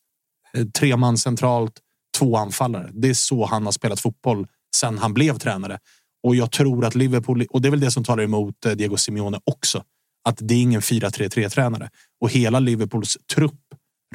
eh, 0.54 0.66
tre 0.66 0.96
man 0.96 1.18
centralt, 1.18 1.72
två 2.18 2.36
anfallare. 2.36 2.90
Det 2.92 3.08
är 3.08 3.14
så 3.14 3.46
han 3.46 3.64
har 3.64 3.72
spelat 3.72 4.00
fotboll 4.00 4.46
sen 4.76 4.98
han 4.98 5.14
blev 5.14 5.38
tränare. 5.38 5.78
Och 6.22 6.36
jag 6.36 6.50
tror 6.50 6.84
att 6.84 6.94
Liverpool, 6.94 7.46
och 7.50 7.62
det 7.62 7.68
är 7.68 7.70
väl 7.70 7.80
det 7.80 7.90
som 7.90 8.04
talar 8.04 8.22
emot 8.22 8.66
eh, 8.66 8.72
Diego 8.72 8.96
Simeone 8.96 9.40
också, 9.44 9.84
att 10.24 10.38
det 10.40 10.54
är 10.54 10.62
ingen 10.62 10.80
4-3-3 10.80 11.48
tränare 11.48 11.90
och 12.20 12.30
hela 12.30 12.60
Liverpools 12.60 13.18
trupp 13.34 13.60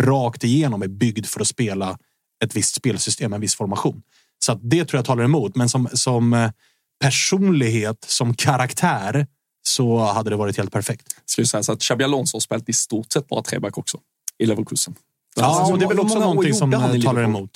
rakt 0.01 0.43
igenom 0.43 0.81
är 0.81 0.87
byggd 0.87 1.25
för 1.25 1.41
att 1.41 1.47
spela 1.47 1.97
ett 2.43 2.55
visst 2.55 2.75
spelsystem, 2.75 3.33
en 3.33 3.41
viss 3.41 3.55
formation. 3.55 4.01
Så 4.39 4.51
att 4.51 4.59
det 4.61 4.85
tror 4.85 4.97
jag 4.97 5.05
talar 5.05 5.23
emot. 5.23 5.55
Men 5.55 5.69
som, 5.69 5.87
som 5.93 6.33
eh, 6.33 6.51
personlighet, 7.01 8.05
som 8.07 8.33
karaktär 8.33 9.27
så 9.67 9.99
hade 9.99 10.29
det 10.29 10.35
varit 10.35 10.57
helt 10.57 10.71
perfekt. 10.71 11.15
Ska 11.25 11.45
säga 11.45 11.63
så 11.63 11.71
att 11.71 11.81
Xabi 11.81 12.03
Alonso 12.03 12.35
har 12.35 12.39
spelat 12.39 12.69
i 12.69 12.73
stort 12.73 13.11
sett 13.11 13.27
bara 13.27 13.43
treback 13.43 13.77
också. 13.77 13.99
I 14.43 14.45
Leverkusen. 14.45 14.95
Ja, 15.35 15.71
och 15.71 15.79
det 15.79 15.85
är 15.85 15.89
väl 15.89 15.99
också 15.99 16.19
någonting 16.19 16.53
som 16.53 16.71
talar 16.71 17.23
emot. 17.23 17.51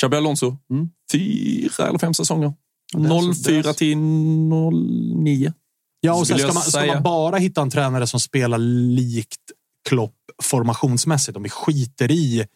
Xabi 0.00 0.16
Alonso, 0.16 0.56
Mm. 0.70 0.88
fyra 1.12 1.88
eller 1.88 1.98
fem 1.98 2.14
säsonger. 2.14 2.52
det 2.94 2.98
är 2.98 3.08
så- 3.32 3.50
det 3.50 3.56
är 3.58 3.62
04 3.62 3.62
så- 3.62 3.74
till 3.74 3.96
09. 3.96 5.52
Ja, 6.00 6.14
och 6.14 6.26
sen 6.26 6.38
ska 6.38 6.52
man, 6.52 6.62
ska 6.62 6.86
man 6.86 7.02
bara 7.02 7.36
hitta 7.36 7.62
en 7.62 7.70
tränare 7.70 8.06
som 8.06 8.20
spelar 8.20 8.58
likt 8.58 9.40
Klopp 9.88 10.14
formationsmässigt, 10.42 11.36
om 11.36 11.42
vi 11.42 11.48
skiter 11.48 12.10
i 12.10 12.46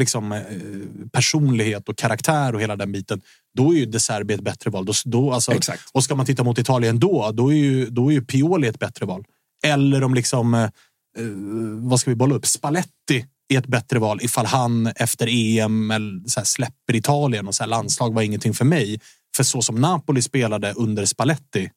liksom, 0.00 0.32
eh, 0.32 0.40
personlighet 1.12 1.88
och 1.88 1.96
karaktär 1.98 2.54
och 2.54 2.60
hela 2.60 2.76
den 2.76 2.92
biten, 2.92 3.20
då 3.56 3.74
är 3.74 3.78
ju 3.78 3.86
De 3.86 4.00
Serbi 4.00 4.34
ett 4.34 4.40
bättre 4.40 4.70
val. 4.70 4.84
Då, 4.84 4.92
då, 5.04 5.32
alltså, 5.32 5.52
Exakt. 5.52 5.82
och 5.92 6.04
ska 6.04 6.14
man 6.14 6.26
titta 6.26 6.44
mot 6.44 6.58
Italien 6.58 6.98
då, 6.98 7.30
då 7.34 7.48
är 7.52 7.56
ju, 7.56 7.86
då 7.90 8.08
är 8.08 8.12
ju 8.12 8.24
Pioli 8.24 8.68
ett 8.68 8.78
bättre 8.78 9.06
val. 9.06 9.24
Eller 9.64 10.04
om 10.04 10.14
liksom, 10.14 10.54
eh, 10.54 10.70
vad 11.80 12.00
ska 12.00 12.10
vi 12.10 12.14
bolla 12.14 12.34
upp? 12.34 12.46
Spalletti 12.46 13.26
är 13.54 13.58
ett 13.58 13.66
bättre 13.66 13.98
val 13.98 14.18
ifall 14.22 14.46
han 14.46 14.86
efter 14.86 15.28
EM 15.30 15.90
eller 15.90 16.28
så 16.28 16.40
släpper 16.44 16.96
Italien 16.96 17.48
och 17.48 17.54
så 17.54 17.66
landslag 17.66 18.14
var 18.14 18.22
ingenting 18.22 18.54
för 18.54 18.64
mig. 18.64 19.00
För 19.36 19.44
så 19.44 19.62
som 19.62 19.80
Napoli 19.80 20.22
spelade 20.22 20.72
under 20.72 21.04
Spalletti, 21.04 21.70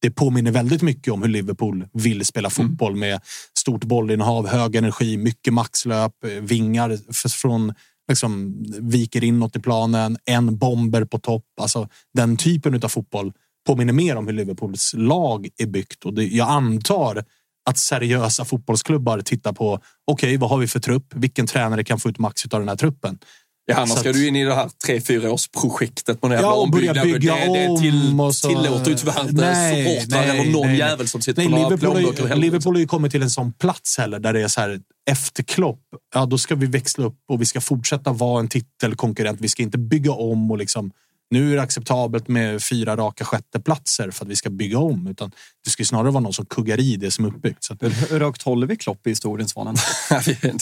det 0.00 0.10
påminner 0.10 0.50
väldigt 0.50 0.82
mycket 0.82 1.12
om 1.12 1.22
hur 1.22 1.28
Liverpool 1.28 1.88
vill 1.92 2.24
spela 2.24 2.50
fotboll 2.50 2.96
med 2.96 3.20
stort 3.58 3.84
bollinnehav, 3.84 4.48
hög 4.48 4.76
energi, 4.76 5.16
mycket 5.16 5.52
maxlöp, 5.52 6.24
eh, 6.24 6.30
vingar 6.30 6.98
från 7.28 7.74
liksom, 8.08 8.64
viker 8.80 9.24
inåt 9.24 9.56
i 9.56 9.60
planen, 9.60 10.18
en 10.24 10.58
bomber 10.58 11.04
på 11.04 11.18
topp. 11.18 11.44
Alltså, 11.60 11.88
den 12.14 12.36
typen 12.36 12.74
av 12.84 12.88
fotboll 12.88 13.32
påminner 13.66 13.92
mer 13.92 14.16
om 14.16 14.26
hur 14.26 14.34
Liverpools 14.34 14.94
lag 14.96 15.48
är 15.56 15.66
byggt. 15.66 16.04
Och 16.04 16.14
det, 16.14 16.24
jag 16.24 16.48
antar 16.48 17.24
att 17.68 17.78
seriösa 17.78 18.44
fotbollsklubbar 18.44 19.20
tittar 19.20 19.52
på 19.52 19.80
okej, 20.10 20.36
vad 20.36 20.50
har 20.50 20.58
vi 20.58 20.68
för 20.68 20.80
trupp? 20.80 21.06
Vilken 21.14 21.46
tränare 21.46 21.84
kan 21.84 21.98
få 22.00 22.08
ut 22.08 22.18
max 22.18 22.44
av 22.50 22.60
den 22.60 22.68
här 22.68 22.76
truppen? 22.76 23.18
Ja, 23.70 23.76
annars 23.76 23.90
Så 23.90 23.96
ska 23.96 24.08
att- 24.10 24.14
du 24.16 24.28
in 24.28 24.36
i 24.36 24.44
det 24.44 24.54
här 24.54 24.70
tre, 24.86 25.00
fyra 25.00 25.32
års 25.32 25.48
projektet 25.48 26.18
den 26.22 26.30
Ja, 26.32 26.52
och 26.52 26.70
börja 26.70 26.94
bygga 27.04 27.34
det, 27.34 27.52
det 27.52 27.80
till, 27.80 28.08
om 28.10 28.20
och 28.20 28.34
så- 28.34 28.48
tillåter 28.48 28.90
ju 28.90 28.96
tyvärr 28.96 29.20
inte 29.20 29.32
Nej, 29.50 29.98
supportrar 30.00 30.26
nej, 30.26 30.40
eller 30.40 30.52
någon 30.52 30.66
nej. 30.66 30.78
jävel 30.78 31.08
som 31.08 31.20
sitter 31.20 31.42
Nej, 31.42 31.52
på 31.52 31.58
några 31.58 31.76
plånböcker. 31.76 32.36
Liverpool 32.36 32.74
har 32.74 32.80
ju 32.80 32.86
kommit 32.86 33.12
till 33.12 33.22
en 33.22 33.30
sån 33.30 33.52
plats 33.52 33.98
heller 33.98 34.18
där 34.18 34.32
det 34.32 34.40
är 34.42 34.48
så 34.48 34.60
här 34.60 34.80
efter 35.10 35.42
Klopp. 35.42 35.80
Ja, 36.14 36.26
då 36.26 36.38
ska 36.38 36.54
vi 36.54 36.66
växla 36.66 37.04
upp 37.04 37.18
och 37.28 37.40
vi 37.40 37.44
ska 37.46 37.60
fortsätta 37.60 38.12
vara 38.12 38.40
en 38.40 38.48
titelkonkurrent. 38.48 39.40
Vi 39.40 39.48
ska 39.48 39.62
inte 39.62 39.78
bygga 39.78 40.12
om 40.12 40.50
och 40.50 40.58
liksom 40.58 40.90
nu 41.30 41.52
är 41.52 41.56
det 41.56 41.62
acceptabelt 41.62 42.28
med 42.28 42.62
fyra 42.62 42.96
raka 42.96 43.24
sjätteplatser 43.24 44.10
för 44.10 44.24
att 44.24 44.30
vi 44.30 44.36
ska 44.36 44.50
bygga 44.50 44.78
om. 44.78 45.06
Utan 45.06 45.30
det 45.64 45.70
ska 45.70 45.80
ju 45.80 45.86
snarare 45.86 46.10
vara 46.10 46.22
någon 46.22 46.32
som 46.32 46.46
kuggar 46.46 46.80
i 46.80 46.96
det 46.96 47.10
som 47.10 47.24
är 47.24 47.28
uppbyggt. 47.28 47.64
Så 47.64 47.72
att, 47.72 47.82
Hur, 47.82 47.90
hur 47.90 48.20
högt 48.20 48.42
håller 48.42 48.66
vi 48.66 48.76
Klopp 48.76 49.06
i 49.06 49.10
historien, 49.10 49.48
Svanen? 49.48 49.76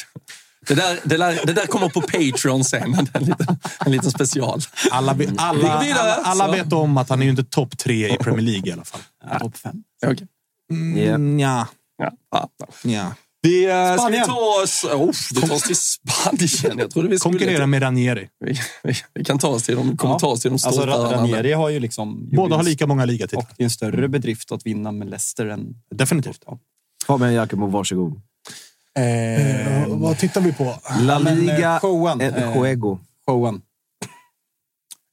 Det 0.69 0.75
där, 0.75 0.99
det, 1.05 1.17
där, 1.17 1.47
det 1.47 1.53
där 1.53 1.67
kommer 1.67 1.89
på 1.89 2.01
Patreon 2.01 2.65
sen. 2.65 2.95
En 3.13 3.23
liten, 3.25 3.59
en 3.87 3.93
liten 3.93 4.11
special. 4.11 4.61
alla, 4.91 5.17
alla, 5.37 5.73
alla, 5.73 6.15
alla 6.15 6.51
vet 6.51 6.73
om 6.73 6.97
att 6.97 7.09
han 7.09 7.21
är 7.21 7.25
ju 7.25 7.31
inte 7.31 7.45
topp 7.45 7.79
tre 7.79 8.15
i 8.15 8.17
Premier 8.17 8.43
League 8.43 8.69
i 8.69 8.73
alla 8.73 8.85
fall. 8.85 9.01
Topp 9.41 9.57
fem. 9.57 9.83
Okej. 10.07 10.27
Mm, 10.73 11.41
ja, 11.41 11.67
Ja. 11.99 12.13
Ja. 12.31 12.49
ja. 12.83 13.15
Vi, 13.47 13.65
eh, 13.65 13.71
ska 13.73 13.93
vi 13.93 13.99
Spanien. 13.99 14.27
ta 14.27 14.63
oss, 14.63 14.85
oh, 14.85 15.11
vi 15.35 15.41
tar 15.49 15.55
oss 15.55 15.63
till 15.63 15.77
Spanien. 15.77 16.79
Jag 16.79 16.91
trodde 16.91 17.09
vi 17.09 17.19
skulle 17.19 17.33
Konkurrera 17.39 17.67
med 17.67 17.83
Ranieri. 17.83 18.29
Vi, 18.45 18.59
vi, 18.83 18.95
vi 19.15 19.25
kan 19.25 19.39
ta 19.39 19.49
oss 19.49 19.63
till 19.63 19.77
de, 19.77 19.97
kommer 19.97 20.19
ta 20.19 20.27
oss 20.27 20.41
till 20.41 20.51
de 20.51 20.55
Alltså, 20.55 20.71
stolta 20.73 20.93
öarna. 20.93 21.17
Ranieri 21.17 21.53
har 21.53 21.69
ju 21.69 21.81
liksom... 21.81 22.29
Båda 22.33 22.55
har 22.55 22.61
en- 22.61 22.69
lika 22.69 22.87
många 22.87 23.05
ligatitlar. 23.05 23.41
Och 23.43 23.49
det 23.57 23.63
är 23.63 23.65
en 23.65 23.71
större 23.71 24.09
bedrift 24.09 24.53
att 24.53 24.67
vinna 24.67 24.93
med 24.93 25.11
Leicester 25.11 25.47
än... 25.47 25.75
Definitivt. 25.95 26.43
Ja. 26.47 26.59
Fabian 27.07 27.33
Jakobo, 27.35 27.67
varsågod. 27.67 28.21
Eh, 28.99 29.87
vad 29.89 30.19
tittar 30.19 30.41
vi 30.41 30.53
på? 30.53 30.75
La 31.01 31.19
men, 31.19 31.39
Liga 31.41 31.73
eh, 31.75 31.81
showen, 31.81 32.21
eh, 32.21 32.37
eh, 32.37 32.57
Juego. 32.57 32.99
Showen. 33.27 33.61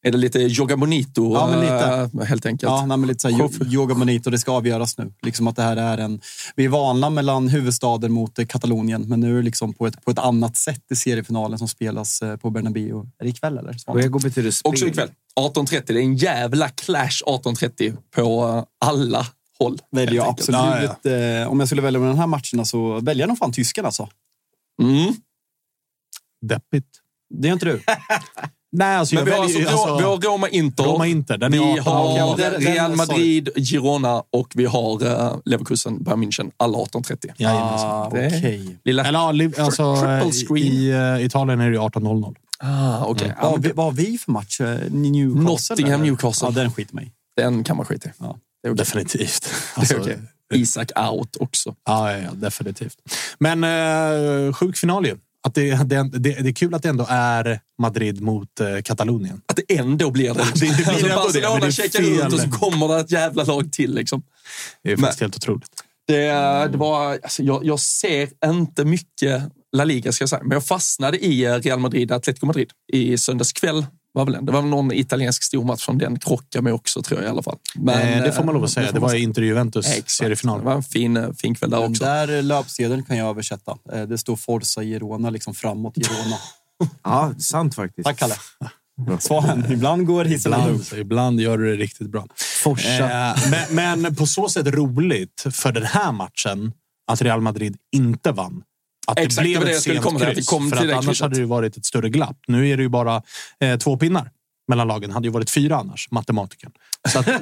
Är 0.06 0.12
det 0.12 0.18
lite 0.18 0.40
Joga 0.40 0.78
Bonito, 0.78 1.34
Ja, 1.34 1.48
men 1.48 1.60
lite. 1.60 2.10
eh, 2.22 2.28
helt 2.28 2.46
enkelt? 2.46 2.70
Ja, 2.70 2.86
nej, 2.86 2.98
men 2.98 3.08
lite 3.08 3.20
så 3.20 3.30
här, 3.30 3.74
yoga 3.74 3.96
bonito, 3.96 4.30
det 4.30 4.38
ska 4.40 4.52
avgöras 4.52 4.98
nu. 4.98 5.14
Liksom 5.22 5.48
att 5.48 5.56
det 5.56 5.62
här 5.62 5.78
är 5.78 5.98
en... 5.98 6.22
Vi 6.56 6.66
är 6.66 6.70
vana 6.70 7.10
mellan 7.10 7.48
huvudstaden 7.48 8.12
mot 8.12 8.40
eh, 8.40 8.46
Katalonien, 8.46 9.02
men 9.10 9.20
nu 9.20 9.32
är 9.32 9.36
det 9.36 9.42
liksom 9.42 9.74
på 9.74 9.88
ett, 9.88 10.06
på 10.06 10.12
ett 10.12 10.20
annat 10.20 10.58
sätt 10.58 10.82
i 10.92 10.96
seriefinalen 10.96 11.60
som 11.60 11.68
spelas 11.68 12.22
eh, 12.22 12.38
på 12.38 12.50
Bernabéu. 12.50 13.00
Är 13.20 13.24
det 13.24 13.30
ikväll 13.30 13.58
eller? 13.58 13.76
Betyder 14.24 14.52
spel. 14.52 14.70
Också 14.70 14.88
ikväll. 14.88 15.10
18.30. 15.40 15.84
Det 15.88 15.94
är 15.94 15.98
en 15.98 16.16
jävla 16.16 16.70
clash 16.70 17.22
18.30 17.26 17.98
på 18.16 18.66
alla 18.86 19.28
håll. 19.60 19.80
Väljer 19.92 20.16
jag 20.16 20.28
absolut. 20.28 20.90
Ja, 21.04 21.12
Eh, 21.12 21.48
om 21.52 21.60
jag 21.60 21.68
skulle 21.70 21.82
välja 21.82 22.00
med 22.00 22.10
den 22.10 22.18
här 22.18 22.28
matcherna 22.28 22.66
så 22.66 23.00
väljer 23.00 23.22
jag 23.24 23.28
nog 23.28 23.38
fan 23.38 23.52
tysken 23.52 23.86
alltså. 23.86 24.10
Mm. 24.82 25.14
Deppigt. 26.42 26.88
Det 27.30 27.48
gör 27.48 27.54
inte 27.54 27.66
du? 27.66 27.82
Nej, 28.76 28.96
alltså, 28.96 29.16
Men 29.16 29.26
vi 29.26 29.32
har, 29.32 29.44
alltså, 29.44 29.60
Roma- 29.60 29.98
vi 29.98 30.04
har 30.04 30.18
Roma-Inter. 30.18 30.84
Roma-Inter. 30.84 31.38
Den 31.38 31.54
är 31.54 31.58
Vi 31.58 31.80
18. 31.80 31.94
har 31.94 32.18
Ja, 32.18 32.36
den- 32.38 32.52
den- 32.54 32.62
Real 32.62 32.86
sorry. 32.86 32.96
Madrid, 32.98 33.50
Girona 33.56 34.24
och 34.32 34.52
vi 34.56 34.66
har 34.66 35.04
uh, 35.04 35.36
Leverkusen, 35.46 36.04
Bayern 36.04 36.24
München. 36.24 36.52
Alla 36.58 36.78
18.30. 36.78 37.34
Jajamensan. 37.38 37.90
Ah, 37.92 38.08
Okej. 38.08 38.78
Eller 38.86 39.34
Liv- 39.34 39.60
alltså, 39.60 39.96
triple 39.96 40.30
i, 40.30 40.32
screen. 40.46 40.74
i 40.74 40.90
eh, 41.20 41.26
Italien 41.26 41.60
är 41.62 41.70
det 41.70 41.76
ju 41.76 41.82
18.00. 41.82 42.36
Ah. 42.60 42.68
Vad 43.08 43.20
har 43.32 43.52
men 43.52 43.62
vi- 43.62 43.72
vad 43.76 43.86
har 43.86 43.92
vi 43.92 44.18
för 44.18 44.32
match? 44.32 44.62
Eh, 44.62 44.68
Newcastle? 44.90 45.74
Nottingham, 45.76 46.02
eller? 46.02 46.12
Newcastle. 46.12 46.48
Ja, 46.48 46.52
den 46.52 46.72
skiter 46.72 46.96
mig. 46.96 47.12
Den 47.38 47.64
kan 47.64 47.78
man 47.78 47.86
skita 47.86 48.10
i. 48.10 48.12
Ja. 48.20 48.38
Det 48.64 48.68
är 48.68 48.72
okej. 48.72 48.78
Definitivt. 48.78 49.44
Det 49.76 49.80
Alltså, 49.80 49.96
är 49.96 50.02
okej. 50.02 50.20
Isak 50.54 50.92
out 51.12 51.36
också. 51.40 51.76
ja, 51.86 52.12
ja, 52.12 52.18
ja, 52.18 52.30
definitivt. 52.34 52.96
Men 53.40 53.64
eh, 53.64 54.54
sjuk 54.54 54.78
final 54.78 55.06
ju. 55.06 55.16
Att 55.44 55.56
det, 55.56 55.76
det, 55.84 56.10
det, 56.14 56.20
det 56.20 56.50
är 56.50 56.54
kul 56.54 56.74
att 56.74 56.84
det 56.84 56.90
ändå 56.90 57.06
är 57.10 57.60
Madrid 57.82 58.22
mot 58.22 58.60
eh, 58.60 58.82
Katalonien. 58.84 59.42
Att 59.46 59.60
det 59.68 59.78
ändå 59.78 60.12
blir 60.12 60.34
det. 60.34 60.34
Det- 60.34 60.44
det 60.78 60.84
blir 60.86 60.88
alltså, 60.90 61.08
Barcelona 61.42 61.72
checkar 61.72 62.02
ut 62.28 62.34
och 62.34 62.40
så 62.40 62.50
kommer 62.52 62.88
det 62.88 63.00
ett 63.00 63.12
jävla 63.12 63.44
lag 63.44 63.72
till. 63.72 63.94
Liksom. 63.96 64.24
Det 64.84 64.92
är 64.92 64.98
faktiskt 64.98 65.22
helt 65.22 65.36
otroligt. 65.36 65.70
Det, 66.08 66.22
det 66.72 66.78
var, 66.78 67.12
alltså, 67.24 67.44
jag, 67.44 67.66
jag 67.66 67.80
ser 67.80 68.30
inte 68.46 68.86
mycket 68.86 69.44
La 69.76 69.84
Liga, 69.84 70.12
ska 70.12 70.22
jag 70.22 70.30
säga. 70.30 70.42
men 70.44 70.52
jag 70.52 70.66
fastnade 70.66 71.18
i 71.26 71.44
eh, 71.46 71.54
Real 71.56 71.80
Madrid, 71.80 72.12
Atletico 72.12 72.46
Madrid 72.46 72.70
i 72.94 73.18
söndags 73.18 73.54
kväll. 73.54 73.86
Var 74.16 74.26
väl 74.26 74.36
en. 74.36 74.46
Det 74.46 74.52
var 74.52 74.62
väl 74.62 74.70
någon 74.70 74.92
italiensk 74.92 75.44
stormatch 75.44 75.86
som 75.86 75.98
den 75.98 76.20
krockade 76.20 76.62
med 76.64 76.74
också, 76.74 77.02
tror 77.02 77.20
jag 77.22 77.28
i 77.28 77.32
alla 77.32 77.44
fall. 77.44 77.58
Men, 77.76 78.14
eh, 78.18 78.24
det 78.24 78.32
får 78.32 78.44
man 78.44 78.54
lov 78.54 78.64
att 78.64 78.70
eh, 78.70 78.74
säga. 78.74 78.88
Det 78.88 78.94
man 78.94 79.02
var 79.02 79.10
säga. 79.10 79.24
Inter-Juventus 79.24 79.86
Exakt. 79.88 80.10
seriefinal. 80.10 80.60
Det 80.60 80.66
var 80.66 80.74
en 80.74 80.84
fin, 80.84 81.18
eh, 81.18 81.32
fin 81.34 81.56
kväll 81.56 81.70
där 81.70 81.80
Den 81.82 81.92
också. 81.92 82.04
där 82.04 82.42
löpsedeln 82.42 83.04
kan 83.04 83.18
jag 83.18 83.30
översätta. 83.30 83.78
Eh, 83.94 84.02
Det 84.04 84.18
står 84.18 84.36
Forza 84.36 84.84
Girona, 84.84 85.30
liksom 85.30 85.54
framåt 85.54 85.96
Girona. 85.96 86.36
Ja, 87.04 87.34
sant 87.40 87.76
faktiskt. 87.76 88.06
Tack 88.06 88.18
Kalle. 88.20 88.36
Svan, 89.20 89.66
ibland 89.72 90.06
går 90.06 90.26
hissen 90.26 90.54
Ibland, 90.54 90.84
ibland 90.96 91.40
gör 91.42 91.58
du 91.58 91.72
det 91.78 91.84
riktigt 91.84 92.10
bra. 92.10 92.26
Forsa. 92.64 93.32
Eh, 93.32 93.36
men, 93.72 94.02
men 94.02 94.16
på 94.16 94.26
så 94.26 94.50
sätt 94.50 94.68
roligt 94.68 95.46
för 95.52 95.72
den 95.72 95.84
här 95.86 96.12
matchen 96.12 96.72
att 97.12 97.22
Real 97.22 97.42
Madrid 97.42 97.78
inte 97.96 98.32
vann. 98.32 98.64
Att 99.08 99.20
Exakt, 99.20 99.36
det 99.36 99.44
blev 99.44 99.60
var 99.60 99.66
det 99.66 99.72
ett 99.72 99.76
jag 99.76 99.82
skulle 99.82 99.96
sent 99.96 100.06
komma 100.06 100.20
till, 100.20 100.40
att 100.40 100.46
kom 100.46 100.70
för 100.70 100.78
att 100.78 100.88
det 100.88 100.98
annars 100.98 101.22
hade 101.22 101.40
det 101.40 101.46
varit 101.46 101.78
ett 101.78 101.86
större 101.86 102.10
glapp. 102.10 102.38
Nu 102.48 102.70
är 102.70 102.78
det 102.78 102.84
ju 102.84 102.90
bara 102.90 103.22
eh, 103.60 103.78
två 103.78 103.98
pinnar 103.98 104.32
mellan 104.68 104.88
lagen. 104.88 105.12
hade 105.12 105.28
ju 105.28 105.32
varit 105.32 105.50
fyra 105.50 105.78
annars, 105.78 106.12
matematikern. 106.12 106.72
Så 107.10 107.20
att, 107.20 107.26
det, 107.26 107.40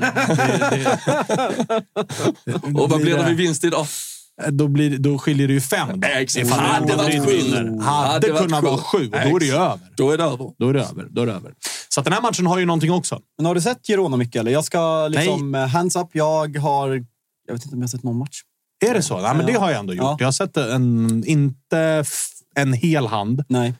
det, 2.45 2.53
Och 2.79 2.89
vad 2.89 3.01
blir 3.01 3.17
det 3.17 3.25
vid 3.27 3.37
vinst 3.37 3.63
idag? 3.63 3.85
Då, 4.49 4.67
blir, 4.67 4.97
då 4.97 5.17
skiljer 5.17 5.47
det 5.47 5.53
ju 5.53 5.61
fem. 5.61 5.99
Då, 5.99 6.07
Exakt. 6.07 6.49
Hade 6.49 6.95
varit 6.95 7.25
sju. 7.25 7.55
Hade 7.55 7.81
Hade 7.81 8.31
varit 8.31 8.41
kunnat 8.41 8.61
sju. 8.61 8.67
vara 8.67 8.77
sju 8.77 9.05
och 9.05 9.11
då 9.29 9.35
är 9.35 9.39
det 9.39 9.45
ju 9.45 9.53
över. 9.53 9.79
Då 9.97 10.11
är 10.11 10.17
det 10.17 10.23
över. 10.23 10.51
Då 10.57 10.69
är 10.69 10.73
det 10.73 10.81
över. 10.81 11.07
Då 11.09 11.21
är 11.21 11.25
det 11.25 11.33
över. 11.33 11.53
Så 11.89 11.99
att 11.99 12.05
den 12.05 12.13
här 12.13 12.21
matchen 12.21 12.45
har 12.47 12.59
ju 12.59 12.65
någonting 12.65 12.91
också. 12.91 13.19
Men 13.37 13.45
har 13.45 13.55
du 13.55 13.61
sett 13.61 13.87
Girona 13.87 14.17
mycket? 14.17 14.39
Eller? 14.39 14.51
Jag 14.51 14.65
ska 14.65 15.07
liksom, 15.07 15.55
eh, 15.55 15.67
hands 15.67 15.95
up, 15.95 16.07
jag 16.11 16.57
har... 16.57 17.05
Jag 17.47 17.53
vet 17.53 17.63
inte 17.63 17.75
om 17.75 17.79
jag 17.81 17.87
har 17.87 17.87
sett 17.87 18.03
någon 18.03 18.17
match. 18.17 18.41
Är 18.85 18.93
det 18.93 19.01
så? 19.03 19.13
Ja, 19.13 19.33
men 19.33 19.45
det 19.45 19.53
har 19.53 19.69
jag 19.71 19.79
ändå 19.79 19.93
gjort. 19.93 20.03
Ja. 20.03 20.15
Jag 20.19 20.27
har 20.27 20.31
sett 20.31 20.57
en, 20.57 21.23
inte 21.25 22.03
en 22.55 22.73
hel 22.73 23.07
hand, 23.07 23.43
Nej. 23.49 23.73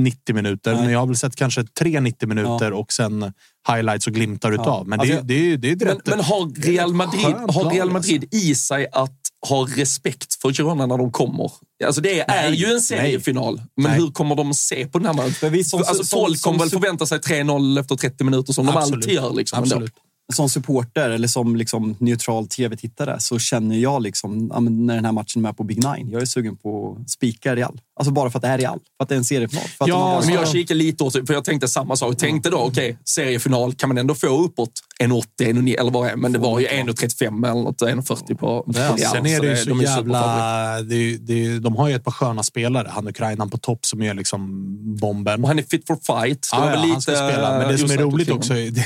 90 0.00 0.34
minuter, 0.34 0.72
Nej. 0.72 0.82
men 0.82 0.92
jag 0.92 0.98
har 1.00 1.06
väl 1.06 1.16
sett 1.16 1.36
kanske 1.36 1.64
tre 1.64 2.00
90 2.00 2.28
minuter 2.28 2.72
och 2.72 2.92
sen 2.92 3.32
highlights 3.68 4.06
och 4.06 4.12
glimtar 4.12 4.52
utav. 4.52 4.88
Men 4.88 5.00
Alltså 5.00 5.14
det, 5.16 5.22
det, 5.22 5.34
ju- 5.34 5.56
det 5.56 5.70
är 5.70 5.76
Men, 5.86 6.00
men 6.04 6.20
har 6.20 6.62
Real 6.62 6.92
Madrid, 6.94 7.24
har 7.24 7.70
Real 7.70 7.90
Madrid 7.90 8.34
i 8.34 8.54
sig 8.54 8.86
att 8.92 9.16
ha 9.48 9.66
respekt 9.76 10.34
för 10.42 10.52
Girona 10.52 10.86
när 10.86 10.98
de 10.98 11.12
kommer? 11.12 11.52
Alltså 11.84 12.00
det 12.00 12.20
är 12.20 12.24
Nej, 12.28 12.54
ju 12.54 12.66
en 12.66 12.80
seriefinal, 12.80 13.62
men 13.76 13.90
Nej. 13.90 14.00
hur 14.00 14.10
kommer 14.10 14.34
de 14.34 14.54
se 14.54 14.86
på 14.86 14.98
den 14.98 15.06
här 15.06 15.14
matchen? 15.14 15.84
Alltså 15.88 16.04
folk 16.16 16.42
kommer 16.42 16.58
väl 16.58 16.70
förvänta 16.70 17.06
sig 17.06 17.18
3-0 17.18 17.80
efter 17.80 17.96
30 17.96 18.24
minuter 18.24 18.52
som 18.52 18.66
de 18.66 18.76
Absolut. 18.76 18.94
alltid 19.04 19.14
gör. 19.14 19.32
Liksom, 19.34 19.62
ändå. 19.62 19.86
Som 20.32 20.48
supporter 20.48 21.10
eller 21.10 21.28
som 21.28 21.56
liksom 21.56 21.96
neutral 21.98 22.46
tv-tittare 22.48 23.20
så 23.20 23.38
känner 23.38 23.76
jag 23.76 24.02
liksom, 24.02 24.50
ja, 24.54 24.60
när 24.60 24.94
den 24.94 25.04
här 25.04 25.12
matchen 25.12 25.40
är 25.40 25.42
med 25.48 25.56
på 25.56 25.64
Big 25.64 25.76
Nine. 25.84 26.10
Jag 26.10 26.22
är 26.22 26.26
sugen 26.26 26.56
på 26.56 26.98
att 27.02 27.10
spika 27.10 27.56
Real. 27.56 27.80
Alltså 28.00 28.12
bara 28.12 28.30
för 28.30 28.38
att 28.38 28.42
det 28.42 28.48
är 28.48 28.58
Real. 28.58 28.78
För 28.96 29.02
att 29.02 29.08
det 29.08 29.14
är 29.14 29.16
en 29.16 29.24
seriefinal. 29.24 29.64
För 29.64 29.84
att 29.84 29.88
Ja, 29.88 30.18
de 30.20 30.26
Men 30.26 30.34
jag 30.34 30.48
kikar 30.48 30.74
lite 30.74 31.04
åt, 31.04 31.12
för 31.12 31.32
jag 31.32 31.44
tänkte 31.44 31.68
samma 31.68 31.96
sak. 31.96 32.16
Tänkte 32.16 32.50
då, 32.50 32.56
okej, 32.58 32.98
seriefinal 33.04 33.74
kan 33.74 33.88
man 33.88 33.98
ändå 33.98 34.14
få 34.14 34.26
uppåt 34.44 34.72
1,80, 35.00 35.22
1,90 35.38 35.80
eller 35.80 35.90
vad 35.90 36.06
det 36.06 36.10
är. 36.10 36.16
Men 36.16 36.32
det 36.32 36.38
var 36.38 36.60
ju 36.60 36.66
1,35 36.66 37.50
eller 37.50 37.62
något, 37.62 37.82
1,40 37.82 38.34
på, 38.34 38.62
på 38.62 38.72
Real. 38.72 38.98
Sen 38.98 39.26
är 39.26 39.40
det 39.40 39.46
ju 39.50 39.56
så, 39.56 39.68
de 39.68 39.80
är 39.80 39.84
superfavoriter. 39.86 39.96
jävla... 39.96 40.82
Det, 40.82 40.94
är- 40.94 41.18
det, 41.18 41.46
är- 41.46 41.60
de 41.60 41.76
har 41.76 41.88
ju 41.88 41.94
ett 41.94 42.04
par 42.04 42.12
sköna 42.12 42.42
spelare. 42.42 42.88
Han 42.90 43.08
Ukrainan 43.08 43.50
på 43.50 43.58
topp 43.58 43.86
som 43.86 44.02
är 44.02 44.14
liksom 44.14 44.66
bomben. 44.96 45.42
Och 45.42 45.48
han 45.48 45.58
är 45.58 45.62
fit 45.62 45.86
for 45.86 45.96
fight. 45.96 46.42
Det 46.42 46.56
Ja, 46.56 46.70
ja, 46.74 46.92
han 46.92 47.02
ska 47.02 47.12
spela. 47.12 47.58
Men 47.58 47.68
det 47.68 47.78
som 47.78 47.90
är 47.90 47.96
roligt 47.96 48.30
också, 48.30 48.52
det, 48.54 48.84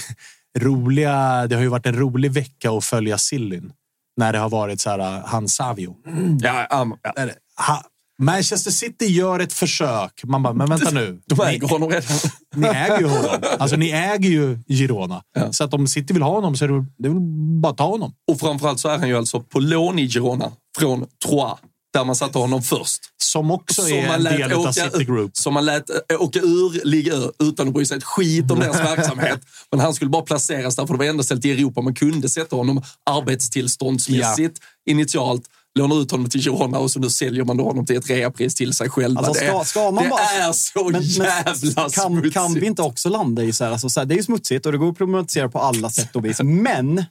roliga, 0.58 1.46
det 1.46 1.54
har 1.54 1.62
ju 1.62 1.68
varit 1.68 1.86
en 1.86 1.98
rolig 1.98 2.32
vecka 2.32 2.70
att 2.70 2.84
följa 2.84 3.18
Sillin. 3.18 3.72
När 4.16 4.32
det 4.32 4.38
har 4.38 4.50
varit 4.50 4.80
så 4.80 4.90
här, 4.90 5.22
han 5.26 5.48
Savio. 5.48 5.96
Ja, 6.40 6.80
um, 6.82 6.96
ja. 7.02 7.28
Ha, 7.66 7.82
Manchester 8.18 8.70
City 8.70 9.06
gör 9.06 9.40
ett 9.40 9.52
försök. 9.52 10.24
Man 10.24 10.42
bara, 10.42 10.54
men 10.54 10.68
vänta 10.68 10.90
nu. 10.90 11.20
De 11.26 11.38
Ni, 11.38 11.44
äger 11.44 11.68
honom 11.68 11.90
redan. 11.90 12.18
ni 12.54 12.66
äger 12.66 12.98
ju 12.98 13.06
honom. 13.06 13.40
Alltså, 13.58 13.76
ni 13.76 13.90
äger 13.90 14.30
ju 14.30 14.58
Girona. 14.68 15.22
Ja. 15.34 15.52
Så 15.52 15.64
att 15.64 15.74
om 15.74 15.86
City 15.86 16.14
vill 16.14 16.22
ha 16.22 16.30
honom 16.30 16.56
så 16.56 16.64
är 16.64 16.68
det, 16.68 16.84
det 16.98 17.08
är 17.08 17.12
väl 17.12 17.20
bara 17.60 17.72
att 17.72 17.78
ta 17.78 17.86
honom. 17.86 18.12
Och 18.32 18.40
framförallt 18.40 18.80
så 18.80 18.88
är 18.88 18.98
han 18.98 19.08
ju 19.08 19.16
alltså 19.16 19.40
på 19.40 19.60
lån 19.60 19.98
i 19.98 20.08
Girona 20.08 20.52
från 20.78 21.06
Troyes, 21.26 21.58
där 21.94 22.04
man 22.04 22.16
satte 22.16 22.38
honom 22.38 22.62
först. 22.62 23.00
Som 23.22 23.50
också 23.50 23.82
Som 23.82 23.92
är 23.92 24.14
en 24.16 24.24
del 24.24 24.52
av 24.52 24.72
City 24.72 25.04
Group. 25.04 25.36
Som 25.36 25.54
man 25.54 25.64
lät 25.64 25.90
äh, 25.90 26.20
åka 26.22 26.38
ur 26.38 26.84
Liga 26.84 27.14
Ö 27.14 27.30
utan 27.38 27.68
att 27.68 27.74
bry 27.74 27.86
sig 27.86 27.96
ett 27.96 28.04
skit 28.04 28.50
om 28.50 28.58
deras 28.60 28.76
verksamhet. 28.80 29.40
Men 29.70 29.80
han 29.80 29.94
skulle 29.94 30.10
bara 30.10 30.22
placeras 30.22 30.76
där, 30.76 30.86
för 30.86 30.94
det 30.94 30.98
var 30.98 31.04
enda 31.04 31.22
stället 31.24 31.44
i 31.44 31.50
Europa 31.50 31.80
man 31.80 31.94
kunde 31.94 32.28
sätta 32.28 32.56
honom 32.56 32.82
arbetstillståndsmässigt 33.10 34.60
initialt. 34.90 35.42
Lånar 35.78 36.02
ut 36.02 36.10
honom 36.10 36.30
till 36.30 36.40
Girona 36.42 36.78
och 36.78 36.90
så 36.90 37.00
nu 37.00 37.10
säljer 37.10 37.44
man 37.44 37.56
då 37.56 37.64
honom 37.64 37.86
till 37.86 37.96
ett 37.96 38.10
reapris 38.10 38.54
till 38.54 38.72
sig 38.72 38.90
själva. 38.90 39.20
Alltså, 39.20 39.34
ska- 39.44 39.64
ska 39.64 39.90
man 39.90 40.04
det 40.04 40.10
bara- 40.10 40.20
är 40.20 40.52
så 40.52 40.84
Men- 40.84 40.92
men 40.92 41.02
jävla 41.02 41.90
kan, 41.90 41.90
smutsigt. 41.90 42.34
kan 42.34 42.54
vi 42.54 42.66
inte 42.66 42.82
också 42.82 43.08
landa 43.08 43.42
i 43.42 43.52
så 43.52 43.64
här, 43.64 43.70
alltså 43.72 43.88
så 43.90 44.00
här, 44.00 44.06
det 44.06 44.14
är 44.14 44.16
ju 44.16 44.22
smutsigt 44.22 44.66
och 44.66 44.72
det 44.72 44.78
går 44.78 44.90
att 44.90 44.98
problematisera 44.98 45.48
på 45.48 45.58
alla 45.58 45.90
sätt 45.90 46.16
och 46.16 46.24
vis. 46.24 46.40
Men 46.42 47.04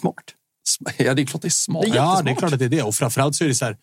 smart. 0.00 0.14
Ja, 0.98 1.14
det 1.14 1.22
är 1.22 1.26
klart 1.26 1.42
det 1.42 1.48
är 1.48 1.50
smart. 1.50 1.84
Det 1.84 1.90
är 1.90 1.94
Ja, 1.96 2.22
det 2.24 2.30
är 2.30 2.34
klart 2.34 2.52
att 2.52 2.58
det 2.58 2.64
är 2.64 2.68
det. 2.68 2.82
Och 2.82 2.94
framförallt 2.94 3.36
så 3.36 3.44
är 3.44 3.48
det 3.48 3.54
så 3.54 3.64
här. 3.64 3.76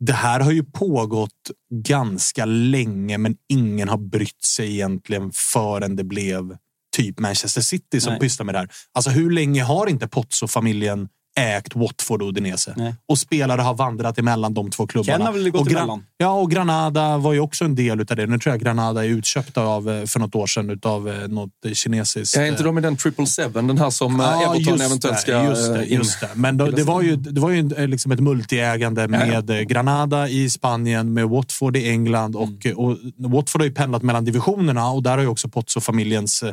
Det 0.00 0.12
här 0.12 0.40
har 0.40 0.52
ju 0.52 0.64
pågått 0.64 1.50
ganska 1.84 2.44
länge, 2.44 3.18
men 3.18 3.36
ingen 3.48 3.88
har 3.88 3.98
brytt 3.98 4.44
sig 4.44 4.72
egentligen 4.72 5.32
förrän 5.34 5.96
det 5.96 6.04
blev 6.04 6.56
typ 6.96 7.18
Manchester 7.18 7.60
City 7.60 8.00
som 8.00 8.12
Nej. 8.12 8.20
pysslar 8.20 8.44
med 8.46 8.54
det 8.54 8.58
här. 8.58 8.68
Alltså 8.92 9.10
hur 9.10 9.30
länge 9.30 9.62
har 9.62 9.86
inte 9.86 10.08
Pozzo-familjen 10.08 11.08
ägt 11.38 11.76
Watford 11.76 12.22
och 12.22 12.28
Udinese. 12.28 12.74
Nej. 12.76 12.94
Och 13.08 13.18
spelare 13.18 13.60
har 13.60 13.74
vandrat 13.74 14.18
emellan 14.18 14.54
de 14.54 14.70
två 14.70 14.86
klubbarna. 14.86 15.18
Ken 15.18 15.26
har 15.26 15.32
väl 15.32 15.50
gått 15.50 15.60
och 15.60 15.70
emellan. 15.72 16.04
Ja, 16.16 16.32
och 16.32 16.50
Granada 16.50 17.16
var 17.18 17.32
ju 17.32 17.40
också 17.40 17.64
en 17.64 17.74
del 17.74 18.00
utav 18.00 18.16
det. 18.16 18.26
Nu 18.26 18.38
tror 18.38 18.52
jag 18.52 18.60
Granada 18.60 19.04
är 19.04 19.08
utköpta 19.08 19.62
av, 19.62 19.90
eh, 19.90 20.06
för 20.06 20.20
något 20.20 20.34
år 20.34 20.46
sedan 20.46 20.80
av 20.82 21.08
eh, 21.08 21.28
något 21.28 21.50
kinesiskt... 21.72 22.36
Är 22.36 22.44
inte 22.44 22.62
de 22.62 22.78
i 22.78 22.80
den 22.80 22.96
triple 22.96 23.26
seven, 23.26 23.66
den 23.66 23.78
här 23.78 23.90
som 23.90 24.20
eh, 24.20 24.26
Ja, 24.26 24.42
Everton 24.54 24.72
just 24.72 24.84
eventuellt 24.84 25.16
det, 25.16 25.22
ska 25.22 25.44
just 25.44 25.72
det, 25.72 25.78
eh, 25.82 25.92
in? 25.92 25.98
just 25.98 26.20
det. 26.20 26.28
Men 26.34 26.56
då, 26.56 26.66
det 26.66 26.82
var 26.82 27.02
ju, 27.02 27.16
det 27.16 27.40
var 27.40 27.50
ju 27.50 27.86
liksom 27.86 28.12
ett 28.12 28.20
multiägande 28.20 29.08
med 29.08 29.50
eh, 29.50 29.60
Granada 29.60 30.28
i 30.28 30.50
Spanien, 30.50 31.14
med 31.14 31.28
Watford 31.28 31.76
i 31.76 31.88
England 31.90 32.36
och, 32.36 32.48
Mm. 32.64 32.78
och 32.78 32.96
Watford 33.16 33.60
har 33.60 33.66
ju 33.66 33.74
pendlat 33.74 34.02
mellan 34.02 34.24
divisionerna 34.24 34.90
och 34.90 35.02
där 35.02 35.10
har 35.10 35.20
ju 35.20 35.26
också 35.26 35.48
Pozzo-familjens 35.48 36.44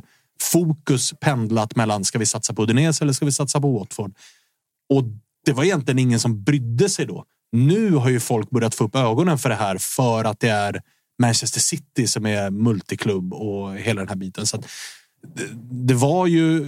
fokus 0.41 1.13
pendlat 1.21 1.75
mellan 1.75 2.05
ska 2.05 2.19
vi 2.19 2.25
satsa 2.25 2.53
på 2.53 2.63
Udinese 2.63 3.03
eller 3.03 3.13
ska 3.13 3.25
vi 3.25 3.31
satsa 3.31 3.61
på 3.61 3.79
Watford? 3.79 4.11
Och 4.89 5.03
det 5.45 5.53
var 5.53 5.63
egentligen 5.63 5.99
ingen 5.99 6.19
som 6.19 6.43
brydde 6.43 6.89
sig 6.89 7.05
då. 7.05 7.25
Nu 7.51 7.91
har 7.91 8.09
ju 8.09 8.19
folk 8.19 8.49
börjat 8.49 8.75
få 8.75 8.83
upp 8.83 8.95
ögonen 8.95 9.37
för 9.37 9.49
det 9.49 9.55
här 9.55 9.77
för 9.79 10.23
att 10.23 10.39
det 10.39 10.49
är 10.49 10.81
Manchester 11.21 11.59
City 11.59 12.07
som 12.07 12.25
är 12.25 12.51
multiklubb 12.51 13.33
och 13.33 13.75
hela 13.75 14.01
den 14.01 14.09
här 14.09 14.15
biten. 14.15 14.45
Så 14.45 14.57
att 14.57 14.65
det, 15.71 15.93
var 15.93 16.27
ju 16.27 16.65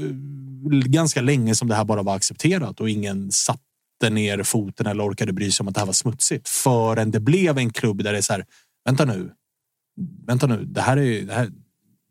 ganska 0.86 1.22
länge 1.22 1.56
som 1.56 1.68
det 1.68 1.76
här 1.76 1.86
bara 1.86 2.04
var 2.04 2.16
accepterat 2.16 2.80
och 2.80 2.90
ingen 2.90 3.32
satte 3.32 4.10
ner 4.10 4.44
foten 4.44 4.88
eller 4.88 5.10
orkade 5.10 5.34
bry 5.34 5.52
sig 5.52 5.64
om 5.64 5.68
att 5.68 5.74
det 5.74 5.80
här 5.82 5.86
var 5.86 5.94
smutsigt 5.94 6.50
förrän 6.50 7.12
det 7.12 7.20
blev 7.20 7.58
en 7.58 7.74
klubb 7.74 8.04
där 8.04 8.12
det 8.12 8.18
är 8.18 8.22
så 8.22 8.34
här. 8.34 8.46
Vänta 8.86 9.06
nu. 9.06 9.32
Vänta 10.28 10.48
nu. 10.48 10.66
Det 10.66 10.82
här 10.82 10.98
är, 10.98 11.22
det 11.22 11.34
här, 11.34 11.50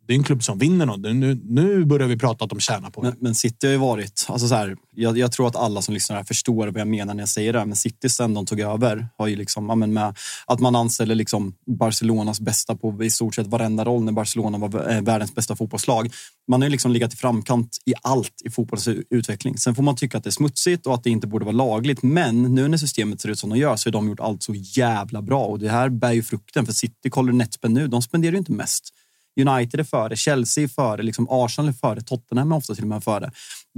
det 0.08 0.14
är 0.14 0.16
en 0.16 0.24
klubb 0.24 0.42
som 0.42 0.58
vinner 0.58 0.86
något. 0.86 1.00
Nu, 1.00 1.40
nu 1.44 1.84
börjar 1.84 2.08
vi 2.08 2.18
prata 2.18 2.44
att 2.44 2.50
de 2.50 2.60
tjänar 2.60 2.90
på 2.90 3.02
det. 3.02 3.08
Men, 3.08 3.16
men 3.20 3.34
City 3.34 3.66
har 3.66 3.72
ju 3.72 3.78
varit... 3.78 4.26
Alltså 4.28 4.48
så 4.48 4.54
här, 4.54 4.76
jag, 4.94 5.18
jag 5.18 5.32
tror 5.32 5.46
att 5.46 5.56
alla 5.56 5.82
som 5.82 5.94
lyssnar 5.94 6.16
här 6.16 6.24
förstår 6.24 6.66
vad 6.66 6.80
jag 6.80 6.88
menar 6.88 7.14
när 7.14 7.22
jag 7.22 7.28
säger 7.28 7.52
det. 7.52 7.58
här, 7.58 7.66
Men 7.66 7.76
City 7.76 8.08
sen 8.08 8.34
de 8.34 8.46
tog 8.46 8.60
över 8.60 9.08
har 9.18 9.26
ju 9.26 9.36
liksom, 9.36 9.68
ja, 9.68 9.74
men 9.74 9.92
med 9.92 10.16
att 10.46 10.60
man 10.60 10.76
anställer 10.76 11.14
liksom 11.14 11.54
Barcelonas 11.66 12.40
bästa 12.40 12.76
på 12.76 13.04
i 13.04 13.10
stort 13.10 13.34
sett 13.34 13.46
varenda 13.46 13.84
roll 13.84 14.04
när 14.04 14.12
Barcelona 14.12 14.58
var 14.58 14.90
eh, 14.90 15.00
världens 15.00 15.34
bästa 15.34 15.56
fotbollslag. 15.56 16.10
Man 16.48 16.62
har 16.62 16.66
ju 16.66 16.70
liksom 16.72 16.92
legat 16.92 17.14
i 17.14 17.16
framkant 17.16 17.76
i 17.86 17.94
allt 18.02 18.42
i 18.44 18.50
fotbollens 18.50 18.88
utveckling. 19.10 19.58
Sen 19.58 19.74
får 19.74 19.82
man 19.82 19.96
tycka 19.96 20.18
att 20.18 20.24
det 20.24 20.30
är 20.30 20.32
smutsigt 20.32 20.86
och 20.86 20.94
att 20.94 21.04
det 21.04 21.10
inte 21.10 21.26
borde 21.26 21.44
vara 21.44 21.56
lagligt. 21.56 22.02
Men 22.02 22.54
nu 22.54 22.68
när 22.68 22.78
systemet 22.78 23.20
ser 23.20 23.28
ut 23.28 23.38
som 23.38 23.50
de 23.50 23.58
gör 23.58 23.76
så 23.76 23.88
har 23.88 23.92
de 23.92 24.08
gjort 24.08 24.20
allt 24.20 24.42
så 24.42 24.54
jävla 24.54 25.22
bra. 25.22 25.44
Och 25.44 25.58
det 25.58 25.70
här 25.70 25.88
bär 25.88 26.12
ju 26.12 26.22
frukten. 26.22 26.66
För 26.66 26.72
City, 26.72 27.10
kollar 27.10 27.32
du 27.32 27.38
netspend 27.38 27.74
nu, 27.74 27.88
de 27.88 28.02
spenderar 28.02 28.32
ju 28.32 28.38
inte 28.38 28.52
mest. 28.52 28.94
United 29.38 29.80
är 29.80 29.84
före, 29.84 30.16
Chelsea 30.16 30.64
är 30.64 30.68
före, 30.68 31.02
liksom 31.02 31.26
Arsenal 31.30 31.68
är 31.68 31.72
före, 31.72 32.00
Tottenham 32.00 32.52
är 32.52 32.56
ofta 32.56 32.74
till 32.74 32.84
och 32.84 32.88
med 32.88 33.04
före. 33.04 33.30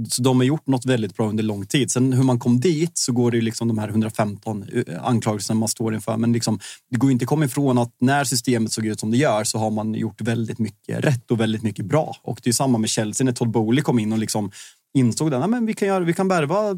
Så 0.09 0.21
de 0.21 0.37
har 0.37 0.43
gjort 0.45 0.67
något 0.67 0.85
väldigt 0.85 1.17
bra 1.17 1.29
under 1.29 1.43
lång 1.43 1.65
tid. 1.65 1.91
Sen 1.91 2.13
hur 2.13 2.23
man 2.23 2.39
kom 2.39 2.59
dit 2.59 2.97
så 2.97 3.11
går 3.11 3.31
det 3.31 3.37
ju 3.37 3.41
liksom 3.41 3.67
de 3.67 3.77
här 3.77 3.87
115 3.87 4.65
eh, 4.73 5.05
anklagelserna 5.05 5.59
man 5.59 5.69
står 5.69 5.93
inför. 5.93 6.17
Men 6.17 6.33
liksom, 6.33 6.59
det 6.89 6.97
går 6.97 7.11
inte 7.11 7.23
att 7.23 7.29
komma 7.29 7.45
ifrån 7.45 7.77
att 7.77 7.95
när 7.99 8.23
systemet 8.23 8.71
såg 8.71 8.85
ut 8.85 8.99
som 8.99 9.11
det 9.11 9.17
gör 9.17 9.43
så 9.43 9.57
har 9.57 9.71
man 9.71 9.93
gjort 9.93 10.21
väldigt 10.21 10.59
mycket 10.59 11.05
rätt 11.05 11.31
och 11.31 11.39
väldigt 11.39 11.63
mycket 11.63 11.85
bra. 11.85 12.15
Och 12.23 12.41
det 12.43 12.49
är 12.49 12.53
samma 12.53 12.77
med 12.77 12.89
Chelsea 12.89 13.25
när 13.25 13.31
Todd 13.31 13.51
Bowley 13.51 13.81
kom 13.81 13.99
in 13.99 14.13
och 14.13 14.19
liksom 14.19 14.51
insåg 14.93 15.33
att 15.33 15.49
men 15.49 15.65
vi, 15.65 15.73
kan 15.73 15.87
göra, 15.87 16.03
vi 16.03 16.13
kan 16.13 16.27
värva 16.27 16.75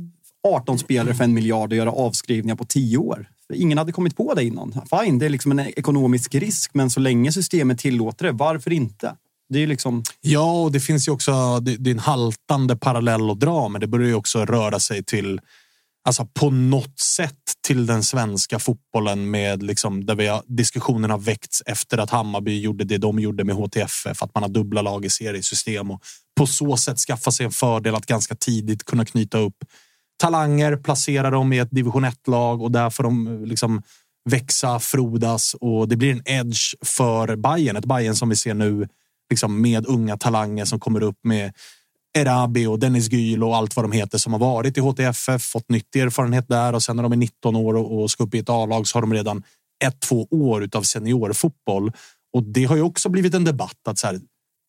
18 0.47 0.79
spelare 0.79 1.15
för 1.15 1.23
en 1.23 1.33
miljard 1.33 1.71
och 1.71 1.77
göra 1.77 1.91
avskrivningar 1.91 2.55
på 2.55 2.65
10 2.65 2.97
år. 2.97 3.29
Ingen 3.53 3.77
hade 3.77 3.91
kommit 3.91 4.17
på 4.17 4.33
det 4.33 4.43
innan. 4.43 4.71
Fine, 4.71 5.19
det 5.19 5.25
är 5.25 5.29
liksom 5.29 5.51
en 5.51 5.59
ekonomisk 5.59 6.35
risk, 6.35 6.73
men 6.73 6.89
så 6.89 6.99
länge 6.99 7.31
systemet 7.31 7.79
tillåter 7.79 8.25
det, 8.25 8.31
varför 8.31 8.73
inte? 8.73 9.15
Det 9.49 9.57
är 9.57 9.61
ju 9.61 9.67
liksom... 9.67 10.03
Ja, 10.21 10.61
och 10.61 10.71
det 10.71 10.79
finns 10.79 11.07
ju 11.07 11.11
också 11.11 11.59
det, 11.59 11.77
det 11.77 11.89
är 11.89 11.93
en 11.93 11.99
haltande 11.99 12.75
parallell 12.75 13.29
att 13.29 13.39
dra, 13.39 13.67
men 13.67 13.81
det 13.81 13.87
börjar 13.87 14.07
ju 14.07 14.15
också 14.15 14.45
röra 14.45 14.79
sig 14.79 15.03
till 15.03 15.41
Alltså 16.05 16.25
på 16.25 16.49
något 16.49 16.99
sätt 16.99 17.39
till 17.67 17.85
den 17.85 18.03
svenska 18.03 18.59
fotbollen 18.59 19.31
med 19.31 19.63
liksom 19.63 20.05
där 20.05 20.15
vi 20.15 20.27
har, 20.27 20.43
diskussionen 20.47 21.11
har 21.11 21.17
väckts 21.17 21.63
efter 21.65 21.97
att 21.97 22.09
Hammarby 22.09 22.59
gjorde 22.59 22.83
det 22.83 22.97
de 22.97 23.19
gjorde 23.19 23.43
med 23.43 23.55
HTFF, 23.55 24.23
att 24.23 24.33
man 24.33 24.43
har 24.43 24.49
dubbla 24.49 24.81
lag 24.81 25.05
i 25.05 25.09
seriesystem 25.09 25.91
och 25.91 26.01
på 26.35 26.47
så 26.47 26.77
sätt 26.77 26.99
skaffa 26.99 27.31
sig 27.31 27.45
en 27.45 27.51
fördel 27.51 27.95
att 27.95 28.05
ganska 28.05 28.35
tidigt 28.35 28.83
kunna 28.83 29.05
knyta 29.05 29.37
upp 29.37 29.57
talanger, 30.21 30.75
placera 30.75 31.29
dem 31.29 31.53
i 31.53 31.59
ett 31.59 31.71
division 31.71 32.05
1-lag 32.05 32.61
och 32.61 32.71
där 32.71 32.89
får 32.89 33.03
de 33.03 33.27
eh, 33.27 33.47
liksom 33.47 33.81
växa, 34.29 34.79
frodas 34.79 35.55
och 35.59 35.87
det 35.87 35.95
blir 35.95 36.11
en 36.11 36.21
edge 36.25 36.75
för 36.81 37.35
Bayern. 37.35 37.75
Ett 37.75 37.85
Bayern 37.85 38.15
som 38.15 38.29
vi 38.29 38.35
ser 38.35 38.53
nu 38.53 38.87
liksom 39.29 39.61
med 39.61 39.87
unga 39.87 40.17
talanger 40.17 40.65
som 40.65 40.79
kommer 40.79 41.03
upp 41.03 41.19
med 41.23 41.53
Erabi 42.17 42.65
och 42.65 42.79
Dennis 42.79 43.11
Gyl 43.11 43.43
och 43.43 43.55
allt 43.55 43.75
vad 43.75 43.85
de 43.85 43.91
heter 43.91 44.17
som 44.17 44.33
har 44.33 44.39
varit 44.39 44.77
i 44.77 44.81
HTFF, 44.81 45.41
fått 45.41 45.69
nyttig 45.69 46.01
erfarenhet 46.01 46.47
där 46.47 46.73
och 46.73 46.83
sen 46.83 46.95
när 46.95 47.03
de 47.03 47.11
är 47.11 47.17
19 47.17 47.55
år 47.55 47.73
och 47.73 48.11
ska 48.11 48.23
upp 48.23 48.35
i 48.35 48.39
ett 48.39 48.49
A-lag 48.49 48.87
så 48.87 48.97
har 48.97 49.01
de 49.01 49.13
redan 49.13 49.43
ett, 49.85 49.99
två 49.99 50.27
år 50.31 50.69
av 50.73 50.81
seniorfotboll. 50.81 51.91
Och 52.33 52.43
det 52.43 52.65
har 52.65 52.75
ju 52.75 52.81
också 52.81 53.09
blivit 53.09 53.33
en 53.33 53.43
debatt 53.43 53.87
att 53.87 53.99
så 53.99 54.07
här, 54.07 54.19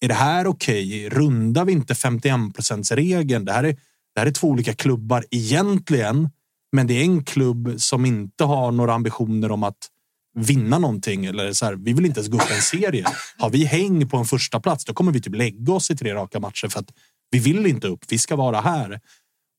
är 0.01 0.09
det 0.09 0.15
här 0.15 0.47
okej? 0.47 1.09
Rundar 1.09 1.65
vi 1.65 1.73
inte 1.73 1.95
51% 1.95 2.95
regeln? 2.95 3.45
Det 3.45 3.53
här 3.53 3.65
är 3.65 3.77
det 4.15 4.21
här 4.21 4.27
är 4.27 4.31
två 4.31 4.49
olika 4.49 4.75
klubbar 4.75 5.25
egentligen, 5.31 6.31
men 6.73 6.87
det 6.87 6.95
är 6.95 7.03
en 7.03 7.25
klubb 7.25 7.75
som 7.77 8.05
inte 8.05 8.45
har 8.45 8.73
några 8.73 8.95
ambitioner 8.95 9.51
om 9.51 9.63
att 9.63 9.89
vinna 10.35 10.79
någonting. 10.79 11.25
Eller 11.25 11.53
så 11.53 11.65
här, 11.65 11.75
vi 11.75 11.93
vill 11.93 12.07
inte 12.07 12.21
ens 12.21 12.31
gå 12.31 12.37
upp 12.37 12.51
en 12.51 12.63
serie. 12.63 13.05
Har 13.39 13.51
vi 13.51 13.65
häng 13.65 14.09
på 14.09 14.17
en 14.17 14.25
första 14.25 14.61
plats, 14.61 14.85
då 14.85 14.95
kommer 14.95 15.13
vi 15.13 15.21
typ 15.21 15.35
lägga 15.35 15.73
oss 15.73 15.91
i 15.91 15.97
tre 15.97 16.15
raka 16.15 16.41
matcher 16.41 16.69
för 16.69 16.81
att 16.81 16.93
vi 17.31 17.39
vill 17.39 17.67
inte 17.67 17.89
upp. 17.89 18.05
Vi 18.09 18.19
ska 18.19 18.37
vara 18.37 18.61
här. 18.61 19.01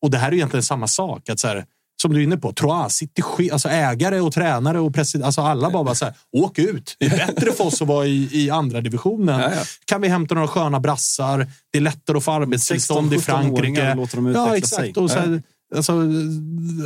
Och 0.01 0.11
det 0.11 0.17
här 0.17 0.27
är 0.27 0.33
egentligen 0.33 0.63
samma 0.63 0.87
sak. 0.87 1.29
Att 1.29 1.39
så 1.39 1.47
här, 1.47 1.65
som 2.01 2.13
du 2.13 2.19
är 2.19 2.23
inne 2.23 2.37
på, 2.37 2.53
Troa, 2.53 2.89
City, 2.89 3.21
sk- 3.21 3.51
alltså 3.51 3.69
ägare 3.69 4.19
och 4.19 4.33
tränare 4.33 4.79
och 4.79 4.93
president, 4.95 5.25
alltså 5.25 5.41
alla 5.41 5.69
bara, 5.69 5.83
bara 5.83 5.95
så 5.95 6.05
här, 6.05 6.13
åk 6.37 6.59
ut. 6.59 6.95
Det 6.99 7.05
är 7.05 7.27
bättre 7.27 7.51
för 7.51 7.63
oss 7.63 7.81
att 7.81 7.87
vara 7.87 8.05
i, 8.05 8.29
i 8.31 8.49
andra 8.49 8.81
divisionen. 8.81 9.39
Ja, 9.39 9.51
ja. 9.55 9.61
Kan 9.85 10.01
vi 10.01 10.07
hämta 10.07 10.35
några 10.35 10.47
sköna 10.47 10.79
brassar? 10.79 11.47
Det 11.71 11.77
är 11.77 11.81
lättare 11.81 12.17
att 12.17 12.23
få 12.23 12.31
arbetstillstånd 12.31 13.13
i 13.13 13.17
16-17-åringar 13.17 13.81
Frankrike. 13.81 13.95
låter 13.95 14.15
dem 14.15 14.25
ja, 14.35 14.57
exakt. 14.57 14.97
Och 14.97 15.11
så 15.11 15.19
här, 15.19 15.43
alltså, 15.75 15.93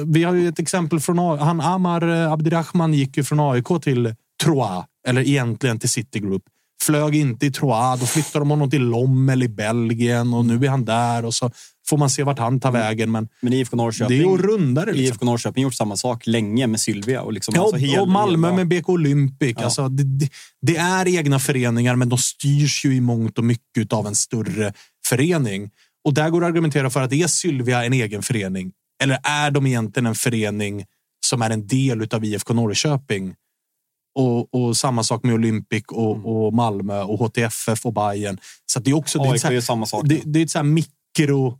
vi 0.05 0.23
har 0.23 0.33
ju 0.33 0.47
ett 0.49 0.59
exempel 0.59 0.99
från 0.99 1.19
han 1.39 1.61
Amar 1.61 2.23
eh, 2.23 2.31
Abdirahman 2.31 2.93
gick 2.93 3.17
ju 3.17 3.23
från 3.23 3.39
AIK 3.39 3.67
till 3.81 4.15
Troyes, 4.43 4.85
eller 5.07 5.21
egentligen 5.21 5.79
till 5.79 5.89
City 5.89 6.19
Group. 6.19 6.43
Flög 6.83 7.15
inte 7.15 7.45
i 7.45 7.51
Troyes, 7.51 7.99
då 7.99 8.05
flyttade 8.05 8.39
de 8.39 8.49
honom 8.49 8.69
till 8.69 8.81
Lommel 8.83 9.43
i 9.43 9.47
Belgien 9.47 10.33
och 10.33 10.45
nu 10.45 10.65
är 10.65 10.69
han 10.69 10.85
där 10.85 11.25
och 11.25 11.33
så 11.33 11.51
får 11.87 11.97
man 11.97 12.09
se 12.09 12.23
vart 12.23 12.39
han 12.39 12.59
tar 12.59 12.71
vägen. 12.71 13.11
Men 13.11 13.27
Men 13.41 13.53
IFK 13.53 13.75
Norrköping, 13.77 14.17
det 14.17 14.23
är 14.23 14.31
ju 14.31 14.37
rundare. 14.37 14.85
Liksom. 14.85 15.03
IFK 15.03 15.25
Norrköping 15.25 15.63
gjort 15.63 15.73
samma 15.73 15.97
sak 15.97 16.27
länge 16.27 16.67
med 16.67 16.79
Sylvia. 16.79 17.21
Och, 17.21 17.33
liksom, 17.33 17.53
Ja, 17.55 17.61
alltså 17.61 17.77
hel- 17.77 17.99
och 17.99 18.07
Malmö 18.09 18.47
hela- 18.47 18.57
med 18.57 18.67
BK 18.67 18.89
Olympic. 18.89 19.55
Ja. 19.59 19.65
Alltså, 19.65 19.89
det, 19.89 20.03
det, 20.03 20.29
det 20.61 20.77
är 20.77 21.07
egna 21.07 21.39
föreningar, 21.39 21.95
men 21.95 22.09
de 22.09 22.17
styrs 22.17 22.85
ju 22.85 22.95
i 22.95 23.01
mångt 23.01 23.37
och 23.37 23.43
mycket 23.43 23.93
av 23.93 24.07
en 24.07 24.15
större 24.15 24.73
förening. 25.05 25.69
Och 26.05 26.13
där 26.13 26.29
går 26.29 26.41
det 26.41 26.47
att 26.47 26.51
argumentera 26.51 26.89
för 26.89 27.01
att 27.01 27.13
är 27.13 27.27
Sylvia 27.27 27.85
en 27.85 27.93
egen 27.93 28.21
förening? 28.23 28.71
Eller 29.03 29.19
är 29.23 29.51
de 29.51 29.67
egentligen 29.67 30.05
en 30.05 30.15
förening 30.15 30.85
som 31.25 31.41
är 31.41 31.49
en 31.49 31.67
del 31.67 32.07
av 32.11 32.25
IFK 32.25 32.53
Norrköping? 32.53 33.33
Och, 34.19 34.55
och 34.55 34.77
samma 34.77 35.03
sak 35.03 35.23
med 35.23 35.33
Olympic 35.33 35.83
och, 35.87 36.45
och 36.45 36.53
Malmö 36.53 37.01
och 37.01 37.19
HTFF 37.19 37.85
och 37.85 37.93
Bayern. 37.93 38.37
Så 38.65 38.79
det 38.79 38.91
är 38.91 38.95
också 38.95 39.19
det 39.19 39.29
är, 39.29 39.43
här, 39.43 39.51
gör 39.51 39.61
samma 39.61 39.85
sak. 39.85 40.01
det, 40.05 40.21
det 40.25 40.39
är 40.39 40.43
ett 40.43 40.51
så 40.51 40.57
här 40.57 40.63
mikro 40.63 41.59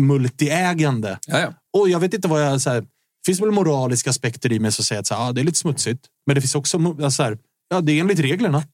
multiägande. 0.00 1.18
Ja, 1.26 1.38
ja. 1.38 1.54
Och 1.78 1.88
jag 1.88 2.00
vet 2.00 2.14
inte 2.14 2.28
vad 2.28 2.46
jag... 2.46 2.60
Så 2.60 2.70
här, 2.70 2.80
det 2.80 3.26
finns 3.26 3.40
väl 3.40 3.50
moraliska 3.50 4.10
aspekter 4.10 4.52
i 4.52 4.58
mig 4.58 4.72
som 4.72 4.84
säger 4.84 5.00
att 5.00 5.06
så 5.06 5.14
här, 5.14 5.28
ah, 5.28 5.32
det 5.32 5.40
är 5.40 5.44
lite 5.44 5.58
smutsigt. 5.58 6.06
Men 6.26 6.34
det 6.34 6.40
finns 6.40 6.54
också 6.54 6.78
alltså, 6.78 7.10
så 7.10 7.22
här, 7.22 7.38
ja, 7.70 7.80
det 7.80 7.92
är 7.92 8.00
enligt 8.00 8.18
reglerna. 8.18 8.64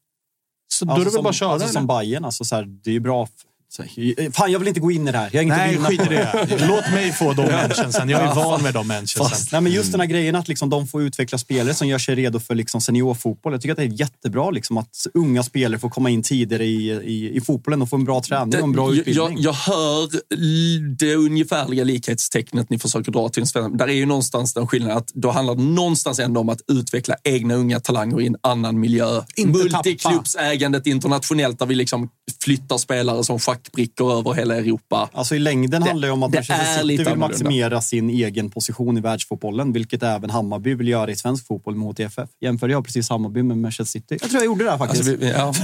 Så 0.68 0.84
då 0.84 0.94
är 0.94 1.04
det 1.04 1.10
väl 1.10 1.22
bara 1.22 1.28
att 1.28 1.36
köra. 1.36 1.52
alltså, 1.52 1.68
som 1.68 1.86
Bayern, 1.86 2.24
alltså, 2.24 2.44
så 2.44 2.56
här, 2.56 2.64
det 2.64 2.90
är 2.90 2.94
ju 2.94 3.00
bra. 3.00 3.28
Så, 3.76 3.82
här, 3.82 4.30
fan, 4.32 4.52
jag 4.52 4.58
vill 4.58 4.68
inte 4.68 4.80
gå 4.80 4.90
in 4.90 5.08
i 5.08 5.12
det 5.12 5.18
här. 5.18 5.30
Jag 5.32 5.38
har 5.38 5.42
inget 5.42 5.54
att 5.54 5.90
Nej, 5.90 5.98
skit 5.98 6.00
i 6.00 6.14
det. 6.14 6.66
Låt 6.68 6.90
mig 6.92 7.12
få 7.12 7.32
de 7.32 7.42
mentionsen. 7.46 8.08
Jag 8.08 8.20
är 8.20 8.24
Ja, 8.26 8.34
van 8.34 8.62
med 8.62 8.74
de 8.74 8.86
mentionsen. 8.88 9.30
Fast, 9.30 9.52
nej, 9.52 9.60
men 9.60 9.72
just 9.72 9.90
den 9.92 10.00
här 10.00 10.06
grejen 10.08 10.34
att 10.36 10.48
liksom, 10.48 10.70
de 10.70 10.86
får 10.86 11.02
utveckla 11.02 11.38
spelare 11.38 11.74
som 11.74 11.88
gör 11.88 11.98
sig 11.98 12.14
redo 12.14 12.40
för 12.40 12.54
liksom, 12.54 12.80
seniorfotboll. 12.80 13.52
Jag 13.52 13.60
tycker 13.62 13.72
att 13.72 13.76
det 13.78 13.82
är 13.84 14.00
jättebra 14.00 14.50
liksom, 14.50 14.76
att 14.78 15.06
unga 15.14 15.42
spelare 15.42 15.78
får 15.80 15.90
komma 15.90 16.10
in 16.10 16.22
tidigare 16.22 16.64
i, 16.64 16.90
i, 16.90 17.36
i 17.36 17.40
fotbollen 17.40 17.82
och 17.82 17.88
få 17.90 17.96
en 17.96 18.04
bra 18.04 18.22
träning 18.22 18.58
och 18.58 18.64
en 18.64 18.72
bra 18.72 18.88
jag, 18.88 18.96
utbildning. 18.98 19.36
jag 19.40 19.52
hör 19.52 20.04
l- 20.34 20.96
det 20.98 21.14
ungefärliga 21.14 21.84
likhetstecknet 21.84 22.70
ni 22.70 22.78
försöker 22.78 23.12
dra 23.12 23.28
till 23.28 23.40
en 23.42 23.46
svensk. 23.46 23.78
Där 23.78 23.88
är 23.88 23.92
ju 23.92 24.06
någonstans 24.06 24.54
den 24.54 24.66
skillnaden 24.66 24.96
att 24.96 25.08
då 25.14 25.30
handlar 25.30 25.54
det 25.54 25.62
någonstans 25.62 26.18
ändå 26.18 26.40
om 26.40 26.48
att 26.48 26.60
utveckla 26.72 27.14
egna 27.24 27.54
unga 27.54 27.80
talanger 27.80 28.20
i 28.20 28.26
en 28.26 28.36
annan 28.40 28.80
miljö. 28.80 29.22
Inte 29.36 29.58
Multiklubbsägandet 29.58 30.86
internationellt 30.86 31.58
där 31.58 31.66
vi 31.66 31.74
liksom 31.74 32.08
flyttar 32.44 32.78
spelare 32.78 33.24
som 33.24 33.38
schackbrickor 33.38 34.18
över 34.18 34.32
hela 34.34 34.56
Europa. 34.56 35.08
Alltså 35.12 35.34
i 35.34 35.38
längden 35.38 35.80
Det- 35.82 35.88
handlar 35.88 36.08
det 36.08 36.12
om 36.12 36.22
att 36.22 36.34
Manchester 36.34 36.74
City 36.82 36.86
vill 36.96 37.00
annorlunda. 37.00 37.28
maximera 37.28 37.80
sin 37.80 38.10
egen 38.10 38.50
position 38.50 38.98
i 38.98 39.00
världsfotbollen, 39.00 39.72
vilket 39.72 40.02
även 40.02 40.30
Hammarby 40.30 40.74
vill 40.74 40.88
göra 40.88 41.10
i 41.10 41.16
svensk 41.16 41.46
fotboll 41.46 41.74
mot 41.76 42.00
EFF. 42.00 42.28
Jämför 42.40 42.68
jag 42.68 42.84
precis 42.84 43.08
Hammarby 43.10 43.42
med 43.42 43.58
Manchester 43.58 43.84
City? 44.00 44.18
Jag 44.20 44.30
tror 44.30 44.34
jag 44.34 44.44
gjorde 44.44 44.64
det 44.64 44.70
här 44.70 44.78
faktiskt. 44.78 45.08
Alltså, 45.08 45.16
vi, 45.26 45.30
ja, 45.30 45.54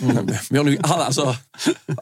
vi, 0.00 0.38
vi 0.50 0.56
har 0.58 0.64
nog, 0.64 0.76
alltså, 0.82 1.36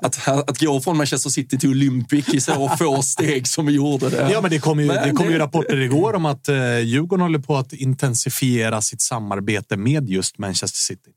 att, 0.01 0.29
att 0.29 0.59
gå 0.61 0.81
från 0.81 0.97
Manchester 0.97 1.31
City 1.31 1.59
till 1.59 1.69
Olympic 1.71 2.29
i 2.35 2.41
så 2.41 2.69
få 2.79 3.03
steg 3.03 3.49
som 3.49 3.67
vi 3.67 3.73
gjorde 3.73 4.09
det. 4.11 4.31
Ja, 4.33 4.41
men 4.41 4.51
det 4.51 4.59
kom 4.59 4.81
ju, 4.81 4.87
Men 4.87 5.09
det 5.09 5.15
kom 5.15 5.31
ju 5.31 5.39
rapporter 5.39 5.77
igår 5.81 6.15
om 6.15 6.27
att 6.27 6.49
eh, 6.49 6.79
Djurgården 6.79 7.23
håller 7.23 7.39
på 7.39 7.57
att 7.57 7.73
intensifiera 7.73 8.83
sitt 8.83 9.01
samarbete 9.01 9.77
med 9.77 10.11
just 10.11 10.39
Manchester 10.39 10.79
City. 10.79 11.11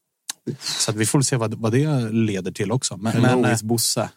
Så 0.62 0.92
att 0.92 0.98
vi 0.98 1.06
får 1.06 1.22
se 1.22 1.36
vad, 1.36 1.54
vad 1.54 1.72
det 1.72 2.12
leder 2.12 2.52
till 2.52 2.72
också. 2.72 2.98
Men, 2.98 3.22
men, 3.22 3.46
eh, 3.46 3.58
Bosse. 3.64 4.10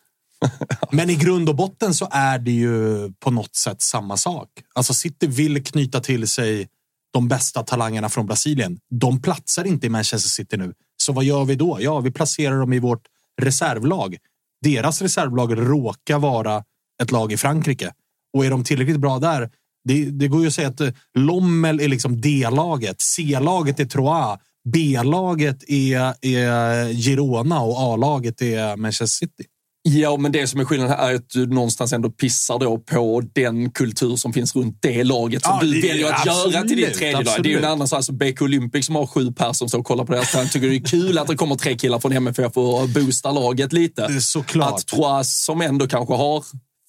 men 0.93 1.11
i 1.11 1.15
grund 1.15 1.49
och 1.49 1.57
botten 1.57 1.95
så 1.95 2.09
är 2.11 2.39
det 2.39 2.51
ju 2.51 3.13
på 3.13 3.31
något 3.31 3.57
sätt 3.57 3.83
samma 3.83 4.17
sak. 4.17 4.49
Alltså 4.75 4.95
City 4.95 5.27
vill 5.27 5.65
knyta 5.65 6.01
till 6.01 6.29
sig 6.29 6.69
de 7.13 7.29
bästa 7.29 7.63
talangerna 7.63 8.09
från 8.09 8.27
Brasilien. 8.27 8.79
De 8.91 9.23
platsar 9.23 9.65
inte 9.65 9.87
i 9.87 9.91
Manchester 9.91 10.29
City 10.29 10.57
nu. 10.57 10.75
Så 10.97 11.13
vad 11.13 11.25
gör 11.25 11.45
vi 11.45 11.55
då? 11.55 11.79
Ja, 11.81 12.01
vi 12.01 12.11
placerar 12.11 12.59
dem 12.59 12.73
i 12.73 12.79
vårt 12.79 13.03
reservlag. 13.43 14.17
Deras 14.63 15.03
reservlag 15.03 15.59
råkar 15.59 16.19
vara 16.19 16.65
ett 17.03 17.11
lag 17.11 17.33
i 17.33 17.37
Frankrike. 17.37 17.93
Och 18.33 18.47
är 18.47 18.51
de 18.51 18.65
tillräckligt 18.65 19.01
bra 19.01 19.19
där? 19.19 19.51
Det, 19.85 20.05
det 20.05 20.29
går 20.29 20.41
ju 20.41 20.47
att 20.47 20.55
säga 20.55 20.69
att 20.69 20.81
Lommel 21.15 21.81
är 21.81 21.89
liksom 21.89 22.21
D-laget. 22.21 23.01
C-laget 23.01 23.81
är 23.81 23.85
Troyes. 23.85 24.41
B-laget 24.73 25.71
är, 25.71 26.15
är 26.27 26.93
Girona 26.93 27.61
och 27.61 27.79
A-laget 27.81 28.43
är 28.43 28.77
Manchester 28.77 29.07
City. 29.27 29.45
Ja, 29.89 30.17
men 30.17 30.33
det 30.33 30.47
som 30.47 30.61
är 30.61 30.65
skillnaden 30.65 30.97
här 30.99 31.11
är 31.11 31.15
att 31.15 31.31
du 31.31 31.47
någonstans 31.47 31.93
ändå 31.93 32.11
pissar 32.11 32.59
då 32.59 32.79
på 32.79 33.23
den 33.33 33.71
kultur 33.71 34.17
som 34.17 34.33
finns 34.33 34.57
runt 34.57 34.79
det 34.83 35.05
laget 35.05 35.43
som 35.45 35.53
Ja, 35.61 35.67
du 35.67 35.81
det- 35.81 35.89
väljer 35.89 36.07
att 36.13 36.27
absolut, 36.27 36.55
göra 36.55 36.65
till 36.69 36.77
ditt 36.77 36.95
tredje 36.95 37.23
lag. 37.23 37.43
Det 37.43 37.49
är 37.49 37.51
ju 37.51 37.59
en 37.59 37.65
annan 37.65 37.89
sak. 37.89 37.97
Alltså 37.97 38.13
BK 38.13 38.43
Olympic 38.43 38.87
som 38.87 38.95
har 38.95 39.07
sju 39.07 39.33
personer 39.33 39.53
som 39.53 39.69
står 39.69 39.79
och 39.79 39.87
kollar 39.87 40.05
på 40.05 40.13
deras 40.13 40.33
träning 40.33 40.49
tycker 40.51 40.69
det 40.69 40.77
är 40.77 40.81
kul 40.85 41.19
att 41.19 41.27
det 41.27 41.37
kommer 41.37 41.55
tre 41.55 41.75
killar 41.79 41.99
från 41.99 42.13
MFF 42.13 42.57
och 42.57 42.89
boostar 42.89 43.33
laget 43.33 43.73
lite. 43.73 44.21
Såklart. 44.21 44.75
Att 44.75 44.87
Troyes 44.87 45.45
som 45.45 45.61
ändå 45.61 45.87
kanske 45.87 46.15
har 46.15 46.45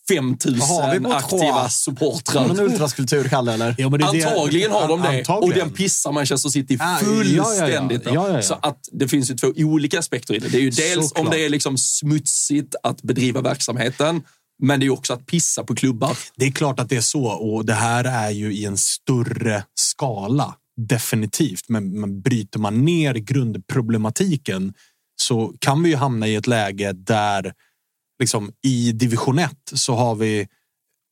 5000 0.10 0.60
Vad 0.60 0.68
har 0.70 1.00
vi 1.00 1.06
aktiva 1.06 1.70
supportrar. 1.70 2.48
Någon 2.48 2.60
ultraskulptur, 2.60 3.24
Kalle, 3.24 3.54
eller? 3.54 3.76
Ja, 3.78 3.90
men 3.90 4.00
det 4.00 4.06
Antagligen 4.06 4.72
har 4.72 4.88
de 4.88 5.02
det. 5.02 5.08
Antagligen. 5.08 5.62
Och 5.62 5.68
den 5.68 5.74
pissar 5.74 6.12
Manchester 6.12 6.50
City 6.50 6.78
fullständigt. 7.00 7.36
ja, 7.36 7.56
ja, 7.56 7.70
ja. 7.70 8.14
Ja, 8.14 8.30
ja, 8.30 8.36
ja. 8.36 8.42
Så 8.42 8.54
att 8.62 8.90
det 8.92 9.08
finns 9.08 9.32
ju 9.32 9.36
två 9.36 9.48
olika 9.56 10.00
aspekter 10.00 10.34
i 10.34 10.40
det. 10.40 10.50
Det 10.50 10.58
är 10.58 10.62
ju 10.62 10.70
dels 10.70 11.10
Såklart. 11.10 11.26
om 11.26 11.32
det 11.32 11.46
är 11.46 11.50
liksom 11.50 11.78
smutsigt 11.78 12.76
att 12.84 13.02
bedriva 13.02 13.42
verksamheten, 13.42 14.22
men 14.64 14.80
det 14.80 14.84
är 14.84 14.88
ju 14.88 14.94
också 14.94 15.14
att 15.14 15.26
pissa 15.26 15.64
på 15.64 15.76
klubbar. 15.76 16.18
Det 16.36 16.46
är 16.46 16.52
klart 16.52 16.80
att 16.80 16.90
det 16.90 16.98
är 16.98 17.02
så 17.02 17.26
och 17.26 17.66
det 17.66 17.74
här 17.74 18.04
är 18.04 18.30
ju 18.30 18.54
i 18.54 18.66
en 18.66 18.78
större 18.78 19.64
skala. 19.76 20.56
Definitivt. 20.88 21.70
Men, 21.70 22.00
men 22.00 22.22
bryter 22.22 22.60
man 22.60 22.86
ner 22.86 23.14
grundproblematiken 23.14 24.74
så 25.22 25.54
kan 25.60 25.84
vi 25.84 25.90
ju 25.90 25.96
hamna 25.96 26.28
i 26.28 26.36
ett 26.36 26.48
läge 26.48 26.92
där 26.94 27.54
liksom 28.20 28.52
i 28.64 28.92
division 28.92 29.40
1 29.40 29.52
så 29.74 29.96
har 29.96 30.16
vi 30.16 30.48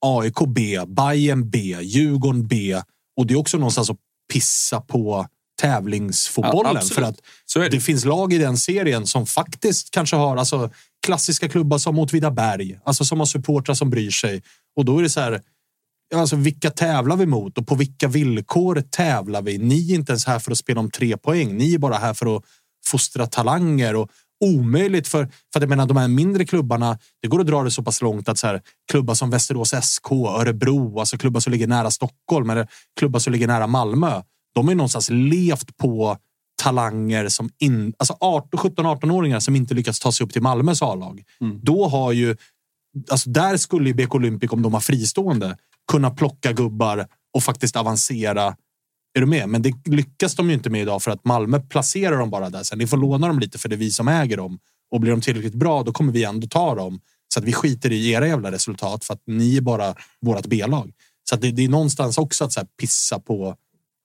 AIK 0.06 0.40
B, 0.48 0.80
Bayern 0.88 1.50
B, 1.50 1.78
Djurgården 1.82 2.48
B 2.48 2.82
och 3.18 3.28
det 3.28 3.34
är 3.34 3.38
också 3.38 3.58
någonstans 3.58 3.90
att 3.90 3.98
pissa 4.34 4.82
på 4.82 5.28
tävlingsfotbollen. 5.62 6.76
Ja, 6.76 6.96
för 6.96 7.02
att 7.02 7.22
det. 7.56 7.70
det 7.70 7.80
finns 7.80 8.06
lag 8.06 8.34
i 8.34 8.38
den 8.38 8.58
serien 8.58 9.08
som 9.08 9.26
faktiskt 9.26 9.92
kanske 9.92 10.16
har 10.16 10.38
alltså, 10.38 10.70
klassiska 11.06 11.50
klubbar 11.50 11.78
som 11.78 12.00
Åtvidaberg, 12.00 12.80
alltså 12.86 13.06
som 13.06 13.20
har 13.20 13.26
supportrar 13.26 13.76
som 13.76 13.90
bryr 13.90 14.12
sig. 14.12 14.44
Och 14.76 14.86
då 14.86 15.00
är 15.00 15.04
det 15.04 15.10
så 15.10 15.20
här, 15.20 15.42
alltså, 16.16 16.36
vilka 16.36 16.70
tävlar 16.70 17.16
vi 17.16 17.26
mot 17.26 17.58
och 17.58 17.68
på 17.68 17.76
vilka 17.76 18.08
villkor 18.08 18.84
tävlar 18.90 19.42
vi? 19.42 19.58
Ni 19.58 19.92
är 19.92 19.96
inte 19.96 20.12
ens 20.12 20.26
här 20.26 20.40
för 20.40 20.52
att 20.52 20.58
spela 20.58 20.80
om 20.80 20.92
tre 20.92 21.18
poäng. 21.18 21.58
Ni 21.58 21.74
är 21.74 21.80
bara 21.80 21.98
här 21.98 22.14
för 22.14 22.38
att 22.38 22.44
fostra 22.88 23.28
talanger 23.28 23.96
och 23.96 24.10
omöjligt 24.44 25.08
för, 25.08 25.26
för 25.26 25.60
att 25.60 25.62
jag 25.62 25.70
menar 25.70 25.86
de 25.86 25.98
här 25.98 26.08
mindre 26.08 26.46
klubbarna. 26.46 26.98
Det 27.22 27.28
går 27.28 27.40
att 27.40 27.48
dra 27.48 27.64
det 27.64 27.72
så 27.72 27.84
pass 27.84 28.02
långt 28.02 28.30
att 28.30 28.38
så 28.38 28.48
här, 28.48 28.62
klubbar 28.92 29.14
som 29.14 29.30
Västerås 29.30 29.74
SK, 29.82 30.12
Örebro, 30.12 31.00
alltså 31.00 31.18
klubbar 31.18 31.40
som 31.40 31.52
ligger 31.52 31.68
nära 31.68 31.92
Stockholm 31.92 32.50
eller 32.50 32.68
klubbar 33.00 33.20
som 33.20 33.34
ligger 33.34 33.48
nära 33.48 33.68
Malmö. 33.68 34.22
De 34.56 34.66
har 34.66 34.72
ju 34.72 34.78
någonstans 34.78 35.10
levt 35.10 35.78
på 35.78 36.18
talanger 36.64 37.30
som 37.30 37.50
in, 37.60 37.94
alltså 37.98 38.18
18, 38.20 38.60
17, 38.60 38.86
18-åringar 38.86 39.40
som 39.40 39.56
inte 39.56 39.74
lyckats 39.74 40.00
ta 40.00 40.12
sig 40.12 40.26
upp 40.26 40.34
till 40.34 40.42
Malmös 40.42 40.82
A-lag. 40.82 41.24
Då 41.64 41.88
har 41.88 42.12
ju 42.12 42.36
alltså 43.10 43.30
där 43.30 43.58
skulle 43.58 43.90
ju 43.90 43.94
BK 43.94 44.16
Olympic, 44.16 44.52
om 44.52 44.62
de 44.62 44.72
var 44.72 44.80
fristående, 44.80 45.58
kunna 45.92 46.12
plocka 46.12 46.54
gubbar 46.54 47.08
och 47.34 47.44
faktiskt 47.44 47.76
avancera. 47.76 48.56
Är 49.16 49.20
du 49.20 49.26
med? 49.26 49.50
Men 49.50 49.62
det 49.62 49.74
lyckas 49.86 50.36
de 50.36 50.48
ju 50.48 50.54
inte 50.54 50.70
med 50.70 50.82
idag 50.82 51.04
för 51.04 51.12
att 51.12 51.26
Malmö 51.26 51.60
placerar 51.60 52.18
dem 52.18 52.30
bara 52.30 52.50
där. 52.50 52.64
Sen 52.64 52.78
ni 52.78 52.88
får 52.88 52.98
låna 52.98 53.28
dem 53.28 53.40
lite 53.40 53.58
för 53.58 53.70
det 53.70 53.76
är 53.76 53.78
vi 53.78 53.92
som 53.92 54.08
äger 54.08 54.38
dem. 54.38 54.60
Och 54.92 55.02
blir 55.02 55.12
de 55.12 55.22
tillräckligt 55.22 55.54
bra, 55.54 55.84
då 55.84 55.92
kommer 55.92 56.12
vi 56.14 56.24
ändå 56.24 56.48
ta 56.48 56.76
dem. 56.76 57.00
Så 57.34 57.40
att 57.40 57.46
vi 57.46 57.54
skiter 57.54 57.92
i 57.92 58.12
era 58.12 58.28
jävla 58.28 58.52
resultat 58.52 59.06
för 59.06 59.14
att 59.14 59.22
ni 59.28 59.58
är 59.58 59.62
bara 59.62 59.96
vårt 60.22 60.46
B-lag. 60.46 60.92
Så 61.30 61.36
att 61.36 61.42
det, 61.42 61.52
det 61.52 61.64
är 61.64 61.70
någonstans 61.70 62.18
också 62.18 62.44
att 62.44 62.52
så 62.52 62.60
här 62.60 62.68
pissa 62.82 63.20
på 63.20 63.56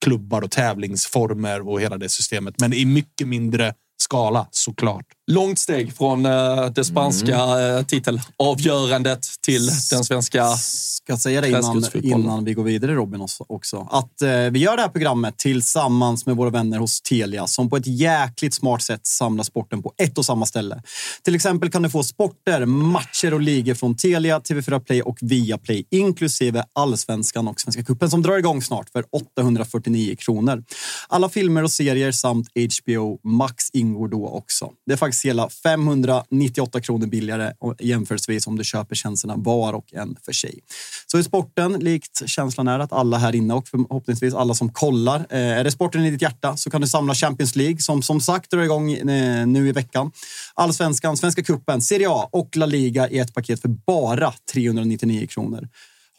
klubbar 0.04 0.42
och 0.42 0.50
tävlingsformer 0.50 1.68
och 1.68 1.80
hela 1.80 1.98
det 1.98 2.08
systemet. 2.08 2.54
Men 2.60 2.72
i 2.72 2.84
mycket 2.84 3.28
mindre 3.28 3.74
skala 4.02 4.48
såklart. 4.50 5.06
Långt 5.30 5.58
steg 5.58 5.92
från 5.96 6.26
eh, 6.26 6.66
det 6.74 6.84
spanska 6.84 7.34
Mm. 7.40 7.76
eh, 7.76 7.82
titelavgörandet 7.84 9.26
till 9.40 9.66
den 9.66 10.04
svenska... 10.04 10.46
Ska 11.02 11.16
säga 11.16 11.40
det 11.40 11.48
innan, 11.48 11.84
innan 12.02 12.44
vi 12.44 12.54
går 12.54 12.64
vidare 12.64 12.94
Robin 12.94 13.20
också- 13.20 13.44
också. 13.48 13.88
Att 13.90 14.22
eh, 14.22 14.28
vi 14.50 14.58
gör 14.58 14.76
det 14.76 14.82
här 14.82 14.88
programmet 14.88 15.38
tillsammans 15.38 16.26
med 16.26 16.36
våra 16.36 16.50
vänner 16.50 16.78
hos 16.78 17.00
Telia 17.00 17.46
som 17.46 17.70
på 17.70 17.76
ett 17.76 17.86
jäkligt 17.86 18.54
smart 18.54 18.82
sätt 18.82 19.06
samlar 19.06 19.44
sporten 19.44 19.82
på 19.82 19.92
ett 20.02 20.18
och 20.18 20.24
samma 20.26 20.46
ställe. 20.46 20.82
Till 21.24 21.34
exempel 21.34 21.70
kan 21.70 21.82
du 21.82 21.90
få 21.90 22.02
sporter, 22.02 22.64
matcher 22.66 23.34
och 23.34 23.40
ligor 23.40 23.74
från 23.74 23.96
Telia, 23.96 24.38
TV4 24.38 24.80
Play 24.80 25.02
och 25.02 25.18
Viaplay 25.20 25.84
inklusive 25.90 26.64
Allsvenskan 26.72 27.48
och 27.48 27.60
Svenska 27.60 27.82
cupen 27.84 28.10
som 28.10 28.22
drar 28.22 28.38
igång 28.38 28.62
snart 28.62 28.90
för 28.90 29.04
849 29.12 30.16
kronor. 30.18 30.64
Alla 31.08 31.28
filmer 31.28 31.62
och 31.62 31.70
serier 31.70 32.12
samt 32.12 32.48
HBO 32.82 33.18
Max 33.24 33.64
ingår 33.72 34.08
då 34.08 34.28
också. 34.28 34.70
Det 34.86 34.92
är 34.92 34.96
faktiskt 34.96 35.19
hela 35.24 35.48
598 35.48 36.80
kronor 36.80 37.06
billigare 37.06 37.52
jämförelsevis 37.78 38.46
om 38.46 38.58
du 38.58 38.64
köper 38.64 38.94
tjänsterna 38.94 39.34
var 39.36 39.72
och 39.72 39.94
en 39.94 40.16
för 40.24 40.32
sig. 40.32 40.58
Så 41.06 41.18
i 41.18 41.24
sporten, 41.24 41.72
likt 41.72 42.22
känslan 42.26 42.68
är 42.68 42.78
att 42.78 42.92
alla 42.92 43.18
här 43.18 43.34
inne 43.34 43.54
och 43.54 43.68
förhoppningsvis 43.68 44.34
alla 44.34 44.54
som 44.54 44.72
kollar, 44.72 45.26
eh, 45.30 45.38
är 45.38 45.64
det 45.64 45.70
sporten 45.70 46.04
i 46.04 46.10
ditt 46.10 46.22
hjärta 46.22 46.56
så 46.56 46.70
kan 46.70 46.80
du 46.80 46.86
samla 46.86 47.14
Champions 47.14 47.56
League 47.56 47.78
som 47.78 48.02
som 48.02 48.20
sagt 48.20 48.50
drar 48.50 48.62
igång 48.62 48.92
eh, 48.92 49.46
nu 49.46 49.68
i 49.68 49.72
veckan. 49.72 50.12
Allsvenskan, 50.54 51.16
Svenska 51.16 51.42
cupen, 51.42 51.80
Serie 51.80 52.10
A 52.10 52.28
och 52.32 52.56
La 52.56 52.66
Liga 52.66 53.08
i 53.08 53.18
ett 53.18 53.34
paket 53.34 53.60
för 53.60 53.68
bara 53.68 54.32
399 54.52 55.26
kronor. 55.26 55.68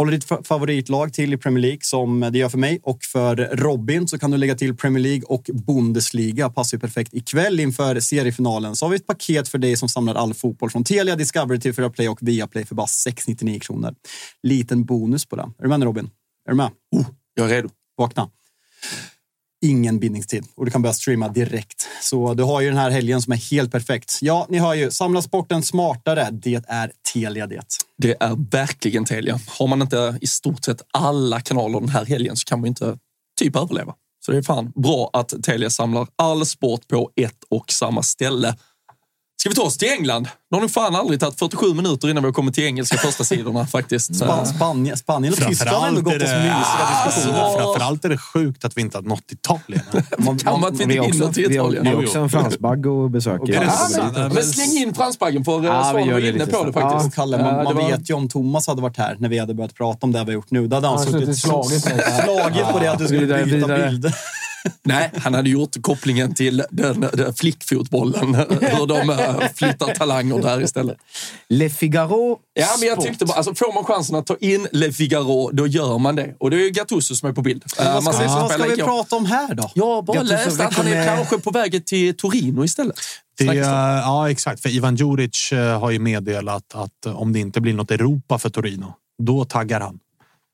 Håller 0.01 0.11
ditt 0.11 0.25
fa- 0.27 0.43
favoritlag 0.43 1.13
till 1.13 1.33
i 1.33 1.37
Premier 1.37 1.61
League 1.61 1.79
som 1.81 2.19
det 2.31 2.37
gör 2.37 2.49
för 2.49 2.57
mig 2.57 2.79
och 2.83 3.03
för 3.03 3.35
Robin 3.35 4.07
så 4.07 4.19
kan 4.19 4.31
du 4.31 4.37
lägga 4.37 4.55
till 4.55 4.77
Premier 4.77 5.03
League 5.03 5.23
och 5.23 5.49
Bundesliga. 5.53 6.49
Passar 6.49 6.77
ju 6.77 6.81
perfekt 6.81 7.13
ikväll 7.13 7.59
inför 7.59 7.99
seriefinalen. 7.99 8.75
Så 8.75 8.85
har 8.85 8.89
vi 8.89 8.95
ett 8.95 9.07
paket 9.07 9.47
för 9.47 9.57
dig 9.57 9.77
som 9.77 9.89
samlar 9.89 10.15
all 10.15 10.33
fotboll 10.33 10.69
från 10.69 10.83
Telia, 10.83 11.15
Discovery, 11.15 11.57
TV4 11.57 11.89
Play 11.89 12.09
och 12.09 12.17
Viaplay 12.21 12.65
för 12.65 12.75
bara 12.75 12.87
699 12.87 13.59
kronor. 13.59 13.95
Liten 14.43 14.85
bonus 14.85 15.25
på 15.25 15.35
det. 15.35 15.41
Är 15.59 15.63
du 15.63 15.69
med 15.69 15.83
Robin? 15.83 16.09
Är 16.45 16.51
du 16.51 16.57
med? 16.57 16.69
Oh, 16.95 17.05
jag 17.33 17.45
är 17.51 17.55
redo. 17.55 17.69
Vakna. 17.97 18.29
Ingen 19.61 19.99
bindningstid 19.99 20.45
och 20.55 20.65
du 20.65 20.71
kan 20.71 20.81
börja 20.81 20.93
streama 20.93 21.27
direkt. 21.27 21.87
Så 22.01 22.33
du 22.33 22.43
har 22.43 22.61
ju 22.61 22.67
den 22.67 22.77
här 22.77 22.89
helgen 22.89 23.21
som 23.21 23.33
är 23.33 23.51
helt 23.51 23.71
perfekt. 23.71 24.19
Ja, 24.21 24.45
ni 24.49 24.59
hör 24.59 24.73
ju. 24.73 24.91
Samla 24.91 25.21
sporten 25.21 25.63
smartare. 25.63 26.29
Det 26.31 26.63
är 26.67 26.91
Telia 27.13 27.47
det. 27.47 27.65
Det 27.97 28.17
är 28.19 28.51
verkligen 28.51 29.05
Telia. 29.05 29.39
Har 29.47 29.67
man 29.67 29.81
inte 29.81 30.17
i 30.21 30.27
stort 30.27 30.65
sett 30.65 30.81
alla 30.93 31.41
kanaler 31.41 31.79
den 31.79 31.89
här 31.89 32.05
helgen 32.05 32.35
så 32.35 32.45
kan 32.45 32.59
man 32.59 32.65
ju 32.65 32.69
inte 32.69 32.97
typ 33.39 33.55
överleva. 33.55 33.93
Så 34.25 34.31
det 34.31 34.37
är 34.37 34.41
fan 34.41 34.71
bra 34.75 35.09
att 35.13 35.33
Telia 35.43 35.69
samlar 35.69 36.07
all 36.15 36.45
sport 36.45 36.87
på 36.87 37.11
ett 37.15 37.43
och 37.49 37.71
samma 37.71 38.03
ställe. 38.03 38.55
Ska 39.41 39.49
vi 39.49 39.55
ta 39.55 39.61
oss 39.61 39.77
till 39.77 39.87
England? 39.89 40.23
Det 40.49 40.55
har 40.55 40.61
nog 40.61 40.71
fan 40.71 40.95
aldrig 40.95 41.19
tagit 41.19 41.39
47 41.39 41.73
minuter 41.73 42.09
innan 42.09 42.23
vi 42.23 42.27
har 42.27 42.33
kommit 42.33 42.55
till 42.55 42.63
engelska 42.63 42.97
första 42.97 43.23
sidorna 43.23 43.67
faktiskt. 43.67 44.15
Span 44.15 44.45
Spanien, 44.45 44.97
Spanien 44.97 45.33
och 45.33 45.39
Tyskland 45.47 45.77
har 45.77 45.87
ändå 45.87 46.01
gått 46.01 46.13
är 46.13 46.23
oss 46.23 46.29
det, 46.29 46.37
mysiga 46.37 47.05
diskussioner. 47.05 47.41
alltså, 47.43 47.59
framförallt 47.59 48.05
är 48.05 48.09
det 48.09 48.17
sjukt 48.17 48.65
att 48.65 48.77
vi 48.77 48.81
inte 48.81 48.97
har 48.97 49.01
nått 49.03 49.31
Italien. 49.31 49.81
Man, 50.17 50.37
Kan 50.37 50.59
man 50.61 50.71
inte 50.73 50.85
Vi 50.85 50.97
har 50.97 51.05
in 51.05 51.11
också, 51.23 51.33
till 51.33 51.51
Italien? 51.51 51.83
vi 51.83 51.89
har 51.89 52.03
också 52.03 52.19
en 52.19 52.29
fransbagge 52.29 53.05
att 53.05 53.11
besöka. 53.11 53.43
Är 53.43 53.47
det 53.59 53.71
Ja, 54.15 54.29
men- 54.33 54.43
släng 54.43 54.77
in 54.87 54.93
fransbaggen 54.93 55.45
för 55.45 55.51
Ja, 55.51 55.59
ja, 55.63 55.77
vi 55.83 55.89
Svan 55.89 56.05
gör 56.07 56.13
var 56.13 56.19
inne 56.27 56.45
på 56.45 56.63
det 56.63 56.73
faktiskt. 56.73 57.07
och 57.07 57.13
Kalle, 57.13 57.37
Ja, 57.37 57.43
man, 57.43 57.63
man 57.63 57.75
var- 57.75 57.89
vet 57.91 58.09
ju 58.09 58.13
om 58.13 58.29
Thomas 58.29 58.67
hade 58.67 58.81
varit 58.81 58.97
här 58.97 59.15
när 59.19 59.29
vi 59.29 59.39
hade 59.39 59.53
börjat 59.53 59.75
prata 59.75 59.99
om 60.05 60.11
det 60.11 60.19
vi 60.19 60.25
har 60.25 60.31
gjort 60.31 60.51
nu. 60.51 60.67
Då 60.67 60.75
hade 60.75 60.87
han 60.87 60.99
suttit 60.99 61.37
slagit 61.39 61.83
slagit 62.23 62.67
på 62.71 62.79
det 62.79 62.91
att 62.91 62.99
du 62.99 63.05
skulle 63.07 63.27
byta 63.45 63.45
vidare. 63.67 64.13
Nej, 64.83 65.11
han 65.17 65.33
hade 65.33 65.49
gjort 65.49 65.81
kopplingen 65.81 66.35
till 66.35 66.63
den, 66.69 67.05
den 67.13 67.33
flickfotbollen. 67.33 68.35
Hur 68.61 68.87
de 68.87 69.09
eh, 69.09 69.35
flyttar 69.55 69.95
talanger 69.95 70.41
där 70.41 70.61
istället. 70.61 70.97
Le 71.49 71.69
Figaro 71.69 72.37
Ja, 72.53 72.67
men 72.79 72.87
jag 72.87 73.01
tyckte 73.01 73.25
bara, 73.25 73.37
alltså, 73.37 73.55
får 73.55 73.73
man 73.73 73.83
chansen 73.83 74.15
att 74.15 74.25
ta 74.25 74.37
in 74.39 74.67
Le 74.71 74.91
Figaro, 74.91 75.49
då 75.53 75.67
gör 75.67 75.97
man 75.97 76.15
det. 76.15 76.35
Och 76.39 76.49
det 76.49 76.55
är 76.57 76.59
ju 76.59 76.69
Gattuso 76.69 77.15
som 77.15 77.29
är 77.29 77.33
på 77.33 77.41
bild. 77.41 77.63
Eh, 77.79 77.93
Vad 77.93 78.03
man 78.03 78.13
ska, 78.13 78.23
ser 78.23 78.29
vad 78.29 78.51
ska 78.51 78.63
vi 78.63 78.69
lika- 78.69 78.85
prata 78.85 79.15
om 79.15 79.25
här 79.25 79.55
då? 79.55 79.71
Jag 79.75 80.05
bara 80.05 80.13
Gattuso, 80.17 80.33
läste 80.33 80.65
att 80.65 80.73
han 80.73 80.87
är 80.87 81.05
kanske 81.15 81.37
på 81.37 81.51
väg 81.51 81.85
till 81.85 82.17
Torino 82.17 82.63
istället. 82.63 82.95
Det, 83.37 83.45
ja, 83.55 84.29
exakt. 84.29 84.61
För 84.61 84.69
Ivan 84.69 84.95
Djuric 84.95 85.51
eh, 85.51 85.79
har 85.79 85.91
ju 85.91 85.99
meddelat 85.99 86.75
att 86.75 87.05
om 87.15 87.33
det 87.33 87.39
inte 87.39 87.61
blir 87.61 87.73
något 87.73 87.91
Europa 87.91 88.39
för 88.39 88.49
Torino, 88.49 88.93
då 89.23 89.45
taggar 89.45 89.79
han. 89.79 89.99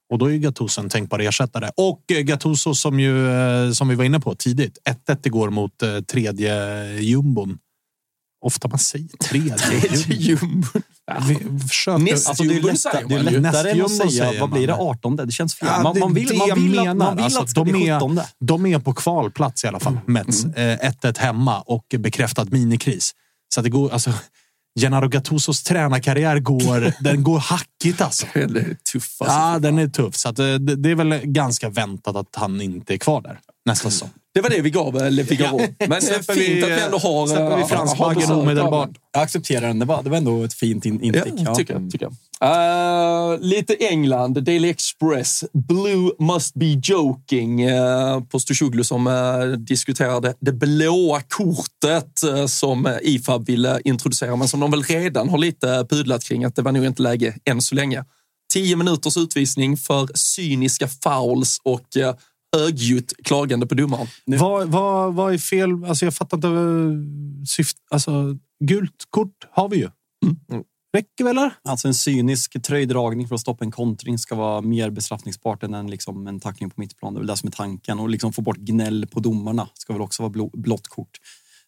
Och 0.09 0.17
då 0.17 0.25
är 0.25 0.29
ju 0.29 0.39
Gattuso 0.39 0.81
en 0.81 0.89
tänkbar 0.89 1.19
ersättare. 1.19 1.69
Och 1.77 2.01
eh, 2.11 2.19
Gattuso 2.21 2.73
som, 2.75 2.99
ju, 2.99 3.29
eh, 3.31 3.71
som 3.71 3.87
vi 3.87 3.95
var 3.95 4.03
inne 4.03 4.19
på 4.19 4.35
tidigt. 4.35 4.77
1-1 5.09 5.17
igår 5.27 5.49
mot 5.49 5.81
eh, 5.83 5.99
tredje 5.99 6.85
jumbon. 6.99 7.57
Ofta 8.45 8.67
man 8.67 8.79
säger 8.79 9.07
tredje 9.17 9.55
jumbo. 10.07 10.45
Jumbo. 10.45 10.67
Vi 11.27 11.59
försöker... 11.67 11.97
Näst- 11.99 12.27
Alltså, 12.29 12.43
det 12.43 12.55
är 12.57 12.61
lättare, 12.61 13.03
det 13.07 13.15
är 13.69 13.75
än 13.75 13.83
att 13.85 13.91
säga, 14.11 14.39
vad 14.39 14.49
blir 14.51 14.67
det, 14.67 14.73
man. 14.73 14.87
18? 14.87 15.15
Det 15.15 15.31
känns 15.31 15.55
fel. 15.55 15.69
Ja, 15.71 15.83
man, 15.83 15.99
man 15.99 16.13
vill, 16.13 16.37
man 16.37 16.61
vill, 16.63 16.79
att, 16.79 16.97
man 16.97 17.15
vill 17.15 17.23
Alltså, 17.25 17.41
att 17.41 17.49
ska 17.49 17.63
de 17.63 17.71
bli 17.71 17.87
är- 17.87 17.99
17. 17.99 18.19
De 18.39 18.65
är 18.65 18.79
på 18.79 18.93
kvalplats 18.93 19.63
i 19.63 19.67
alla 19.67 19.79
fall, 19.79 19.97
Mets. 20.05 20.45
Eh, 20.45 20.77
1-1 20.91 21.19
hemma 21.19 21.61
och 21.61 21.85
bekräftad 21.99 22.45
minikris. 22.51 23.11
Så 23.53 23.59
att 23.59 23.63
det 23.63 23.69
går, 23.69 23.93
alltså, 23.93 24.13
Gennaro 24.79 25.07
Gattusos 25.07 25.63
tränarkarriär 25.63 26.39
går, 26.39 26.93
den 27.03 27.23
går 27.23 27.39
hackigt 27.39 28.01
alltså. 28.01 28.25
Det 28.33 28.41
är 28.41 28.77
tuff 28.91 29.21
alltså. 29.21 29.35
Ja, 29.37 29.59
den 29.59 29.79
är 29.79 29.87
tuff. 29.87 30.15
Så 30.15 30.29
eh, 30.29 30.33
det, 30.35 30.75
det 30.75 30.91
är 30.91 30.95
väl 30.95 31.21
ganska 31.23 31.69
väntat 31.69 32.15
att 32.15 32.35
han 32.35 32.61
inte 32.61 32.93
är 32.93 32.97
kvar 32.97 33.21
där 33.21 33.39
nästa 33.65 33.89
säsong. 33.89 34.09
Det 34.37 34.41
var 34.41 34.49
det 34.49 34.61
vi 34.61 34.69
gav 34.69 34.97
eh, 34.97 35.11
Le 35.11 35.25
Figaro. 35.25 35.59
Men 35.79 35.91
eh, 35.91 35.99
Släpper 35.99 36.33
fint 36.33 36.63
att 36.63 36.69
vi 36.69 36.81
ändå 36.81 36.97
har... 36.97 37.27
släpper 37.27 37.55
vi 37.55 37.61
eh, 37.61 37.67
fransbaggen 37.67 38.15
besök 38.15 38.31
av 38.31 38.39
omedelbart. 38.39 38.89
Jag 39.13 39.23
accepterar 39.23 39.67
den. 39.67 39.79
Det 39.79 39.85
var, 39.85 40.03
det 40.03 40.09
var 40.09 40.17
ändå 40.17 40.43
ett 40.43 40.53
fint 40.53 40.85
in, 40.85 41.01
instick. 41.03 41.33
Ja. 41.37 41.55
tycker 41.55 41.73
jag. 41.73 41.91
Tycker 41.91 42.09
jag. 42.39 43.33
Eh, 43.33 43.39
lite 43.39 43.73
England, 43.73 44.43
Daily 44.43 44.69
Express. 44.69 45.43
Blue 45.53 46.11
must 46.19 46.53
be 46.53 46.81
joking. 46.83 47.69
Uh, 47.71 48.23
Postosoglu 48.23 48.83
som 48.83 49.07
uh, 49.07 49.57
diskuterade 49.57 50.33
det 50.39 50.51
blåa 50.51 51.21
kortet 51.21 52.23
eh, 52.23 52.45
som 52.45 52.85
eh, 52.85 52.97
IFAB 53.01 53.45
ville 53.45 53.81
introducera, 53.83 54.35
men 54.35 54.47
som 54.47 54.59
de 54.59 54.71
väl 54.71 54.83
redan 54.83 55.29
har 55.29 55.37
lite 55.37 55.85
pudlat 55.89 56.23
kring 56.23 56.45
att 56.45 56.55
det 56.55 56.61
var 56.61 56.71
nog 56.71 56.85
inte 56.85 57.01
läge 57.01 57.35
än 57.45 57.61
så 57.61 57.75
länge. 57.75 58.03
Tio 58.53 58.75
minuters 58.75 59.17
utvisning 59.17 59.77
för 59.77 60.09
cyniska 60.13 60.87
fouls 60.87 61.61
och 61.63 61.87
högljutt 62.55 63.13
klagande 63.23 63.67
på 63.67 63.75
domaren. 63.75 64.07
Vad, 64.25 64.67
vad, 64.67 65.13
vad 65.13 65.33
är 65.33 65.37
fel? 65.37 65.85
Alltså, 65.85 66.05
jag 66.05 66.13
fattar 66.13 66.37
inte. 66.37 66.47
eh, 66.47 67.45
Syft, 67.47 67.77
alltså, 67.89 68.37
gult 68.63 69.05
kort 69.09 69.47
har 69.51 69.69
vi 69.69 69.77
ju. 69.77 69.89
Räcker 70.93 71.23
väl? 71.23 71.37
eller? 71.37 71.51
Alltså 71.63 71.87
en 71.87 71.93
cynisk 71.93 72.61
tröjdragning 72.63 73.27
för 73.27 73.35
att 73.35 73.41
stoppa 73.41 73.65
en 73.65 73.71
kontring 73.71 74.17
ska 74.17 74.35
vara 74.35 74.61
mer 74.61 74.89
bestraffningsbart 74.89 75.63
än 75.63 75.73
en, 75.73 75.87
liksom, 75.91 76.27
en 76.27 76.39
tackling 76.39 76.69
på 76.69 76.81
mittplan. 76.81 77.13
Det 77.13 77.17
är 77.17 77.19
väl 77.19 77.27
det 77.27 77.37
som 77.37 77.47
är 77.47 77.51
tanken. 77.51 77.99
Och 77.99 78.09
liksom 78.09 78.33
få 78.33 78.41
bort 78.41 78.57
gnäll 78.57 79.07
på 79.11 79.19
domarna 79.19 79.69
ska 79.73 79.93
väl 79.93 80.01
också 80.01 80.23
vara 80.23 80.29
blå, 80.29 80.49
blått 80.53 80.87
kort. 80.87 81.17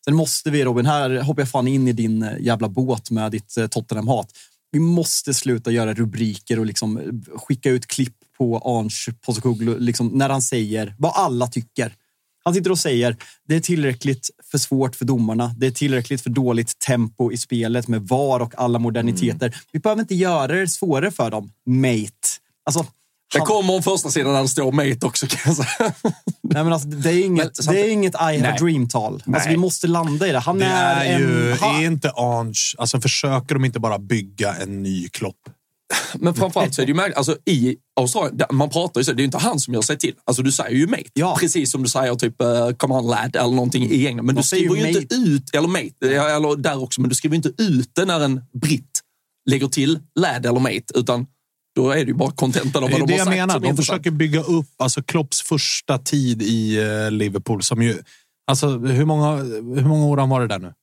Sen 0.05 0.15
måste 0.15 0.51
vi, 0.51 0.63
Robin, 0.63 0.85
här 0.85 1.21
hoppar 1.21 1.41
jag 1.41 1.49
fan 1.49 1.67
in 1.67 1.87
i 1.87 1.93
din 1.93 2.23
eh, 2.23 2.39
jävla 2.39 2.69
båt 2.69 3.11
med 3.11 3.31
ditt 3.31 3.57
eh, 3.57 3.67
Tottenham-hat. 3.67 4.27
Vi 4.71 4.79
måste 4.79 5.33
sluta 5.33 5.71
göra 5.71 5.93
rubriker 5.93 6.59
och 6.59 6.65
liksom 6.65 7.21
skicka 7.35 7.69
ut 7.69 7.87
klipp 7.87 8.15
på 8.39 8.57
Ange 8.57 9.13
Postecoglou 9.25 9.79
liksom, 9.79 10.07
när 10.07 10.29
han 10.29 10.41
säger 10.41 10.95
vad 10.97 11.11
alla 11.15 11.47
tycker. 11.47 11.93
Han 12.43 12.53
sitter 12.53 12.71
och 12.71 12.79
säger 12.79 13.17
det 13.47 13.55
är 13.55 13.59
tillräckligt 13.59 14.29
för 14.51 14.57
svårt 14.57 14.95
för 14.95 15.05
domarna. 15.05 15.53
Det 15.57 15.67
är 15.67 15.71
tillräckligt 15.71 16.21
för 16.21 16.29
dåligt 16.29 16.79
tempo 16.79 17.31
i 17.31 17.37
spelet 17.37 17.87
med 17.87 18.01
VAR 18.07 18.39
och 18.39 18.53
alla 18.57 18.79
moderniteter. 18.79 19.55
Vi 19.71 19.79
behöver 19.79 20.01
inte 20.01 20.15
göra 20.15 20.47
det 20.47 20.67
svårare 20.67 21.11
för 21.11 21.31
dem, 21.31 21.51
mate. 21.65 22.11
Alltså, 22.65 22.85
Det 23.33 23.37
han- 23.39 23.47
kommer 23.47 23.73
om 23.75 23.83
första 23.83 24.09
sidan 24.09 24.33
där 24.33 24.41
det 24.41 24.47
står 24.47 24.71
mate 24.71 25.05
också 25.05 25.27
kan 25.27 25.39
jag 25.45 25.55
säga. 25.55 25.93
Nej, 26.43 26.63
men 26.63 26.73
alltså, 26.73 26.87
det 26.87 27.09
är 27.13 27.25
inget, 27.25 27.65
Men 27.65 27.75
det 27.75 27.81
är 27.81 27.91
inget 27.91 28.13
I 28.13 28.17
have 28.17 28.37
Nej. 28.37 28.51
a 28.51 28.55
dream-tal. 28.59 29.23
Alltså, 29.33 29.49
vi 29.49 29.57
måste 29.57 29.87
landa 29.87 30.27
i 30.27 30.31
det. 30.31 30.39
Han 30.39 30.59
Det 30.59 30.65
är, 30.65 31.05
är 31.05 31.19
ju, 31.19 31.51
en... 31.51 31.57
Han, 31.57 31.75
är 31.75 31.85
inte 31.85 32.11
Ange, 32.11 32.53
alltså 32.77 33.01
försöker 33.01 33.55
de 33.55 33.65
inte 33.65 33.79
bara 33.79 33.99
bygga 33.99 34.55
en 34.55 34.83
ny 34.83 35.07
Klopp? 35.09 35.35
Men 36.19 36.33
framförallt 36.33 36.73
så 36.75 36.81
är 36.81 36.85
det 36.85 36.89
ju 36.89 36.95
märkligt, 36.95 37.17
alltså 37.17 37.37
i 37.45 37.77
Australien, 37.99 38.39
man 38.51 38.69
pratar 38.69 39.01
ju 39.01 39.05
så, 39.05 39.11
det 39.13 39.17
är 39.19 39.23
ju 39.23 39.25
inte 39.25 39.37
han 39.37 39.59
som 39.59 39.73
gör 39.73 39.81
sig 39.81 39.97
till. 39.97 40.13
Alltså 40.25 40.43
du 40.43 40.51
säger 40.51 40.75
ju 40.75 40.87
mate, 40.87 41.03
Ja. 41.13 41.37
precis 41.39 41.71
som 41.71 41.83
du 41.83 41.89
säger 41.89 42.15
typ 42.15 42.41
uh, 42.41 42.71
come 42.77 42.93
on 42.95 43.07
lad 43.07 43.35
eller 43.35 43.55
någonting 43.55 43.91
i 43.91 44.07
England. 44.07 44.25
Men 44.25 44.35
De 44.35 44.41
du 44.41 44.47
skriver 44.47 44.75
ju 44.75 44.81
ju 44.91 44.99
inte 45.01 45.15
ut, 45.15 45.55
eller 45.55 45.67
mate, 45.67 45.93
ja, 46.01 46.29
eller 46.29 46.55
där 46.55 46.83
också, 46.83 47.01
men 47.01 47.09
du 47.09 47.15
skriver 47.15 47.35
inte 47.35 47.51
ut 47.57 47.89
det 47.95 48.05
när 48.05 48.19
en 48.19 48.41
britt 48.61 48.99
lägger 49.49 49.67
till 49.67 49.99
lad 50.19 50.45
eller 50.45 50.59
mate, 50.59 50.83
utan 50.95 51.25
då 51.75 51.89
är 51.91 51.95
det 51.95 52.07
ju 52.11 52.13
bara 52.13 52.31
contentan 52.31 52.83
av 52.83 52.89
Det 52.89 52.93
vad 52.99 53.07
de 53.07 53.13
det 53.13 53.13
har 53.13 53.17
jag 53.17 53.25
sagt. 53.27 53.35
menar. 53.37 53.53
som 53.53 53.63
är 53.63 53.67
De 53.67 53.69
intressant. 53.69 53.95
försöker 53.97 54.11
bygga 54.11 54.41
upp 54.43 54.67
alltså 54.77 55.03
Klopps 55.03 55.41
första 55.41 55.97
tid 55.97 56.41
i 56.41 56.77
eh, 56.77 57.11
Liverpool. 57.11 57.63
Som 57.63 57.81
ju, 57.81 57.97
alltså, 58.51 58.67
hur, 58.77 59.05
många, 59.05 59.35
hur 59.35 59.87
många 59.87 60.05
år 60.05 60.17
har 60.17 60.21
han 60.21 60.29
varit 60.29 60.49
där 60.49 60.59
nu? 60.59 60.73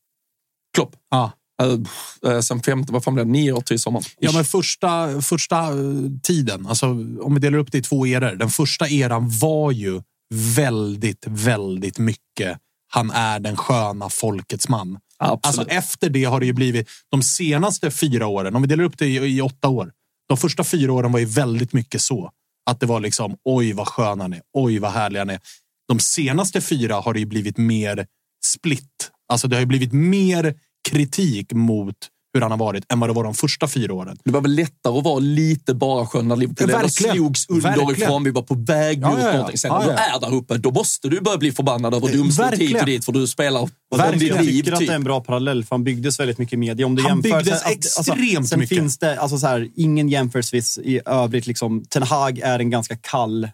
Klopp. 0.77 0.97
Ja. 1.11 1.25
Uh, 1.25 1.31
uh, 1.63 2.41
sen 2.41 2.63
femte, 2.63 2.93
vad 2.93 3.05
fan 3.05 3.15
blev 3.15 3.27
det? 3.27 3.33
Nio 3.33 3.53
år 3.53 3.61
till 3.61 3.81
sommaren. 3.81 4.05
Ja, 4.19 4.33
men 4.33 4.45
första, 4.45 5.23
första 5.23 5.59
eh, 5.59 5.75
tiden, 6.23 6.67
alltså, 6.67 6.87
om 7.21 7.35
vi 7.35 7.41
delar 7.41 7.59
upp 7.59 7.73
det 7.73 7.79
i 7.79 7.83
två 7.83 8.07
eror. 8.07 8.37
Den 8.37 8.51
första 8.51 8.89
eran 8.89 9.31
var 9.39 9.73
ju 9.73 10.03
väldigt, 10.35 11.25
väldigt 11.27 11.99
mycket 11.99 12.59
han 12.89 13.11
är 13.11 13.41
den 13.41 13.57
sköna 13.57 14.09
folkets 14.09 14.69
man. 14.69 14.99
Absolut. 15.19 15.47
Alltså, 15.47 15.77
efter 15.77 16.11
det 16.11 16.25
har 16.25 16.41
det 16.41 16.47
ju 16.47 16.53
blivit 16.53 16.89
de 17.11 17.23
senaste 17.23 17.91
fyra 17.91 18.27
åren, 18.27 18.57
om 18.57 18.63
vi 18.63 18.69
delar 18.69 18.85
upp 18.85 18.99
det 18.99 19.07
i, 19.07 19.17
i 19.17 19.41
åtta 19.41 19.69
år. 19.69 19.93
De 20.29 20.37
första 20.37 20.65
fyra 20.65 20.93
åren 20.93 21.13
var 21.13 21.21
ju 21.21 21.27
väldigt 21.27 21.73
mycket 21.73 22.01
så. 22.01 22.31
Att 22.71 22.81
det 22.81 22.87
var 22.87 23.01
liksom 23.01 23.37
oj 23.45 23.73
vad 23.73 23.89
skön 23.89 24.21
han 24.21 24.33
är, 24.33 24.41
oj 24.53 24.79
vad 24.79 24.91
härlig 24.91 25.19
han 25.19 25.31
är. 25.31 25.41
De 25.89 26.01
senaste 26.01 26.61
fyra 26.61 26.95
har 26.95 27.13
det 27.15 27.21
ju 27.21 27.27
blivit 27.27 27.59
mer 27.59 28.07
split. 28.45 29.11
Alltså 29.29 29.49
det 29.49 29.57
har 29.57 29.61
ju 29.61 29.67
blivit 29.67 29.93
mer 29.93 30.55
kritik 30.87 31.55
mot 31.55 32.11
hur 32.37 32.43
han 32.43 32.51
har 32.51 32.59
varit 32.59 32.93
än 32.93 33.01
vad 33.01 33.09
det 33.11 33.15
var 33.15 33.25
de 33.25 33.35
första 33.35 33.69
fyra 33.69 33.95
åren. 33.95 34.17
Det 34.25 34.31
var 34.31 34.41
väl 34.41 34.55
lättare 34.55 34.99
att 34.99 35.05
vara 35.05 35.19
lite 35.19 35.75
bara 35.75 36.07
skön 36.07 36.29
när 36.29 36.37
Liverpool 36.37 36.71
Ja, 36.71 36.89
slogs 36.89 37.49
underifrån. 37.49 37.87
Verkligen. 37.87 38.25
Vi 38.25 38.31
var 38.31 38.43
på 38.43 38.55
väg 38.55 38.99
Ja, 39.03 39.11
mot 39.11 39.19
ja, 39.21 39.27
ja. 39.27 39.33
någonting. 39.33 39.59
Sen 39.59 39.71
Ja, 39.71 39.79
när 39.79 39.87
du 39.87 39.93
ja. 39.93 39.99
är 40.17 40.21
där 40.21 40.35
uppe, 40.35 40.59
då 40.59 40.71
måste 40.71 41.09
du 41.09 41.21
börja 41.21 41.39
bli 41.39 41.53
förbannad 41.53 41.95
över 41.95 42.07
domslut 42.17 42.29
hit 42.29 42.39
verkligen. 42.39 42.81
och 42.81 42.87
dit 42.87 43.05
för 43.05 43.13
du 43.13 43.27
spelar 43.27 43.69
Verkligen. 43.97 44.37
jag 44.37 44.45
tycker 44.47 44.73
att 44.73 44.79
Typ. 44.79 44.89
det 44.89 44.93
är 44.95 44.97
en 44.97 45.05
bra 45.05 45.21
parallell, 45.21 45.65
för 45.65 45.75
han 45.75 45.85
byggdes 45.85 46.21
väldigt 46.21 46.39
mycket 46.39 46.53
i 46.53 46.57
media. 46.57 46.87
Om 46.87 46.95
du 46.95 47.03
Han 47.03 47.11
jämför, 47.23 47.43
byggdes 47.43 47.61
sen, 47.63 47.73
extremt 47.73 48.49
sen 48.49 48.59
mycket. 48.61 48.79
finns 48.79 48.99
det 48.99 49.21
alltså 49.21 49.39
så 49.39 49.47
här, 49.47 49.69
ingen 49.77 50.09
jämförelsevis 50.09 50.79
i 50.79 51.01
övrigt. 51.07 51.47
Liksom, 51.47 51.85
Ten 51.85 52.03
Hag 52.03 52.39
är 52.39 52.59
en 52.59 52.71
ganska 52.71 52.97
kall. 52.97 53.45
Eh, 53.45 53.51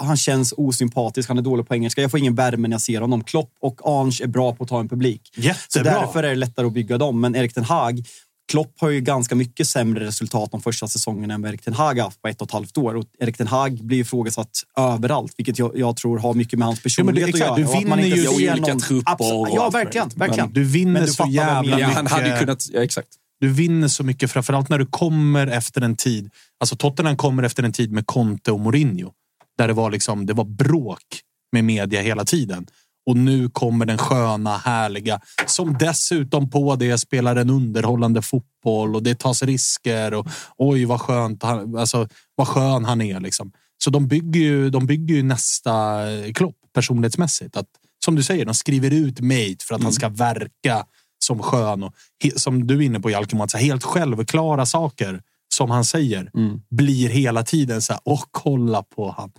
han 0.00 0.16
känns 0.16 0.54
osympatisk, 0.56 1.28
han 1.28 1.38
är 1.38 1.42
dålig 1.42 1.68
på 1.68 1.74
engelska. 1.74 2.00
Jag 2.02 2.10
får 2.10 2.20
ingen 2.20 2.34
värme 2.34 2.68
när 2.68 2.74
jag 2.74 2.80
ser 2.80 3.00
honom. 3.00 3.24
Klopp 3.24 3.50
och 3.60 3.80
Ange 4.00 4.18
är 4.22 4.26
bra 4.26 4.54
på 4.54 4.62
att 4.64 4.68
ta 4.70 4.80
en 4.80 4.88
publik. 4.88 5.20
Så 5.34 5.40
Jättebra. 5.40 5.92
därför 6.00 6.22
är 6.22 6.28
det 6.28 6.34
lättare 6.34 6.66
att 6.66 6.72
bygga 6.72 6.98
dem. 6.98 7.20
Men 7.20 7.36
Erik 7.36 7.54
Ten 7.54 7.64
Hag, 7.64 8.04
Klopp 8.50 8.80
har 8.80 8.88
ju 8.90 9.00
ganska 9.00 9.34
mycket 9.34 9.68
sämre 9.68 10.06
resultat 10.06 10.50
de 10.50 10.62
första 10.62 10.88
säsongerna 10.88 11.34
än 11.34 11.42
vad 11.42 11.50
Erik 11.50 11.62
Ten 11.62 11.74
Hag 11.74 11.98
haft 11.98 12.22
på 12.22 12.28
ett 12.28 12.40
och 12.40 12.48
ett 12.48 12.52
halvt 12.52 12.78
år. 12.78 12.94
Och 12.94 13.04
Erik 13.18 13.36
Ten 13.36 13.46
Hag 13.46 13.84
blir 13.84 13.98
ifrågasatt 14.00 14.50
överallt, 14.76 15.34
vilket 15.36 15.58
jag, 15.58 15.78
jag 15.78 15.96
tror 15.96 16.18
har 16.18 16.34
mycket 16.34 16.58
med 16.58 16.66
hans 16.66 16.78
men 16.78 16.82
personlighet 16.82 17.28
exakt, 17.28 17.50
att 17.50 17.56
du 17.56 17.62
göra. 17.62 17.88
Man 17.88 17.98
vinner 17.98 18.16
inte 18.16 18.20
ju 18.20 18.28
olika 18.28 18.74
trupper 18.74 19.12
Absolut. 19.12 19.54
Ja, 19.54 19.70
verkligen. 19.70 20.08
verkligen. 20.08 20.52
Du 20.52 20.64
vinner 20.64 21.00
du 21.00 21.06
så 21.06 21.26
jävla. 21.30 21.78
Ja, 21.78 21.86
mycket. 21.86 21.94
han 21.94 22.06
hade 22.06 22.32
ju 22.32 22.38
kunnat... 22.38 22.66
Ja, 22.72 22.82
exakt. 22.82 23.08
Du 23.40 23.48
vinner 23.48 23.88
så 23.88 24.04
mycket, 24.04 24.30
framförallt 24.30 24.68
när 24.68 24.78
du 24.78 24.86
kommer 24.86 25.46
efter 25.46 25.80
en 25.80 25.96
tid. 25.96 26.30
Alltså 26.60 26.76
Tottenham 26.76 27.16
kommer 27.16 27.42
efter 27.42 27.62
en 27.62 27.72
tid 27.72 27.92
med 27.92 28.06
Conte 28.06 28.52
och 28.52 28.60
Mourinho. 28.60 29.12
Där 29.58 29.68
det 29.68 29.74
var, 29.74 29.90
liksom, 29.90 30.26
det 30.26 30.32
var 30.32 30.44
bråk 30.44 31.20
med 31.52 31.64
media 31.64 32.00
hela 32.00 32.24
tiden. 32.24 32.66
Och 33.10 33.16
nu 33.16 33.48
kommer 33.48 33.86
den 33.86 33.98
sköna, 33.98 34.56
härliga, 34.56 35.20
som 35.46 35.78
dessutom 35.78 36.50
på 36.50 36.76
det 36.76 36.98
spelar 36.98 37.36
en 37.36 37.50
underhållande 37.50 38.22
fotboll 38.22 38.94
och 38.94 39.02
det 39.02 39.18
tas 39.18 39.42
risker. 39.42 40.14
Och 40.14 40.26
oj, 40.56 40.84
vad 40.84 41.00
skönt, 41.00 41.42
han, 41.42 41.76
alltså, 41.76 42.08
vad 42.34 42.48
skön 42.48 42.84
han 42.84 43.00
är. 43.00 43.20
Liksom. 43.20 43.52
Så 43.84 43.90
de 43.90 44.08
bygger 44.08 44.40
ju, 44.40 44.70
de 44.70 44.86
bygger 44.86 45.14
ju 45.14 45.22
nästa 45.22 45.98
Klopp 46.34 46.56
personlighetsmässigt. 46.74 47.56
Att, 47.56 47.66
som 48.04 48.14
du 48.16 48.22
säger, 48.22 48.44
de 48.44 48.54
skriver 48.54 48.90
ut 48.90 49.20
Mate 49.20 49.64
för 49.64 49.74
att 49.74 49.82
han 49.82 49.92
ska 49.92 50.08
verka 50.08 50.84
som 51.24 51.42
skön 51.42 51.82
och 51.82 51.94
som 52.36 52.66
du 52.66 52.74
är 52.74 52.80
inne 52.80 53.00
på 53.00 53.10
Jalkemo, 53.10 53.44
att 53.44 53.52
helt 53.52 53.84
självklara 53.84 54.66
saker 54.66 55.22
som 55.54 55.70
han 55.70 55.84
säger 55.84 56.30
blir 56.70 57.08
hela 57.08 57.42
tiden 57.42 57.82
så 57.82 57.92
här. 57.92 58.02
Åh, 58.04 58.22
kolla 58.30 58.82
på 58.82 59.14
han. 59.16 59.32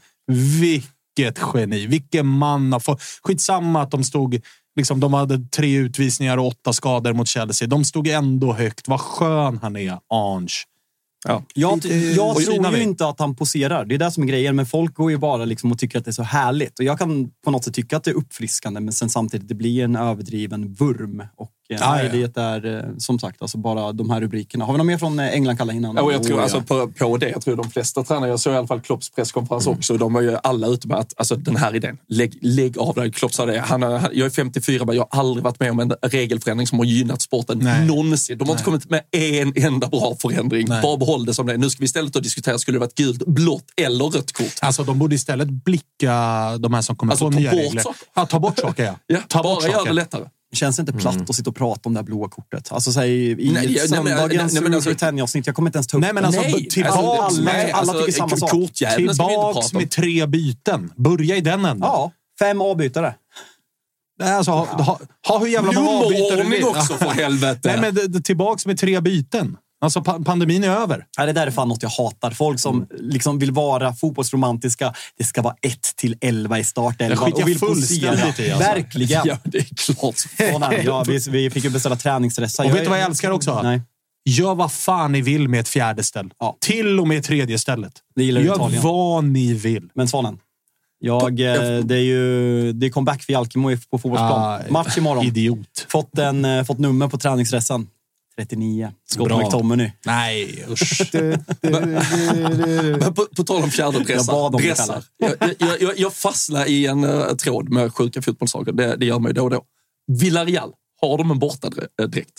Vilket 1.15 1.43
geni, 1.53 1.85
vilken 1.85 2.27
man. 2.27 2.79
Skitsamma 3.23 3.81
att 3.81 3.91
de 3.91 4.03
stod, 4.03 4.41
liksom, 4.75 4.99
de 4.99 5.13
hade 5.13 5.37
tre 5.37 5.75
utvisningar 5.75 6.37
och 6.37 6.47
åtta 6.47 6.73
skador 6.73 7.13
mot 7.13 7.27
Chelsea. 7.27 7.67
De 7.67 7.85
stod 7.85 8.07
ändå 8.07 8.53
högt. 8.53 8.87
Vad 8.87 9.01
skön 9.01 9.59
han 9.61 9.75
är, 9.75 9.97
Ange. 10.13 10.65
Ja. 11.27 11.43
Jag, 11.53 11.85
jag 12.15 12.35
tror 12.35 12.75
ju 12.77 12.83
inte 12.83 13.07
att 13.07 13.19
han 13.19 13.35
poserar. 13.35 13.85
Det 13.85 13.95
är 13.95 13.99
det 13.99 14.11
som 14.11 14.23
är 14.23 14.27
grejen. 14.27 14.55
Men 14.55 14.65
folk 14.65 14.93
går 14.93 15.11
ju 15.11 15.17
bara 15.17 15.45
liksom 15.45 15.71
och 15.71 15.79
tycker 15.79 15.99
att 15.99 16.05
det 16.05 16.11
är 16.11 16.13
så 16.13 16.23
härligt. 16.23 16.79
Och 16.79 16.85
jag 16.85 16.99
kan 16.99 17.29
på 17.45 17.51
något 17.51 17.63
sätt 17.63 17.73
tycka 17.73 17.97
att 17.97 18.03
det 18.03 18.11
är 18.11 18.15
uppfriskande, 18.15 18.79
men 18.79 18.93
sen 18.93 19.09
samtidigt 19.09 19.47
det 19.47 19.55
blir 19.55 19.83
en 19.83 19.95
överdriven 19.95 20.73
vurm. 20.73 21.23
Och 21.35 21.51
eh, 21.71 21.77
Ja, 21.81 21.91
nej, 21.95 22.09
det 22.33 22.37
är 22.41 22.77
eh, 22.77 22.83
som 22.97 23.19
sagt 23.19 23.41
alltså 23.41 23.57
bara 23.57 23.91
de 23.91 24.09
här 24.09 24.21
rubrikerna. 24.21 24.65
Har 24.65 24.73
vi 24.73 24.77
något 24.77 24.87
mer 24.87 24.97
från 24.97 25.19
eh, 25.19 25.27
England, 25.33 25.71
innan? 25.71 25.95
Ja, 25.95 26.01
och 26.01 26.13
jag 26.13 26.23
tror 26.23 26.37
Oh, 26.39 26.43
alltså, 26.43 26.61
på, 26.61 26.87
på 26.87 27.17
det, 27.17 27.29
jag 27.29 27.41
tror 27.41 27.55
de 27.55 27.71
flesta 27.71 28.03
tränare, 28.03 28.29
jag 28.29 28.39
såg 28.39 28.53
i 28.53 28.57
alla 28.57 28.67
fall 28.67 28.81
Klopps 28.81 29.09
presskonferens 29.09 29.65
Mm. 29.67 29.77
också, 29.77 29.97
de 29.97 30.13
var 30.13 30.21
ju 30.21 30.37
alla 30.43 30.67
ute 30.67 30.87
med 30.87 30.97
att 30.97 31.13
alltså, 31.17 31.35
den 31.35 31.55
här 31.55 31.75
idén, 31.75 31.97
lägg, 32.07 32.37
lägg 32.41 32.77
av 32.77 32.93
dig. 32.95 33.11
Klopp 33.11 33.33
sa 33.33 33.45
det, 33.45 33.59
han, 33.59 33.81
har- 33.81 34.09
jag 34.13 34.25
är 34.25 34.29
54, 34.29 34.85
men 34.85 34.95
jag 34.95 35.07
har 35.11 35.19
aldrig 35.19 35.43
varit 35.43 35.59
med 35.59 35.71
om 35.71 35.79
en 35.79 35.93
regelförändring 36.01 36.67
som 36.67 36.77
har 36.79 36.85
gynnat 36.85 37.21
sporten 37.21 37.57
Nej. 37.61 37.85
någonsin. 37.87 38.37
De 38.37 38.47
har 38.47 38.55
inte 38.55 38.63
kommit 38.63 38.89
med 38.89 39.01
en 39.11 39.53
enda 39.55 39.87
bra 39.87 40.15
förändring. 40.21 40.65
Nej. 40.69 40.81
Bara 40.81 40.97
behåll 40.97 41.25
det 41.25 41.33
som 41.33 41.47
det 41.47 41.53
är. 41.53 41.57
Nu 41.57 41.69
ska 41.69 41.79
vi 41.79 41.85
istället 41.85 42.13
då 42.13 42.19
diskutera, 42.19 42.57
skulle 42.59 42.75
det 42.75 42.79
varit 42.79 42.95
gult, 42.95 43.25
blått 43.27 43.65
eller 43.81 44.05
rött 44.05 44.31
kort? 44.31 44.53
Alltså, 44.61 44.83
de 44.83 44.99
borde 44.99 45.15
istället 45.15 45.47
blicka 45.49 46.13
de 46.59 46.73
här 46.73 46.81
som 46.81 46.95
kommer 46.95 47.13
Alltså, 47.13 47.25
på 47.31 47.37
nya 47.37 47.51
bort 47.51 47.59
regler. 47.59 47.81
saker. 47.81 47.99
Ja, 48.15 48.25
ta 48.25 48.39
bort 48.39 48.59
saker, 48.59 48.83
ja. 48.85 48.95
Ja, 49.07 49.19
ta 49.27 49.43
bara 49.43 49.55
bort 49.55 49.63
gör 49.63 49.93
det 49.93 50.07
saker. 50.11 50.27
Känns 50.53 50.75
det 50.75 50.79
inte 50.79 50.93
platt 50.93 51.13
Mm. 51.15 51.25
att 51.29 51.35
sitta 51.35 51.49
och 51.49 51.55
prata 51.55 51.81
om 51.89 51.93
det 51.93 51.99
här 51.99 52.05
blåa 52.05 52.29
kortet? 52.29 52.71
Alltså 52.71 52.91
säg 52.91 53.31
i 53.31 53.51
Nej, 53.51 53.77
söndagens 53.79 53.91
men 54.61 54.73
alltså-. 54.73 55.39
Jag 55.45 55.55
kommer 55.55 55.69
inte 55.69 55.77
ens 55.77 55.87
ta 55.87 55.97
upp 55.97 56.01
Nej, 56.01 56.13
men 56.13 56.23
det. 56.23 56.27
alltså, 56.27 56.41
Nej, 56.41 56.67
tillbaks, 56.69 56.97
alltså, 56.97 57.41
alla, 57.41 57.51
nej, 57.53 57.71
alla 57.71 57.79
alltså, 57.91 57.99
tycker 58.05 58.11
samma 58.11 58.37
sak. 58.37 58.51
Tillbaks 58.97 59.73
med 59.73 59.91
tre 59.91 60.25
byten. 60.25 60.93
Börja 60.95 61.35
i 61.35 61.41
den 61.41 61.59
änden. 61.65 61.79
Ja, 61.81 62.11
fem 62.39 62.61
avbytare. 62.61 63.15
Nej, 64.19 64.33
Alltså, 64.33 64.51
ha, 64.51 64.65
ha, 64.65 64.99
ha 65.27 65.39
hur 65.39 65.47
jävla 65.47 65.71
många 65.71 65.89
avbytare 65.89 66.43
du 66.43 66.49
vill. 66.49 66.63
också 66.63 66.93
för 66.93 67.05
helvete. 67.21 67.59
Nej, 67.63 67.81
men 67.81 67.95
det- 67.95 68.07
det- 68.07 68.21
tillbaks 68.21 68.65
med 68.65 68.79
tre 68.79 68.99
byten. 69.01 69.57
Alltså, 69.83 70.01
pa- 70.01 70.19
pandemin 70.25 70.63
är 70.63 70.69
över. 70.69 71.05
Nej, 71.17 71.27
det 71.27 71.33
där 71.33 71.47
är 71.47 71.51
fan 71.51 71.67
något 71.67 71.83
jag 71.83 71.89
hatar. 71.89 72.31
Folk 72.31 72.59
som 72.59 72.87
liksom 72.99 73.39
vill 73.39 73.51
vara 73.51 73.93
fotbollsromantiska. 73.93 74.93
Det 75.17 75.23
ska 75.23 75.41
vara 75.41 75.55
1 75.61 75.79
till 75.95 76.15
11 76.21 76.59
i 76.59 76.63
startelvan. 76.63 77.09
Det 77.31 77.31
skiter 77.35 77.49
jag 77.49 77.59
fullständigt 77.59 78.39
i, 78.39 78.51
alltså. 78.51 78.69
Verkligen. 78.69 79.21
Ja, 79.25 79.37
det 79.43 79.57
är 79.57 79.93
klart. 79.93 80.15
Ja, 80.85 81.03
vi, 81.07 81.19
vi 81.29 81.49
fick 81.49 81.63
ju 81.63 81.69
beställa 81.69 81.95
träningsdressar. 81.95 82.65
Och 82.65 82.75
vet 82.75 82.83
du 82.83 82.89
vad 82.89 82.99
jag 82.99 83.05
älskar 83.05 83.31
också? 83.31 83.61
Nej, 83.63 83.81
Gör 84.25 84.55
vad 84.55 84.71
fan 84.71 85.11
ni 85.11 85.21
vill 85.21 85.47
med 85.47 85.59
ett 85.59 85.67
fjärde 85.67 86.03
ställ. 86.03 86.29
Ja. 86.39 86.57
Till 86.59 86.99
och 86.99 87.07
med 87.07 87.23
tredje 87.23 87.59
stället. 87.59 87.93
det 88.15 88.23
gillar 88.23 88.41
Gör 88.41 88.55
Italien. 88.55 88.83
vad 88.83 89.23
ni 89.23 89.53
vill. 89.53 89.89
Men 89.95 90.07
Svanen, 90.07 90.37
jag, 90.99 91.39
eh, 91.39 91.79
det 91.83 91.95
är 91.95 91.99
ju 91.99 92.73
det 92.73 92.85
är 92.85 92.89
comeback 92.89 93.23
för 93.23 93.33
Jalkemo 93.33 93.69
på 93.91 93.97
fotbollsplan. 93.97 94.41
Ah, 94.41 94.59
Match 94.69 94.97
imorgon. 94.97 95.25
Idiot. 95.25 95.85
Fått, 95.89 96.17
en, 96.19 96.45
eh, 96.45 96.63
fått 96.63 96.79
nummer 96.79 97.07
på 97.07 97.17
träningsdressen. 97.17 97.87
39. 98.45 98.91
Scott 99.05 99.27
Bra. 99.27 99.37
McTominay. 99.43 99.91
Nej, 100.05 100.65
usch. 100.69 101.01
Men 102.99 103.13
på, 103.13 103.25
på 103.35 103.43
tal 103.43 103.63
om 103.63 103.71
fjärde 103.71 103.97
Jag 103.97 104.05
dressar. 104.07 104.33
bad 104.33 104.55
om 104.55 104.61
det, 104.61 104.67
dressar. 104.67 105.03
Kalle. 105.19 105.55
Jag, 105.59 105.81
jag, 105.81 105.99
jag, 105.99 106.13
fastnar 106.13 106.65
i 106.65 106.85
en 106.85 107.03
uh, 107.03 107.35
tråd 107.35 107.69
med 107.69 107.93
sjuka 107.93 108.21
fotbollssaker. 108.21 108.71
Det, 108.71 108.95
det 108.95 109.05
gör 109.05 109.19
mig 109.19 109.33
då 109.33 109.43
och 109.43 109.49
då. 109.49 109.63
Villarreal, 110.07 110.71
har 111.01 111.17
de 111.17 111.31
en 111.31 111.39
bortadräkt? 111.39 112.31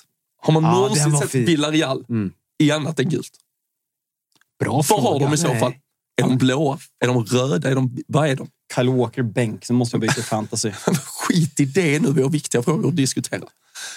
Har 0.43 0.53
man 0.53 0.63
Ja, 0.63 0.73
någonsin 0.73 1.17
sett 1.19 1.31
fin. 1.31 1.45
Villarreal 1.45 2.05
Mm. 2.09 2.33
i 2.59 2.71
annat 2.71 3.01
än 3.01 3.09
gult? 3.09 3.31
Bra 4.61 4.73
Vad 4.73 4.87
fråga. 4.87 5.03
har 5.03 5.21
de 5.21 5.35
i 5.35 5.37
så 5.37 5.55
fall? 5.55 5.73
Är 6.17 6.23
de 6.23 6.39
blåa? 6.39 6.79
Är 7.05 7.07
de 7.07 7.25
röda? 7.25 7.71
Är 7.71 7.75
de, 7.75 7.97
vad 8.09 8.29
är 8.29 8.37
de? 8.37 8.49
Kyle 8.75 8.89
Walker 8.91 9.23
bänk. 9.23 9.65
Sen 9.65 9.77
måste 9.77 9.95
jag 9.95 10.01
byta 10.01 10.23
fantasy. 10.23 10.71
Skit 11.05 11.61
i 11.61 11.65
det 11.65 12.01
nu. 12.03 12.13
Vi 12.13 12.23
har 12.23 12.31
viktiga 12.31 12.63
frågor 12.63 12.89
att 12.89 12.97
diskutera. 12.97 13.43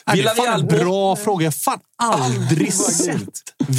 Nej, 0.07 0.17
det 0.17 0.23
är 0.23 0.35
fan 0.35 0.35
Villarreal 0.35 0.59
en 0.61 0.67
bort- 0.67 0.79
bra 0.79 1.15
fråga. 1.15 1.43
Jag 1.43 1.51
har 1.51 1.51
fan 1.51 1.79
aldrig 1.97 2.73
sett 2.73 3.29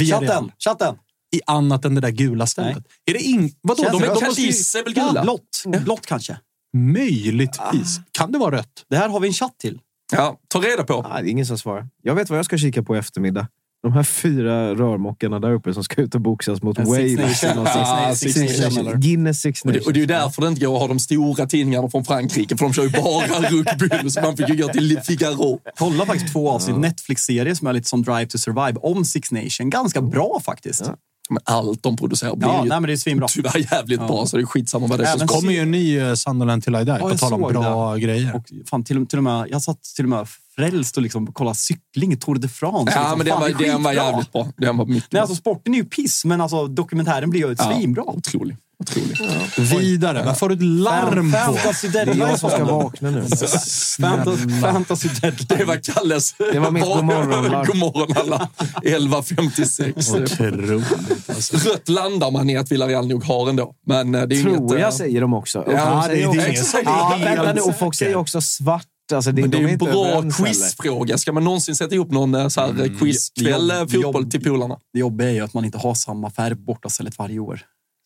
Chatten, 0.09 0.51
chatten. 0.59 0.95
i 1.35 1.41
annat 1.47 1.85
än 1.85 1.95
det 1.95 2.01
där 2.01 2.09
gula 2.11 2.47
stället. 2.47 2.83
Är 3.05 3.13
det 3.13 3.19
ing... 3.21 3.51
Vadå? 3.61 3.83
Känns 3.83 3.99
De, 3.99 4.03
är, 4.03 4.15
de. 4.29 4.35
Kiss 4.35 4.75
är 4.75 4.83
väl 4.83 4.93
Ja, 4.97 5.07
gula? 5.07 5.21
blått. 5.23 5.63
Blått 5.83 6.05
kanske. 6.05 6.37
Möjligtvis. 6.77 7.99
Kan 8.11 8.31
det 8.31 8.37
vara 8.37 8.55
rött? 8.55 8.85
Det 8.89 8.95
här 8.97 9.09
har 9.09 9.19
vi 9.19 9.27
en 9.27 9.33
chatt 9.33 9.57
till. 9.59 9.79
Ja, 10.11 10.39
ta 10.47 10.59
reda 10.61 10.83
på. 10.83 11.01
Nej, 11.13 11.23
det 11.23 11.29
är 11.29 11.31
ingen 11.31 11.45
som 11.45 11.57
svarar. 11.57 11.87
Jag 12.03 12.15
vet 12.15 12.29
vad 12.29 12.39
jag 12.39 12.45
ska 12.45 12.57
kika 12.57 12.83
på 12.83 12.95
i 12.95 12.99
eftermiddag. 12.99 13.47
De 13.83 13.93
här 13.93 14.03
fyra 14.03 14.75
rörmokarna 14.75 15.39
där 15.39 15.51
uppe 15.53 15.73
som 15.73 15.83
ska 15.83 16.01
ut 16.01 16.15
och 16.15 16.21
boxas 16.21 16.61
mot 16.61 16.77
Six 16.77 16.89
Wales. 16.89 17.43
Nation, 17.43 17.59
och 17.61 17.67
Six- 17.67 17.77
Ah, 17.87 18.15
Six 18.15 18.33
Six 18.33 18.37
Nation, 18.51 18.63
Nation. 18.65 18.87
eller? 18.87 18.97
Guinness 18.97 19.39
Six 19.41 19.61
Och 19.61 19.67
det, 19.67 19.71
Nations. 19.73 19.87
och 19.87 19.93
det 19.93 19.97
är 19.97 20.01
ju 20.01 20.05
därför 20.07 20.41
det 20.41 20.47
inte 20.47 20.65
går 20.65 20.73
att 20.75 20.81
ha 20.81 20.87
de 20.87 20.99
stora 20.99 21.45
tidningarna 21.47 21.89
från 21.89 22.05
Frankrike, 22.05 22.57
för 22.57 22.65
de 22.65 22.73
kör 22.73 22.83
ju 22.83 22.89
bara 22.89 23.49
rugby. 23.49 24.09
Så 24.09 24.21
man 24.21 24.37
fick 24.37 24.49
ju 24.49 24.55
gå 24.55 24.67
till 24.67 24.99
Figaro. 25.03 25.59
Kolla 25.77 26.05
faktiskt 26.05 26.33
två 26.33 26.49
avsnitt 26.51 26.77
Netflix-serie 26.77 27.55
som 27.55 27.67
är 27.67 27.73
lite 27.73 27.89
som 27.89 28.03
Drive 28.03 28.25
to 28.25 28.37
Survive 28.37 28.79
om 28.81 29.05
Six 29.05 29.31
Nation. 29.31 29.69
Ganska 29.69 30.01
bra 30.01 30.41
faktiskt. 30.45 30.83
Ja, 30.85 30.95
Men 31.29 31.39
allt 31.45 31.83
de 31.83 31.97
producerar 31.97 32.35
blir 32.35 32.47
nej, 32.47 32.63
ju 32.63 32.69
men 32.69 32.83
det 32.83 32.91
är 32.93 32.97
svinbra. 32.97 33.27
tyvärr 33.27 33.73
jävligt 33.73 33.99
bra, 33.99 34.25
så 34.25 34.37
det 34.37 34.43
är 34.43 34.45
skitsamma 34.45 34.87
vad 34.87 34.99
det 34.99 35.05
är 35.05 35.17
Det 35.19 35.27
kommer. 35.27 35.51
ju 35.51 35.59
en 35.59 35.71
ny 35.71 35.99
uh, 35.99 36.13
Sunderland 36.13 36.63
till 36.63 36.75
I 36.75 36.83
Die, 36.83 36.97
på 36.99 37.09
tal 37.17 37.33
om 37.33 37.41
bra 37.53 37.95
grejer. 37.95 38.35
Och 38.35 38.43
fan, 38.69 38.83
till, 38.83 39.07
till 39.07 39.17
och 39.19 39.23
med, 39.23 39.47
jag 39.51 39.61
satt 39.61 39.83
till 39.95 40.05
och 40.05 40.09
med 40.09 40.27
frälst 40.57 40.97
och 40.97 41.03
liksom 41.03 41.27
kollade 41.33 41.55
cykling 41.55 42.13
i 42.13 42.17
Tour 42.17 42.35
de 42.35 42.47
France. 42.47 42.91
Ja, 42.95 43.01
liksom, 43.01 43.17
men 43.17 43.25
den 43.27 43.33
fan, 43.33 43.41
var, 43.41 43.77
det 43.77 43.83
var 43.83 43.93
jävligt 43.93 44.31
bra. 44.31 44.47
Den 44.57 44.77
var 44.77 44.85
mycket 44.85 45.11
Nej, 45.11 45.21
alltså, 45.21 45.35
sporten 45.35 45.73
är 45.73 45.77
ju 45.77 45.85
piss, 45.85 46.25
men 46.25 46.41
alltså, 46.41 46.67
dokumentären 46.67 47.29
blir 47.29 47.41
ju 47.41 47.55
Ja, 47.57 47.73
svinbra. 47.75 48.03
Otrolig. 48.03 48.57
otrolig. 48.79 49.17
Vidare. 49.57 50.23
Vad 50.25 50.37
får 50.39 50.49
du 50.49 50.55
ett 50.55 50.61
larm 50.61 51.31
på? 51.31 51.37
Fantasy 51.37 51.87
Det 51.87 51.99
är 51.99 52.05
deadline. 52.05 52.27
jag 52.27 52.39
som 52.39 52.49
ska 52.49 52.63
vakna 52.65 53.09
nu. 53.11 53.21
Fantasy, 53.99 54.49
fantasy 54.61 55.09
deadline. 55.21 55.47
Det 55.57 55.63
var 55.65 55.93
Kalles... 55.93 56.35
Det 56.53 56.59
var 56.59 56.71
mitt 56.71 56.83
godmorgonlarm. 56.83 57.65
Godmorgon 57.67 58.17
alla. 58.17 58.49
11.56. 58.83 60.23
Otroligt. 60.23 60.85
Alltså. 61.29 61.69
Rött 61.69 61.89
landar 61.89 62.31
man 62.31 62.49
i 62.49 62.57
att 62.57 62.71
Villarreal 62.71 63.07
nog 63.07 63.23
har 63.23 63.49
ändå. 63.49 63.75
Men 63.85 64.15
eh, 64.15 64.23
det 64.23 64.35
är 64.35 64.41
Tror 64.43 64.57
inget... 64.57 64.79
jag 64.79 64.93
säger 64.93 65.21
de 65.21 65.33
också. 65.33 65.63
Ja, 65.71 66.05
de 66.07 66.15
det 66.15 66.23
är 66.23 66.27
också 66.51 66.63
som 66.63 66.79
är 66.79 66.83
ja, 66.83 67.17
vänta 67.23 67.53
nu. 67.53 67.61
Och 67.61 67.79
folk 67.79 67.95
säger 67.95 68.15
också 68.15 68.41
svart. 68.41 68.87
Alltså, 69.13 69.31
det, 69.31 69.41
Men 69.41 69.51
det 69.51 69.57
de 69.57 69.63
är 69.63 69.67
en 69.67 69.73
inte 69.73 69.85
bra 69.85 70.21
quizfråga. 70.45 71.17
Ska 71.17 71.31
man 71.31 71.43
någonsin 71.43 71.75
sätta 71.75 71.95
ihop 71.95 72.11
någon 72.11 72.35
eh, 72.35 72.47
så 72.47 72.61
här 72.61 72.69
mm. 72.69 72.97
quizkväll, 72.99 73.71
eh, 73.71 73.77
Jobb- 73.77 73.91
fotboll 73.91 74.21
jobb- 74.23 74.31
till 74.31 74.43
polarna? 74.43 74.77
Det 74.93 74.99
jobbiga 74.99 75.29
är 75.29 75.33
ju 75.33 75.39
att 75.41 75.53
man 75.53 75.65
inte 75.65 75.77
har 75.77 75.93
samma 75.93 76.29
färg 76.29 76.55
på 76.55 76.61
bortastället 76.61 77.19
varje 77.19 77.39
år. 77.39 77.55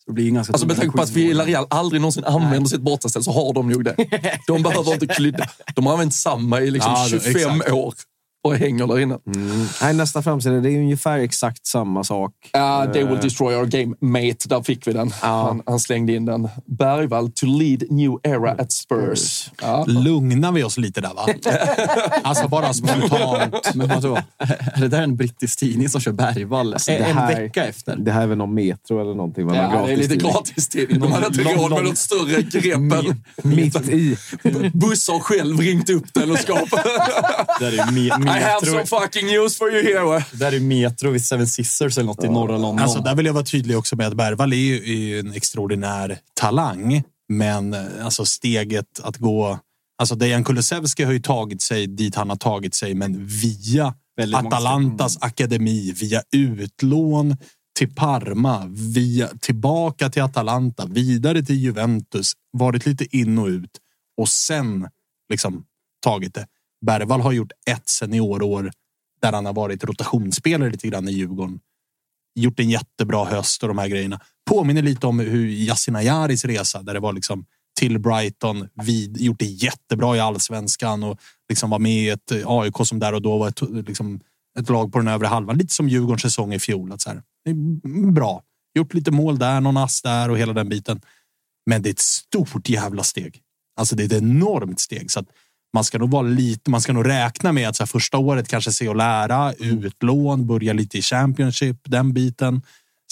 Så 0.04 0.10
det 0.10 0.14
blir 0.14 0.24
ju 0.24 0.30
ganska 0.30 0.52
Alltså 0.52 0.66
med 0.66 0.76
tanke 0.76 0.96
på 0.96 1.02
att. 1.02 1.10
Villarreal 1.10 1.66
aldrig 1.70 2.00
någonsin 2.00 2.24
använder 2.24 2.68
sitt 2.68 2.80
bortaställ 2.80 3.24
så 3.24 3.32
har 3.32 3.54
de 3.54 3.68
nog 3.68 3.84
det. 3.84 3.96
De 4.46 4.62
behöver 4.62 4.92
inte 4.92 5.06
klydda. 5.06 5.48
De 5.74 5.86
har 5.86 5.92
använt 5.92 6.14
samma 6.14 6.60
i 6.60 6.70
liksom 6.70 6.92
Ja, 6.92 7.04
det- 7.04 7.20
25 7.20 7.50
exakt. 7.56 7.72
år 7.72 7.94
och 8.48 8.54
hänger 8.56 8.86
där 8.86 8.98
inne. 9.00 9.18
Mm. 9.34 9.66
Nej, 9.82 9.94
nästa 9.94 10.22
framsida, 10.22 10.54
det 10.60 10.70
är 10.70 10.78
ungefär 10.78 11.18
exakt 11.18 11.66
samma 11.66 12.04
sak. 12.04 12.32
Ja, 12.52 12.86
they 12.92 13.04
will 13.04 13.18
destroy 13.22 13.54
our 13.56 13.66
game, 13.66 13.94
mate. 14.00 14.48
Där 14.48 14.62
fick 14.62 14.86
vi 14.86 14.92
den. 14.92 15.10
Han, 15.20 15.62
han 15.66 15.80
slängde 15.80 16.12
in 16.12 16.24
den. 16.24 16.48
Bergvall 16.66 17.30
to 17.32 17.46
lead 17.46 17.84
new 17.90 18.12
era 18.22 18.50
at 18.52 18.72
Spurs. 18.72 19.50
Ja. 19.62 19.84
Lugnar 19.88 20.52
vi 20.52 20.62
oss 20.62 20.78
lite 20.78 21.00
där, 21.00 21.14
va? 21.14 21.26
Alltså 22.22 22.48
bara 22.48 22.72
spontant. 22.74 23.74
Men 23.74 23.88
vadå? 23.88 24.18
Är 24.38 24.80
det 24.80 24.88
där 24.88 25.02
en 25.02 25.16
brittisk 25.16 25.58
tidning 25.58 25.88
som 25.88 26.00
kör 26.00 26.12
Bergvall 26.12 26.72
Alltså, 26.72 26.90
det 26.90 26.96
en 26.96 27.16
här- 27.16 27.40
vecka 27.40 27.64
efter? 27.64 27.96
Det 27.96 28.12
här 28.12 28.22
är 28.22 28.26
väl 28.26 28.38
någon 28.38 28.54
metro 28.54 29.00
eller 29.00 29.14
någonting? 29.14 29.46
va? 29.46 29.56
Ja, 29.56 29.86
det 29.86 29.92
är 29.92 29.96
lite 29.96 30.16
gratistidning. 30.16 30.32
gratis 30.32 30.68
tidning. 30.68 31.00
De 31.00 31.12
hade 31.12 31.26
inte 31.26 31.42
råd 31.42 31.70
med 31.70 31.84
något 31.84 31.98
större 31.98 32.42
grepp 32.42 32.74
än 33.04 33.22
Mitt 33.42 33.88
i. 33.88 34.16
Bussar 34.72 35.18
själv 35.20 35.58
ringt 35.60 35.90
upp 35.90 36.14
den 36.14 36.30
och 36.30 36.38
skapat. 36.38 36.84
Det 37.60 37.70
där 37.70 37.78
är 37.88 37.92
I 38.38 38.42
have 38.42 38.66
some 38.66 38.86
fucking 38.86 39.26
news 39.26 39.58
for 39.58 39.72
you 39.72 39.82
here. 39.82 40.24
det 40.32 40.38
där 40.38 40.52
är 40.52 40.60
metro 40.60 41.10
vid 41.10 41.24
Seven 41.24 41.46
Sisters 41.46 41.98
eller 41.98 42.06
något 42.06 42.24
i 42.24 42.28
norra 42.28 42.58
London. 42.58 42.78
Alltså, 42.78 43.00
där 43.00 43.14
vill 43.14 43.26
jag 43.26 43.32
vara 43.32 43.44
tydlig 43.44 43.78
också 43.78 43.96
med 43.96 44.06
att 44.06 44.14
Bergvall 44.14 44.52
är 44.52 44.56
ju 44.56 45.20
en 45.20 45.32
extraordinär 45.32 46.18
talang. 46.34 47.02
Men 47.28 47.74
eh, 47.74 48.04
alltså 48.04 48.26
steget 48.26 49.00
att 49.02 49.16
gå... 49.16 49.58
Alltså 49.98 50.14
Dejan 50.14 50.44
Kulusevski 50.44 51.04
har 51.04 51.12
ju 51.12 51.20
tagit 51.20 51.62
sig 51.62 51.86
dit 51.86 52.14
han 52.14 52.28
har 52.30 52.36
tagit 52.36 52.74
sig, 52.74 52.94
men 52.94 53.26
via 53.26 53.94
Väldigt 54.16 54.42
många 54.42 54.56
Atalantas 54.56 55.18
akademi, 55.20 55.92
via 55.92 56.22
utlån 56.32 57.36
till 57.78 57.94
Parma, 57.94 58.66
via, 58.70 59.28
tillbaka 59.40 60.10
till 60.10 60.22
Atalanta, 60.22 60.86
vidare 60.86 61.42
till 61.42 61.56
Juventus, 61.56 62.32
varit 62.52 62.86
lite 62.86 63.16
in 63.16 63.38
och 63.38 63.46
ut 63.46 63.70
och 64.16 64.28
sen 64.28 64.88
liksom 65.28 65.64
tagit 66.02 66.34
det. 66.34 66.46
Bergvall 66.86 67.20
har 67.20 67.32
gjort 67.32 67.52
ett 67.70 67.88
seniorår 67.88 68.70
där 69.22 69.32
han 69.32 69.46
har 69.46 69.52
varit 69.52 69.84
rotationsspelare 69.84 70.70
lite 70.70 70.88
grann 70.88 71.08
i 71.08 71.12
Djurgården. 71.12 71.60
Gjort 72.34 72.60
en 72.60 72.70
jättebra 72.70 73.24
höst 73.24 73.62
och 73.62 73.68
de 73.68 73.78
här 73.78 73.88
grejerna. 73.88 74.20
Påminner 74.50 74.82
lite 74.82 75.06
om 75.06 75.18
hur 75.18 75.48
Yasin 75.48 75.96
Ayaris 75.96 76.44
resa 76.44 76.82
där 76.82 76.94
det 76.94 77.00
var 77.00 77.12
liksom 77.12 77.44
till 77.78 77.98
Brighton, 77.98 78.68
vid, 78.74 79.20
gjort 79.20 79.38
det 79.38 79.44
jättebra 79.44 80.16
i 80.16 80.20
allsvenskan 80.20 81.02
och 81.02 81.20
liksom 81.48 81.70
var 81.70 81.78
med 81.78 81.92
i 81.92 82.08
ett 82.08 82.32
eh, 82.32 82.42
AIK 82.46 82.74
som 82.84 82.98
där 82.98 83.12
och 83.12 83.22
då 83.22 83.38
var 83.38 83.48
ett, 83.48 83.60
liksom, 83.88 84.20
ett 84.58 84.68
lag 84.68 84.92
på 84.92 84.98
den 84.98 85.08
övre 85.08 85.26
halvan. 85.26 85.58
Lite 85.58 85.74
som 85.74 85.88
Djurgårdens 85.88 86.22
säsong 86.22 86.54
i 86.54 86.58
fjol. 86.58 86.92
Att 86.92 87.00
så 87.00 87.10
här, 87.10 87.22
bra. 88.12 88.42
Gjort 88.74 88.94
lite 88.94 89.10
mål 89.10 89.38
där, 89.38 89.60
någon 89.60 89.76
ass 89.76 90.02
där 90.02 90.30
och 90.30 90.38
hela 90.38 90.52
den 90.52 90.68
biten. 90.68 91.00
Men 91.66 91.82
det 91.82 91.88
är 91.88 91.92
ett 91.92 91.98
stort 91.98 92.68
jävla 92.68 93.02
steg. 93.02 93.40
Alltså 93.76 93.96
det 93.96 94.02
är 94.02 94.06
ett 94.06 94.22
enormt 94.22 94.80
steg. 94.80 95.10
Så 95.10 95.20
att 95.20 95.26
man 95.72 95.84
ska 95.84 95.98
nog 95.98 96.10
vara 96.10 96.22
lite, 96.22 96.70
man 96.70 96.80
ska 96.80 96.92
nog 96.92 97.08
räkna 97.08 97.52
med 97.52 97.68
att 97.68 97.76
så 97.76 97.82
här, 97.82 97.86
första 97.86 98.18
året 98.18 98.48
kanske 98.48 98.72
se 98.72 98.88
och 98.88 98.96
lära, 98.96 99.52
utlån, 99.52 100.46
börja 100.46 100.72
lite 100.72 100.98
i 100.98 101.02
Championship, 101.02 101.76
den 101.84 102.12
biten. 102.12 102.62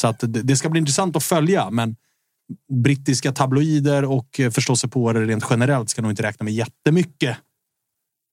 Så 0.00 0.08
att 0.08 0.20
det, 0.20 0.42
det 0.42 0.56
ska 0.56 0.68
bli 0.68 0.78
intressant 0.78 1.16
att 1.16 1.24
följa, 1.24 1.70
men 1.70 1.96
brittiska 2.72 3.32
tabloider 3.32 4.04
och 4.04 4.40
eh, 4.40 4.50
förståsigpåare 4.50 5.26
rent 5.26 5.44
generellt 5.50 5.90
ska 5.90 6.02
nog 6.02 6.12
inte 6.12 6.22
räkna 6.22 6.44
med 6.44 6.54
jättemycket. 6.54 7.36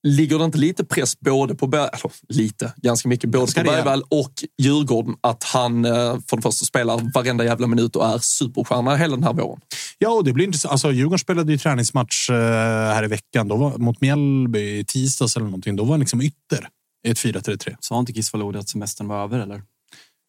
Ligger 0.04 0.40
det 0.40 0.46
inte 0.46 0.58
lite 0.58 0.86
press 0.86 1.20
både 1.20 1.56
på, 1.56 1.68
Ber- 1.68 1.90
eller 1.94 2.12
lite, 2.30 2.74
ganska 2.78 3.10
mycket, 3.10 3.30
både 3.30 3.54
på 3.54 3.64
Bergvall 3.64 4.04
och 4.10 4.32
Djurgården 4.62 5.16
att 5.22 5.44
han 5.44 5.86
eh, 5.86 5.92
för 6.28 6.36
det 6.36 6.42
första 6.42 6.66
spelar 6.66 7.14
varenda 7.14 7.46
jävla 7.46 7.68
minut 7.68 7.96
och 7.96 8.06
är 8.06 8.18
superstjärna 8.18 8.96
hela 8.96 9.16
den 9.16 9.24
här 9.24 9.34
våren? 9.34 9.62
Ja, 9.98 10.10
och 10.10 10.24
det 10.24 10.34
blir 10.34 10.46
intressant. 10.46 10.72
Alltså, 10.72 10.92
Djurgården 10.92 11.20
spelade 11.20 11.52
ju 11.52 11.58
träningsmatch 11.58 12.30
eh, 12.30 12.36
här 12.36 13.04
i 13.04 13.08
veckan 13.08 13.48
då 13.48 13.56
var, 13.56 13.78
mot 13.78 14.02
Mjällby 14.02 14.80
i 14.80 14.86
tisdags 14.86 15.36
eller 15.36 15.46
någonting. 15.46 15.76
Då 15.76 15.84
var 15.84 15.92
han 15.92 16.00
liksom 16.00 16.22
ytter 16.22 16.70
i 17.08 17.10
ett 17.10 17.18
4-3-3. 17.18 17.76
Sa 17.80 18.00
inte 18.00 18.14
Kiss 18.14 18.34
Valodi 18.34 18.60
att 18.60 18.70
semestern 18.70 19.08
var 19.08 19.24
över 19.24 19.40
eller? 19.40 19.64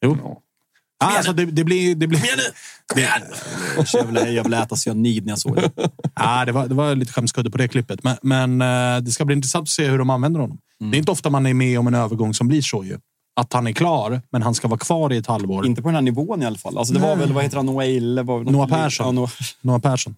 Jo. 0.05 0.43
Ah, 1.01 1.16
alltså, 1.16 1.32
det, 1.32 1.44
det 1.44 1.64
blir... 1.64 1.94
Det 1.94 2.07
blir 2.07 2.20
det, 2.20 2.53
Jag 3.92 4.05
ville, 4.05 4.30
jag 4.30 4.44
ville 4.44 4.62
äta 4.62 4.76
cyanid 4.76 5.24
när 5.24 5.32
jag 5.32 5.38
såg 5.38 5.57
det. 5.57 5.70
ah, 6.14 6.44
det, 6.44 6.53
var, 6.53 6.68
det 6.68 6.74
var 6.74 6.94
lite 6.94 7.12
skämskudde 7.12 7.51
på 7.51 7.59
det 7.59 7.68
klippet. 7.68 8.03
Men, 8.03 8.16
men 8.22 8.61
eh, 8.96 9.03
det 9.03 9.11
ska 9.11 9.24
bli 9.24 9.34
intressant 9.34 9.62
att 9.62 9.68
se 9.68 9.88
hur 9.88 9.99
de 9.99 10.11
använder 10.11 10.40
honom. 10.40 10.59
Det 10.80 10.96
är 10.96 10.99
inte 10.99 11.11
ofta 11.11 11.30
man 11.30 11.46
är 11.46 11.55
med 11.55 11.78
om 11.78 11.86
en 11.86 11.94
övergång 11.94 12.34
som 12.34 12.49
blir 12.49 12.62
så 12.62 12.84
ju. 12.84 12.99
Att 13.40 13.53
han 13.53 13.66
är 13.66 13.72
klar, 13.72 14.22
men 14.32 14.42
han 14.42 14.55
ska 14.55 14.68
vara 14.68 14.78
kvar 14.78 15.12
i 15.12 15.16
ett 15.16 15.26
halvår. 15.26 15.66
Inte 15.66 15.82
på 15.82 15.88
den 15.88 15.94
här 15.94 16.03
nivån 16.03 16.42
i 16.42 16.46
alla 16.46 16.59
fall. 16.59 16.78
Alltså 16.78 16.94
det 16.94 17.01
var 17.01 17.16
väl, 17.16 17.32
vad 17.32 17.42
heter 17.42 17.57
han, 17.57 17.66
Noah 17.66 17.86
Eile? 17.86 18.22
Noah 18.22 18.68
Persson. 18.68 19.07
Ja, 19.07 19.12
Noah, 19.12 19.30
Noah 19.61 19.80
Persson. 19.80 20.14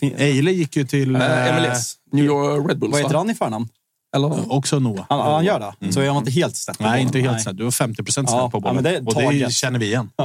Eile 0.00 0.52
gick 0.52 0.76
ju 0.76 0.84
till... 0.84 1.16
Eh, 1.16 1.46
eh, 1.46 1.70
MLS, 1.70 1.94
New 2.12 2.24
York 2.24 2.70
Red 2.70 2.78
Bulls. 2.78 2.92
vad 2.92 3.00
heter 3.00 3.14
va? 3.14 3.20
han 3.20 3.30
i 3.30 3.34
förnamn? 3.34 3.68
Eller? 4.16 4.52
Också 4.52 4.78
Noah. 4.78 5.04
Han, 5.08 5.20
han 5.20 5.44
gör 5.44 5.72
det? 5.80 5.92
Så 5.92 6.00
jag 6.00 6.12
var 6.12 6.18
inte 6.18 6.30
helt 6.30 6.56
snett 6.56 6.78
på 6.78 6.84
Nej, 6.84 7.02
inte 7.02 7.18
helt 7.18 7.32
Nej. 7.32 7.40
snett. 7.42 7.56
Du 7.56 7.64
var 7.64 7.70
50 7.70 8.02
procent 8.02 8.28
Ja, 8.32 8.38
snett 8.40 8.52
på 8.52 8.56
ja, 8.56 8.60
bollen. 8.60 8.74
men 8.74 8.84
det 8.84 8.90
är 9.20 9.26
och 9.26 9.32
det 9.32 9.52
känner 9.52 9.78
vi 9.78 9.86
igen. 9.86 10.10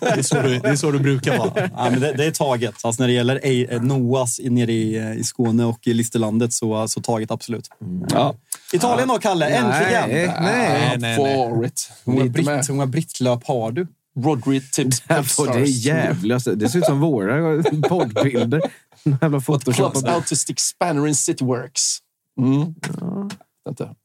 det, 0.00 0.06
är 0.18 0.22
så 0.22 0.42
du, 0.42 0.58
det 0.58 0.68
är 0.68 0.76
så 0.76 0.90
du 0.90 0.98
brukar 0.98 1.38
vara. 1.38 1.50
Ja, 1.76 1.90
men 1.90 2.00
det, 2.00 2.12
det 2.12 2.24
är 2.24 2.30
taget. 2.30 2.74
Alltså 2.82 3.02
när 3.02 3.08
det 3.08 3.14
gäller 3.14 3.40
eh, 3.72 3.82
Noahs 3.82 4.40
i- 4.40 4.50
nere 4.50 4.72
i, 4.72 4.96
eh, 4.96 5.12
i 5.12 5.24
Skåne 5.24 5.64
och 5.64 5.86
i 5.86 5.94
Listerlandet 5.94 6.52
så, 6.52 6.88
så 6.88 7.00
taget 7.00 7.30
absolut. 7.30 7.68
Ja. 8.10 8.34
Italien 8.72 9.08
då, 9.08 9.18
Kalle? 9.18 9.46
Äntligen! 9.48 10.08
Nej, 10.08 10.34
nej. 10.40 10.96
nej, 10.98 11.16
For 11.16 11.66
it. 11.66 11.90
Hur 12.04 12.12
många, 12.12 12.24
britt, 12.30 12.48
hur 12.48 12.72
många 12.74 12.86
brittlöp 12.86 13.46
har 13.46 13.72
du? 13.72 13.86
Rodri 14.24 14.60
tips. 14.60 15.02
Alltså, 15.06 15.44
det 15.44 15.58
är 15.60 15.64
jävla... 15.64 16.38
Det 16.38 16.68
ser 16.68 16.78
ut 16.78 16.84
som 16.84 17.00
våra 17.00 17.62
poddbilder. 17.88 18.60
Jävla 19.22 19.40
Photoshop. 19.40 19.92
Clubs 19.92 20.14
out 20.16 20.26
to 20.26 20.36
stick 20.36 20.60
spanner 20.60 21.08
in 21.08 21.14
city 21.14 21.44
works. 21.44 21.98
Mm. 22.40 22.74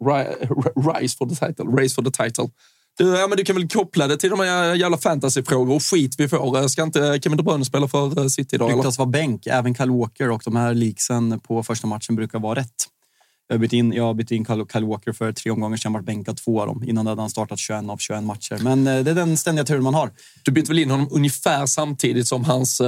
Ri- 0.04 0.36
ri- 0.40 1.00
Rise 1.02 1.18
for 1.18 1.30
the 1.30 1.36
title. 1.36 1.66
Race 1.66 1.96
for 1.96 2.04
the 2.04 2.12
title. 2.24 2.50
Du, 2.98 3.18
ja, 3.18 3.28
men 3.28 3.38
du 3.38 3.44
kan 3.46 3.56
väl 3.56 3.68
koppla 3.68 4.08
det 4.08 4.18
till 4.18 4.30
de 4.30 4.40
här 4.40 4.76
jävla 4.76 4.98
fantasyfrågor 4.98 5.76
och 5.76 5.84
skit 5.84 6.16
vi 6.18 6.28
får. 6.28 6.68
Ska 6.68 6.84
inte 6.84 7.20
Kevin 7.24 7.38
De 7.38 7.44
Bruyne 7.44 7.66
spela 7.66 7.88
för 7.88 8.20
eh, 8.20 8.28
City 8.28 8.56
idag? 8.56 8.68
Eller? 8.70 8.78
Ryktas 8.78 8.98
vara 8.98 9.10
bänk. 9.10 9.48
Även 9.48 9.76
Kyle 9.76 9.92
Walker 9.92 10.32
och 10.32 10.42
de 10.46 10.56
här 10.56 10.74
leaksen 10.74 11.40
på 11.40 11.64
första 11.64 11.88
matchen 11.88 12.16
brukar 12.16 12.40
vara 12.40 12.60
rätt. 12.60 12.74
Jag 13.52 13.56
har 13.56 13.60
bytt 13.60 13.74
in, 13.74 13.94
jag 13.94 14.04
har 14.04 14.14
bytt 14.14 14.32
in 14.32 14.46
Kyle, 14.46 14.86
Walker 14.86 15.14
för 15.14 15.32
tre 15.32 15.52
omgångar 15.52 15.78
sedan, 15.78 15.94
varit 15.94 16.06
bänkad 16.06 16.38
två 16.38 16.62
av 16.62 16.68
dem. 16.68 16.84
Innan 16.88 17.08
hade 17.08 17.22
han 17.22 17.30
startat 17.30 17.60
21 17.60 17.90
av 17.90 17.98
21 17.98 18.24
matcher. 18.24 18.58
Men 18.62 18.88
eh, 18.88 19.00
det 19.00 19.12
är 19.12 19.16
den 19.16 19.38
ständiga 19.38 19.66
turen 19.66 19.84
man 19.84 19.94
har. 19.94 20.12
Du 20.44 20.52
bytte 20.52 20.68
väl 20.68 20.80
in 20.80 20.92
honom 20.92 21.08
ungefär 21.12 21.66
samtidigt 21.66 22.28
som 22.28 22.46
hans 22.46 22.82
uh, 22.82 22.88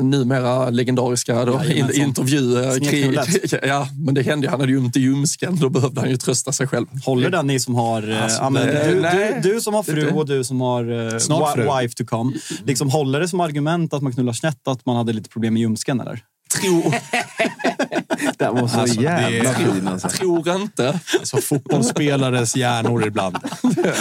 numera 0.00 0.70
legendariska 0.70 1.44
då, 1.44 1.52
in, 1.52 1.70
Jajamensan. 1.70 2.02
intervju. 2.02 2.64
eh, 2.64 3.58
ja, 3.68 3.88
men 4.06 4.14
det 4.14 4.22
hände 4.22 4.46
ju. 4.46 4.50
Han 4.50 4.60
hade 4.60 4.72
ju 4.72 4.78
ont 4.78 4.96
i 4.96 5.00
ljumsken. 5.00 5.56
Då 5.56 5.68
behövde 5.68 6.00
han 6.00 6.10
ju 6.10 6.16
trösta 6.16 6.52
sig 6.52 6.66
själv. 6.66 6.86
Håller 7.04 7.30
den 7.30 7.46
ni 7.46 7.60
som 7.60 7.74
har... 7.74 8.10
Alltså, 8.10 8.42
ja, 8.42 8.50
men 8.50 8.66
du, 8.66 9.02
du, 9.42 9.50
du 9.52 9.60
som 9.60 9.74
har 9.74 9.82
fru 9.82 10.10
och 10.10 10.26
du 10.26 10.44
som 10.44 10.60
har 10.60 11.18
Snart 11.18 11.54
fru. 11.54 11.68
wife 11.80 11.94
to 11.94 12.04
come. 12.04 12.32
Liksom 12.64 12.90
håller 12.90 13.20
det 13.20 13.28
som 13.28 13.40
argument 13.40 13.94
att 13.94 14.02
man 14.02 14.12
knullar 14.12 14.32
snett 14.32 14.68
att 14.68 14.86
man 14.86 14.96
hade 14.96 15.12
lite 15.12 15.28
problem 15.28 15.54
med 15.54 15.60
ljumsken 15.60 16.00
eller? 16.00 16.24
Tror, 16.60 16.94
Den 18.38 18.54
var 18.54 18.68
så 18.68 18.80
Alltså, 18.80 19.00
jävla 19.00 19.50
är- 19.50 19.54
fin 19.54 19.88
alltså. 19.88 20.08
tror 20.08 20.48
inte. 20.48 21.00
Alltså, 21.18 21.36
fotbollsspelares 21.36 22.56
hjärnor 22.56 23.06
ibland. 23.06 23.36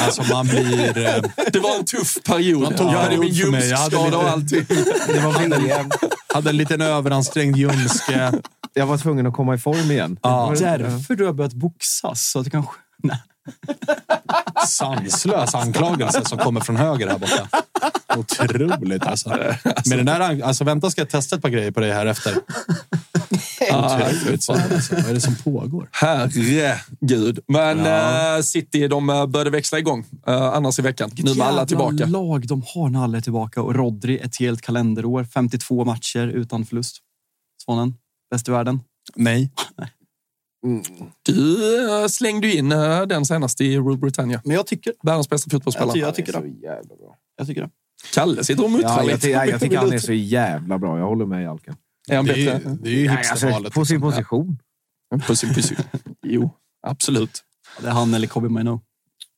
Alltså, 0.06 0.24
man 0.34 0.48
blir... 0.48 0.98
Eh, 0.98 1.24
Det 1.54 1.60
var 1.60 1.76
en 1.80 1.86
tuff 1.86 2.18
period. 2.26 2.62
Man 2.62 2.76
tog 2.76 2.86
min 2.88 2.96
mig. 3.52 3.70
Jag 3.70 3.78
hade 3.78 3.96
ljumskskada 3.96 4.18
och 4.18 4.30
allting. 4.30 4.66
det 5.14 5.20
var 5.20 5.60
VM. 5.60 5.90
Hade 6.34 6.50
en 6.50 6.58
liten 6.58 6.82
överansträngd 6.82 7.58
ljumske. 7.58 8.32
Jag 8.74 8.86
var 8.86 8.98
tvungen 8.98 9.28
att 9.28 9.34
komma 9.34 9.56
i 9.56 9.58
form 9.58 9.92
igen. 9.92 10.18
Ja. 10.22 10.54
Därför 10.60 11.16
du 11.16 11.26
har 11.26 11.34
börjat 11.34 11.54
boxas. 11.54 12.22
Så 12.32 12.40
att 12.40 12.46
du 12.46 12.52
kan... 12.52 12.68
Nej. 13.04 13.18
sanslös 14.68 15.56
anklagelse 15.56 16.22
som 16.26 16.38
kommer 16.38 16.62
från 16.62 16.76
höger 16.76 17.08
här 17.10 17.18
borta. 17.18 17.48
Otroligt 18.18 19.04
alltså. 19.06 19.30
Men 19.86 19.98
den 19.98 20.06
där, 20.06 20.44
alltså 20.44 20.64
vänta 20.64 20.90
ska 20.90 21.02
jag 21.02 21.10
testa 21.10 21.36
ett 21.36 21.42
par 21.42 21.50
grejer 21.50 21.72
på 21.72 21.80
dig 21.80 21.92
här 21.92 22.06
efter. 22.06 22.34
Otroligt. 23.72 24.46
Fan, 24.46 24.60
alltså. 24.74 24.96
Vad 24.96 25.06
är 25.10 25.14
det 25.14 25.22
som 25.22 25.36
pågår? 25.36 25.90
Herregud. 25.92 27.40
Men 27.48 27.80
eh, 27.80 28.42
City 28.42 28.88
de 28.88 29.10
eh, 29.10 29.26
började 29.26 29.50
växla 29.50 29.80
igång 29.80 30.00
uh, 30.00 30.34
annars 30.34 30.80
i 30.80 30.82
veckan. 30.82 31.12
Nu 31.18 31.36
med 31.36 31.48
alla 31.48 31.66
tillbaka. 31.66 32.06
lag 32.06 32.48
de 32.48 32.64
har 32.76 32.90
när 32.90 33.04
alla 33.04 33.18
är 33.18 33.22
tillbaka. 33.22 33.62
Och 33.62 33.76
Rodri 33.76 34.18
ett 34.18 34.36
helt 34.40 34.62
kalenderår. 34.62 35.24
52 35.24 35.86
matcher 35.86 36.28
utan 36.28 36.66
förlust. 36.66 36.98
Svanen, 37.66 37.94
bäst 38.32 38.48
i 38.48 38.52
världen. 38.52 38.80
Nej. 39.16 39.52
Du 41.24 41.90
eh, 42.02 42.08
slängde 42.08 42.54
in 42.56 42.72
eh, 42.72 43.02
den 43.02 43.26
senast 43.26 43.62
i 43.62 43.78
Rule 43.78 43.98
Britannia. 43.98 44.42
Men 44.46 44.56
jag 44.56 44.68
tycker, 44.68 44.94
Världens 45.04 45.30
bästa 45.30 45.50
fotbollsspelare. 45.50 46.00
jag, 46.00 46.08
jag 46.08 46.16
tycker 46.16 46.42
det. 46.42 46.48
jävla 46.48 46.96
bra. 46.96 47.16
Jag 47.38 47.48
tycker 47.48 47.62
det. 47.62 47.70
Kalle 48.14 48.44
sitter 48.44 48.64
och 48.64 48.72
muttrar 48.72 49.04
Ja, 49.04 49.10
jag, 49.10 49.22
ty- 49.22 49.30
jag 49.30 49.60
tycker 49.60 49.78
han 49.78 49.94
är 49.94 49.98
så 49.98 50.14
jävla 50.38 50.80
bra. 50.80 51.00
Jag 51.00 51.06
håller 51.06 51.26
med 51.26 51.44
Jalken. 51.44 51.76
Är 52.10 52.16
han 52.16 52.26
Det 52.26 52.32
är 52.34 52.38
ju, 52.38 52.46
bättre? 52.46 52.78
det 52.82 52.90
är 52.90 52.94
ju 52.94 53.08
Nej, 53.08 53.18
alltså, 53.18 53.32
hipstervalet. 53.34 53.74
på 53.74 53.86
sin 53.86 53.96
liksom. 53.96 54.12
position. 54.12 54.58
På 55.28 55.36
sin 55.36 55.54
position. 55.54 55.86
Jo, 56.26 56.52
absolut. 56.88 57.44
Det 57.82 57.88
är 57.88 57.92
han 57.92 58.14
eller 58.14 58.28
Kobe 58.28 58.50
Maino. 58.50 58.82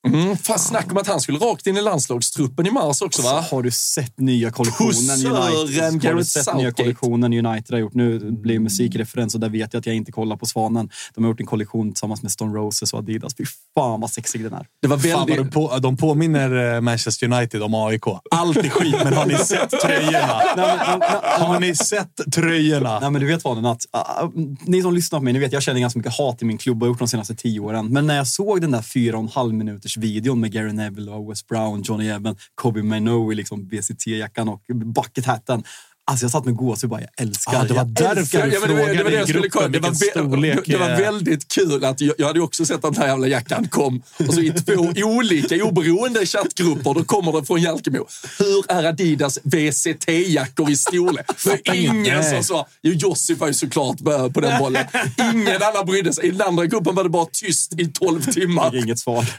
Mm, 0.05 0.37
fast 0.37 0.67
snack 0.67 0.91
om 0.91 0.97
att 0.97 1.07
han 1.07 1.21
skulle 1.21 1.37
rakt 1.37 1.67
in 1.67 1.77
i 1.77 1.81
landslagstruppen 1.81 2.67
i 2.67 2.71
mars 2.71 3.01
också 3.01 3.21
va? 3.21 3.45
Har 3.51 3.63
du 3.63 3.71
sett 3.71 4.19
nya 4.19 4.51
kollektionen 4.51 5.11
United? 5.11 6.09
Har 6.09 6.13
du 6.13 6.25
sett 6.25 6.55
nya 6.55 6.71
kollektionen 6.71 7.33
United 7.33 7.73
har 7.73 7.79
gjort? 7.79 7.93
Nu 7.93 8.31
blir 8.31 8.59
musikreferens 8.59 9.35
och 9.35 9.39
där 9.39 9.49
vet 9.49 9.73
jag 9.73 9.79
att 9.79 9.85
jag 9.85 9.95
inte 9.95 10.11
kollar 10.11 10.37
på 10.37 10.45
Svanen. 10.45 10.89
De 11.15 11.23
har 11.23 11.31
gjort 11.31 11.39
en 11.39 11.45
kollektion 11.45 11.91
tillsammans 11.91 12.23
med 12.23 12.31
Stone 12.31 12.57
Roses 12.57 12.93
och 12.93 12.99
Adidas. 12.99 13.35
Fy 13.37 13.45
fan 13.75 14.01
vad 14.01 14.09
sexig 14.09 14.43
den 14.43 14.53
är. 14.53 14.67
Det 14.81 14.87
var 14.87 14.97
Fan 14.97 15.19
vad 15.19 15.27
de, 15.27 15.35
väldigt... 15.35 15.53
på, 15.53 15.77
de 15.79 15.97
påminner 15.97 16.75
eh, 16.75 16.81
Manchester 16.81 17.33
United 17.33 17.63
om 17.63 17.73
AIK. 17.73 18.03
Allt 18.31 18.57
är 18.57 18.69
skit, 18.69 18.95
men 19.03 19.13
har 19.13 19.25
ni 19.25 19.35
sett 19.35 19.69
tröjorna? 19.69 20.41
Har 21.45 21.59
ni 21.59 21.75
sett 21.75 22.31
tröjorna? 22.33 22.99
Nej, 22.99 23.11
men 23.11 23.21
du 23.21 23.27
vet 23.27 23.43
vad, 23.43 23.65
att, 23.65 23.85
uh, 24.23 24.29
ni 24.65 24.81
som 24.81 24.93
lyssnar 24.93 25.19
på 25.19 25.23
mig, 25.23 25.33
ni 25.33 25.39
vet 25.39 25.53
jag 25.53 25.63
känner 25.63 25.79
ganska 25.79 25.99
mycket 25.99 26.17
hat 26.17 26.41
i 26.41 26.45
min 26.45 26.57
klubb 26.57 26.83
och 26.83 26.87
har 26.87 26.87
gjort 26.87 26.99
de 26.99 27.07
senaste 27.07 27.35
tio 27.35 27.59
åren. 27.59 27.87
Men 27.87 28.07
när 28.07 28.17
jag 28.17 28.27
såg 28.27 28.61
den 28.61 28.71
där 28.71 28.81
fyra 28.81 29.17
och 29.17 29.23
en 29.23 29.29
halv 29.29 29.53
minuters 29.53 29.94
videon 29.97 30.39
med 30.39 30.51
Gary 30.51 30.71
Neville, 30.71 31.11
och 31.11 31.31
Wes 31.31 31.47
Brown, 31.47 31.81
Johnny 31.81 32.07
Evan, 32.07 32.35
Kobe 32.55 32.83
Maino 32.83 33.31
i 33.31 33.35
liksom 33.35 33.67
BCT-jackan 33.67 34.49
och 34.49 34.61
bucket-hatten. 34.73 35.63
Alltså 36.07 36.25
jag 36.25 36.31
satt 36.31 36.45
med 36.45 36.55
gåshud 36.55 36.89
bara, 36.89 37.01
jag 37.01 37.09
älskar, 37.17 37.53
Ja, 37.53 37.63
det 37.63 37.73
var 37.73 37.85
därför 37.85 38.41
du 38.47 38.53
Ja, 38.53 38.59
men 38.59 38.69
det, 38.69 38.93
det, 38.93 39.03
var 39.03 39.69
det, 39.69 39.79
var, 39.79 39.93
storlek, 39.93 40.59
det, 40.65 40.77
var 40.77 40.87
väldigt 40.87 41.47
kul 41.47 41.85
att 41.85 42.01
jag, 42.01 42.15
jag 42.17 42.27
hade 42.27 42.39
också 42.39 42.65
sett 42.65 42.85
att 42.85 42.93
den 42.93 43.01
här 43.01 43.07
jävla 43.07 43.27
jackan 43.27 43.67
kom. 43.67 44.03
Och 44.27 44.33
så 44.33 44.41
i 44.41 44.51
två 44.51 44.93
olika 45.03 45.65
oberoende 45.65 46.25
chattgrupper, 46.25 46.93
då 46.93 47.03
kommer 47.03 47.31
det 47.31 47.45
från 47.45 47.61
Jalkemo. 47.61 48.07
Hur 48.39 48.71
är 48.71 48.83
Adidas 48.83 49.39
VCT-jackor 49.43 50.69
i 50.69 50.75
storlek? 50.75 51.45
Var 51.45 51.75
ingen 51.75 52.23
som 52.23 52.43
sa... 52.43 52.67
Jo, 52.81 52.93
Josip 52.93 53.39
var 53.39 53.47
ju 53.47 53.53
såklart 53.53 53.97
bö- 53.97 54.33
på 54.33 54.41
den 54.41 54.59
bollen. 54.59 54.85
Ingen 55.33 55.63
annan 55.63 55.85
brydde 55.85 56.13
sig. 56.13 56.25
I 56.25 56.31
den 56.31 56.41
andra 56.41 56.65
gruppen 56.65 56.95
var 56.95 57.03
det 57.03 57.09
bara 57.09 57.25
tyst 57.31 57.79
i 57.79 57.85
12 57.87 58.21
timmar. 58.21 58.75
Inget 58.75 58.99
svar. 58.99 59.29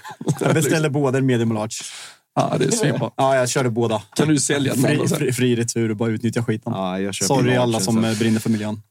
Jag 0.41 0.55
beställde 0.55 0.91
båda 0.97 1.19
en 1.19 1.27
medium 1.27 1.51
och 1.51 1.55
large. 1.55 1.77
Ja, 2.37 2.57
det 2.59 2.65
är 2.65 2.71
svinbra. 2.71 3.11
Ja, 3.17 3.37
jag 3.37 3.49
körde 3.49 3.71
båda. 3.71 4.03
Kan 4.17 4.29
du 4.29 4.39
sälja 4.41 4.75
den 4.75 4.83
Fri, 4.83 5.09
fri, 5.09 5.33
fri 5.33 5.57
retur 5.57 5.91
och 5.91 5.97
bara 5.97 6.11
utnyttja 6.11 6.45
skiten. 6.45 6.73
Ja, 6.73 7.01
jag 7.01 7.15
Sorry 7.15 7.57
alla 7.57 7.81
som 7.81 7.95
sen. 7.95 8.05
eh, 8.05 8.19
brinner 8.19 8.41
för 8.41 8.51
miljön. 8.51 8.83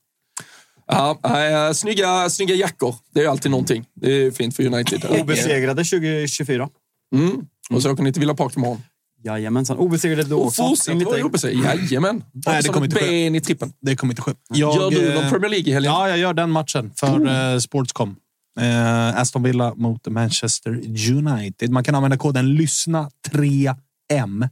Ja, 0.87 1.19
äh, 1.67 1.73
snygga, 1.73 2.29
snygga 2.29 2.55
jackor. 2.55 2.95
Det 3.13 3.21
är 3.23 3.29
alltid 3.29 3.51
någonting. 3.51 3.85
Det 3.93 4.11
är 4.11 4.31
fint 4.31 4.55
för 4.55 4.65
United. 4.65 5.05
Obesegrade 5.21 5.83
2024. 5.83 6.69
Mm. 7.15 7.31
Och 7.69 7.81
så 7.81 7.91
åker 7.91 8.03
ni 8.03 8.13
till 8.13 8.19
Villa 8.19 8.33
Park 8.33 8.55
imorgon. 8.57 8.81
Jajamensan. 9.23 9.77
Obesegrade 9.77 10.23
då 10.23 10.37
Och 10.39 10.47
också. 10.47 10.63
fortsätter 10.63 10.91
Enligt 10.91 11.07
vara 11.07 11.23
obesegrade. 11.25 11.75
Jajamän. 11.81 12.23
Nej, 12.45 12.61
det 12.63 12.69
kommer 12.69 12.85
inte 12.85 12.99
ben 12.99 13.35
i 13.35 13.41
trippen. 13.41 13.73
Det 13.81 13.95
kommer 13.95 14.13
inte 14.13 14.21
ske. 14.21 14.31
Gör 14.53 14.91
du 14.91 15.07
eh, 15.09 15.21
någon 15.21 15.29
Premier 15.31 15.49
League 15.49 15.69
i 15.69 15.73
helgen? 15.73 15.93
Ja, 15.93 16.09
jag 16.09 16.17
gör 16.17 16.33
den 16.33 16.51
matchen 16.51 16.91
för 16.95 17.53
eh, 17.53 17.59
Sportscom. 17.59 18.15
Eh, 18.59 19.19
Aston 19.19 19.43
Villa 19.43 19.73
mot 19.75 20.07
Manchester 20.07 20.71
United. 21.17 21.69
Man 21.69 21.83
kan 21.83 21.95
använda 21.95 22.17
koden 22.17 22.55
lyssna 22.55 23.09
3M. 23.29 24.49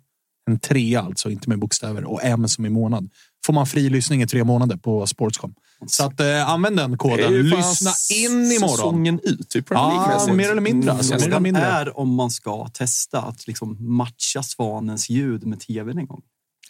En 0.49 0.59
trea 0.59 1.01
alltså, 1.01 1.29
inte 1.29 1.49
med 1.49 1.59
bokstäver. 1.59 2.03
Och 2.03 2.19
M 2.23 2.47
som 2.47 2.65
i 2.65 2.69
månad. 2.69 3.09
Får 3.45 3.53
man 3.53 3.67
fri 3.67 3.89
lyssning 3.89 4.21
i 4.21 4.27
tre 4.27 4.43
månader 4.43 4.77
på 4.77 5.07
Sportscom. 5.07 5.55
Så 5.87 6.05
att, 6.05 6.19
eh, 6.19 6.49
använd 6.49 6.77
den 6.77 6.97
koden. 6.97 7.33
Lyssna 7.49 7.91
in 8.15 8.31
imorgon. 8.31 8.69
säsongen 8.69 9.19
ut 9.23 9.55
i 9.55 9.61
Premier 9.61 9.85
Ja, 9.85 9.89
League-mässigt. 10.07 10.33
mer 10.35 10.51
eller 10.51 10.61
mindre. 10.61 10.91
Alltså. 10.91 11.13
Mer 11.15 11.27
eller 11.27 11.39
mindre. 11.39 11.63
är 11.63 11.99
om 11.99 12.15
man 12.15 12.31
ska 12.31 12.67
testa 12.67 13.21
att 13.21 13.47
liksom 13.47 13.77
matcha 13.79 14.43
Svanens 14.43 15.09
ljud 15.09 15.45
med 15.45 15.59
tvn 15.59 15.97
en 15.97 16.07
gång. 16.07 16.21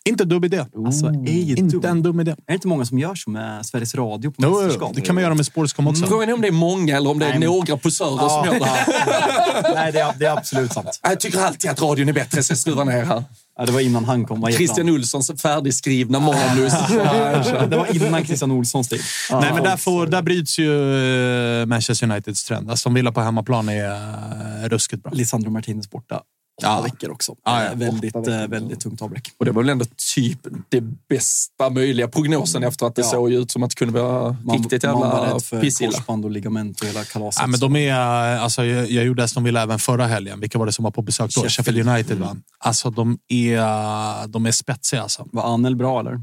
Inte 0.09 0.25
dum 0.25 0.43
idé. 0.43 0.65
Alltså, 0.85 1.05
är 1.07 1.43
ju 1.43 1.55
Inte 1.55 1.77
dum. 1.77 1.91
en 1.91 2.03
dum 2.03 2.19
idé. 2.19 2.31
Är 2.31 2.35
det 2.47 2.53
inte 2.53 2.67
många 2.67 2.85
som 2.85 2.99
gör 2.99 3.15
så 3.15 3.29
med 3.29 3.65
Sveriges 3.65 3.95
Radio 3.95 4.31
på 4.31 4.35
Jo, 4.43 4.61
mästerskap? 4.61 4.91
det 4.95 5.01
kan 5.01 5.15
man 5.15 5.23
göra 5.23 5.33
med 5.35 5.45
Sportscom 5.45 5.87
också. 5.87 6.05
Frågan 6.05 6.29
är 6.29 6.33
om 6.33 6.41
det 6.41 6.47
är 6.47 6.51
många 6.51 6.97
eller 6.97 7.09
om 7.09 7.19
det 7.19 7.25
är 7.25 7.39
Nej, 7.39 7.47
några 7.47 7.77
posörer 7.77 8.29
som 8.29 8.45
gör 8.45 8.59
det 8.59 8.65
här. 8.65 9.73
Nej, 9.75 9.91
det 9.91 9.99
är, 9.99 10.13
det 10.19 10.25
är 10.25 10.37
absolut 10.37 10.73
sant. 10.73 10.99
Jag 11.03 11.19
tycker 11.19 11.39
alltid 11.39 11.71
att 11.71 11.81
radion 11.81 12.09
är 12.09 12.13
bättre, 12.13 12.43
så 12.43 12.51
jag 12.51 12.57
skruvar 12.57 12.85
ner 12.85 13.03
här. 13.03 13.23
Ja, 13.57 13.65
det 13.65 13.71
var 13.71 13.79
innan 13.79 14.05
han 14.05 14.25
kom. 14.25 14.51
Christian 14.51 14.89
Olssons 14.89 15.31
färdigskrivna 15.41 16.19
manus. 16.19 16.73
Det 17.69 17.75
var 17.77 17.95
innan 17.95 18.25
Christian 18.25 18.51
Olssons 18.51 18.89
tid. 18.89 19.01
Nej, 19.31 19.53
men 19.53 19.63
där, 19.63 19.77
får, 19.77 20.07
där 20.07 20.21
bryts 20.21 20.59
ju 20.59 21.61
eh, 21.61 21.65
Manchester 21.65 22.11
Uniteds 22.11 22.43
trend. 22.43 22.71
Aston 22.71 22.93
Villa 22.93 23.11
på 23.11 23.21
hemmaplan 23.21 23.69
är 23.69 23.91
eh, 24.63 24.69
ruskigt 24.69 25.03
bra. 25.03 25.11
Lisandro 25.15 25.49
Martinez 25.49 25.89
borta. 25.89 26.21
Åtta 26.61 26.67
Ja. 26.67 26.81
veckor 26.81 27.09
också. 27.11 27.35
Ja, 27.45 27.63
ja. 27.63 27.71
Eh, 27.71 27.77
Väldigt, 27.77 28.15
eh, 28.15 28.47
väldigt 28.47 28.79
tungt 28.79 29.01
avbräck. 29.01 29.27
Och 29.37 29.45
det 29.45 29.51
var 29.51 29.61
väl 29.61 29.69
ändå 29.69 29.85
typ 30.15 30.39
det 30.69 30.81
bästa 31.09 31.69
möjliga 31.69 32.07
prognosen 32.07 32.63
efter 32.63 32.85
att 32.85 32.95
det 32.95 33.01
Ja. 33.01 33.07
såg 33.07 33.31
ut 33.31 33.51
som 33.51 33.63
att 33.63 33.69
det 33.69 33.75
kunde 33.75 34.01
vara 34.01 34.35
riktigt 34.53 34.83
man 34.83 34.93
var 34.99 35.07
jävla 35.15 35.33
rädd 35.35 35.43
för 35.43 35.61
pissilla. 35.61 35.91
korsband 35.91 36.25
och 36.25 36.31
ligament 36.31 36.81
och 36.81 36.87
hela 36.87 37.03
kalaset. 37.03 37.41
Ja, 37.41 37.47
men 37.47 37.59
de 37.59 37.75
är, 37.75 37.93
alltså, 38.37 38.65
jag, 38.65 38.91
jag 38.91 39.05
gjorde 39.05 39.23
Aston 39.23 39.43
Villa 39.43 39.61
även 39.61 39.79
förra 39.79 40.07
helgen. 40.07 40.39
Vilka 40.39 40.57
var 40.59 40.65
det 40.65 40.71
som 40.71 40.83
var 40.83 40.91
på 40.91 41.01
besök 41.01 41.31
då? 41.35 41.41
Sheffield. 41.41 41.51
Sheffield 41.51 41.89
United, 41.89 42.17
va? 42.19 42.37
Alltså, 42.59 42.89
de 42.89 43.17
är, 43.27 44.27
de 44.27 44.45
är 44.45 44.51
spetsiga. 44.51 45.01
Alltså. 45.01 45.27
Var 45.31 45.53
Anel 45.53 45.75
bra 45.75 45.99
eller? 45.99 46.13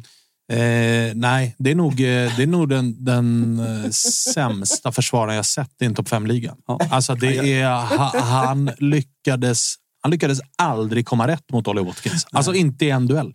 Eh, 0.53 1.15
nej, 1.15 1.55
det 1.59 1.71
är 1.71 1.75
nog, 1.75 1.93
eh, 1.93 2.37
det 2.37 2.43
är 2.43 2.47
nog 2.47 2.69
den, 2.69 3.05
den 3.05 3.93
sämsta 3.93 4.93
försvararen 4.93 5.37
jag 5.37 5.47
sett 5.47 5.71
i 5.83 5.85
en 5.85 5.95
topp 5.95 6.09
5-liga. 6.09 6.55
Ja. 6.67 6.79
Alltså, 6.91 7.15
det 7.15 7.61
är, 7.61 7.97
ha, 7.97 8.21
han, 8.21 8.71
lyckades, 8.79 9.75
han 10.03 10.11
lyckades 10.11 10.39
aldrig 10.59 11.07
komma 11.07 11.27
rätt 11.29 11.53
mot 11.53 11.69
Ollie 11.69 11.85
Watkins. 11.85 12.27
Alltså 12.33 12.55
inte 12.55 12.85
i 12.85 12.91
en 12.91 13.07
duell. 13.07 13.33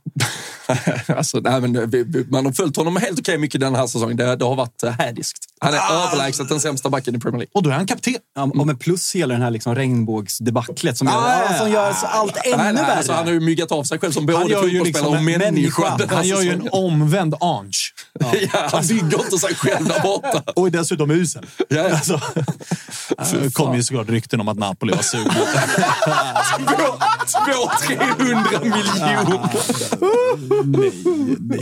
alltså, 1.17 1.39
nej, 1.39 1.61
men 1.61 1.89
vi- 1.89 2.03
vi- 2.03 2.25
man 2.29 2.45
har 2.45 2.53
följt 2.53 2.75
honom 2.77 2.95
helt 2.97 3.19
okej 3.19 3.37
mycket 3.37 3.61
den 3.61 3.75
här 3.75 3.87
säsongen. 3.87 4.17
Det, 4.17 4.35
det 4.35 4.45
har 4.45 4.55
varit 4.55 4.83
äh, 4.83 4.91
hädiskt. 4.91 5.37
Han 5.59 5.73
är 5.73 5.77
Ah. 5.77 6.07
överlägset 6.07 6.49
den 6.49 6.59
sämsta 6.59 6.89
backen 6.89 7.15
i 7.15 7.19
Premier 7.19 7.37
League. 7.39 7.51
Och 7.53 7.63
då 7.63 7.69
är 7.69 7.73
han 7.73 7.85
kapten. 7.87 8.13
Ja, 8.35 8.41
och 8.43 8.67
med 8.67 8.79
plus 8.79 9.15
hela 9.15 9.33
den 9.33 9.41
här 9.43 9.51
liksom 9.51 9.75
regnbågsdebaclet 9.75 10.97
som, 10.97 11.07
gör, 11.07 11.13
Ah, 11.15 11.43
ja, 11.51 11.57
som 11.57 11.71
gör 11.71 11.93
så 11.93 12.05
allt 12.05 12.37
ännu 12.45 12.57
Nej, 12.57 12.73
nej, 12.73 12.83
värre. 12.83 12.93
alltså, 12.95 13.13
han 13.13 13.25
har 13.25 13.33
ju 13.33 13.39
myggat 13.39 13.71
av 13.71 13.83
sig 13.83 13.99
själv 13.99 14.11
som 14.11 14.25
både 14.25 14.37
fotbollsspelare 14.39 14.83
liksom 14.83 15.07
och 15.07 15.15
en 15.17 15.25
människa. 15.25 15.89
här 15.97 16.07
Han 16.15 16.27
gör 16.27 16.41
ju 16.41 16.49
en 16.51 16.61
säsongen. 16.61 16.91
omvänd 16.91 17.35
Ange. 17.41 17.71
Ja, 18.53 18.69
han 18.71 18.87
bygger 18.87 19.23
inte 19.23 19.37
sig 19.37 19.55
själv 19.55 19.87
där 19.87 19.99
borta. 20.01 20.43
Och 20.55 20.67
är 20.67 20.71
dessutom 20.71 21.11
usel. 21.11 21.45
Ja, 21.69 21.75
ja. 21.77 21.89
Alltså, 21.95 22.19
det 23.41 23.53
kom 23.53 23.75
ju 23.75 23.83
såklart 23.83 24.09
rykten 24.09 24.41
om 24.41 24.47
att 24.47 24.57
Napoli 24.57 24.93
var 24.95 25.01
sugna. 25.01 25.33
Två, 26.57 27.69
200 27.95 28.59
miljoner. 28.63 29.35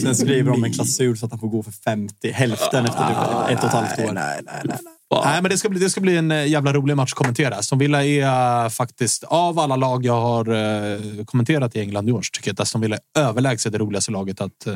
Sen 0.02 0.16
skriver 0.16 0.52
de 0.52 0.64
en 0.64 0.74
klausul 0.74 1.18
så 1.18 1.26
att 1.26 1.32
han 1.32 1.40
får 1.40 1.48
gå 1.48 1.64
för 1.64 1.72
50, 1.72 2.32
hälften 2.32 2.86
efter 2.86 3.08
typ 3.08 3.18
ett 3.50 3.64
och 3.64 3.70
ett 3.70 3.74
halvt 3.74 4.00
år. 4.00 4.12
Nej, 4.14 4.40
nej, 4.46 4.62
nej. 4.64 4.78
Nej, 5.24 5.42
men 5.42 5.52
det 5.52 5.58
ska, 5.58 5.70
bli, 5.70 5.80
det 5.80 5.90
ska 5.90 6.02
bli 6.02 6.18
en 6.18 6.32
eh, 6.32 6.48
jävla 6.48 6.74
rolig 6.74 6.96
match 6.96 7.12
att 7.12 7.18
kommentera. 7.18 7.56
Aston 7.56 7.80
Villa 7.80 8.06
är 8.06 8.64
eh, 8.64 8.70
faktiskt, 8.70 9.24
av 9.24 9.60
alla 9.60 9.76
lag 9.76 10.06
jag 10.06 10.22
har 10.22 10.54
eh, 10.54 11.26
kommenterat 11.26 11.76
i 11.76 11.80
England 11.80 12.10
i 12.10 12.12
år, 12.12 12.22
tycker 12.34 12.50
jag 12.50 12.54
att 12.54 12.60
Aston 12.60 12.82
Villa 12.82 12.96
är 12.96 13.22
överlägset 13.22 13.72
det 13.72 13.78
roligaste 13.78 14.12
laget 14.12 14.42
att 14.42 14.68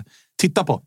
titta 0.42 0.64
på. 0.64 0.82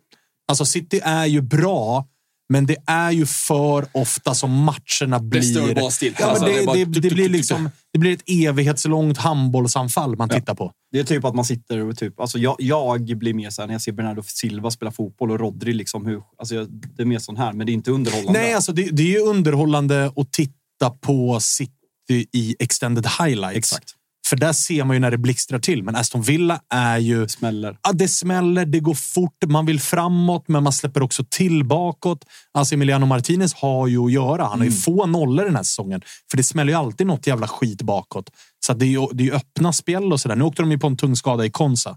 Alltså 0.49 0.65
City 0.65 1.01
är 1.05 1.27
ju 1.27 1.41
bra, 1.41 2.07
men 2.51 2.67
det 2.67 2.77
är 2.87 3.11
ju 3.11 3.27
för 3.27 3.87
ofta 3.93 4.35
som 4.35 4.51
matcherna 4.51 5.21
blir... 5.21 5.43
står 5.43 5.69
ju 5.69 5.75
bara 5.75 5.91
still. 5.91 6.15
Ja, 6.19 6.27
men 6.27 6.31
Alltså, 6.31 6.45
det 6.45 6.53
det, 6.53 6.59
är 6.63 6.67
bara 6.67 6.77
det, 6.77 6.85
tuk, 6.85 6.95
det, 6.95 7.03
tuk, 7.03 7.13
blir 7.13 7.25
tuk, 7.25 7.33
liksom, 7.33 7.71
det 7.93 7.99
blir 7.99 8.13
ett 8.13 8.23
evighetslångt 8.27 9.19
handbollsanfall 9.19 10.17
man 10.17 10.29
tittar 10.29 10.55
på. 10.55 10.73
Det 10.93 11.01
är 11.01 11.05
typ 11.05 11.25
att 11.25 11.35
man 11.35 11.45
sitter 11.45 11.79
och 11.79 11.99
typ... 11.99 12.21
Alltså 12.21 12.39
jag, 12.39 12.57
jag 12.59 13.19
blir 13.19 13.35
mer 13.35 13.51
så 13.51 13.63
här 13.63 13.67
när 13.67 13.75
jag 13.75 13.83
ser 13.83 13.93
Bernardo 13.93 14.23
Silva 14.23 14.71
spela 14.71 14.93
fotboll 14.93 15.31
och 15.31 15.41
Rodri 15.41 15.73
liksom 15.73 16.07
hur... 16.07 16.23
Alltså 16.39 16.55
jag, 16.55 16.69
det 16.71 17.03
är 17.03 17.07
mer 17.07 17.19
sån 17.19 17.37
här, 17.37 17.53
men 17.53 17.67
det 17.67 17.73
är 17.73 17.75
inte 17.75 17.91
underhållande. 17.91 18.41
Nej, 18.41 18.55
alltså 18.55 18.73
det, 18.73 18.83
det 18.83 19.03
är 19.03 19.07
ju 19.07 19.21
underhållande 19.21 20.13
att 20.17 20.33
titta 20.33 20.91
på 21.01 21.41
City 21.41 22.27
i 22.33 22.57
extended 22.59 23.07
highlights. 23.07 23.57
Exakt. 23.57 23.95
För 24.31 24.37
där 24.37 24.53
ser 24.53 24.85
man 24.85 24.97
ju 24.97 25.01
när 25.01 25.11
det 25.11 25.19
blixtrar 25.19 25.59
till. 25.59 25.83
Men 25.83 25.97
Aston 25.97 26.23
Villa 26.23 26.61
är 26.75 26.99
ju... 26.99 27.29
Smäller. 27.29 27.77
Ja, 27.83 27.93
det 27.93 28.09
smäller, 28.09 28.65
det 28.65 28.81
går 28.81 28.95
fort, 28.95 29.45
man 29.47 29.67
vill 29.67 29.81
framåt, 29.81 30.49
men 30.49 30.63
man 30.63 30.73
släpper 30.73 31.03
också 31.03 31.25
till 31.31 31.65
bakåt. 31.65 32.25
Alltså 32.55 32.75
Emiliano 32.75 33.07
Martinez 33.07 33.55
har 33.55 33.87
ju 33.87 33.99
att 33.99 34.13
göra. 34.13 34.45
Han 34.45 34.59
har 34.59 34.67
ju 34.67 34.73
få 34.73 35.07
nollor 35.07 35.45
den 35.45 35.57
här 35.57 35.63
säsongen. 35.63 36.03
För 36.31 36.37
det 36.37 36.43
smäller 36.43 36.73
ju 36.73 36.79
alltid 36.79 37.07
något 37.07 37.27
jävla 37.27 37.49
skit 37.49 37.83
bakåt. 37.83 38.31
Så 38.67 38.73
det 38.73 38.85
är 38.85 38.89
ju 38.89 39.07
det 39.13 39.29
är 39.29 39.35
öppna 39.35 39.73
spel 39.73 40.13
och 40.13 40.21
sådär. 40.21 40.37
Nu 40.37 40.45
åkte 40.45 40.63
de 40.63 40.71
ju 40.71 40.79
på 40.79 40.87
en 40.87 40.97
tung 40.97 41.17
skada 41.17 41.45
i 41.45 41.51
Konsa. 41.51 41.97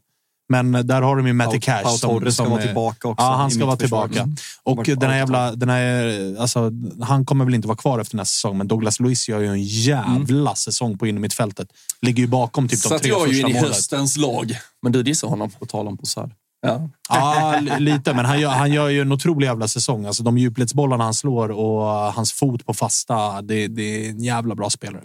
Men 0.49 0.71
där 0.71 1.01
har 1.01 1.15
de 1.17 1.27
ju 1.27 1.33
Matty 1.33 1.59
Cash. 1.59 1.83
Pau 1.83 1.97
Torres 1.97 2.33
ska 2.35 2.43
vara 2.43 2.61
är- 2.61 2.65
tillbaka 2.65 3.07
också 3.07 3.25
Ja, 3.25 3.35
han 3.35 3.51
ska 3.51 3.65
vara 3.65 3.75
tillbaka. 3.77 4.19
Mm. 4.21 4.35
Och 4.63 4.83
den 4.85 5.09
här 5.09 5.17
jävla... 5.17 5.51
Den 5.55 5.69
här, 5.69 6.35
alltså, 6.39 6.71
han 7.01 7.25
kommer 7.25 7.45
väl 7.45 7.53
inte 7.53 7.67
vara 7.67 7.77
kvar 7.77 7.99
efter 7.99 8.15
nästa 8.17 8.31
säsong, 8.33 8.57
men 8.57 8.67
Douglas 8.67 8.99
Luiz 8.99 9.29
gör 9.29 9.39
ju 9.39 9.47
en 9.47 9.63
jävla 9.63 10.55
säsong 10.55 10.97
på 10.97 11.07
innermittfältet. 11.07 11.67
Ligger 12.01 12.23
ju 12.23 12.27
bakom 12.27 12.67
typ 12.67 12.83
de 12.83 12.87
Så 12.89 12.95
att 12.95 13.01
tre 13.01 13.09
jag 13.11 13.21
är 13.21 13.27
ju 13.27 13.33
första 13.33 13.47
in 13.47 13.55
i 13.55 13.59
målen. 13.59 13.73
höstens 13.73 14.17
lag. 14.17 14.57
Men 14.81 14.91
du 14.91 15.03
dissar 15.03 15.27
honom. 15.27 15.51
På 15.51 15.65
tal 15.65 15.87
om 15.87 15.97
Posad. 15.97 16.31
Ja. 16.67 16.89
Ja, 17.09 17.59
li- 17.61 17.79
lite. 17.79 18.13
Men 18.13 18.25
han 18.25 18.39
gör, 18.39 18.49
han 18.49 18.71
gör 18.71 18.89
ju 18.89 19.01
en 19.01 19.11
otrolig 19.11 19.47
jävla 19.47 19.67
säsong. 19.67 20.05
Alltså, 20.05 20.23
de 20.23 20.37
djupledsbollarna 20.37 21.03
han 21.03 21.13
slår 21.13 21.49
och 21.51 21.83
hans 22.13 22.33
fot 22.33 22.65
på 22.65 22.73
fasta, 22.73 23.41
det, 23.41 23.67
det 23.67 24.05
är 24.05 24.09
en 24.09 24.23
jävla 24.23 24.55
bra 24.55 24.69
spelare. 24.69 25.03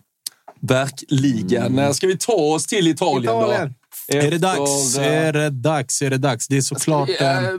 Verkligen. 0.61 1.73
När 1.73 1.93
Ska 1.93 2.07
vi 2.07 2.19
ta 2.19 2.33
oss 2.33 2.67
till 2.67 2.89
Italien, 2.89 3.23
Italien. 3.37 3.75
då? 4.11 4.17
Är 4.19 4.31
det 4.31 4.39
dags? 4.39 4.97
Efter, 4.97 5.03
eh, 5.03 5.27
Är 5.29 5.33
det 5.33 5.51
dags? 5.51 6.03
Är 6.03 6.11
det 6.11 6.19
dags? 6.19 6.49
Det 6.49 6.57
är 6.57 6.61
såklart... 6.61 7.09
eh, 7.21 7.39
eh, 7.45 7.51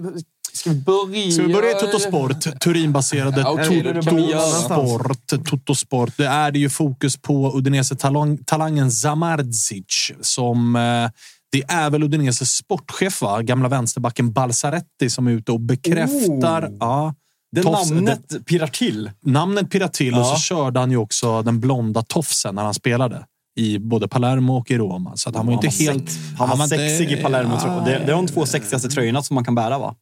Ska 0.54 0.70
vi 0.70 0.76
börja? 0.76 1.32
Ska 1.32 1.43
vi 1.43 1.54
börja 1.54 1.72
i 1.72 1.74
Toto 1.80 2.00
Sport? 2.00 2.60
Turinbaserade 2.62 3.41
Ja, 3.41 3.52
okej, 3.52 3.82
det 3.82 4.02
kan 4.02 4.16
vi 4.16 4.22
göra. 4.32 4.41
Toto 4.41 4.88
Sport. 5.00 5.45
Toto 5.50 5.76
Sport. 5.76 6.14
Det 6.18 6.26
är 6.26 6.52
det 6.52 6.60
ju 6.60 6.70
fokus 6.70 7.18
på 7.18 7.52
Udinese-talangen 7.58 8.91
Zamardzic 8.91 10.12
som... 10.22 10.76
eh, 10.76 11.10
Det 11.52 11.64
är 11.68 11.89
väl 11.89 12.04
Udineses 12.04 12.52
sportchef, 12.56 13.22
va? 13.22 13.41
Gamla 13.41 13.70
vänsterbacken 13.70 14.32
Balsaretti 14.32 15.10
som 15.10 15.28
är 15.28 15.32
ute 15.32 15.52
och 15.52 15.60
bekräftar... 15.60 16.66
Oh. 16.68 16.78
Ja, 16.80 17.14
Det 17.52 17.62
Tofs- 17.62 17.93
namnet 17.93 18.45
pirrar 18.45 18.68
till. 18.68 19.12
namnet 19.26 19.70
pirrar 19.72 19.88
till 19.88 20.14
och 20.14 20.20
Ja. 20.20 20.24
så 20.36 20.39
körde 20.41 20.80
han 20.80 20.91
ju 20.91 20.97
också 20.97 21.41
den 21.41 21.60
blonda 21.60 22.02
tofsen 22.02 22.56
när 22.56 22.64
han 22.64 22.74
spelade 22.74 23.26
i 23.60 23.80
både 23.80 24.08
Palermo 24.08 24.58
och 24.58 24.72
i 24.72 24.78
Roma. 24.78 25.12
Så 25.18 25.30
att 25.30 25.36
han 25.36 25.45
var 25.45 25.54
Han 25.56 25.66
inte 25.66 25.84
var 25.84 25.91
helt... 25.93 26.10
sex- 26.12 26.20
Han 26.38 26.50
var 26.58 26.64
inte- 26.66 26.78
sexig 26.78 27.12
i 27.12 27.22
Palermo. 27.24 27.60
tror 27.60 27.74
jag. 27.74 27.86
Det, 27.86 27.91
det 27.91 28.12
är 28.12 28.16
de 28.16 28.28
två 28.28 28.45
sexigaste 28.45 28.89
tröjorna 28.89 29.24
som 29.24 29.36
man 29.36 29.43
kan 29.45 29.56
bära, 29.56 29.80
va? 29.80 29.95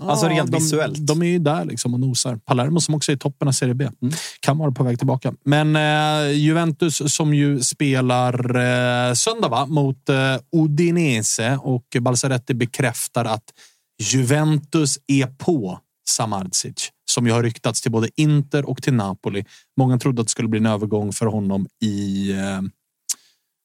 Alltså 0.00 0.28
rent 0.28 0.50
de, 0.50 0.56
visuellt. 0.58 1.06
De 1.06 1.22
är 1.22 1.26
ju 1.26 1.38
där 1.38 1.64
liksom 1.64 1.94
och 1.94 2.00
nosar. 2.00 2.36
Palermo 2.36 2.80
som 2.80 2.94
också 2.94 3.12
är 3.12 3.16
i 3.16 3.18
toppen 3.18 3.48
av 3.48 3.52
Serie 3.52 3.74
B. 3.74 3.88
Mm. 4.02 4.14
Kan 4.40 4.58
vara 4.58 4.70
på 4.72 4.84
väg 4.84 4.98
tillbaka. 4.98 5.32
Men 5.44 5.76
eh, 5.76 6.30
Juventus 6.32 7.14
som 7.14 7.34
ju 7.34 7.60
spelar 7.60 8.56
eh, 8.56 9.14
söndag 9.14 9.48
va? 9.48 9.66
mot 9.66 10.08
eh, 10.08 10.16
Udinese 10.56 11.58
och 11.62 11.96
Balsaretti 12.00 12.54
bekräftar 12.54 13.24
att 13.24 13.44
Juventus 14.02 14.98
är 15.06 15.26
på 15.26 15.78
Samardzic 16.08 16.90
som 17.10 17.26
ju 17.26 17.32
har 17.32 17.42
ryktats 17.42 17.80
till 17.80 17.90
både 17.90 18.08
Inter 18.16 18.68
och 18.68 18.82
till 18.82 18.94
Napoli. 18.94 19.44
Många 19.76 19.98
trodde 19.98 20.20
att 20.20 20.26
det 20.26 20.30
skulle 20.30 20.48
bli 20.48 20.58
en 20.58 20.66
övergång 20.66 21.12
för 21.12 21.26
honom 21.26 21.66
i 21.80 22.30
eh, 22.32 22.60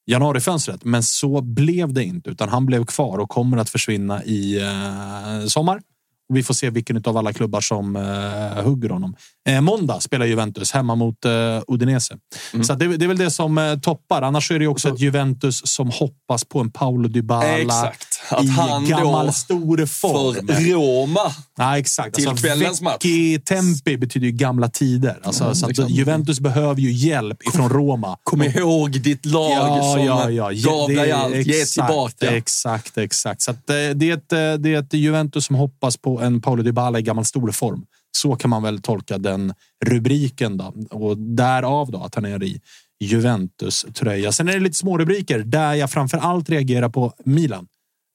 januarifönstret, 0.07 0.83
men 0.83 1.03
så 1.03 1.41
blev 1.41 1.93
det 1.93 2.03
inte, 2.03 2.29
utan 2.29 2.49
han 2.49 2.65
blev 2.65 2.85
kvar 2.85 3.17
och 3.17 3.29
kommer 3.29 3.57
att 3.57 3.69
försvinna 3.69 4.23
i 4.23 4.61
eh, 4.61 5.47
sommar. 5.47 5.81
Och 6.29 6.37
vi 6.37 6.43
får 6.43 6.53
se 6.53 6.69
vilken 6.69 7.03
av 7.05 7.17
alla 7.17 7.33
klubbar 7.33 7.61
som 7.61 7.95
eh, 7.95 8.63
hugger 8.63 8.89
honom. 8.89 9.15
Eh, 9.49 9.61
måndag 9.61 9.99
spelar 9.99 10.25
Juventus 10.25 10.71
hemma 10.71 10.95
mot 10.95 11.25
eh, 11.25 11.61
Udinese. 11.67 12.17
Så 12.63 12.73
att 12.73 12.79
det, 12.79 12.97
det 12.97 13.05
är 13.05 13.07
väl 13.07 13.17
det 13.17 13.31
som 13.31 13.57
eh, 13.57 13.79
toppar. 13.79 14.21
Annars 14.21 14.51
är 14.51 14.59
det 14.59 14.67
också 14.67 14.89
ett 14.89 14.99
Juventus 14.99 15.61
som 15.65 15.91
hoppas 15.91 16.45
på 16.45 16.59
en 16.59 16.71
Paolo 16.71 17.07
Dybala 17.07 17.59
Exakt. 17.59 18.06
Att 18.29 18.43
i 18.43 18.47
han 18.47 18.85
gammal 18.85 19.25
då 19.25 19.31
stor 19.31 19.85
form. 19.85 20.47
för 20.47 20.53
Roma. 20.53 21.31
Ja, 21.57 21.77
exakt. 21.77 22.15
Till 22.15 22.29
kvällens 22.29 22.81
match. 22.81 23.03
Tempi 23.45 23.97
betyder 23.97 24.27
ju 24.27 24.31
gamla 24.31 24.69
tider. 24.69 25.19
Alltså, 25.23 25.55
så 25.55 25.65
att 25.65 25.71
exakt. 25.71 25.89
Juventus 25.89 26.39
behöver 26.39 26.81
ju 26.81 26.91
hjälp 26.91 27.47
ifrån 27.47 27.69
Roma. 27.69 28.17
Kom 28.23 28.43
ihåg 28.43 28.91
ditt 28.91 29.25
lag 29.25 29.83
som 29.95 30.05
gav 30.05 30.87
dig 30.87 31.11
allt. 31.11 31.35
Ge 31.35 31.65
tillbaka. 31.65 32.37
Exakt, 32.37 32.97
exakt. 32.97 33.41
Så 33.41 33.51
att, 33.51 33.69
eh, 33.69 33.75
det, 33.75 34.09
är 34.09 34.13
ett, 34.13 34.33
eh, 34.33 34.53
det 34.53 34.73
är 34.73 34.79
ett 34.79 34.93
Juventus 34.93 35.45
som 35.45 35.55
hoppas 35.55 35.97
på 35.97 36.21
en 36.21 36.41
Paolo 36.41 36.63
Dybala 36.63 36.99
i 36.99 37.01
gammal 37.01 37.25
storform. 37.25 37.85
Så 38.17 38.35
kan 38.35 38.49
man 38.49 38.63
väl 38.63 38.81
tolka 38.81 39.17
den 39.17 39.53
rubriken 39.85 40.57
då. 40.57 40.73
Och 40.91 41.17
därav 41.17 41.91
då 41.91 42.03
att 42.03 42.15
han 42.15 42.25
är 42.25 42.43
i 42.43 42.61
Juventus-tröja. 42.99 44.31
Sen 44.31 44.49
är 44.49 44.53
det 44.53 44.59
lite 44.59 44.75
små 44.75 44.97
rubriker 44.97 45.39
där 45.39 45.73
jag 45.73 45.91
framför 45.91 46.17
allt 46.17 46.49
reagerar 46.49 46.89
på 46.89 47.13
Milan. 47.25 47.67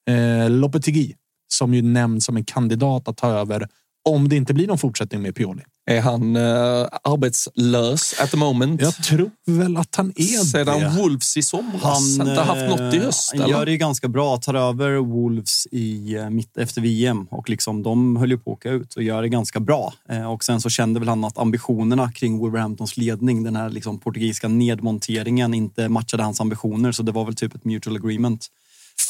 Eh, 0.09 0.49
Lopetegui 0.49 1.15
som 1.47 1.73
ju 1.73 1.81
nämns 1.81 2.25
som 2.25 2.37
en 2.37 2.45
kandidat 2.45 3.07
att 3.07 3.17
ta 3.17 3.27
över 3.27 3.67
om 4.09 4.29
det 4.29 4.35
inte 4.35 4.53
blir 4.53 4.67
någon 4.67 4.77
fortsättning 4.77 5.21
med 5.21 5.35
Pioli. 5.35 5.61
Är 5.85 6.01
han 6.01 6.35
eh, 6.35 6.87
arbetslös 7.03 8.19
at 8.21 8.31
the 8.31 8.37
moment? 8.37 8.81
Jag 8.81 8.95
tror 8.95 9.31
väl 9.45 9.77
att 9.77 9.95
han 9.95 10.13
är 10.15 10.23
Sedan 10.43 10.79
det. 10.79 10.89
Wolves 10.97 11.37
i 11.37 11.41
somras. 11.41 11.81
Han 12.17 12.27
inte 12.27 12.41
haft 12.41 12.69
något 12.69 12.93
i 12.93 12.97
eh, 12.97 13.03
höst? 13.03 13.31
Han 13.33 13.41
eller? 13.41 13.51
gör 13.53 13.65
det 13.65 13.71
ju 13.71 13.77
ganska 13.77 14.07
bra. 14.07 14.37
Tar 14.37 14.53
över 14.53 14.95
Wolves 14.97 15.67
i, 15.71 16.15
eh, 16.15 16.29
mitt 16.29 16.57
efter 16.57 16.81
VM 16.81 17.27
och 17.31 17.49
liksom, 17.49 17.83
de 17.83 18.15
höll 18.15 18.31
ju 18.31 18.37
på 18.37 18.51
att 18.51 18.57
åka 18.57 18.69
ut 18.69 18.93
och 18.95 19.03
gör 19.03 19.21
det 19.21 19.29
ganska 19.29 19.59
bra. 19.59 19.93
Eh, 20.09 20.31
Och 20.31 20.43
sen 20.43 20.61
så 20.61 20.69
kände 20.69 20.99
väl 20.99 21.09
han 21.09 21.23
att 21.23 21.37
ambitionerna 21.37 22.11
kring 22.11 22.37
Wolverhamptons 22.37 22.97
ledning, 22.97 23.43
den 23.43 23.55
här 23.55 23.69
liksom 23.69 23.99
portugisiska 23.99 24.47
nedmonteringen, 24.47 25.53
inte 25.53 25.89
matchade 25.89 26.23
hans 26.23 26.41
ambitioner. 26.41 26.91
Så 26.91 27.03
det 27.03 27.11
var 27.11 27.25
väl 27.25 27.35
typ 27.35 27.55
ett 27.55 27.65
mutual 27.65 27.95
agreement. 27.95 28.47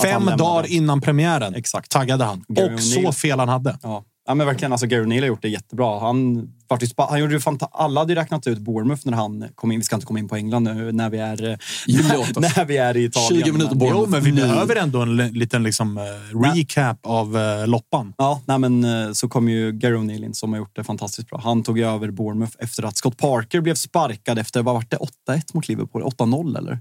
Fem 0.01 0.25
dagar 0.25 0.71
innan 0.71 1.01
premiären 1.01 1.55
Exakt. 1.55 1.91
taggade 1.91 2.23
han. 2.23 2.45
Gary 2.47 2.75
Och 2.75 2.79
så 2.83 3.11
fel 3.11 3.39
han 3.39 3.49
hade. 3.49 3.77
Ja. 3.83 4.03
Ja, 4.27 4.33
men 4.33 4.47
verkligen. 4.47 4.71
Alltså, 4.71 4.87
Gary 4.87 5.03
O'Neill 5.03 5.19
har 5.19 5.27
gjort 5.27 5.41
det 5.41 5.49
jättebra. 5.49 5.99
Han, 5.99 6.47
faktiskt, 6.69 6.93
han 6.97 7.19
gjorde 7.19 7.33
det 7.33 7.39
fanta- 7.39 7.67
Alla 7.71 8.01
hade 8.01 8.13
ju 8.13 8.19
räknat 8.19 8.47
ut 8.47 8.57
Bournemouth 8.59 9.01
när 9.05 9.13
han 9.13 9.45
kom 9.55 9.71
in. 9.71 9.79
Vi 9.79 9.83
ska 9.83 9.95
inte 9.95 10.05
komma 10.05 10.19
in 10.19 10.27
på 10.27 10.35
England 10.35 10.63
nu 10.63 10.91
när 10.91 11.09
vi 11.09 11.17
är, 11.17 11.53
oss. 12.19 12.29
när 12.35 12.65
vi 12.65 12.77
är 12.77 12.97
i 12.97 13.03
Italien. 13.03 13.43
20 13.43 13.51
minuter 13.51 13.69
Men- 13.75 13.79
bort. 13.79 13.89
Jo, 13.91 14.05
men 14.09 14.23
vi 14.23 14.31
Nu. 14.31 14.41
behöver 14.41 14.75
ändå 14.75 15.01
en 15.01 15.15
li- 15.17 15.31
liten 15.31 15.63
liksom, 15.63 15.97
eh, 15.97 16.03
recap 16.39 16.99
av 17.05 17.37
eh, 17.37 17.67
loppan. 17.67 18.13
Ja, 18.17 18.41
nej 18.45 18.59
men 18.59 18.83
eh, 18.83 19.11
så 19.13 19.29
kom 19.29 19.49
ju 19.49 19.71
Gary 19.71 19.95
O'Neill 19.95 20.25
in 20.25 20.33
som 20.33 20.51
har 20.53 20.57
gjort 20.59 20.75
det 20.75 20.83
fantastiskt 20.83 21.29
bra. 21.29 21.41
Han 21.43 21.63
tog 21.63 21.77
ju 21.77 21.85
över 21.87 22.11
Bournemouth 22.11 22.53
efter 22.59 22.83
att 22.83 22.97
Scott 22.97 23.17
Parker 23.17 23.61
blev 23.61 23.75
sparkad 23.75 24.39
efter, 24.39 24.61
vad 24.63 24.73
var 24.75 24.85
det, 24.89 24.97
8-1 25.31 25.41
mot 25.53 25.67
Liverpool? 25.67 26.03
8-0 26.03 26.57
eller? 26.57 26.79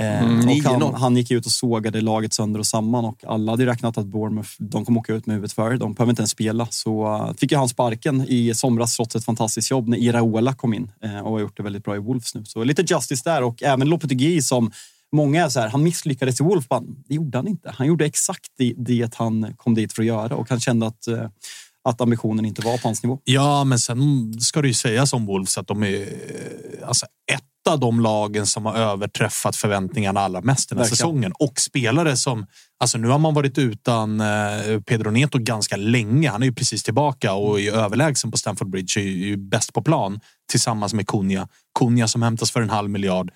Eh, 0.00 0.22
Mm, 0.22 0.38
och 0.38 0.44
9-0. 0.44 0.82
han, 0.82 0.94
han 0.94 1.16
gick 1.16 1.30
ut 1.30 1.46
och 1.46 1.52
sågade 1.52 2.00
laget 2.00 2.34
sönder 2.34 2.60
och 2.60 2.66
samman 2.66 3.04
och 3.04 3.24
alla 3.26 3.52
hade 3.52 3.66
räknat 3.66 3.98
att 3.98 4.06
Bournemouth, 4.06 4.50
de 4.58 4.84
kommer 4.84 5.00
åka 5.00 5.12
ut 5.12 5.26
med 5.26 5.34
huvudet 5.34 5.52
före. 5.52 5.76
De 5.76 5.94
behöver 5.94 6.10
inte 6.12 6.20
ens 6.20 6.30
spela. 6.30 6.66
Så 6.70 7.06
uh, 7.14 7.32
fick 7.34 7.52
ju 7.52 7.58
han 7.58 7.68
sparken 7.68 8.24
i 8.28 8.54
somras 8.54 8.96
trots 8.96 9.16
ett 9.16 9.24
fantastiskt 9.24 9.70
jobb 9.70 9.88
när 9.88 9.98
Iraola 9.98 10.54
kom 10.54 10.74
in 10.74 10.90
eh, 11.02 11.18
och 11.18 11.32
har 11.32 11.40
gjort 11.40 11.56
det 11.56 11.62
väldigt 11.62 11.84
bra 11.84 11.96
i 11.96 11.98
Wolves 11.98 12.34
nu. 12.34 12.44
Så 12.44 12.64
lite 12.64 12.82
justice 12.82 13.30
där 13.30 13.42
och 13.42 13.62
även 13.62 13.88
Lopetegui 13.88 14.42
som 14.42 14.70
Många 15.12 15.44
är 15.44 15.48
så 15.48 15.60
här, 15.60 15.68
han 15.68 15.82
misslyckades 15.82 16.40
i 16.40 16.42
Wolf. 16.44 16.68
bara, 16.68 16.80
Det 16.80 17.14
gjorde 17.14 17.38
han 17.38 17.48
inte. 17.48 17.74
Han 17.76 17.86
gjorde 17.86 18.06
exakt 18.06 18.46
det, 18.58 18.74
det 18.76 19.14
han 19.14 19.54
kom 19.56 19.74
dit 19.74 19.92
för 19.92 20.02
att 20.02 20.06
göra 20.06 20.36
och 20.36 20.50
han 20.50 20.60
kände 20.60 20.86
att, 20.86 21.06
eh, 21.06 21.28
att 21.86 22.00
ambitionen 22.00 22.44
inte 22.44 22.62
var 22.62 22.78
på 22.78 22.88
hans 22.88 23.02
nivå. 23.02 23.18
Ja, 23.24 23.64
men 23.64 23.78
sen 23.78 24.32
ska 24.40 24.62
det 24.62 24.68
ju 24.68 24.74
sägas 24.74 25.12
om 25.12 25.26
Wolves 25.26 25.58
att 25.58 25.66
de 25.66 25.82
är 25.82 26.08
alltså, 26.86 27.06
ett 27.32 27.42
av 27.68 27.80
de 27.80 28.00
lagen 28.00 28.46
som 28.46 28.66
har 28.66 28.74
överträffat 28.74 29.56
förväntningarna 29.56 30.20
allra 30.20 30.40
mest 30.40 30.68
den 30.68 30.78
här 30.78 30.84
Verkligen. 30.84 30.96
säsongen. 30.96 31.32
Och 31.38 31.60
spelare 31.60 32.16
som... 32.16 32.46
Alltså 32.80 32.98
nu 32.98 33.08
har 33.08 33.18
man 33.18 33.34
varit 33.34 33.58
utan 33.58 34.20
eh, 34.20 34.80
Pedro 34.86 35.10
Neto 35.10 35.38
ganska 35.38 35.76
länge. 35.76 36.30
Han 36.30 36.42
är 36.42 36.46
ju 36.46 36.52
precis 36.52 36.82
tillbaka 36.82 37.32
och 37.32 37.60
är 37.60 37.72
överlägsen 37.72 38.30
på 38.30 38.36
Stamford 38.36 38.70
Bridge. 38.70 39.00
Är 39.00 39.04
ju 39.04 39.36
bäst 39.36 39.72
på 39.72 39.82
plan 39.82 40.20
tillsammans 40.50 40.94
med 40.94 41.06
Kunja. 41.06 41.48
Kunja 41.78 42.08
som 42.08 42.22
hämtas 42.22 42.50
för 42.50 42.62
en 42.62 42.70
halv 42.70 42.90
miljard. 42.90 43.30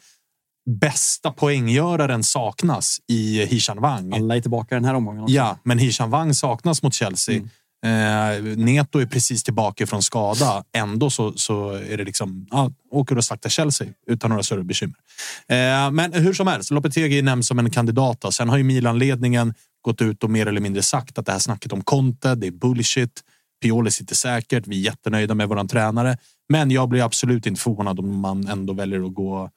Bästa 0.81 1.31
poänggöraren 1.31 2.25
saknas 2.25 2.99
i 3.09 3.45
Hishan 3.45 3.81
Wang. 3.81 4.15
Alla 4.15 4.37
är 4.37 4.41
tillbaka 4.41 4.75
den 4.75 4.85
här 4.85 4.95
omgången 4.95 5.23
också. 5.23 5.35
Ja, 5.35 5.59
men 5.65 5.79
Hishan 5.79 6.11
Wang 6.11 6.35
saknas 6.35 6.83
mot 6.83 6.95
Chelsea. 6.95 7.37
Mm. 7.37 7.51
Eh, 7.87 8.43
Neto 8.57 8.99
är 8.99 9.07
precis 9.07 9.45
tillbaka 9.45 9.87
från 9.87 10.03
skada. 10.03 10.65
Ändå 10.73 11.11
så, 11.11 11.33
så 11.33 11.71
är 11.71 11.97
det 11.97 12.05
liksom, 12.05 12.47
ja, 12.51 12.73
åker 12.91 13.17
och 13.17 13.25
slaktar 13.25 13.51
Chelsea 13.51 13.89
utan 14.07 14.31
några 14.31 14.43
större 14.43 14.65
bekymmer. 14.65 14.97
Eh, 15.49 15.91
men 15.91 16.13
hur 16.13 16.33
som 16.33 16.47
helst, 16.47 16.71
Lopetegui 16.71 17.23
nämns 17.23 17.47
som 17.47 17.59
en 17.59 17.71
kandidat. 17.71 18.21
Då. 18.21 18.33
Sen 18.33 18.49
har 18.49 18.57
ju 18.57 18.65
Milan-ledningen 18.65 19.55
gått 19.83 20.03
ut 20.03 20.25
och 20.25 20.31
mer 20.31 20.47
eller 20.47 20.61
mindre 20.61 20.83
sagt 20.83 21.19
att 21.19 21.27
det 21.27 21.33
här 21.33 21.39
snacket 21.39 21.73
om 21.73 21.83
Conte, 21.83 22.35
det 22.35 22.47
är 22.47 22.51
bullshit. 22.51 23.21
Pioli 23.63 23.91
sitter 23.91 24.15
säkert. 24.15 24.67
Vi 24.67 24.81
är 24.81 24.85
jättenöjda 24.85 25.35
med 25.35 25.49
våran 25.49 25.69
tränare. 25.69 26.17
Men 26.49 26.71
jag 26.71 26.89
blir 26.89 27.03
absolut 27.03 27.47
inte 27.47 27.61
förvånad 27.61 27.99
om 27.99 28.21
man 28.21 28.49
ändå 28.49 28.73
väljer 28.73 29.07
att 29.07 29.15
gå 29.15 29.51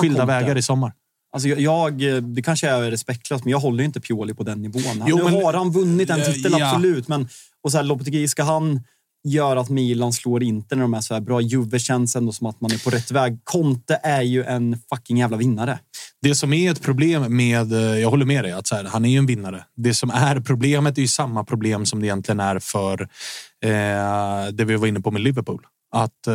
skilda 0.00 0.26
vägar 0.26 0.58
i 0.58 0.62
sommar. 0.62 0.92
Alltså 1.32 1.48
jag, 1.48 1.94
det 2.22 2.42
kanske 2.42 2.68
är 2.68 2.90
respektlöst, 2.90 3.44
men 3.44 3.50
jag 3.50 3.58
håller 3.60 3.84
inte 3.84 4.00
Pioli 4.00 4.34
på 4.34 4.42
den 4.42 4.62
nivån. 4.62 5.04
Jo, 5.06 5.16
nu 5.16 5.24
men- 5.24 5.34
har 5.34 5.52
han 5.52 5.70
vunnit 5.72 6.10
en 6.10 6.32
titel, 6.32 6.54
ja. 6.58 6.66
absolut. 6.66 7.08
Men, 7.08 7.28
och 7.64 7.72
så 7.72 7.76
här, 7.76 7.84
Lopetegui, 7.84 8.28
ska 8.28 8.42
han 8.42 8.80
göra 9.28 9.60
att 9.60 9.68
Milan 9.68 10.12
slår 10.12 10.42
inte 10.42 10.74
när 10.74 10.82
de 10.82 10.94
är 10.94 11.00
så 11.00 11.14
här 11.14 11.20
bra? 11.20 11.40
Juve 11.40 11.78
känns 11.78 12.16
ändå 12.16 12.32
som 12.32 12.46
att 12.46 12.60
man 12.60 12.72
är 12.72 12.84
på 12.84 12.90
rätt 12.90 13.10
väg. 13.10 13.38
Conte 13.44 14.00
är 14.02 14.22
ju 14.22 14.44
en 14.44 14.78
fucking 14.94 15.16
jävla 15.16 15.36
vinnare. 15.36 15.78
Det 16.22 16.34
som 16.34 16.52
är 16.52 16.70
ett 16.70 16.82
problem 16.82 17.36
med, 17.36 17.72
eh, 17.72 17.98
jag 17.98 18.10
håller 18.10 18.26
med 18.26 18.44
dig, 18.44 18.52
att 18.52 18.70
här, 18.70 18.84
han 18.84 19.04
är 19.04 19.08
ju 19.08 19.18
en 19.18 19.26
vinnare. 19.26 19.64
Det 19.76 19.94
som 19.94 20.10
är 20.10 20.40
problemet 20.40 20.98
är 20.98 21.02
ju 21.02 21.08
samma 21.08 21.44
problem 21.44 21.86
som 21.86 22.00
det 22.00 22.06
egentligen 22.06 22.40
är 22.40 22.58
för 22.58 23.00
eh, 23.64 24.52
det 24.52 24.64
vi 24.64 24.76
var 24.76 24.86
inne 24.86 25.00
på 25.00 25.10
med 25.10 25.22
Liverpool. 25.22 25.66
Att 25.92 26.26
eh, 26.26 26.34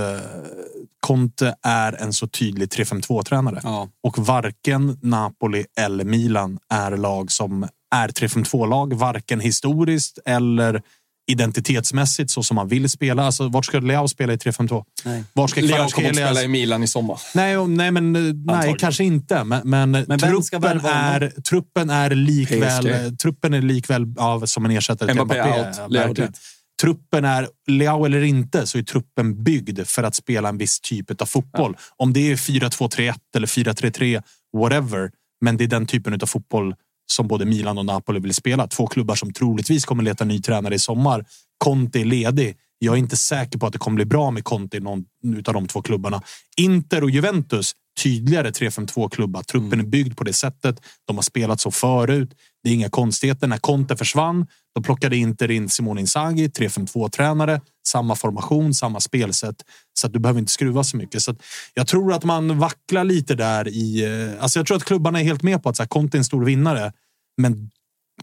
Conte 1.06 1.56
är 1.64 1.94
en 1.94 2.14
så 2.14 2.28
tydlig 2.28 2.70
3-5-2-tränare. 2.70 3.60
Ja. 3.64 3.90
Och 4.04 4.18
varken 4.26 4.98
Napoli 5.02 5.66
eller 5.80 6.04
Milan 6.06 6.60
är 6.74 6.98
lag 6.98 7.32
som 7.32 7.64
är 7.96 8.08
3-5-2-lag. 8.08 8.94
Varken 8.94 9.40
historiskt 9.40 10.20
eller 10.26 10.82
identitetsmässigt 11.32 12.32
så 12.32 12.44
som 12.44 12.56
man 12.56 12.68
vill 12.68 12.90
spela. 12.90 13.24
Alltså, 13.26 13.48
vart 13.48 13.66
ska 13.66 13.80
Leao 13.80 14.08
spela 14.08 14.34
i 14.34 14.38
3-5-2? 14.38 14.84
Nej. 15.06 15.24
Var 15.34 15.48
ska 15.48 15.62
Leo 15.62 15.88
kommer 15.90 16.10
att 16.10 16.16
spela 16.16 16.44
i 16.44 16.48
Milan 16.48 16.84
i 16.84 16.88
sommar. 16.88 17.20
Nej, 17.36 17.58
och- 17.58 17.70
nej, 17.70 17.92
men, 17.92 18.16
eh, 18.16 18.34
nej 18.56 18.76
kanske 18.80 19.04
inte. 19.04 19.44
Men, 19.44 19.70
men, 19.70 19.92
vem 20.08 20.20
truppen, 20.20 20.80
är, 20.86 21.42
truppen 21.42 21.90
är 21.90 22.10
likväl, 22.10 22.84
PSG. 22.84 23.20
truppen 23.20 23.54
är 23.54 23.62
likväl 23.62 24.14
ja, 24.18 24.48
som 24.48 24.66
en 24.66 24.72
ersättare 24.72 25.14
till 25.14 25.24
Mbappé 25.24 25.42
Mbappé. 25.42 26.10
out, 26.10 26.30
ja. 26.78 26.82
Truppen 26.82 27.26
är, 27.26 27.50
Leao 27.68 28.06
eller 28.06 28.22
inte, 28.22 28.68
så 28.68 28.78
är 28.78 28.84
truppen 28.84 29.44
byggd 29.44 29.80
för 29.86 30.04
att 30.04 30.16
spela 30.16 30.50
en 30.50 30.58
viss 30.58 30.80
typ 30.80 31.22
av 31.22 31.26
fotboll. 31.26 31.78
Om 31.98 32.14
det 32.14 32.32
är 32.32 32.36
4-2-3-1 32.36 33.16
eller 33.36 33.48
4-3-3, 33.48 34.24
whatever. 34.58 35.12
Men 35.42 35.58
det 35.58 35.64
är 35.64 35.68
den 35.68 35.86
typen 35.86 36.14
av 36.14 36.26
fotboll 36.26 36.76
som 37.08 37.28
både 37.28 37.46
Milan 37.46 37.78
och 37.78 37.86
Napoli 37.86 38.20
vill 38.20 38.34
spela. 38.34 38.68
Två 38.68 38.88
klubbar 38.88 39.16
som 39.16 39.34
troligtvis 39.34 39.86
kommer 39.86 40.04
leta 40.04 40.26
ny 40.26 40.42
tränare 40.42 40.76
i 40.76 40.80
sommar. 40.80 41.26
Conte 41.58 42.00
är 42.00 42.06
ledig. 42.06 42.58
Jag 42.80 42.94
är 42.94 42.98
inte 43.00 43.18
säker 43.18 43.60
på 43.60 43.68
att 43.68 43.74
det 43.74 43.80
kommer 43.80 43.96
bli 43.96 44.06
bra 44.06 44.32
med 44.32 44.44
Conte 44.44 44.78
i 44.78 44.80
någon 44.80 45.06
av 45.48 45.54
de 45.54 45.68
två 45.68 45.82
klubbarna. 45.82 46.22
Inter 46.58 47.04
och 47.04 47.10
Juventus, 47.10 47.74
tydligare 48.04 48.50
3-5-2-klubbar. 48.52 49.44
Truppen 49.44 49.80
är 49.80 49.84
byggd 49.84 50.18
på 50.18 50.24
det 50.24 50.34
sättet. 50.34 50.82
De 51.08 51.16
har 51.18 51.24
spelat 51.24 51.62
så 51.62 51.72
förut. 51.72 52.30
Det 52.64 52.70
är 52.70 52.74
inga 52.74 52.90
konstigheter. 52.90 53.48
När 53.48 53.58
Conte 53.58 53.98
försvann, 53.98 54.48
då 54.76 54.82
plockade 54.82 55.18
Inter 55.18 55.52
in 55.52 55.70
Simone 55.70 56.02
Inzaghi, 56.02 56.48
3-5-2-tränare. 56.48 57.62
Samma 57.88 58.16
formation, 58.16 58.74
samma 58.74 59.00
spelsätt. 59.00 59.56
Så 59.94 60.08
att 60.08 60.14
du 60.14 60.20
behöver 60.20 60.40
inte 60.40 60.52
skruva 60.52 60.84
så 60.84 60.98
mycket. 60.98 61.22
Så 61.22 61.32
att 61.32 61.38
jag 61.74 61.88
tror 61.88 62.14
att 62.14 62.24
man 62.24 62.60
vacklar 62.60 63.04
lite 63.04 63.36
där 63.36 63.68
i... 63.68 64.04
eh, 64.06 64.44
Alltså 64.44 64.60
jag 64.60 64.68
tror 64.68 64.78
att 64.78 64.84
klubbarna 64.86 65.20
är 65.20 65.24
helt 65.24 65.44
med 65.44 65.64
på 65.64 65.70
att 65.70 65.76
så 65.78 65.84
här, 65.84 65.88
Conte 65.88 66.18
är 66.18 66.20
en 66.20 66.26
stor 66.26 66.46
vinnare. 66.46 66.94
Men 67.42 67.70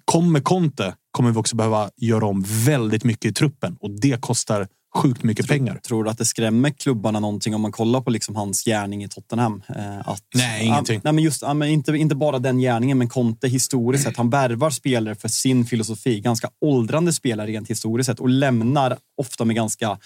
kommer 0.05 0.41
Conte 0.41 0.95
kommer 1.11 1.31
vi 1.31 1.37
också 1.37 1.57
behöva 1.57 1.91
göra 1.97 2.27
om 2.27 2.45
väldigt 2.47 3.05
mycket 3.05 3.25
i 3.25 3.33
truppen 3.35 3.77
och 3.81 3.91
det 3.91 4.21
kostar 4.21 4.69
sjukt 4.95 5.23
mycket 5.23 5.49
pengar. 5.49 5.79
Tror 5.79 6.05
du 6.05 6.11
att 6.11 6.19
det 6.19 6.25
skrämmer 6.25 6.71
klubbarna 6.71 7.21
någonting 7.21 7.55
om 7.55 7.61
man 7.61 7.73
kollar 7.73 8.01
på 8.01 8.11
liksom 8.11 8.37
hans 8.37 8.65
gärning 8.65 9.05
i 9.05 9.09
Tottenham? 9.09 9.63
Eh, 9.69 10.09
att, 10.09 10.25
Nej, 10.35 10.67
ingenting. 10.67 11.01
Nej, 11.05 11.13
men 11.13 11.25
just, 11.25 11.43
inte, 11.67 11.93
inte 11.93 12.15
bara 12.15 12.39
den 12.39 12.59
gärningen, 12.59 12.99
men 12.99 13.09
Conte 13.09 13.49
historiskt 13.49 14.05
sett. 14.05 14.17
Han 14.17 14.31
värvar 14.31 14.71
spelare 14.71 15.15
för 15.15 15.29
sin 15.29 15.65
filosofi. 15.65 16.21
Ganska 16.21 16.51
åldrande 16.61 17.13
spelare 17.13 17.47
rent 17.47 17.71
historiskt 17.71 18.07
sett 18.07 18.21
och 18.21 18.29
lämnar 18.29 18.99
ofta 19.17 19.45
med 19.45 19.57
ganska 19.57 19.99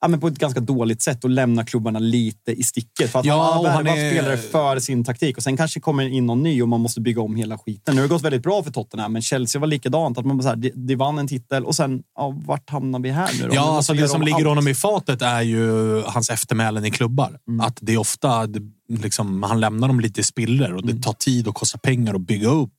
Ja, 0.00 0.08
men 0.08 0.20
på 0.20 0.28
ett 0.28 0.38
ganska 0.38 0.60
dåligt 0.60 1.02
sätt 1.02 1.24
och 1.24 1.30
lämnar 1.30 1.64
klubbarna 1.64 1.98
lite 1.98 2.52
i 2.52 2.62
sticket. 2.62 3.10
För 3.12 3.18
att 3.18 3.24
Ja, 3.24 3.52
han 3.54 3.84
värvat 3.84 3.98
är- 3.98 4.10
spelare 4.10 4.36
för 4.36 4.78
sin 4.78 5.04
taktik 5.04 5.36
och 5.36 5.42
sen 5.42 5.56
kanske 5.56 5.80
kommer 5.80 6.08
in 6.08 6.26
någon 6.26 6.42
ny 6.42 6.62
och 6.62 6.68
man 6.68 6.80
måste 6.80 7.00
bygga 7.00 7.22
om 7.22 7.36
hela 7.36 7.58
skiten. 7.58 7.94
Nu 7.94 8.00
har 8.00 8.08
det 8.08 8.14
gått 8.14 8.22
väldigt 8.22 8.42
bra 8.42 8.62
för 8.62 8.70
Tottenham, 8.70 9.12
men 9.12 9.22
Chelsea 9.22 9.60
var 9.60 9.66
likadant. 9.66 10.18
Att 10.18 10.26
man 10.26 10.36
bara 10.36 10.42
så 10.42 10.48
här, 10.48 10.56
de, 10.56 10.70
de 10.74 10.96
vann 10.96 11.18
en 11.18 11.28
titel 11.28 11.64
och 11.64 11.74
sen, 11.74 12.02
ja, 12.16 12.34
vart 12.46 12.70
hamnar 12.70 12.98
vi 13.00 13.10
här 13.10 13.30
nu 13.40 13.48
då? 13.48 13.54
Ja, 13.54 13.76
alltså 13.76 13.94
det 13.94 14.08
som 14.08 14.20
om 14.20 14.24
ligger 14.24 14.36
allt. 14.36 14.46
honom 14.46 14.68
i 14.68 14.74
fatet 14.74 15.22
är 15.22 15.42
ju 15.42 16.00
hans 16.02 16.30
eftermälen 16.30 16.84
i 16.84 16.90
klubbar. 16.90 17.38
Att 17.62 17.78
det 17.82 17.92
är 17.92 17.98
ofta, 17.98 18.48
liksom, 18.88 19.42
han 19.42 19.60
lämnar 19.60 19.88
dem 19.88 20.00
lite 20.00 20.20
i 20.20 20.24
spiller 20.24 20.74
och 20.74 20.86
det 20.86 21.02
tar 21.02 21.12
tid 21.12 21.48
och 21.48 21.54
kostar 21.54 21.78
pengar 21.78 22.14
att 22.14 22.20
bygga 22.20 22.48
upp. 22.48 22.74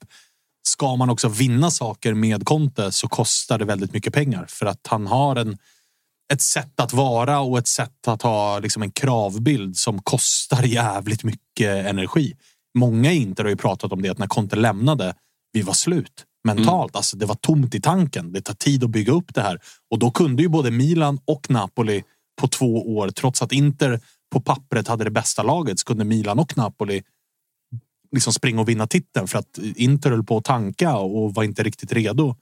Ska 0.68 0.96
man 0.96 1.10
också 1.10 1.28
vinna 1.30 1.72
saker 1.72 2.14
med 2.14 2.46
Conte 2.46 2.92
så 2.92 3.08
kostar 3.08 3.60
det 3.60 3.66
väldigt 3.66 3.94
mycket 3.94 4.14
pengar 4.14 4.46
för 4.50 4.66
att 4.66 4.88
han 4.88 5.08
har 5.08 5.36
en, 5.36 5.58
ett 6.34 6.42
sätt 6.42 6.80
att 6.80 6.94
vara 6.94 7.40
och 7.40 7.58
ett 7.58 7.68
sätt 7.68 8.08
att 8.08 8.22
ha 8.22 8.60
liksom 8.60 8.84
en 8.84 8.92
kravbild 8.92 9.78
som 9.78 10.02
kostar 10.02 10.64
jävligt 10.64 11.24
mycket 11.24 11.86
energi. 11.86 12.36
Många 12.78 13.12
i 13.12 13.16
Inter 13.16 13.44
har 13.44 13.50
ju 13.50 13.56
pratat 13.56 13.92
om 13.92 14.02
det 14.02 14.10
att 14.10 14.18
när 14.18 14.28
Conte 14.28 14.56
lämnade, 14.56 15.16
vi 15.52 15.62
var 15.62 15.74
slut 15.74 16.26
mentalt. 16.44 16.96
Alltså 16.96 17.18
det 17.18 17.26
var 17.26 17.36
tomt 17.36 17.76
i 17.76 17.82
tanken. 17.82 18.34
Det 18.34 18.42
tar 18.42 18.54
tid 18.54 18.84
att 18.84 18.90
bygga 18.90 19.14
upp 19.14 19.34
det 19.34 19.42
här 19.42 19.60
och 19.92 20.00
då 20.00 20.12
kunde 20.12 20.42
ju 20.42 20.50
både 20.50 20.72
Milan 20.72 21.20
och 21.26 21.50
Napoli 21.50 22.04
på 22.42 22.48
två 22.48 22.98
år, 22.98 23.10
trots 23.10 23.42
att 23.42 23.52
Inter 23.52 24.00
på 24.32 24.42
pappret 24.42 24.88
hade 24.88 25.04
det 25.04 25.12
bästa 25.12 25.44
laget, 25.44 25.80
så 25.80 25.86
kunde 25.86 26.06
Milan 26.06 26.40
och 26.40 26.58
Napoli 26.58 27.04
liksom 28.12 28.34
springa 28.34 28.62
och 28.62 28.70
vinna 28.70 28.88
titeln 28.88 29.28
för 29.28 29.40
att 29.40 29.58
Inter 29.58 30.12
höll 30.12 30.24
på 30.24 30.38
att 30.38 30.44
tanka 30.44 30.98
och 30.98 31.34
var 31.34 31.44
inte 31.44 31.64
riktigt 31.64 31.92
redo 31.92 32.36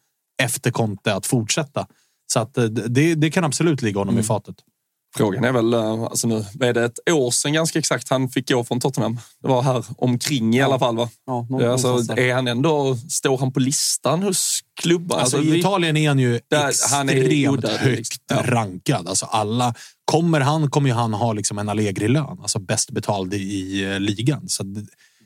efter 0.43 0.71
Conte 0.71 1.15
att 1.15 1.25
fortsätta. 1.25 1.87
Så 2.33 2.39
att, 2.39 2.57
eh, 2.57 2.63
det, 2.63 3.15
det 3.15 3.31
kan 3.31 3.43
absolut 3.43 3.81
ligga 3.81 3.99
honom 3.99 4.19
i 4.19 4.23
fatet. 4.23 4.55
Frågan 5.17 5.43
är 5.43 5.51
väl, 5.51 5.73
eh, 5.73 6.01
alltså 6.03 6.27
nu 6.27 6.45
är 6.59 6.73
det 6.73 6.83
ett 6.85 7.09
år 7.11 7.31
sedan 7.31 7.53
ganska 7.53 7.79
exakt 7.79 8.09
han 8.09 8.29
fick 8.29 8.49
gå 8.49 8.63
från 8.63 8.79
Tottenham. 8.79 9.19
Det 9.41 9.47
var 9.47 9.61
här 9.61 9.85
omkring 9.97 10.55
i 10.55 10.61
alla 10.61 10.79
fall 10.79 10.95
va? 10.97 11.09
Ja, 11.25 11.71
alltså, 11.71 12.13
är 12.17 12.33
han 12.33 12.47
ändå, 12.47 12.97
står 13.09 13.37
han 13.37 13.51
på 13.53 13.59
listan 13.59 14.23
hos 14.23 14.59
klubbar? 14.81 15.17
Alltså, 15.19 15.37
vi- 15.37 15.55
I 15.55 15.59
Italien 15.59 15.97
är 15.97 16.07
han 16.07 16.19
ju 16.19 16.39
Där- 16.49 16.91
han 16.91 17.09
är 17.09 17.13
extremt 17.13 17.57
odödlig, 17.57 17.77
högt 17.79 17.97
liksom. 17.97 18.17
Ja. 18.27 18.43
rankad. 18.45 19.07
Alltså 19.07 19.25
alla, 19.25 19.73
kommer 20.05 20.39
han 20.39 20.69
kommer 20.69 20.93
han 20.93 21.13
ha 21.13 21.33
liksom 21.33 21.57
en 21.59 21.69
Allegri-lön. 21.69 22.37
Alltså 22.41 22.59
bäst 22.59 22.91
betald 22.91 23.33
i, 23.33 23.83
eh, 23.83 23.99
ligan. 23.99 24.49
Så 24.49 24.63
att 24.63 24.67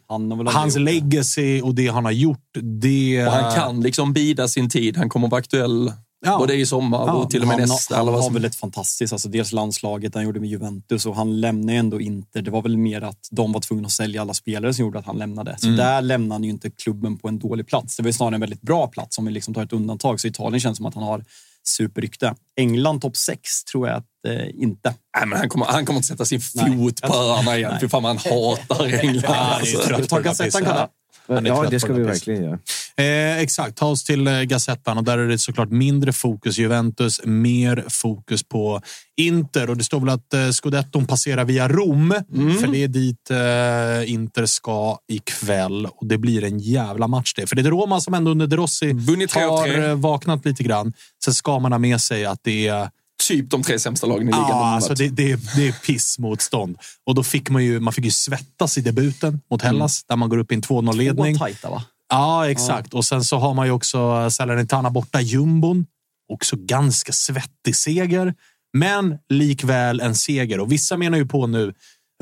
Han 0.07 0.47
hans 0.47 0.75
gjort 0.75 0.85
legacy 0.85 1.61
och 1.61 1.75
det 1.75 1.87
han 1.87 2.05
har 2.05 2.11
gjort, 2.11 2.49
det... 2.81 3.25
Och 3.27 3.31
han 3.33 3.55
kan 3.55 3.81
liksom 3.81 4.13
bida 4.13 4.47
sin 4.47 4.69
tid. 4.69 4.97
Han 4.97 5.09
kommer 5.09 5.27
vara 5.27 5.39
aktuell 5.39 5.93
Ja. 6.25 6.37
både 6.37 6.55
i 6.55 6.65
sommar 6.65 7.07
Ja, 7.07 7.13
och 7.13 7.29
till 7.29 7.41
och 7.41 7.47
med 7.47 7.59
han, 7.59 7.69
nästa. 7.69 7.95
Han 7.95 8.05
vad 8.05 8.23
har 8.23 8.31
väl 8.31 8.45
ett 8.45 8.55
fantastiskt, 8.55 9.13
alltså 9.13 9.29
dels 9.29 9.51
landslaget 9.51 10.15
han 10.15 10.23
gjorde 10.23 10.39
med 10.39 10.49
Juventus 10.49 11.05
och 11.05 11.15
han 11.15 11.41
lämnade 11.41 11.73
ju 11.73 11.79
ändå 11.79 12.01
inte. 12.01 12.41
Det 12.41 12.51
var 12.51 12.61
väl 12.61 12.77
mer 12.77 13.01
att 13.01 13.27
de 13.31 13.51
var 13.51 13.61
tvungna 13.61 13.85
att 13.85 13.91
sälja 13.91 14.21
alla 14.21 14.33
spelare 14.33 14.73
som 14.73 14.85
gjorde 14.85 14.99
att 14.99 15.05
han 15.05 15.17
lämnade. 15.17 15.55
Så 15.59 15.67
där 15.67 16.01
lämnade 16.01 16.33
han 16.33 16.43
ju 16.43 16.49
inte 16.49 16.69
klubben 16.69 17.17
på 17.17 17.27
en 17.27 17.39
dålig 17.39 17.67
plats. 17.67 17.97
Det 17.97 18.03
var 18.03 18.07
ju 18.07 18.13
snarare 18.13 18.35
en 18.35 18.41
väldigt 18.41 18.61
bra 18.61 18.87
plats 18.87 19.17
om 19.17 19.25
vi 19.25 19.31
liksom 19.31 19.53
tar 19.53 19.63
ett 19.63 19.73
undantag. 19.73 20.19
Så 20.19 20.27
Italien 20.27 20.59
känns 20.59 20.77
som 20.77 20.85
att 20.85 20.95
han 20.95 21.03
har 21.03 21.23
superrykte. 21.63 22.35
England 22.57 23.01
topp 23.01 23.17
6 23.17 23.63
tror 23.63 23.87
jag 23.87 23.97
att 23.97 24.05
eh, 24.27 24.61
inte. 24.63 24.93
Nej, 25.17 25.27
men 25.27 25.39
han, 25.39 25.49
kommer, 25.49 25.65
han 25.65 25.85
kommer 25.85 25.97
inte 25.97 26.07
sätta 26.07 26.25
sin 26.25 26.41
fot 26.41 27.01
på 27.01 27.13
öarna 27.13 27.57
igen. 27.57 27.73
Fy 27.81 27.89
fan, 27.89 28.03
man 28.03 28.17
hatar 28.17 28.85
England. 28.99 29.23
Ja, 29.27 29.59
det 29.63 29.71
är 29.71 30.27
alltså. 30.27 30.39
trött. 30.39 30.51
Kalle. 30.51 30.87
Han 31.27 31.45
är 31.45 31.49
Ja, 31.49 31.69
det 31.69 31.79
ska 31.79 31.93
vi 31.93 32.03
verkligen 32.03 32.43
göra. 32.43 32.59
Eh, 32.99 33.37
exakt, 33.39 33.77
ta 33.77 33.85
oss 33.85 34.03
till 34.03 34.27
eh, 34.27 34.41
Gazettan 34.41 34.97
och 34.97 35.03
där 35.03 35.17
är 35.17 35.27
det 35.27 35.37
såklart 35.37 35.69
mindre 35.71 36.13
fokus 36.13 36.57
Juventus, 36.57 37.21
mer 37.25 37.85
fokus 37.89 38.43
på 38.43 38.81
Inter 39.21 39.69
och 39.69 39.77
det 39.77 39.83
står 39.83 39.99
väl 39.99 40.09
att 40.09 40.33
eh, 40.33 40.49
Scudetton 40.49 41.05
passerar 41.07 41.45
via 41.45 41.67
Rom, 41.67 42.13
för 42.61 42.67
det 42.67 42.83
är 42.83 42.87
dit 42.87 43.31
eh, 43.31 44.11
Inter 44.13 44.45
ska 44.45 44.97
ikväll 45.11 45.85
och 45.85 46.05
det 46.07 46.17
blir 46.17 46.43
en 46.43 46.59
jävla 46.59 47.07
match 47.07 47.33
det. 47.35 47.47
För 47.47 47.55
det 47.55 47.61
är 47.61 47.71
Roma 47.71 48.01
som 48.01 48.13
ändå 48.13 48.31
under 48.31 48.47
De 48.47 48.55
Rossi 48.55 48.93
Vunnit 48.93 49.29
tre 49.29 49.43
av 49.43 49.49
har 49.59 49.89
eh, 49.89 49.95
vaknat 49.95 50.45
lite 50.45 50.63
grann. 50.63 50.93
Sen 51.25 51.33
ska 51.33 51.59
man 51.59 51.71
ha 51.71 51.79
med 51.79 52.01
sig 52.01 52.25
att 52.25 52.39
det 52.43 52.67
är 52.67 52.89
Typ 53.27 53.49
de 53.49 53.63
tre 53.63 53.79
sämsta 53.79 54.07
lagen 54.07 54.23
i 54.23 54.31
ligan. 54.31 54.43
har 54.43 54.65
alltså 54.75 54.93
det, 54.93 55.09
det, 55.09 55.31
är- 55.31 55.55
det 55.55 55.67
är 55.67 55.71
pissmotstånd. 55.71 56.77
Och 57.05 57.15
då 57.15 57.23
fick 57.23 57.49
man 57.49 57.63
ju, 57.65 57.79
man 57.79 57.93
fick 57.93 58.05
ju 58.05 58.11
svettas 58.11 58.77
i 58.77 58.81
debuten 58.81 59.41
mot 59.51 59.61
Hellas, 59.61 60.03
där 60.03 60.15
man 60.15 60.29
går 60.29 60.37
upp 60.37 60.51
i 60.51 60.55
en 60.55 60.61
2-0-ledning. 60.61 61.37
Två 61.37 61.45
tajta 61.45 61.69
va? 61.69 61.83
Ja, 62.09 62.49
exakt. 62.49 62.93
Och 62.93 63.05
sen 63.05 63.23
så 63.23 63.37
har 63.37 63.53
man 63.53 63.65
ju 63.65 63.71
också 63.71 64.29
Salernitana 64.31 64.89
borta, 64.89 65.21
jumbon. 65.21 65.85
Också 66.33 66.55
ganska 66.59 67.11
svettig 67.11 67.75
seger, 67.75 68.33
men 68.73 69.17
likväl 69.29 69.99
en 69.99 70.15
seger. 70.15 70.59
Och 70.59 70.71
vissa 70.71 70.97
menar 70.97 71.17
ju 71.17 71.25
på 71.25 71.47
nu, 71.47 71.73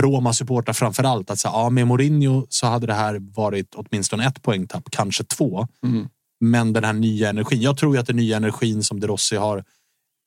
Roma-supportrar 0.01 0.73
framför 0.73 1.03
allt, 1.03 1.29
att 1.29 1.39
så, 1.39 1.47
ja, 1.47 1.69
med 1.69 1.87
Mourinho 1.87 2.45
så 2.49 2.67
hade 2.67 2.87
det 2.87 2.93
här 2.93 3.19
varit 3.19 3.75
åtminstone 3.75 4.25
ett 4.27 4.41
poängtapp, 4.41 4.83
kanske 4.91 5.23
två. 5.23 5.67
Men 6.39 6.73
den 6.73 6.83
här 6.83 6.93
nya 6.93 7.29
energin. 7.29 7.61
Jag 7.61 7.77
tror 7.77 7.95
ju 7.95 7.99
att 7.99 8.07
den 8.07 8.15
nya 8.15 8.37
energin 8.37 8.83
som 8.83 8.99
De 8.99 9.07
Rossi 9.07 9.35
har 9.35 9.63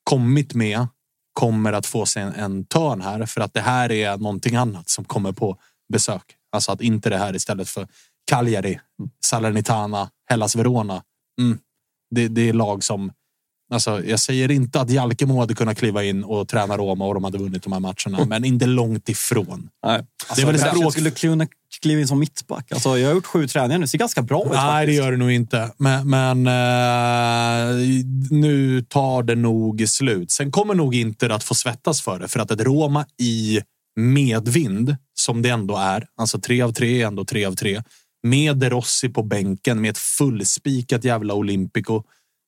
kommit 0.04 0.54
med 0.54 0.86
kommer 1.32 1.72
att 1.72 1.86
få 1.86 2.06
sig 2.06 2.22
en, 2.22 2.34
en 2.34 2.64
törn 2.64 3.00
här 3.00 3.26
för 3.26 3.40
att 3.40 3.54
det 3.54 3.60
här 3.60 3.92
är 3.92 4.16
någonting 4.16 4.56
annat 4.56 4.88
som 4.88 5.04
kommer 5.04 5.32
på 5.32 5.56
besök. 5.92 6.22
Alltså 6.52 6.72
att 6.72 6.80
inte 6.80 7.10
det 7.10 7.18
här 7.18 7.36
istället 7.36 7.68
för 7.68 7.88
Cagliari, 8.26 8.80
Salernitana, 9.24 10.10
Hellas 10.30 10.56
Verona. 10.56 11.02
Mm. 11.40 11.58
Det, 12.14 12.28
det 12.28 12.48
är 12.48 12.52
lag 12.52 12.84
som 12.84 13.12
Alltså, 13.72 14.04
jag 14.04 14.20
säger 14.20 14.50
inte 14.50 14.80
att 14.80 14.90
Jalkemo 14.90 15.40
hade 15.40 15.54
kunnat 15.54 15.78
kliva 15.78 16.04
in 16.04 16.24
och 16.24 16.48
träna 16.48 16.76
Roma 16.76 17.06
och 17.06 17.14
de 17.14 17.24
hade 17.24 17.38
vunnit 17.38 17.62
de 17.62 17.72
här 17.72 17.80
matcherna, 17.80 18.24
men 18.24 18.44
inte 18.44 18.66
långt 18.66 19.08
ifrån. 19.08 19.68
Nej. 19.86 20.02
det 20.36 20.42
är 20.42 20.46
väl 20.46 20.56
Jag 20.60 20.76
språk... 20.76 20.92
skulle 20.92 21.10
kliva, 21.10 21.46
kliva 21.80 22.00
in 22.00 22.08
som 22.08 22.18
mittback. 22.18 22.72
Alltså, 22.72 22.98
jag 22.98 23.08
har 23.08 23.14
gjort 23.14 23.26
sju 23.26 23.48
träningar 23.48 23.78
nu. 23.78 23.84
Det 23.84 23.88
ser 23.88 23.98
ganska 23.98 24.22
bra 24.22 24.44
ut 24.44 24.50
Nej, 24.52 24.56
det 24.56 24.70
faktiskt. 24.70 24.98
gör 24.98 25.10
det 25.12 25.18
nog 25.18 25.30
inte. 25.30 25.72
Men, 25.76 26.10
men 26.10 26.46
eh, 26.46 27.76
nu 28.30 28.82
tar 28.88 29.22
det 29.22 29.34
nog 29.34 29.88
slut. 29.88 30.30
Sen 30.30 30.50
kommer 30.50 30.74
nog 30.74 30.94
inte 30.94 31.34
att 31.34 31.44
få 31.44 31.54
svettas 31.54 32.00
för 32.02 32.18
det, 32.18 32.28
för 32.28 32.40
att 32.40 32.50
ett 32.50 32.60
Roma 32.60 33.06
i 33.22 33.60
medvind, 33.96 34.96
som 35.14 35.42
det 35.42 35.48
ändå 35.48 35.76
är, 35.76 36.06
alltså 36.16 36.40
tre 36.40 36.62
av 36.62 36.72
tre 36.72 37.02
är 37.02 37.06
ändå 37.06 37.24
tre 37.24 37.44
av 37.44 37.54
tre, 37.54 37.82
med 38.22 38.56
De 38.56 38.70
Rossi 38.70 39.08
på 39.08 39.22
bänken, 39.22 39.80
med 39.80 39.90
ett 39.90 39.98
fullspikat 39.98 41.04
jävla 41.04 41.34
Olympico. 41.34 42.02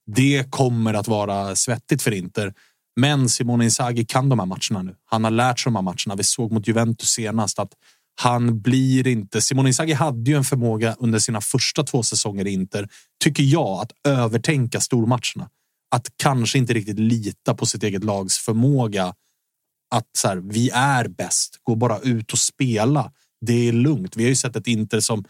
Det 0.07 0.51
kommer 0.51 0.95
att 0.95 1.09
vara 1.09 1.57
svettigt 1.57 2.03
för 2.03 2.11
Inter. 2.11 2.55
Men 2.97 3.29
Simone 3.29 3.65
Inzaghi 3.65 4.05
kan 4.05 4.29
de 4.29 4.39
här 4.39 4.47
matcherna 4.47 4.83
nu. 4.83 4.97
Han 5.05 5.25
har 5.25 5.31
lärt 5.31 5.61
sig 5.61 5.71
de 5.71 5.77
här 5.77 5.83
matcherna. 5.83 6.17
Vi 6.17 6.25
såg 6.25 6.53
mot 6.53 6.69
Juventus 6.69 7.09
senast 7.09 7.59
att 7.59 7.73
han 8.21 8.61
blir 8.61 9.07
inte... 9.07 9.41
Simone 9.41 9.69
Inzaghi 9.69 9.93
hade 9.93 10.31
ju 10.31 10.37
en 10.37 10.45
förmåga 10.45 10.97
under 10.99 11.19
sina 11.19 11.41
första 11.41 11.83
två 11.83 12.03
säsonger 12.03 12.47
i 12.47 12.51
Inter, 12.51 12.89
tycker 13.25 13.43
jag, 13.43 13.81
att 13.81 13.93
övertänka 14.05 14.81
stormatcherna. 14.81 15.51
Att 15.91 16.13
kanske 16.17 16.59
inte 16.59 16.73
riktigt 16.73 16.99
lita 16.99 17.55
på 17.55 17.67
sitt 17.67 17.83
eget 17.83 18.05
lags 18.05 18.39
förmåga. 18.39 19.15
Att 19.95 20.09
så 20.19 20.29
här, 20.29 20.37
vi 20.37 20.71
är 20.71 21.09
bäst, 21.09 21.61
gå 21.63 21.75
bara 21.75 21.99
ut 21.99 22.33
och 22.33 22.39
spela. 22.39 23.13
Det 23.41 23.69
är 23.69 23.73
lugnt. 23.73 24.17
Vi 24.17 24.23
har 24.23 24.29
ju 24.29 24.37
sett 24.37 24.57
ett 24.57 24.67
Inter 24.67 25.01
som 25.01 25.25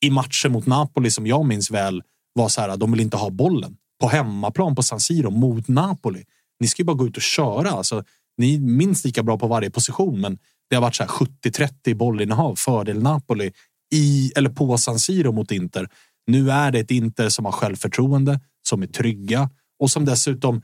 i 0.00 0.10
matcher 0.10 0.48
mot 0.48 0.66
Napoli, 0.66 1.10
som 1.10 1.26
jag 1.26 1.46
minns 1.46 1.70
väl, 1.70 2.02
var 2.32 2.48
så 2.48 2.60
här, 2.60 2.76
de 2.76 2.92
vill 2.92 3.00
inte 3.00 3.16
ha 3.16 3.30
bollen. 3.30 3.76
På 4.00 4.08
hemmaplan 4.08 4.74
på 4.74 4.82
San 4.82 5.00
Siro 5.00 5.30
mot 5.30 5.68
Napoli. 5.68 6.24
Ni 6.60 6.66
ska 6.66 6.82
ju 6.82 6.86
bara 6.86 6.96
gå 6.96 7.06
ut 7.06 7.16
och 7.16 7.22
köra. 7.22 7.70
Alltså, 7.70 8.04
ni 8.36 8.54
är 8.54 8.58
minst 8.58 9.04
lika 9.04 9.22
bra 9.22 9.38
på 9.38 9.46
varje 9.46 9.70
position, 9.70 10.20
men 10.20 10.38
det 10.70 10.76
har 10.76 10.82
varit 10.82 10.94
så 10.94 11.02
här 11.02 11.10
70-30 11.10 11.94
bollinnehav, 11.94 12.54
fördel 12.54 13.02
Napoli 13.02 13.52
i 13.94 14.32
eller 14.36 14.50
på 14.50 14.78
San 14.78 14.98
Siro 14.98 15.32
mot 15.32 15.50
Inter. 15.50 15.88
Nu 16.26 16.50
är 16.50 16.70
det 16.70 16.78
ett 16.78 16.90
Inter 16.90 17.28
som 17.28 17.44
har 17.44 17.52
självförtroende, 17.52 18.40
som 18.68 18.82
är 18.82 18.86
trygga 18.86 19.50
och 19.78 19.90
som 19.90 20.04
dessutom 20.04 20.62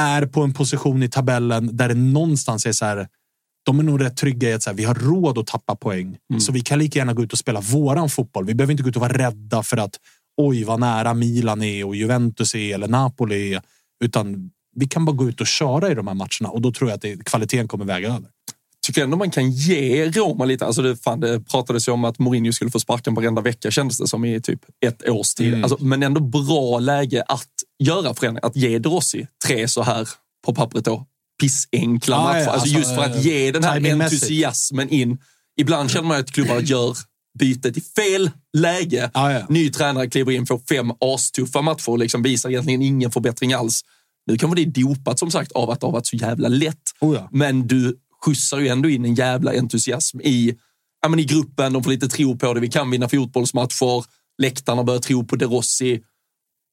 är 0.00 0.26
på 0.26 0.42
en 0.42 0.54
position 0.54 1.02
i 1.02 1.08
tabellen 1.08 1.76
där 1.76 1.88
det 1.88 1.94
någonstans 1.94 2.66
är 2.66 2.72
så 2.72 2.84
här. 2.84 3.08
De 3.64 3.78
är 3.78 3.82
nog 3.82 4.00
rätt 4.00 4.16
trygga 4.16 4.50
i 4.50 4.52
att 4.52 4.62
så 4.62 4.70
här, 4.70 4.76
vi 4.76 4.84
har 4.84 4.94
råd 4.94 5.38
att 5.38 5.46
tappa 5.46 5.76
poäng, 5.76 6.16
så 6.38 6.52
vi 6.52 6.60
kan 6.60 6.78
lika 6.78 6.98
gärna 6.98 7.12
gå 7.12 7.22
ut 7.22 7.32
och 7.32 7.38
spela 7.38 7.60
våran 7.60 8.08
fotboll. 8.08 8.46
Vi 8.46 8.54
behöver 8.54 8.70
inte 8.70 8.82
gå 8.82 8.88
ut 8.88 8.96
och 8.96 9.02
vara 9.02 9.18
rädda 9.18 9.62
för 9.62 9.76
att 9.76 9.98
oj, 10.36 10.64
vad 10.64 10.80
nära 10.80 11.14
Milan 11.14 11.62
är 11.62 11.86
och 11.86 11.96
Juventus 11.96 12.54
är 12.54 12.74
eller 12.74 12.88
Napoli 12.88 13.54
är, 13.54 13.62
utan 14.04 14.50
vi 14.76 14.86
kan 14.86 15.04
bara 15.04 15.16
gå 15.16 15.28
ut 15.28 15.40
och 15.40 15.46
köra 15.46 15.90
i 15.90 15.94
de 15.94 16.06
här 16.06 16.14
matcherna 16.14 16.48
och 16.52 16.60
då 16.60 16.72
tror 16.72 16.90
jag 16.90 16.96
att 16.96 17.02
det, 17.02 17.24
kvaliteten 17.24 17.68
kommer 17.68 17.84
väga 17.84 18.08
över. 18.08 18.28
tycker 18.86 19.04
ändå 19.04 19.16
man 19.16 19.30
kan 19.30 19.50
ge 19.50 20.10
Roma 20.10 20.44
lite. 20.44 20.66
Alltså 20.66 20.82
det, 20.82 20.96
fan, 20.96 21.20
det 21.20 21.40
pratades 21.40 21.88
ju 21.88 21.92
om 21.92 22.04
att 22.04 22.18
Mourinho 22.18 22.52
skulle 22.52 22.70
få 22.70 22.80
sparken 22.80 23.14
varenda 23.14 23.42
vecka 23.42 23.70
kändes 23.70 23.98
det 23.98 24.08
som 24.08 24.24
i 24.24 24.40
typ 24.40 24.60
ett 24.86 25.08
års 25.08 25.34
tid. 25.34 25.48
Mm. 25.48 25.64
Alltså, 25.64 25.84
men 25.84 26.02
ändå 26.02 26.20
bra 26.20 26.78
läge 26.78 27.22
att 27.28 27.48
göra 27.78 28.14
förändringar. 28.14 28.46
Att 28.46 28.56
ge 28.56 28.78
De 28.78 28.88
Rossi 28.88 29.26
tre 29.46 29.68
så 29.68 29.82
här 29.82 30.08
på 30.46 30.54
pappret 30.54 30.84
då 30.84 31.06
pissenkla 31.42 32.16
Ja, 32.16 32.22
matcher. 32.22 32.38
ja, 32.38 32.50
Alltså, 32.50 32.50
alltså, 32.50 32.78
just 32.78 32.94
för 32.94 33.02
att 33.02 33.24
ge 33.24 33.50
den 33.52 33.64
här 33.64 33.92
entusiasmen 33.92 34.88
in. 34.88 35.18
Ibland 35.60 35.90
känner 35.90 36.08
man 36.08 36.20
att 36.20 36.30
klubbar 36.30 36.60
gör 36.64 36.96
bytet 37.38 37.76
i 37.76 37.80
fel 37.80 38.30
läge. 38.56 39.10
Ja, 39.14 39.32
ja. 39.32 39.46
Ny 39.48 39.70
tränare 39.70 40.10
kliver 40.10 40.32
in, 40.32 40.46
får 40.46 40.58
fem 40.68 40.90
astuffa 41.00 41.62
matcher 41.62 41.88
och 41.88 41.98
liksom 41.98 42.22
visar 42.22 42.50
egentligen 42.50 42.82
ingen 42.82 43.10
förbättring 43.10 43.52
alls. 43.52 43.80
Nu 44.26 44.38
kan 44.38 44.54
det 44.54 44.64
dopat 44.64 45.18
som 45.18 45.30
sagt 45.30 45.52
av 45.52 45.70
att 45.70 45.80
det 45.80 45.86
har 45.86 45.92
varit 45.92 46.06
så 46.06 46.16
jävla 46.16 46.48
lätt. 46.48 46.82
Oh 47.00 47.14
ja. 47.14 47.28
Men 47.32 47.66
du 47.66 47.96
skjutsar 48.24 48.58
ju 48.58 48.68
ändå 48.68 48.88
in 48.88 49.04
en 49.04 49.14
jävla 49.14 49.52
entusiasm 49.52 50.20
i, 50.20 50.54
ja, 51.02 51.08
men 51.08 51.18
i 51.18 51.24
gruppen. 51.24 51.72
De 51.72 51.84
får 51.84 51.90
lite 51.90 52.08
tro 52.08 52.38
på 52.38 52.54
det. 52.54 52.60
Vi 52.60 52.68
kan 52.68 52.90
vinna 52.90 53.08
fotbollsmatcher. 53.08 54.04
Läktarna 54.42 54.84
börjar 54.84 55.00
tro 55.00 55.24
på 55.24 55.36
De 55.36 55.44
Rossi. 55.44 56.00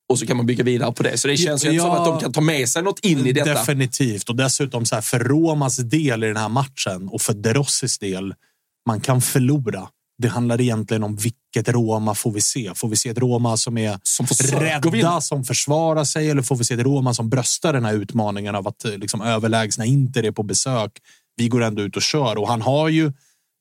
Och 0.10 0.20
så 0.20 0.26
kan 0.26 0.38
man 0.38 0.46
bygga 0.46 0.64
vidare 0.64 0.92
på 0.92 1.04
det. 1.04 1.18
Så 1.18 1.28
det 1.28 1.38
känns 1.38 1.66
ju 1.66 1.72
Ja, 1.72 1.84
som 1.84 1.92
att 1.92 2.06
de 2.06 2.20
kan 2.20 2.34
ta 2.34 2.42
med 2.42 2.70
sig 2.70 2.84
något 2.84 3.00
in 3.00 3.26
i 3.26 3.32
detta. 3.32 3.54
Definitivt. 3.54 4.30
Och 4.30 4.36
dessutom 4.36 4.86
så 4.86 4.96
här, 4.96 5.02
för 5.02 5.20
Romas 5.20 5.78
del 5.78 6.24
i 6.24 6.28
den 6.28 6.38
här 6.38 6.50
matchen 6.50 7.10
och 7.10 7.22
för 7.22 7.34
De 7.34 7.54
Rossis 7.54 8.00
del, 8.00 8.34
man 8.88 9.02
kan 9.02 9.22
förlora. 9.22 9.88
Det 10.22 10.28
handlar 10.28 10.62
egentligen 10.62 11.04
om 11.04 11.16
vilket 11.16 11.70
Roma 11.70 12.16
får 12.16 12.32
vi 12.32 12.42
se. 12.42 12.72
Får 12.76 12.88
vi 12.88 12.96
se 12.96 13.10
ett 13.10 13.18
Roma 13.18 13.58
som 13.58 13.78
är 13.78 14.00
Som 14.04 14.26
rädda, 14.60 15.22
som 15.22 15.44
försvarar 15.44 16.04
sig 16.04 16.30
eller 16.30 16.42
får 16.42 16.56
vi 16.56 16.64
se 16.64 16.74
ett 16.74 16.80
Roma 16.80 17.14
som 17.14 17.30
bröstar 17.30 17.74
den 17.74 17.86
här 17.86 17.94
utmaningen 17.94 18.56
av 18.56 18.68
att 18.68 18.86
eh, 18.86 18.92
liksom, 18.92 19.22
överlägsna 19.22 19.86
Inter 19.86 20.24
är 20.24 20.32
på 20.32 20.44
besök. 20.44 20.92
Vi 21.36 21.48
går 21.48 21.64
ändå 21.64 21.82
ut 21.82 21.96
och 21.96 22.02
kör 22.02 22.38
och 22.38 22.48
han 22.48 22.62
har 22.62 22.90
ju 22.90 23.12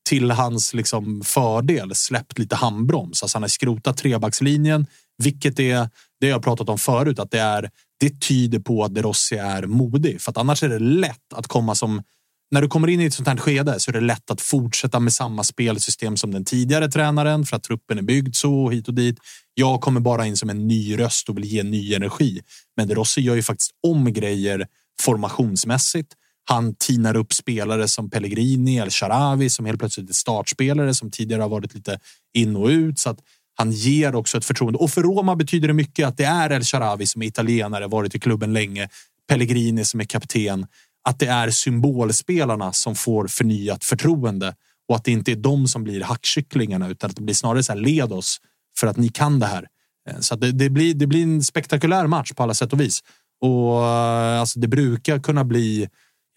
till 0.08 0.30
hans 0.30 0.74
liksom, 0.74 1.22
fördel 1.24 1.94
släppt 1.94 2.38
lite 2.38 2.56
handbroms. 2.56 3.22
Alltså 3.22 3.36
han 3.36 3.42
har 3.42 3.48
skrotat 3.48 3.96
trebackslinjen, 3.96 4.86
vilket 5.22 5.60
är 5.60 5.88
det 6.20 6.26
jag 6.26 6.42
pratat 6.42 6.68
om 6.68 6.78
förut, 6.78 7.18
att 7.18 7.30
det 7.30 7.40
är 7.40 7.70
det 8.00 8.20
tyder 8.20 8.58
på 8.58 8.84
att 8.84 8.94
De 8.94 9.02
Rossi 9.02 9.36
är 9.36 9.66
modig. 9.66 10.20
För 10.20 10.30
att 10.30 10.36
annars 10.36 10.62
är 10.62 10.68
det 10.68 10.78
lätt 10.78 11.32
att 11.34 11.46
komma 11.46 11.74
som 11.74 12.02
när 12.50 12.62
du 12.62 12.68
kommer 12.68 12.88
in 12.88 13.00
i 13.00 13.04
ett 13.04 13.14
sånt 13.14 13.28
här 13.28 13.36
skede 13.36 13.80
så 13.80 13.90
är 13.90 13.92
det 13.92 14.00
lätt 14.00 14.30
att 14.30 14.40
fortsätta 14.40 15.00
med 15.00 15.12
samma 15.12 15.44
spelsystem 15.44 16.16
som 16.16 16.30
den 16.30 16.44
tidigare 16.44 16.88
tränaren 16.88 17.46
för 17.46 17.56
att 17.56 17.62
truppen 17.62 17.98
är 17.98 18.02
byggd 18.02 18.34
så 18.34 18.70
hit 18.70 18.88
och 18.88 18.94
dit. 18.94 19.18
Jag 19.54 19.80
kommer 19.80 20.00
bara 20.00 20.26
in 20.26 20.36
som 20.36 20.50
en 20.50 20.68
ny 20.68 20.98
röst 20.98 21.28
och 21.28 21.36
vill 21.36 21.44
ge 21.44 21.62
ny 21.62 21.94
energi. 21.94 22.40
Men 22.76 22.88
De 22.88 22.94
Rossi 22.94 23.20
gör 23.20 23.34
ju 23.34 23.42
faktiskt 23.42 23.70
om 23.86 24.12
grejer 24.12 24.66
formationsmässigt. 25.02 26.12
Han 26.44 26.74
tinar 26.74 27.16
upp 27.16 27.32
spelare 27.32 27.88
som 27.88 28.10
Pellegrini 28.10 28.78
eller 28.78 28.90
Sharawi 28.90 29.50
som 29.50 29.66
helt 29.66 29.78
plötsligt 29.78 30.10
är 30.10 30.14
startspelare 30.14 30.94
som 30.94 31.10
tidigare 31.10 31.42
har 31.42 31.48
varit 31.48 31.74
lite 31.74 31.98
in 32.34 32.56
och 32.56 32.66
ut. 32.66 32.98
Så 32.98 33.10
att 33.10 33.18
han 33.58 33.72
ger 33.72 34.14
också 34.14 34.38
ett 34.38 34.44
förtroende. 34.44 34.78
Och 34.78 34.90
för 34.90 35.02
Roma 35.02 35.36
betyder 35.36 35.68
det 35.68 35.74
mycket 35.74 36.08
att 36.08 36.16
det 36.16 36.24
är 36.24 36.52
El 36.52 36.64
Sharawi 36.64 37.06
som 37.06 37.22
är 37.22 37.26
italienare, 37.26 37.86
varit 37.86 38.14
i 38.14 38.20
klubben 38.20 38.52
länge. 38.52 38.88
Pellegrini 39.28 39.84
som 39.84 40.00
är 40.00 40.04
kapten. 40.04 40.66
Att 41.04 41.18
det 41.18 41.26
är 41.26 41.50
symbolspelarna 41.50 42.72
som 42.72 42.94
får 42.94 43.26
förnyat 43.26 43.84
förtroende 43.84 44.54
och 44.88 44.96
att 44.96 45.04
det 45.04 45.10
inte 45.12 45.32
är 45.32 45.36
de 45.36 45.68
som 45.68 45.84
blir 45.84 46.00
hackkycklingarna 46.00 46.88
utan 46.88 47.10
att 47.10 47.16
det 47.16 47.22
blir 47.22 47.34
snarare 47.34 47.62
så 47.62 47.72
här 47.72 47.80
led 47.80 48.12
oss 48.12 48.40
för 48.78 48.86
att 48.86 48.96
ni 48.96 49.08
kan 49.08 49.40
det 49.40 49.46
här. 49.46 49.66
Eh, 50.08 50.20
så 50.20 50.34
att 50.34 50.40
det, 50.40 50.52
det, 50.52 50.70
blir, 50.70 50.94
det 50.94 51.06
blir 51.06 51.22
en 51.22 51.42
spektakulär 51.42 52.06
match 52.06 52.32
på 52.32 52.42
alla 52.42 52.54
sätt 52.54 52.72
och 52.72 52.80
vis. 52.80 53.00
Och 53.40 53.84
eh, 53.84 54.40
alltså, 54.40 54.60
det 54.60 54.68
brukar 54.68 55.18
kunna 55.18 55.44
bli 55.44 55.88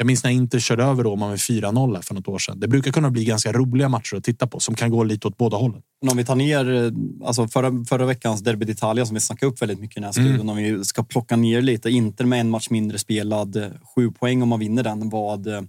jag 0.02 0.06
minns 0.08 0.24
när 0.24 0.32
Inter 0.32 0.60
körde 0.60 0.84
över 0.84 1.04
Roma 1.04 1.28
med 1.30 1.38
4-0 1.38 2.02
för 2.02 2.14
något 2.16 2.28
år 2.28 2.40
sedan. 2.40 2.60
Det 2.60 2.68
brukar 2.68 2.92
kunna 2.92 3.10
bli 3.12 3.26
ganska 3.26 3.52
roliga 3.52 3.90
matcher 3.90 4.16
att 4.16 4.24
titta 4.24 4.48
på 4.48 4.60
som 4.60 4.76
kan 4.76 4.90
gå 4.92 5.04
lite 5.04 5.28
åt 5.28 5.38
båda 5.38 5.58
hållen. 5.58 5.82
Men 6.02 6.10
om 6.12 6.18
vi 6.18 6.26
tar 6.26 6.36
ner 6.36 6.74
eh, 6.74 6.92
alltså 7.28 7.48
förra, 7.48 7.86
förra 7.90 8.06
veckans 8.06 8.42
Derby 8.42 8.66
d'Italia 8.66 9.06
som 9.06 9.14
vi 9.14 9.20
snackade 9.22 9.52
upp 9.52 9.62
väldigt 9.62 9.80
mycket 9.80 9.98
i 9.98 10.00
den 10.00 10.04
här 10.06 10.12
studion. 10.12 10.50
Om 10.50 10.58
vi 10.58 10.84
ska 10.86 11.04
plocka 11.04 11.36
ner 11.36 11.62
lite. 11.62 11.90
Inter 11.90 12.26
med 12.26 12.40
en 12.40 12.50
match 12.50 12.70
mindre 12.70 12.98
spelad. 13.00 13.56
eh, 13.56 13.68
Sju 13.96 14.12
poäng 14.12 14.42
om 14.42 14.50
man 14.50 14.60
vinner 14.60 14.84
den. 14.84 15.10
Vad, 15.10 15.48
eh, 15.48 15.62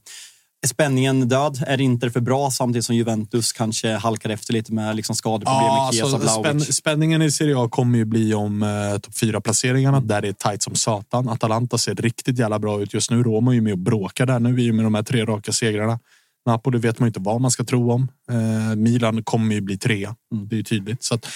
spänningen 0.66 1.28
död? 1.28 1.62
Är 1.66 1.80
Inter 1.80 2.10
för 2.10 2.20
bra 2.20 2.50
samtidigt 2.50 2.84
som 2.84 2.96
Juventus 2.96 3.52
kanske 3.52 3.92
halkar 3.92 4.30
efter 4.30 4.52
lite 4.52 4.72
med 4.72 4.96
liksom 4.96 5.16
skadeproblem 5.16 5.74
med 5.74 5.94
Chiesa 5.94 6.16
alltså, 6.16 6.40
spänn, 6.42 6.60
spänningen 6.60 7.22
i 7.22 7.30
Serie 7.30 7.58
A 7.58 7.68
kommer 7.68 7.98
ju 7.98 8.04
bli 8.04 8.34
om 8.34 8.62
eh, 8.62 8.98
topp 8.98 9.18
fyra 9.18 9.40
placeringarna 9.40 10.00
där 10.00 10.22
det 10.22 10.28
är 10.28 10.32
tajt 10.32 10.62
som 10.62 10.74
satan. 10.74 11.28
Atalanta 11.28 11.78
ser 11.78 11.94
riktigt 11.94 12.38
jävla 12.38 12.58
bra 12.58 12.82
ut 12.82 12.94
just 12.94 13.10
nu. 13.10 13.22
Roma 13.22 13.50
är 13.50 13.54
ju 13.54 13.60
med 13.60 13.72
och 13.72 13.78
bråkar 13.78 14.26
där 14.26 14.40
nu 14.40 14.62
i 14.62 14.70
och 14.70 14.74
med 14.74 14.84
de 14.84 14.94
här 14.94 15.02
tre 15.02 15.24
raka 15.24 15.52
segrarna. 15.52 15.98
Napoli 16.46 16.78
vet 16.78 16.98
man 16.98 17.06
ju 17.06 17.08
inte 17.08 17.20
vad 17.20 17.40
man 17.40 17.50
ska 17.50 17.64
tro 17.64 17.92
om. 17.92 18.08
Eh, 18.30 18.76
Milan 18.76 19.22
kommer 19.22 19.54
ju 19.54 19.60
bli 19.60 19.78
trea. 19.78 20.16
Det 20.48 20.54
är 20.54 20.58
ju 20.58 20.62
tydligt. 20.62 21.02
Så 21.02 21.14
att, 21.14 21.28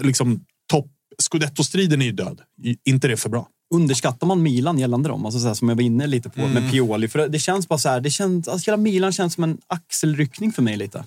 liksom, 0.00 0.44
topp 0.70 0.86
Scudetto-striden 1.22 2.02
är 2.02 2.06
ju 2.06 2.12
död. 2.12 2.40
Inte 2.84 3.08
det 3.08 3.16
för 3.16 3.28
bra. 3.28 3.48
Underskattar 3.74 4.26
man 4.26 4.42
Milan 4.42 4.78
gällande 4.78 5.08
dem? 5.08 5.24
Alltså 5.26 5.40
så 5.40 5.46
här, 5.46 5.54
som 5.54 5.68
jag 5.68 5.76
var 5.76 5.82
inne 5.82 6.06
lite 6.06 6.30
på 6.30 6.40
Mm. 6.40 6.52
med 6.52 6.70
Pioli. 6.72 7.08
För 7.08 7.28
det 7.28 7.38
känns 7.38 7.68
bara 7.68 7.78
så 7.78 7.88
här, 7.88 8.00
det 8.00 8.10
känns, 8.10 8.48
alltså 8.48 8.70
hela 8.70 8.76
Milan 8.82 9.12
känns 9.12 9.34
som 9.34 9.44
en 9.44 9.58
axelryckning 9.66 10.52
för 10.52 10.62
mig 10.62 10.76
lite. 10.76 10.98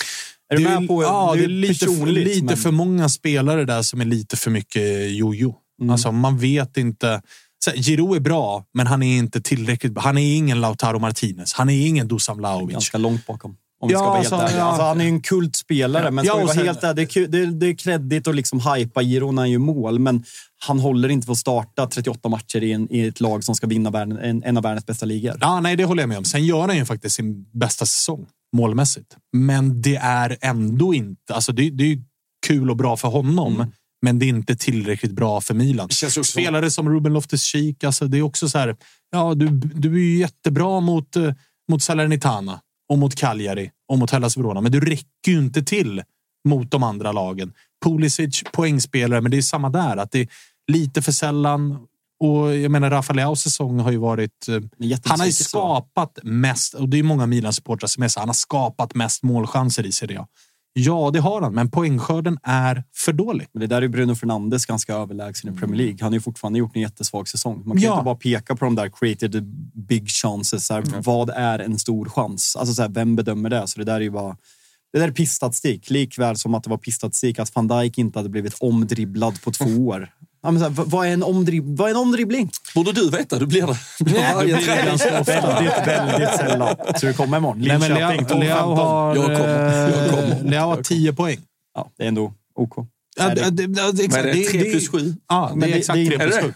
Är 0.54 0.58
du 0.58 0.64
Det 0.64 0.70
är- 0.70 0.80
med 0.80 0.88
på 0.90 1.04
ja, 1.04 1.34
det 1.38 1.44
är 1.44 1.48
lite, 1.48 1.86
personligt, 1.86 2.28
lite 2.28 2.46
men- 2.46 2.58
för 2.58 2.72
många 2.72 3.10
spelare 3.10 3.66
där 3.66 3.82
som 3.82 4.02
är 4.02 4.06
lite 4.06 4.38
för 4.38 4.52
mycket 4.52 5.12
jojo. 5.16 5.56
Mm. 5.82 5.90
Alltså, 5.90 6.12
man 6.12 6.38
vet 6.38 6.78
inte. 6.78 7.22
Så 7.66 7.72
Giroud 7.72 8.16
är 8.16 8.20
bra, 8.20 8.66
men 8.74 8.88
han 8.88 9.04
är 9.04 9.18
inte 9.18 9.42
tillräckligt 9.42 9.92
bra. 9.94 10.04
Han 10.04 10.18
är 10.18 10.36
ingen 10.36 10.62
Lautaro 10.62 11.00
Martinez. 11.00 11.54
Han 11.54 11.70
är 11.70 11.88
ingen 11.88 12.08
Dusan 12.08 12.38
Vlahovic. 12.38 12.74
Ganska 12.74 12.98
långt 12.98 13.26
bakom. 13.28 13.56
Om 13.82 13.88
vi 13.88 13.94
Ja, 13.94 13.99
ska 13.99 14.08
vara 14.10 14.18
alltså, 14.20 14.36
helt 14.36 14.48
ärliga. 14.49 14.60
ja. 14.64 14.66
Alltså, 14.68 14.84
han 14.84 14.99
är 15.02 15.03
ju 15.06 15.10
en 15.10 15.22
kultspelare, 15.22 16.12
men 16.12 16.26
ska 16.26 16.38
Ja, 16.38 16.44
vara 16.44 16.53
sen- 16.56 16.66
helt 16.66 16.84
ärliga, 16.84 17.08
det, 17.14 17.28
det, 17.28 17.45
det 17.45 17.66
är 17.68 17.74
kreddigt 17.76 18.28
att 18.28 18.36
liksom 18.36 18.60
hypa 18.76 19.03
Giroud 19.03 19.34
när 19.34 19.41
han 19.41 19.52
gör 19.52 19.60
mål, 19.60 19.99
men 19.99 20.24
han 20.66 20.80
håller 20.80 21.10
inte 21.10 21.26
för 21.26 21.32
att 21.32 21.38
starta 21.38 21.88
38 21.88 22.30
matcher 22.30 22.64
i, 22.64 22.72
en, 22.72 22.88
i 22.94 23.08
ett 23.08 23.20
lag 23.20 23.44
som 23.44 23.56
ska 23.56 23.68
vinna 23.68 23.90
världen, 23.90 24.18
en, 24.18 24.44
en 24.44 24.58
av 24.58 24.64
världens 24.64 24.86
bästa 24.86 25.06
ligor. 25.06 25.38
Ja, 25.41 25.60
nej, 25.60 25.76
det 25.76 25.84
håller 25.86 26.02
jag 26.03 26.10
med 26.10 26.18
om. 26.18 26.26
Sen 26.26 26.45
gör 26.45 26.68
han 26.68 26.78
ju 26.78 26.86
faktiskt 26.86 27.16
sin 27.16 27.45
bästa 27.53 27.86
säsong 27.86 28.26
målmässigt. 28.56 29.18
Men 29.34 29.82
det 29.82 29.95
är 29.95 30.38
ändå 30.41 30.94
inte... 30.94 31.34
Alltså 31.34 31.52
det, 31.52 31.70
det 31.70 31.84
är 31.84 31.88
ju 31.88 32.02
kul 32.48 32.70
och 32.70 32.78
bra 32.78 32.98
för 32.98 33.08
honom, 33.08 33.56
Mm. 33.56 33.72
men 34.02 34.20
det 34.20 34.26
är 34.26 34.28
inte 34.28 34.56
tillräckligt 34.56 35.12
bra 35.12 35.41
för 35.41 35.53
Milan. 35.53 35.90
känns 35.90 36.18
också- 36.18 36.32
Spelare 36.32 36.72
som 36.72 36.90
Ruben 36.90 37.14
Loftus-Cheek, 37.18 37.84
alltså 37.86 38.08
det 38.08 38.18
är 38.18 38.22
också 38.22 38.49
så 38.49 38.58
här. 38.58 38.76
Ja, 39.12 39.34
du, 39.34 39.48
du 39.76 39.94
är 39.94 39.99
ju 39.99 40.18
jättebra 40.18 40.80
mot, 40.80 41.16
eh, 41.16 41.34
mot 41.72 41.84
Salernitana 41.84 42.60
och 42.92 42.98
mot 42.98 43.16
Cagliari 43.16 43.72
och 43.88 44.00
mot 44.00 44.12
Hellas 44.12 44.38
Verona, 44.38 44.62
men 44.62 44.72
du 44.72 44.80
räcker 44.80 45.32
ju 45.32 45.40
inte 45.40 45.64
till 45.64 46.04
mot 46.48 46.72
de 46.72 46.84
andra 46.84 47.12
lagen. 47.12 47.54
Pulisic, 47.86 48.44
poängspelare, 48.54 49.22
men 49.22 49.32
det 49.32 49.38
är 49.38 49.42
samma 49.42 49.70
där. 49.70 49.98
Att 49.98 50.12
det 50.12 50.20
är 50.20 50.28
lite 50.72 51.02
för 51.02 51.12
sällan. 51.12 51.80
Och 52.20 52.58
jag 52.58 52.72
menar, 52.72 52.90
Rafa 52.90 53.14
Leaos 53.14 53.42
säsong 53.42 53.80
har 53.80 53.92
ju 53.92 53.98
varit... 53.98 54.48
eh, 54.48 54.60
han 55.06 55.20
har 55.20 55.28
ju 55.28 55.32
skapat 55.32 56.20
mest, 56.24 56.74
och 56.74 56.90
det 56.90 57.00
är 57.00 57.04
många 57.04 57.26
Milan-supportrar 57.26 57.88
som 57.88 58.04
är 58.04 58.08
så, 58.08 58.20
han 58.20 58.30
har 58.30 58.34
skapat 58.34 58.96
mest 58.96 59.24
målchanser 59.24 59.86
i 59.86 59.92
Serie 59.92 60.20
A. 60.20 60.28
Ja, 60.73 61.10
det 61.14 61.19
har 61.19 61.41
han, 61.41 61.53
men 61.53 61.72
poängskörden 61.72 62.38
är 62.43 62.84
för 62.95 63.14
dålig. 63.14 63.48
Men 63.53 63.61
det 63.61 63.68
där 63.68 63.81
är 63.81 63.88
Bruno 63.88 64.15
Fernandes 64.15 64.65
ganska 64.65 64.93
överlägsen 64.93 65.53
i 65.53 65.57
Premier 65.57 65.77
League. 65.77 65.98
Han 66.02 66.07
har 66.11 66.14
ju 66.14 66.22
fortfarande 66.22 66.60
gjort 66.60 66.76
en 66.76 66.81
jättesvag 66.81 67.27
säsong. 67.27 67.61
Man 67.65 67.77
kan 67.77 67.84
Ja. 67.84 67.93
inte 67.93 68.03
bara 68.06 68.15
peka 68.15 68.56
på 68.56 68.65
de 68.65 68.76
där 68.76 68.89
created 68.89 69.43
big 69.73 70.10
chances. 70.10 70.65
Så 70.65 70.73
här, 70.73 70.84
Vad 71.03 71.30
är 71.30 71.60
en 71.60 71.80
stor 71.80 72.06
chans? 72.10 72.56
Alltså, 72.56 72.73
så 72.73 72.81
här, 72.81 72.89
vem 72.89 73.15
bedömer 73.15 73.49
det? 73.49 73.68
Så 73.68 73.80
det 73.80 73.85
där 73.85 73.95
är 73.95 73.99
ju 74.02 74.10
bara... 74.11 74.38
Det 74.93 74.99
där 74.99 75.07
är 75.07 75.11
pissstatistik. 75.11 75.89
Likväl 75.89 76.38
som 76.38 76.56
att 76.56 76.64
det 76.64 76.69
var 76.69 76.77
pissstatistik 76.77 77.39
att 77.39 77.56
van 77.56 77.68
Dijk 77.68 77.98
inte 77.98 78.19
hade 78.19 78.30
blivit 78.30 78.53
omdribblad 78.60 79.41
på 79.41 79.52
två 79.52 79.65
år. 79.88 80.10
Ja, 80.44 80.52
men 80.52 80.60
så 80.62 80.70
här, 80.70 80.74
vad- 80.86 81.08
är 81.08 81.12
en 81.14 81.24
omdrib- 81.24 81.78
vad 81.78 81.88
är 81.88 81.92
en 81.92 81.98
omdribbling? 81.98 82.52
Borde 82.76 82.92
du 82.92 83.10
veta? 83.10 83.40
Du 83.40 83.46
blir 83.46 83.62
det. 83.68 83.78
Väldigt, 84.12 84.68
väldigt 84.68 86.32
sällan. 86.38 86.76
Så 87.00 87.06
det 87.06 87.14
kommer 87.14 87.38
imorgon. 87.38 87.60
Nej, 87.62 87.80
men 87.80 87.90
Linköping, 87.94 88.40
Leao 88.40 88.76
12-15. 88.76 88.76
har, 88.76 89.16
Jag 89.16 89.26
kommer. 89.26 89.90
Jag 89.90 90.10
kommer. 90.10 90.54
eh, 90.54 90.68
har 90.68 90.84
10 90.84 91.14
poäng. 91.14 91.38
Ja, 91.76 91.90
det 91.98 92.04
är 92.04 92.08
ändå 92.08 92.34
OK. 92.56 92.74
Ja, 93.18 93.30
det- 93.30 93.50
det, 93.50 93.68
det, 93.68 93.92
det, 93.92 94.04
exakt. 94.04 94.24
Vad 94.26 94.30
är 94.30 94.34
det? 94.34 94.44
Tre 94.50 94.62
plus 94.72 94.90
sju? 94.90 95.16
Ja, 95.30 95.50
det 95.54 95.60
Men 95.60 95.70
är 95.70 95.74
det- 95.74 95.80
exakt 95.80 95.96
det 95.96 96.02
är- 96.02 96.06
3 96.08 96.16
Är 96.16 96.20
plus 96.20 96.36
det 96.36 96.42
7. 96.42 96.54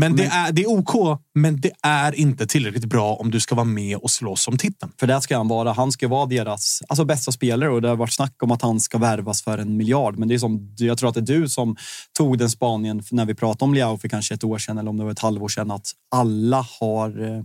Men 0.00 0.16
det 0.16 0.24
är, 0.24 0.52
det 0.52 0.62
är 0.62 0.70
OK, 0.70 1.20
men 1.34 1.60
det 1.60 1.70
är 1.82 2.14
inte 2.14 2.46
tillräckligt 2.46 2.84
bra 2.84 3.14
om 3.14 3.30
du 3.30 3.40
ska 3.40 3.54
vara 3.54 3.64
med 3.64 3.96
och 3.96 4.10
slåss 4.10 4.48
om 4.48 4.58
titeln. 4.58 4.92
För 5.00 5.06
det 5.06 5.20
ska 5.20 5.36
han 5.36 5.48
vara. 5.48 5.72
Han 5.72 5.92
ska 5.92 6.08
vara 6.08 6.26
deras 6.26 6.82
alltså, 6.88 7.04
bästa 7.04 7.32
spelare 7.32 7.70
och 7.70 7.82
det 7.82 7.88
har 7.88 7.96
varit 7.96 8.12
snack 8.12 8.42
om 8.42 8.50
att 8.50 8.62
han 8.62 8.80
ska 8.80 8.98
värvas 8.98 9.42
för 9.42 9.58
en 9.58 9.76
miljard. 9.76 10.18
Men 10.18 10.28
det 10.28 10.34
är 10.34 10.38
som, 10.38 10.74
jag 10.78 10.98
tror 10.98 11.08
att 11.08 11.14
det 11.14 11.20
är 11.20 11.40
du 11.40 11.48
som 11.48 11.76
tog 12.18 12.38
den 12.38 12.50
spaningen 12.50 13.02
när 13.10 13.26
vi 13.26 13.34
pratade 13.34 13.64
om 13.64 13.74
Leao 13.74 13.98
för 13.98 14.08
kanske 14.08 14.34
ett 14.34 14.44
år 14.44 14.58
sedan 14.58 14.78
eller 14.78 14.90
om 14.90 14.96
det 14.96 15.04
var 15.04 15.10
ett 15.10 15.18
halvår 15.18 15.48
sedan 15.48 15.70
att 15.70 15.92
alla 16.10 16.66
har, 16.80 17.22
eh, 17.24 17.42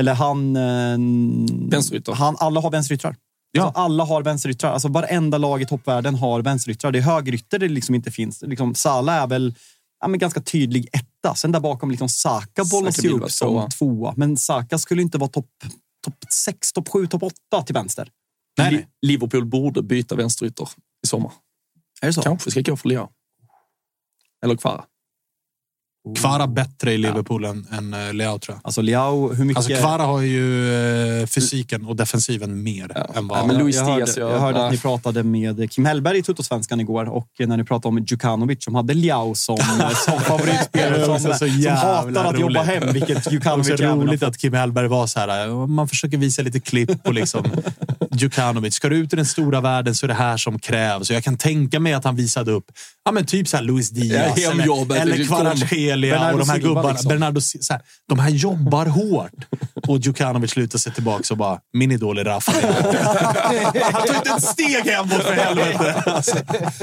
eller 0.00 0.14
han... 0.14 0.56
eh, 0.56 1.70
Vänsterytter. 1.70 2.12
Han, 2.12 2.36
alla 2.38 2.60
har 2.60 2.70
vänsteryttrar. 2.70 3.16
Ja. 3.52 3.62
Alltså, 3.62 3.80
alla 3.80 4.04
har 4.04 4.22
vänsteryttrar. 4.22 4.72
Alltså, 4.72 4.88
varenda 4.88 5.38
lag 5.38 5.62
i 5.62 5.66
toppvärlden 5.66 6.14
har 6.14 6.42
vänsteryttrar. 6.42 6.92
Det 6.92 6.98
är 6.98 7.02
högerytter 7.02 7.58
det 7.58 7.68
liksom 7.68 7.94
inte 7.94 8.10
finns. 8.10 8.42
Liksom, 8.42 8.74
Salah 8.74 9.14
är 9.14 9.26
väl 9.26 9.54
ja, 10.00 10.08
men 10.08 10.18
ganska 10.18 10.40
tydlig 10.40 10.88
etta. 11.26 11.34
Sen 11.34 11.52
där 11.52 11.60
bakom 11.60 11.90
liksom 11.90 12.08
Saka 12.08 12.64
bollas 12.64 13.04
ju 13.04 13.10
upp 13.10 13.30
som 13.30 13.48
tvåa. 13.48 13.68
tvåa. 13.68 14.14
Men 14.16 14.36
Saka 14.36 14.78
skulle 14.78 15.02
inte 15.02 15.18
vara 15.18 15.30
topp 15.30 15.50
top 16.04 16.32
6, 16.32 16.72
topp 16.72 16.88
7, 16.88 17.06
topp 17.06 17.22
8 17.22 17.62
till 17.62 17.74
vänster. 17.74 18.10
Nej, 18.58 18.72
Li-. 18.72 18.86
Liverpool 19.02 19.44
borde 19.44 19.82
byta 19.82 20.14
vänsterytter 20.14 20.68
i 21.04 21.06
sommar. 21.06 21.32
Är 22.00 22.06
det 22.06 22.12
så? 22.12 22.22
Kanske 22.22 22.50
ska 22.50 22.60
gå 22.60 22.76
för 22.76 22.88
Leao. 22.88 23.08
Eller 24.44 24.56
Kvara. 24.56 24.84
Kvara 26.14 26.46
bättre 26.46 26.92
i 26.92 26.98
Liverpool 26.98 27.44
än, 27.44 27.66
än 27.78 27.94
eh, 27.94 28.14
Leao 28.14 28.38
tror 28.38 28.54
jag. 28.56 28.60
Alltså 28.64 28.80
Liao, 28.80 29.32
hur 29.34 29.44
mycket... 29.44 29.56
Alltså 29.56 29.80
Kvara 29.80 30.02
har 30.02 30.20
ju 30.22 30.74
eh, 31.20 31.26
fysiken 31.26 31.86
och 31.86 31.96
defensiven 31.96 32.62
mer 32.62 32.92
Ja. 32.94 33.06
än 33.14 33.28
vad... 33.28 33.38
Ja, 33.38 33.46
men 33.46 33.58
Luis 33.58 33.76
jag 33.76 33.84
hörde, 33.84 33.96
Diaz, 34.04 34.16
ja. 34.16 34.30
jag 34.30 34.38
hörde 34.40 34.58
Ja. 34.58 34.64
att 34.66 34.72
ni 34.72 34.78
pratade 34.78 35.22
med 35.22 35.70
Kim 35.72 35.84
Hellberg 35.84 36.18
i 36.18 36.22
Tuttosvenskan 36.22 36.80
igår 36.80 37.04
och 37.08 37.28
när 37.38 37.56
ni 37.56 37.64
pratade 37.64 37.88
om 37.88 38.04
Djukanovic 38.04 38.64
som 38.64 38.74
hade 38.74 38.94
Liao 38.94 39.34
som, 39.34 39.56
som 40.06 40.20
favoritspelare 40.20 41.04
som, 41.04 41.20
så 41.20 41.34
som 41.34 41.66
hatar 41.66 42.24
att 42.24 42.40
jobba 42.40 42.60
roligt. 42.60 42.82
hem, 42.82 42.92
vilket 42.92 43.32
Djukanovic 43.32 43.68
har 43.80 43.96
roligt 43.96 44.22
att 44.22 44.38
Kim 44.38 44.52
Hellberg 44.54 44.88
var 44.88 45.06
så 45.06 45.20
här. 45.20 45.46
eh, 45.48 45.66
Man 45.66 45.88
försöker 45.88 46.16
visa 46.18 46.42
lite 46.42 46.60
klipp 46.60 47.02
på 47.04 47.12
liksom 47.12 47.44
Djukanovic. 48.12 48.74
Ska 48.74 48.88
du 48.88 48.96
ut 48.96 49.12
i 49.12 49.16
den 49.16 49.26
stora 49.26 49.60
världen 49.60 49.94
så 49.94 50.06
är 50.06 50.08
det 50.08 50.14
här 50.14 50.36
som 50.36 50.58
krävs. 50.58 51.10
Och 51.10 51.16
jag 51.16 51.24
kan 51.24 51.36
tänka 51.36 51.80
mig 51.80 51.92
att 51.92 52.04
han 52.04 52.16
visade 52.16 52.52
upp 52.52 52.64
ja, 53.04 53.12
men 53.12 53.26
typ 53.26 53.48
så 53.48 53.56
här 53.56 53.64
Luis 53.64 53.90
Diaz 53.90 54.32
Ja, 54.36 54.50
eller, 54.52 54.96
eller 55.00 55.16
liksom. 55.16 55.36
Kvaratskhelia 56.00 56.18
Bernardo 56.18 56.32
och 56.34 56.38
de 56.46 56.48
här 56.50 56.56
Silva, 56.58 56.68
gubbarna. 56.68 56.90
liksom. 56.92 57.08
Bernardo, 57.08 57.40
så 57.40 57.72
här, 57.72 57.82
de 58.08 58.18
här 58.18 58.30
jobbar 58.30 58.86
hårt. 58.86 59.32
Och 59.88 59.98
Djukanovic 59.98 60.56
lutar 60.56 60.78
sig 60.78 60.92
tillbaka 60.92 61.22
och 61.30 61.36
bara, 61.38 61.58
min 61.72 61.92
idol 61.92 62.18
är 62.18 62.24
Rafa. 62.24 62.52
Han 63.82 64.06
tar 64.06 64.14
inte 64.16 64.30
ett 64.36 64.42
steg 64.42 64.84
hemåt 64.84 65.22
för 65.22 65.32
helvete. 65.32 66.02
Alltså, 66.06 66.36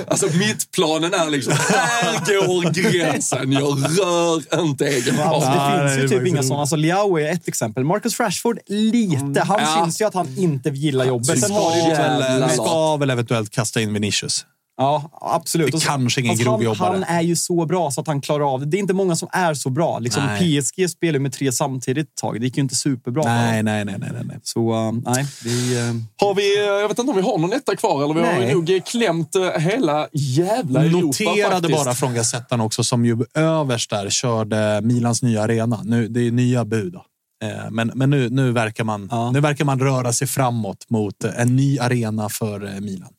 Alltså 0.08 0.28
mittplanen 0.38 1.14
är 1.14 1.30
liksom, 1.30 1.54
här 1.70 2.48
går 2.48 2.72
gränsen. 2.92 3.52
Jag 3.52 4.00
rör 4.00 4.62
inte 4.64 4.86
egen 4.88 5.20
Alltså, 5.20 5.50
plan. 5.52 5.78
det 5.78 5.82
Ja, 5.82 5.88
finns 5.88 5.92
det 5.96 6.00
ju 6.00 6.06
är 6.06 6.08
typ 6.20 6.28
inga 6.28 6.36
roligt. 6.38 6.48
sådana. 6.48 6.62
Alltså, 6.62 6.76
Liao 6.76 7.18
är 7.20 7.32
ett 7.32 7.48
exempel. 7.48 7.84
Marcus 7.84 8.20
Rashford, 8.20 8.60
lite. 8.68 9.42
Han 9.42 9.60
Ja. 9.62 9.82
syns 9.84 10.02
ju 10.02 10.06
att 10.06 10.14
han 10.14 10.38
inte 10.38 10.70
gillar 10.70 11.06
jobbet. 11.06 11.40
Sen 11.40 11.52
har 11.52 11.90
du 11.90 11.96
väl, 12.40 12.50
ska 12.50 12.98
väl 12.98 13.10
eventuellt 13.10 13.50
kasta 13.52 13.82
in 13.82 13.94
Vinicius. 13.94 14.46
Ja, 14.78 15.10
absolut. 15.22 15.68
Det 15.72 15.74
Och 15.78 15.82
så- 15.82 15.88
kanske 15.88 16.22
ingen 16.22 16.32
fast 16.32 16.44
grovjobbare. 16.44 16.88
han, 16.94 17.04
han 17.04 17.18
är 17.18 17.22
ju 17.22 17.36
så 17.36 17.66
bra 17.66 17.92
så 17.92 18.02
att 18.02 18.08
han 18.08 18.22
klarar 18.22 18.54
av 18.54 18.60
det. 18.60 18.66
Det 18.66 18.78
är 18.78 18.80
inte 18.80 18.94
många 18.94 19.16
som 19.16 19.30
är 19.32 19.54
så 19.54 19.70
bra. 19.70 20.00
Liksom, 20.00 20.24
Nej. 20.26 20.62
PSG 20.62 20.90
spelar 20.90 21.20
med 21.20 21.34
tre 21.34 21.52
samtidigt 21.52 22.08
ett 22.10 22.16
tag. 22.16 22.40
Det 22.40 22.46
gick 22.46 22.58
ju 22.58 22.64
inte 22.64 22.76
superbra. 22.76 23.24
Nej, 23.24 23.64
nej, 23.64 23.86
nej, 23.86 23.96
nej, 24.00 24.12
nej. 24.24 24.38
Så 24.44 24.74
uh, 24.88 24.92
nej, 25.06 25.26
vi... 25.44 25.78
Uh, 25.80 25.96
Har 26.18 26.36
vi, 26.36 26.58
eh, 26.60 26.64
jag 26.66 26.88
vet 26.88 27.00
inte 27.00 27.12
om 27.12 27.16
vi 27.18 27.24
har 27.24 27.38
någon 27.38 27.54
etta 27.54 27.76
kvar 27.76 28.04
eller 28.04 28.14
vi 28.14 28.20
har 28.22 28.40
Nej. 28.40 28.54
nog 28.54 28.70
eh, 28.70 28.82
klämt 28.82 29.36
eh, 29.36 29.62
hela 29.62 30.08
jävla 30.12 30.84
Europa 30.86 31.06
Noterade 31.06 31.52
faktiskt. 31.52 31.86
bara 31.86 31.94
från 31.96 32.14
Gazettan 32.14 32.62
också, 32.62 32.84
som 32.84 33.06
ju 33.06 33.18
överst 33.34 33.90
där 33.90 34.10
körde 34.10 34.82
Milans 34.84 35.24
nya 35.24 35.42
arena. 35.44 35.80
Nu, 35.84 36.08
det 36.08 36.28
är 36.28 36.32
nya 36.32 36.66
bud. 36.66 36.94
Då. 36.94 37.06
Eh, 37.48 37.72
Men, 37.72 37.92
men 37.96 38.10
nu, 38.10 38.30
nu, 38.30 38.52
verkar 38.52 38.84
man, 38.84 39.08
Ja. 39.12 39.32
nu 39.32 39.40
verkar 39.40 39.66
man 39.66 39.80
röra 39.80 40.14
sig 40.14 40.28
framåt 40.28 40.86
mot 40.90 41.24
en 41.24 41.56
ny 41.56 41.80
arena 41.80 42.30
för 42.30 42.66
eh, 42.76 42.80
Milan. 42.82 43.10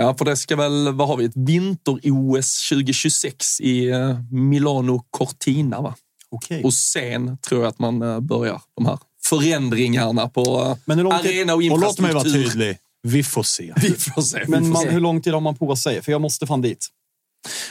Ja, 0.00 0.14
för 0.18 0.24
det 0.24 0.36
ska 0.36 0.56
väl, 0.56 0.92
vad 0.94 1.08
har 1.08 1.16
vi, 1.16 1.24
ett 1.24 1.36
vinter-OS 1.36 2.68
2026 2.68 3.60
i 3.60 3.88
eh, 3.88 4.16
Milano 4.30 5.04
Cortina 5.10 5.80
va? 5.80 5.94
Okej. 6.30 6.64
Och 6.64 6.74
sen 6.74 7.38
tror 7.38 7.60
jag 7.62 7.68
att 7.68 7.78
man 7.78 8.02
eh, 8.02 8.20
börjar 8.20 8.62
de 8.76 8.86
här 8.86 8.98
förändringarna 9.24 10.28
på 10.28 10.40
eh, 10.62 10.76
Men 10.84 10.96
hur 10.98 11.04
lång 11.04 11.18
tid- 11.22 11.30
arena 11.30 11.52
och 11.54 11.56
Och 11.58 11.62
låt 11.62 11.72
infrastruktur. 11.72 12.02
mig 12.02 12.14
vara 12.14 12.24
tydlig. 12.50 12.78
Vi 13.02 13.22
får 13.24 13.42
se. 13.42 13.72
Vi 13.82 13.90
får 13.90 14.22
se. 14.22 14.44
Men 14.48 14.68
man, 14.68 14.88
hur 14.88 15.00
lång 15.00 15.22
tid 15.22 15.32
har 15.32 15.40
man 15.40 15.56
på 15.56 15.76
sig? 15.76 16.02
För 16.02 16.12
jag 16.12 16.20
måste 16.20 16.46
fan 16.46 16.60
dit. 16.62 16.86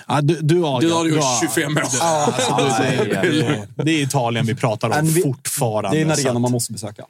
Ja, 0.08 0.22
du, 0.22 0.38
du, 0.42 0.62
har, 0.62 0.82
Du 0.82 0.92
har 0.94 1.06
ju 1.06 1.18
har- 1.18 1.42
25 1.42 1.78
år. 1.78 1.82
Alltså, 1.82 2.84
det, 2.84 3.68
det, 3.78 3.84
det 3.84 3.92
är 3.92 4.04
Italien 4.04 4.46
vi 4.46 4.56
pratar 4.56 5.00
om 5.00 5.08
vi- 5.08 5.22
fortfarande. 5.22 5.98
Det 5.98 6.02
är 6.02 6.06
en 6.06 6.12
arena 6.12 6.40
man 6.40 6.52
måste 6.52 6.74
besöka. 6.74 7.06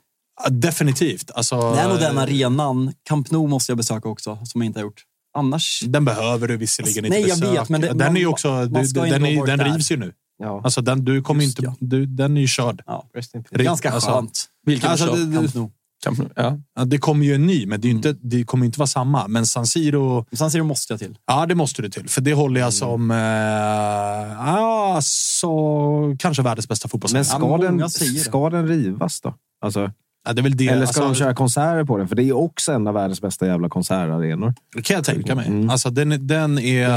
Definitivt. 0.49 1.31
Alltså, 1.31 1.71
Det 1.73 1.79
är 1.79 1.89
nog 1.89 1.99
den 1.99 2.17
arenan. 2.17 2.93
Camp 3.03 3.31
Nou 3.31 3.47
måste 3.47 3.71
jag 3.71 3.77
besöka 3.77 4.09
också, 4.09 4.37
som 4.45 4.61
jag 4.61 4.65
inte 4.65 4.79
har 4.79 4.83
gjort. 4.83 5.03
Annars... 5.37 5.83
Den 5.87 6.05
behöver 6.05 6.47
du 6.47 6.57
visserligen 6.57 7.05
inte 7.05 7.17
Nej, 7.19 7.27
jag 7.29 7.39
besöka. 7.39 7.59
vet, 7.61 7.69
men 7.69 7.81
det- 7.81 7.87
den 7.87 7.97
man- 7.97 8.15
är 8.15 8.19
ju 8.19 8.27
också, 8.27 8.65
du, 8.65 8.87
ska 8.87 9.01
den, 9.01 9.25
är, 9.25 9.45
den 9.45 9.73
rivs 9.73 9.91
ju 9.91 9.97
nu. 9.97 10.13
Ja. 10.37 10.61
Alltså, 10.63 10.81
den, 10.81 11.05
du 11.05 11.21
kommer 11.21 11.43
Just 11.43 11.59
inte, 11.59 11.71
ja. 11.79 11.87
du, 11.87 12.05
den 12.05 12.37
är 12.37 12.41
ju 12.41 12.47
körd. 12.47 12.81
Ja, 12.85 13.09
ganska 13.51 13.91
alltså, 13.91 14.11
skönt. 14.11 14.45
Vilken 14.65 14.89
Alltså, 14.91 15.05
kör? 15.07 15.15
det- 15.25 15.35
Camp 15.37 15.55
Nou. 15.55 15.69
Camp 16.03 16.17
Nou, 16.17 16.29
ja. 16.35 16.57
Ja, 16.75 16.85
Det 16.85 16.97
kommer 16.97 17.25
ju 17.25 17.35
en 17.35 17.45
ny, 17.47 17.65
men 17.65 17.81
det, 17.81 17.87
är 17.87 17.89
ju 17.89 17.95
inte, 17.95 18.15
det 18.21 18.43
kommer 18.43 18.65
inte 18.65 18.79
vara 18.79 18.87
samma. 18.87 19.27
Men 19.27 19.45
San 19.45 19.67
Siro, 19.67 20.25
San 20.33 20.51
Siro 20.51 20.63
måste 20.63 20.93
jag 20.93 20.99
till. 20.99 21.17
ja 21.27 21.45
det 21.45 21.55
måste 21.55 21.81
du 21.81 21.89
till. 21.89 22.09
För 22.09 22.21
det 22.21 22.33
håller 22.33 22.61
jag 22.61 22.73
som, 22.73 23.11
eh, 23.11 23.17
ja, 23.17 24.99
så, 25.03 26.15
kanske 26.19 26.43
världens 26.43 26.67
bästa 26.67 26.85
Men 26.85 26.89
fotbollsarena. 26.89 27.23
ska, 27.25 27.39
många 27.39 27.57
den, 27.71 27.89
ska 28.19 28.49
den 28.49 28.67
rivas 28.67 29.21
då? 29.21 29.33
Alltså, 29.61 29.91
Ja, 30.25 30.33
det 30.33 30.41
är 30.41 30.43
väl 30.43 30.57
det. 30.57 30.67
eller 30.67 30.85
ska 30.85 31.01
alltså, 31.01 31.01
de 31.01 31.15
köra 31.15 31.33
konserter 31.33 31.83
på 31.83 31.97
den? 31.97 32.07
För 32.07 32.15
det 32.15 32.23
är 32.23 32.33
också 32.37 32.71
en 32.71 32.87
av 32.87 32.93
världens 32.93 33.21
bästa 33.21 33.45
jävla 33.47 33.69
konsertarenor. 33.69 34.53
Det 34.75 34.81
kan 34.81 34.95
jag 34.95 35.05
tänka 35.05 35.35
mig. 35.35 35.47
Mm. 35.47 35.69
Alltså, 35.69 35.89
den, 35.89 36.11
är- 36.11 36.17
den, 36.17 36.59
är, 36.59 36.89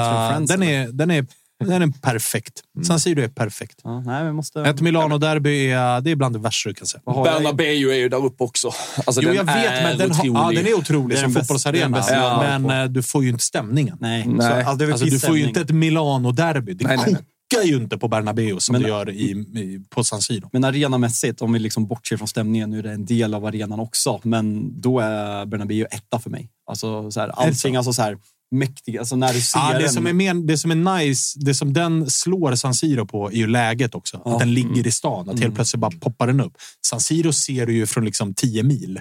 den, 0.47 0.63
är, 0.63 0.89
den, 0.93 1.11
är, 1.11 1.27
den 1.65 1.83
är 1.83 1.93
perfekt. 2.03 2.53
San 2.87 3.01
Siro 3.01 3.23
är 3.23 3.29
perfekt. 3.29 3.81
Ja, 3.85 4.01
nej, 4.01 4.25
vi 4.25 4.33
måste... 4.33 4.61
Ett 4.63 4.81
Milano-derby 4.81 5.71
är, 5.71 6.01
det 6.01 6.11
är 6.11 6.17
bland 6.17 6.35
det 6.35 6.39
värsta 6.39 6.69
du 6.69 6.75
kan 6.75 6.87
säga. 6.87 7.03
Bernabéu 7.07 7.91
är 7.91 7.97
ju 7.97 8.09
där 8.09 8.25
uppe 8.25 8.45
också. 8.45 8.71
Alltså, 9.07 9.23
Jo, 9.23 9.29
den 9.29 9.37
jag 9.37 9.45
vet, 9.45 9.57
är 9.57 9.83
men 9.83 9.99
den, 9.99 10.11
har, 10.13 10.27
ja, 10.27 10.51
den 10.55 10.67
är 10.67 10.75
otrolig 10.79 11.17
är 11.17 11.21
som 11.21 11.33
fotbollsarena. 11.35 11.99
är 11.99 12.21
har 12.21 12.59
men 12.59 12.83
eh, 12.83 12.89
du 12.89 13.03
får 13.03 13.23
ju 13.25 13.29
inte 13.31 13.45
stämningen. 13.45 13.97
Nej, 14.01 14.25
Nej. 14.27 14.65
Så, 14.65 14.71
är 14.85 14.87
väl 14.87 14.93
Alltså, 14.93 15.07
du 15.07 15.19
får 15.19 15.37
ju 15.39 15.49
inte 15.49 15.61
ett 15.61 15.71
Milano-derby. 15.71 16.75
Det 16.75 16.85
Nej, 16.85 16.97
nej, 16.97 17.07
nej. 17.13 17.23
Kokar 17.53 17.67
ju 17.67 17.77
inte 17.77 17.99
på 17.99 18.09
Bernabéu 18.09 18.61
som 18.61 18.73
Men- 18.73 18.83
det 18.83 18.89
gör 18.89 19.11
i, 19.11 19.31
i, 19.31 19.81
på 19.91 20.05
San 20.05 20.23
Siro. 20.23 20.49
Men 20.53 20.65
arenamässigt, 20.65 21.43
om 21.43 21.53
vi 21.53 21.59
liksom 21.59 21.87
bortser 21.87 22.17
från 22.17 22.29
stämningen, 22.29 22.71
nu 22.71 22.79
är 22.79 22.83
det 22.83 22.93
en 22.93 23.05
del 23.07 23.35
av 23.35 23.45
arenan 23.45 23.81
också. 23.81 24.21
Men 24.23 24.73
då 24.81 25.01
är 25.01 25.47
Bernabéu 25.47 25.87
etta 25.91 26.19
för 26.19 26.31
mig. 26.31 26.51
Alltså, 26.67 27.11
så 27.11 27.21
här, 27.21 27.29
allting, 27.29 27.77
alltså 27.77 27.93
så 27.93 28.03
här, 28.03 28.19
mäktigt. 28.51 28.99
Alltså 28.99 29.17
när 29.17 29.33
du 29.33 29.41
ser 29.41 29.59
Ja, 29.59 29.73
det, 29.73 29.79
den- 29.79 29.93
som 29.93 30.07
är 30.07 30.13
mer, 30.13 30.35
det 30.35 30.59
som 30.59 30.71
är 30.71 30.99
nice, 30.99 31.39
det 31.41 31.55
som 31.55 31.73
den 31.73 32.11
slår 32.11 32.55
San 32.55 32.75
Siro 32.75 33.07
på 33.07 33.29
är 33.31 33.37
ju 33.37 33.47
läget 33.47 33.95
också. 33.95 34.23
Ja. 34.25 34.33
Att 34.33 34.39
den 34.39 34.55
ligger 34.55 34.87
i 34.87 34.91
stan. 34.91 35.29
Att 35.29 35.41
helt 35.41 35.55
plötsligt 35.55 35.81
bara 35.81 35.91
poppar 36.01 36.27
den 36.27 36.41
upp. 36.41 36.53
San 36.87 37.01
Siro 37.01 37.33
ser 37.33 37.67
du 37.67 37.73
ju 37.75 37.87
från 37.87 38.05
liksom 38.05 38.35
10 38.35 38.63
mil. 38.63 39.01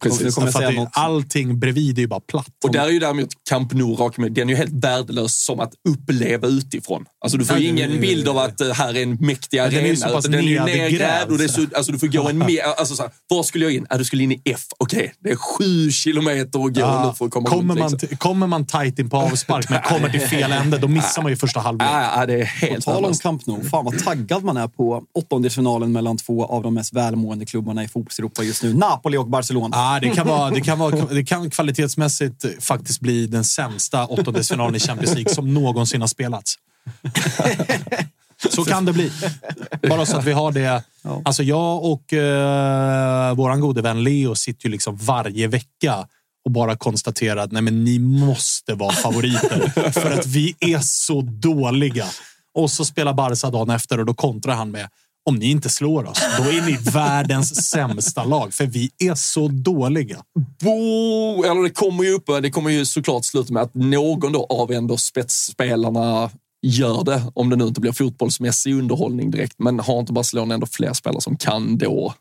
Precis. 0.00 0.22
Nu 0.22 0.30
kommer 0.30 0.62
jag 0.62 0.74
något. 0.74 0.88
allting 0.92 1.58
bredvid 1.60 1.98
är 1.98 2.02
ju 2.02 2.08
bara 2.08 2.20
platt. 2.20 2.52
Och 2.64 2.72
där 2.72 2.86
är 2.86 2.90
ju 2.90 2.98
däremot 2.98 3.28
Camp 3.50 3.72
Nou 3.72 4.10
med, 4.16 4.32
den 4.32 4.48
är 4.48 4.52
ju 4.52 4.56
helt 4.56 4.84
värdelös 4.84 5.44
som 5.44 5.60
att 5.60 5.72
uppleva 5.88 6.48
utifrån. 6.48 7.04
Alltså 7.20 7.38
du 7.38 7.44
får 7.44 7.58
ju 7.58 7.68
ingen 7.68 8.00
bild 8.00 8.28
av 8.28 8.38
att 8.38 8.60
eh, 8.60 8.72
här 8.72 8.94
är 8.96 9.02
en 9.02 9.16
mäktig 9.20 9.60
den 9.60 9.66
är 9.66 9.70
ju 9.72 9.78
arena. 9.78 9.96
så 9.96 10.08
pass 10.14 10.24
utan 10.26 10.32
den 10.32 10.40
är 10.44 10.48
ju 10.48 10.64
nedgrävd, 10.64 11.30
och 11.30 11.38
det 11.38 11.44
är 11.44 11.48
så. 11.48 11.60
så, 11.62 11.66
alltså 11.76 11.92
du 11.92 11.98
får 11.98 12.06
gå 12.06 12.28
en 12.28 12.38
mer, 12.38 12.62
alltså 12.62 12.94
så 12.94 13.02
här, 13.02 13.12
var 13.28 13.42
skulle 13.42 13.64
jag 13.64 13.74
in? 13.74 13.86
Ja, 13.90 13.98
du 13.98 14.04
skulle 14.04 14.22
in 14.22 14.32
i 14.32 14.40
F. 14.44 14.60
Okej, 14.78 15.14
det 15.24 15.30
är 15.30 15.36
sju 15.36 15.90
kilometer 15.90 16.44
att 16.44 16.52
gå 16.74 16.80
Ja, 16.80 17.14
för 17.18 17.24
att 17.24 17.30
komma 17.30 17.48
kommer, 17.48 17.74
runt. 17.74 17.90
man, 17.90 17.98
Liksom. 18.00 18.16
kommer 18.16 18.46
man 18.46 18.66
tight 18.66 18.98
in 18.98 19.10
på 19.10 19.16
avspark 19.16 19.70
men 19.70 19.82
kommer 19.82 20.08
till 20.08 20.20
fel 20.20 20.52
ände, 20.52 20.78
då 20.78 20.88
missar 20.88 21.22
man 21.22 21.32
ju 21.32 21.36
första 21.36 21.60
halvlek. 21.60 21.88
Ja, 21.92 22.26
det 22.26 22.34
är 22.34 22.38
På 22.60 22.66
helt 22.66 22.84
tal 22.84 23.04
om. 23.04 23.14
Camp 23.14 23.46
Nou, 23.46 23.64
fan 23.64 23.84
vad 23.84 23.98
taggad 24.04 24.44
man 24.44 24.56
är 24.56 24.68
på 24.68 25.02
åttondelsfinalen 25.14 25.92
mellan 25.92 26.16
två 26.16 26.44
av 26.46 26.62
de 26.62 26.74
mest 26.74 26.92
välmående 26.92 27.46
klubbarna 27.46 27.84
i 27.84 27.88
fotbolls-Europa 27.88 28.42
just 28.42 28.62
nu. 28.62 28.74
Napoli 28.74 29.16
och 29.16 29.28
Barcelona. 29.28 29.76
Ja, 29.76 29.98
det, 30.02 30.14
kan 30.14 30.26
vara, 30.26 30.50
det, 30.50 30.60
kan 30.60 30.78
vara, 30.78 31.04
det 31.10 31.24
kan 31.24 31.50
kvalitetsmässigt 31.50 32.44
faktiskt 32.60 33.00
bli 33.00 33.26
den 33.26 33.44
sämsta 33.44 34.06
åttondelsfinalen 34.06 34.74
i 34.74 34.80
Champions 34.80 35.14
League 35.14 35.34
som 35.34 35.54
någonsin 35.54 36.00
har 36.00 36.08
spelats. 36.08 36.54
Så 38.50 38.64
kan 38.64 38.84
det 38.84 38.92
bli. 38.92 39.12
Bara 39.88 40.06
så 40.06 40.16
att 40.16 40.24
vi 40.24 40.32
har 40.32 40.52
det. 40.52 40.82
Alltså 41.24 41.42
jag 41.42 41.84
och 41.84 42.12
eh, 42.12 43.34
våran 43.34 43.60
gode 43.60 43.82
vän 43.82 44.04
Leo 44.04 44.34
sitter 44.34 44.66
ju 44.66 44.72
liksom 44.72 44.96
varje 44.96 45.48
vecka 45.48 46.06
och 46.44 46.50
bara 46.50 46.76
konstaterar 46.76 47.36
att 47.36 47.52
nej, 47.52 47.62
men 47.62 47.84
ni 47.84 47.98
måste 47.98 48.74
vara 48.74 48.92
favoriter 48.92 49.90
för 49.92 50.10
att 50.10 50.26
vi 50.26 50.54
är 50.60 50.78
så 50.78 51.20
dåliga. 51.22 52.06
Och 52.54 52.70
så 52.70 52.84
spelar 52.84 53.12
Barca 53.12 53.50
dagen 53.50 53.70
efter 53.70 54.00
och 54.00 54.06
då 54.06 54.14
kontrar 54.14 54.54
han 54.54 54.70
med 54.70 54.88
om 55.28 55.36
ni 55.36 55.50
inte 55.50 55.68
slår 55.68 56.04
oss, 56.04 56.18
då 56.38 56.44
är 56.44 56.66
ni 56.66 56.78
världens 56.92 57.66
sämsta 57.70 58.24
lag. 58.24 58.54
För 58.54 58.66
vi 58.66 58.90
är 58.98 59.14
så 59.14 59.48
dåliga. 59.48 60.22
Bo, 60.60 61.44
eller 61.44 61.62
det 61.62 61.70
kommer 61.70 62.04
ju 62.04 62.12
upp, 62.12 62.26
det 62.42 62.50
kommer 62.50 62.70
ju 62.70 62.86
såklart 62.86 63.24
sluta 63.24 63.52
med 63.52 63.62
att 63.62 63.74
någon 63.74 64.32
då 64.32 64.46
av 64.50 64.72
ändå 64.72 64.96
spetsspelarna 64.96 66.30
gör 66.62 67.04
det, 67.04 67.22
om 67.34 67.50
det 67.50 67.56
nu 67.56 67.64
inte 67.64 67.80
blir 67.80 67.92
fotbollsmässig 67.92 68.74
underhållning 68.74 69.30
direkt. 69.30 69.54
Men 69.58 69.80
har 69.80 70.00
inte 70.00 70.12
Barcelona 70.12 70.54
ändå 70.54 70.66
fler 70.66 70.92
spelare 70.92 71.20
som 71.20 71.36
kan 71.36 71.78
då 71.78 72.14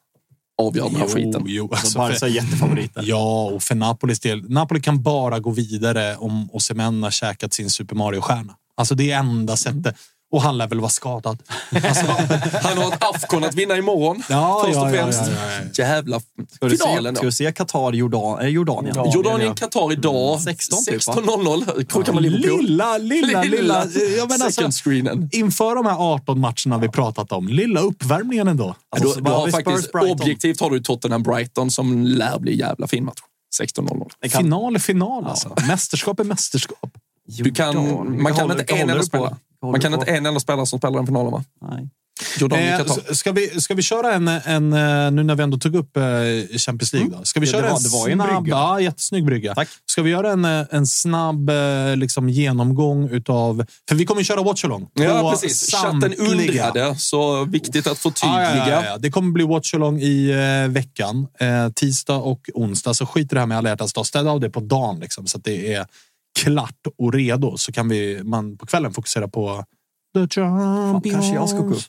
avgöra 0.61 0.87
den 0.89 0.95
här 0.95 1.07
skiten? 1.07 1.43
jo, 1.45 1.69
Alltså, 1.71 1.85
alltså, 1.85 1.99
Barca 1.99 2.25
är 2.25 2.29
jättefavoriter. 2.29 3.03
ja, 3.05 3.45
och 3.45 3.63
för 3.63 3.75
Napolis 3.75 4.19
del. 4.19 4.49
Napoli 4.49 4.81
kan 4.81 5.01
bara 5.03 5.39
gå 5.39 5.51
vidare 5.51 6.15
om 6.15 6.49
Osimhen 6.53 7.03
har 7.03 7.11
käkat 7.11 7.53
sin 7.53 7.69
Super 7.69 7.95
Mario-stjärna. 7.95 8.55
Alltså 8.75 8.95
det 8.95 9.11
är 9.11 9.19
enda 9.19 9.57
sättet. 9.57 9.95
Och 10.31 10.41
han 10.41 10.57
lär 10.57 10.67
väl 10.67 10.79
vara 10.79 10.89
skadad. 10.89 11.43
Alltså, 11.87 12.05
Han 12.67 12.77
har 12.77 12.93
ett 12.93 13.03
Afcon 13.03 13.43
att 13.43 13.55
vinna 13.55 13.77
imorgon, 13.77 14.23
Ja, 14.29 14.61
först 14.65 14.77
och 14.77 14.83
ja, 14.83 14.91
ja, 14.95 15.01
främst. 15.03 15.21
ja, 15.21 15.61
ja. 15.75 15.83
Jävla 15.83 16.21
finalen 16.61 17.15
ska 17.15 17.21
då. 17.23 17.27
du 17.27 17.31
se 17.31 17.51
Qatar, 17.51 17.93
Jordan, 17.93 18.39
eh, 18.39 18.47
Jordanien? 18.47 18.95
Jordanien, 19.13 19.55
Qatar 19.55 19.91
idag. 19.91 20.41
16 20.41 20.85
typ, 20.85 21.07
va? 21.07 21.13
16.00. 21.13 21.85
Krockar 21.85 22.13
med 22.13 22.23
Liverpool. 22.23 22.61
Lilla, 22.61 22.97
lilla, 22.97 23.43
lilla. 23.43 23.85
Jag 24.17 24.29
menar, 24.29 24.49
Second 24.49 24.65
alltså, 24.65 24.83
screenen. 24.89 25.29
inför 25.31 25.75
de 25.75 25.85
här 25.85 25.95
18 26.13 26.39
matcherna 26.39 26.77
vi 26.77 26.89
pratat 26.89 27.31
om, 27.31 27.47
lilla 27.47 27.79
uppvärmningen 27.79 28.47
ändå. 28.47 28.75
Alltså, 28.95 29.13
du 29.15 29.21
bara 29.21 29.35
har 29.35 29.45
vi 29.45 29.51
faktiskt, 29.51 29.89
objektivt 29.95 30.59
har 30.61 30.69
du 30.69 30.79
Tottenham-Brighton 30.79 31.69
som 31.69 32.03
lär 32.05 32.39
bli 32.39 32.59
jävla 32.59 32.87
fin 32.87 33.05
match. 33.05 33.19
16.00. 33.61 34.09
Det 34.21 34.29
kan- 34.29 34.43
Final 34.43 34.75
är 34.75 34.79
final 34.79 35.25
alltså. 35.25 35.55
Mästerskap 35.67 36.19
är 36.19 36.23
mästerskap. 36.23 36.89
Du 37.25 37.51
kan, 37.51 37.75
man 38.21 38.33
kan 38.33 38.51
inte 38.51 38.63
en 38.73 38.79
enda 38.81 38.95
på? 38.97 39.03
spelare. 39.03 39.35
Man 39.71 39.81
kan 39.81 39.91
du 39.91 39.95
inte 39.95 40.05
på? 40.11 40.17
en 40.17 40.25
enda 40.25 40.39
spelare 40.39 40.65
som 40.65 40.79
spelar 40.79 40.95
den 40.97 41.05
finalen 41.07 41.31
va? 41.31 41.43
Nej. 41.71 41.89
Eh, 42.51 42.85
ska, 43.13 43.31
vi, 43.31 43.61
ska 43.61 43.73
vi 43.73 43.81
köra 43.81 44.13
en, 44.13 44.27
en, 44.27 44.73
eh, 44.73 45.11
nu 45.11 45.23
när 45.23 45.35
vi 45.35 45.43
ändå 45.43 45.57
tog 45.57 45.75
upp 45.75 45.97
eh, 45.97 46.03
Champions 46.57 46.93
League, 46.93 47.11
då? 47.17 47.23
ska 47.23 47.39
vi 47.39 47.45
Ja, 47.47 47.51
det 47.51 47.57
köra 47.57 47.69
var- 47.71 47.77
en 47.77 47.83
det 47.83 47.89
var 47.89 48.09
en 48.09 48.15
snabb, 48.29 48.43
brygga. 48.43 48.57
ja, 48.57 48.81
jättesnygg 48.81 49.25
brygga. 49.25 49.55
Tack. 49.55 49.67
Ska 49.85 50.01
vi 50.01 50.09
göra 50.09 50.31
en, 50.31 50.45
eh, 50.45 50.65
en 50.71 50.87
snabb 50.87 51.51
liksom, 51.95 52.29
genomgång 52.29 53.09
utav, 53.09 53.65
för 53.89 53.95
vi 53.95 54.05
kommer 54.05 54.23
köra 54.23 54.43
watchalong. 54.43 54.87
Ja, 54.93 55.21
på 55.21 55.31
precis. 55.31 55.71
Chatten 55.75 56.13
undrade, 56.17 56.95
så 56.97 57.45
viktigt 57.45 57.87
att 57.87 57.97
förtydliga. 57.99 58.55
ja, 58.57 58.69
ja, 58.69 58.85
ja. 58.85 58.97
Det 58.97 59.11
kommer 59.11 59.31
bli 59.31 59.43
watchalong 59.43 59.99
i 60.01 60.29
eh, 60.65 60.71
veckan. 60.71 61.27
Eh, 61.39 61.69
tisdag 61.75 62.15
och 62.17 62.49
onsdag. 62.53 62.93
Så 62.93 63.05
skit 63.05 63.31
i 63.31 63.35
det 63.35 63.39
här 63.39 63.47
med 63.47 63.57
alla 63.57 63.69
hjärtans 63.69 63.93
dag. 63.93 64.05
Ställ 64.05 64.27
av 64.27 64.39
det 64.39 64.49
på 64.49 64.59
dagen 64.59 64.99
liksom, 64.99 65.27
så 65.27 65.37
att 65.37 65.43
det 65.43 65.73
är 65.73 65.85
klart 66.43 66.87
och 66.97 67.13
redo. 67.13 67.57
Så 67.57 67.71
kan 67.71 67.89
vi 67.89 68.19
man 68.23 68.57
på 68.57 68.65
kvällen 68.65 68.93
fokusera 68.93 69.27
på 69.27 69.63
The 70.15 70.27
Champions. 70.27 71.13
kanske 71.15 71.33
jag 71.33 71.49
ska 71.49 71.57
gå 71.59 71.73
upp. 71.75 71.81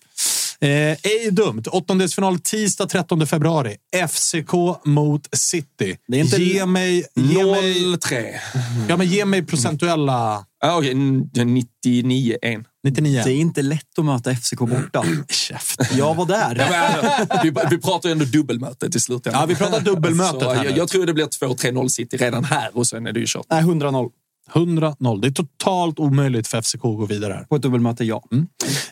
Eh, 0.60 0.68
ej 0.70 1.28
dumt. 1.32 1.62
Åttondelsfinal 1.72 2.38
tisdag 2.38 2.86
13 2.86 3.26
februari. 3.26 3.76
FCK 4.08 4.52
mot 4.84 5.28
City. 5.36 5.96
Det 6.08 6.16
är 6.20 6.24
inte- 6.24 6.42
Ge 6.42 6.66
mig, 6.66 7.04
ge 7.14 7.44
mig, 7.46 7.82
0-3. 7.84 8.40
ja, 8.88 8.96
men 8.96 9.06
ge 9.06 9.24
mig 9.24 9.46
procentuella 9.46 10.44
Ja, 10.60 10.78
okej, 10.78 10.90
n- 10.90 11.30
99-1. 11.34 12.64
99. 12.84 13.22
Det 13.24 13.30
är 13.30 13.36
inte 13.36 13.62
lätt 13.62 13.98
att 13.98 14.04
möta 14.04 14.30
FCK 14.34 14.58
borta. 14.58 15.04
Käft. 15.28 15.80
Jag 15.92 16.14
var 16.14 16.26
där. 16.26 16.56
Ja, 16.56 16.66
men, 16.70 17.10
alltså, 17.10 17.38
vi, 17.42 17.50
vi 17.76 17.78
pratar 17.82 18.08
ju 18.08 18.12
ändå 18.12 18.24
dubbelmöte 18.24 18.90
till 18.90 19.00
slut. 19.00 19.22
Ja, 19.24 19.46
vi 19.48 19.54
pratar 19.54 19.80
dubbelmötet 19.80 20.40
Så, 20.42 20.52
här 20.52 20.64
jag, 20.64 20.76
jag 20.76 20.88
tror 20.88 21.06
det 21.06 21.14
blir 21.14 21.26
2-3-0 21.26 21.88
City 21.88 22.16
redan 22.16 22.44
här 22.44 22.76
och 22.76 22.86
sen 22.86 23.06
är 23.06 23.12
det 23.12 23.20
ju 23.20 23.26
kört. 23.28 23.46
Nej, 23.50 23.62
100-0. 23.62 24.08
100-0. 24.52 25.20
Det 25.20 25.28
är 25.28 25.32
totalt 25.32 25.98
omöjligt 25.98 26.46
för 26.46 26.62
FCK 26.62 26.74
att 26.74 26.80
gå 26.80 27.06
vidare 27.06 27.32
här. 27.32 27.44
På 27.44 27.56
ett 27.56 27.62
dubbelmöte, 27.62 28.04
ja. 28.04 28.22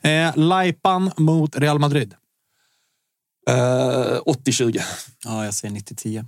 Eh, 0.03 0.37
Laipan 0.37 1.11
mot 1.16 1.57
Real 1.59 1.78
Madrid. 1.78 2.15
Eh, 3.51 3.55
80-20. 4.27 4.81
Ja, 5.24 5.45
jag 5.45 5.55
säger 5.55 5.74
90-10. 5.74 6.24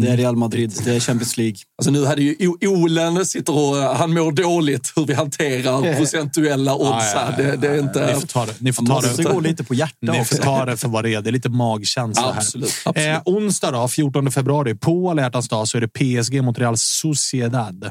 Det 0.00 0.08
är 0.08 0.16
Real 0.16 0.36
Madrid, 0.36 0.72
det 0.84 0.96
är 0.96 1.00
Champions 1.00 1.36
League. 1.36 1.56
Alltså 1.78 1.90
nu 1.90 2.04
hade 2.04 2.22
ju 2.22 2.36
Olen 2.66 3.26
sitter 3.26 3.52
och 3.56 3.76
han 3.76 4.14
mår 4.14 4.32
dåligt 4.32 4.92
hur 4.96 5.06
vi 5.06 5.14
hanterar 5.14 5.96
procentuella 5.98 6.74
odds 6.74 7.14
här. 7.14 7.36
Det, 7.36 7.56
det 7.56 7.68
är 7.68 7.78
inte... 7.78 8.06
Ni 8.06 8.20
får 8.20 8.26
ta 8.26 8.46
det, 8.46 8.54
ni 8.58 8.72
får 8.72 8.82
Man 8.82 9.02
ta 9.02 9.08
måste 9.08 9.22
det, 9.22 9.32
gå 9.32 9.40
lite 9.40 9.64
på 9.64 9.74
hjärta 9.74 9.96
ni 10.00 10.12
får 10.12 10.20
också. 10.20 10.42
ta 10.42 10.64
det 10.64 10.76
för 10.76 10.88
vad 10.88 11.04
det 11.04 11.14
är. 11.14 11.22
Det 11.22 11.30
är 11.30 11.32
lite 11.32 11.48
magkänsla 11.48 12.22
här. 12.22 12.36
Absolut. 12.36 12.72
absolut. 12.84 13.08
Eh, 13.08 13.22
onsdag 13.24 13.70
då, 13.70 13.88
14 13.88 14.30
februari, 14.30 14.74
på 14.74 15.10
alla 15.10 15.22
hjärtans 15.22 15.48
dag, 15.48 15.68
så 15.68 15.76
är 15.76 15.80
det 15.80 15.88
PSG 15.88 16.42
mot 16.44 16.58
Real 16.58 16.76
Sociedad. 16.76 17.90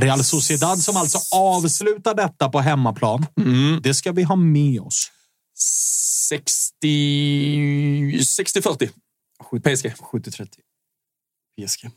Real 0.00 0.24
Sociedad 0.24 0.78
som 0.78 0.96
alltså 0.96 1.18
avslutar 1.36 2.14
detta 2.14 2.48
på 2.48 2.60
hemmaplan. 2.60 3.26
Mm. 3.40 3.80
Det 3.82 3.94
ska 3.94 4.12
vi 4.12 4.22
ha 4.22 4.36
med 4.36 4.80
oss. 4.80 5.10
60... 6.28 6.86
60-40. 8.18 8.88
PSG. 9.50 9.86
70-30. 10.12 10.48
PSG. 11.62 11.90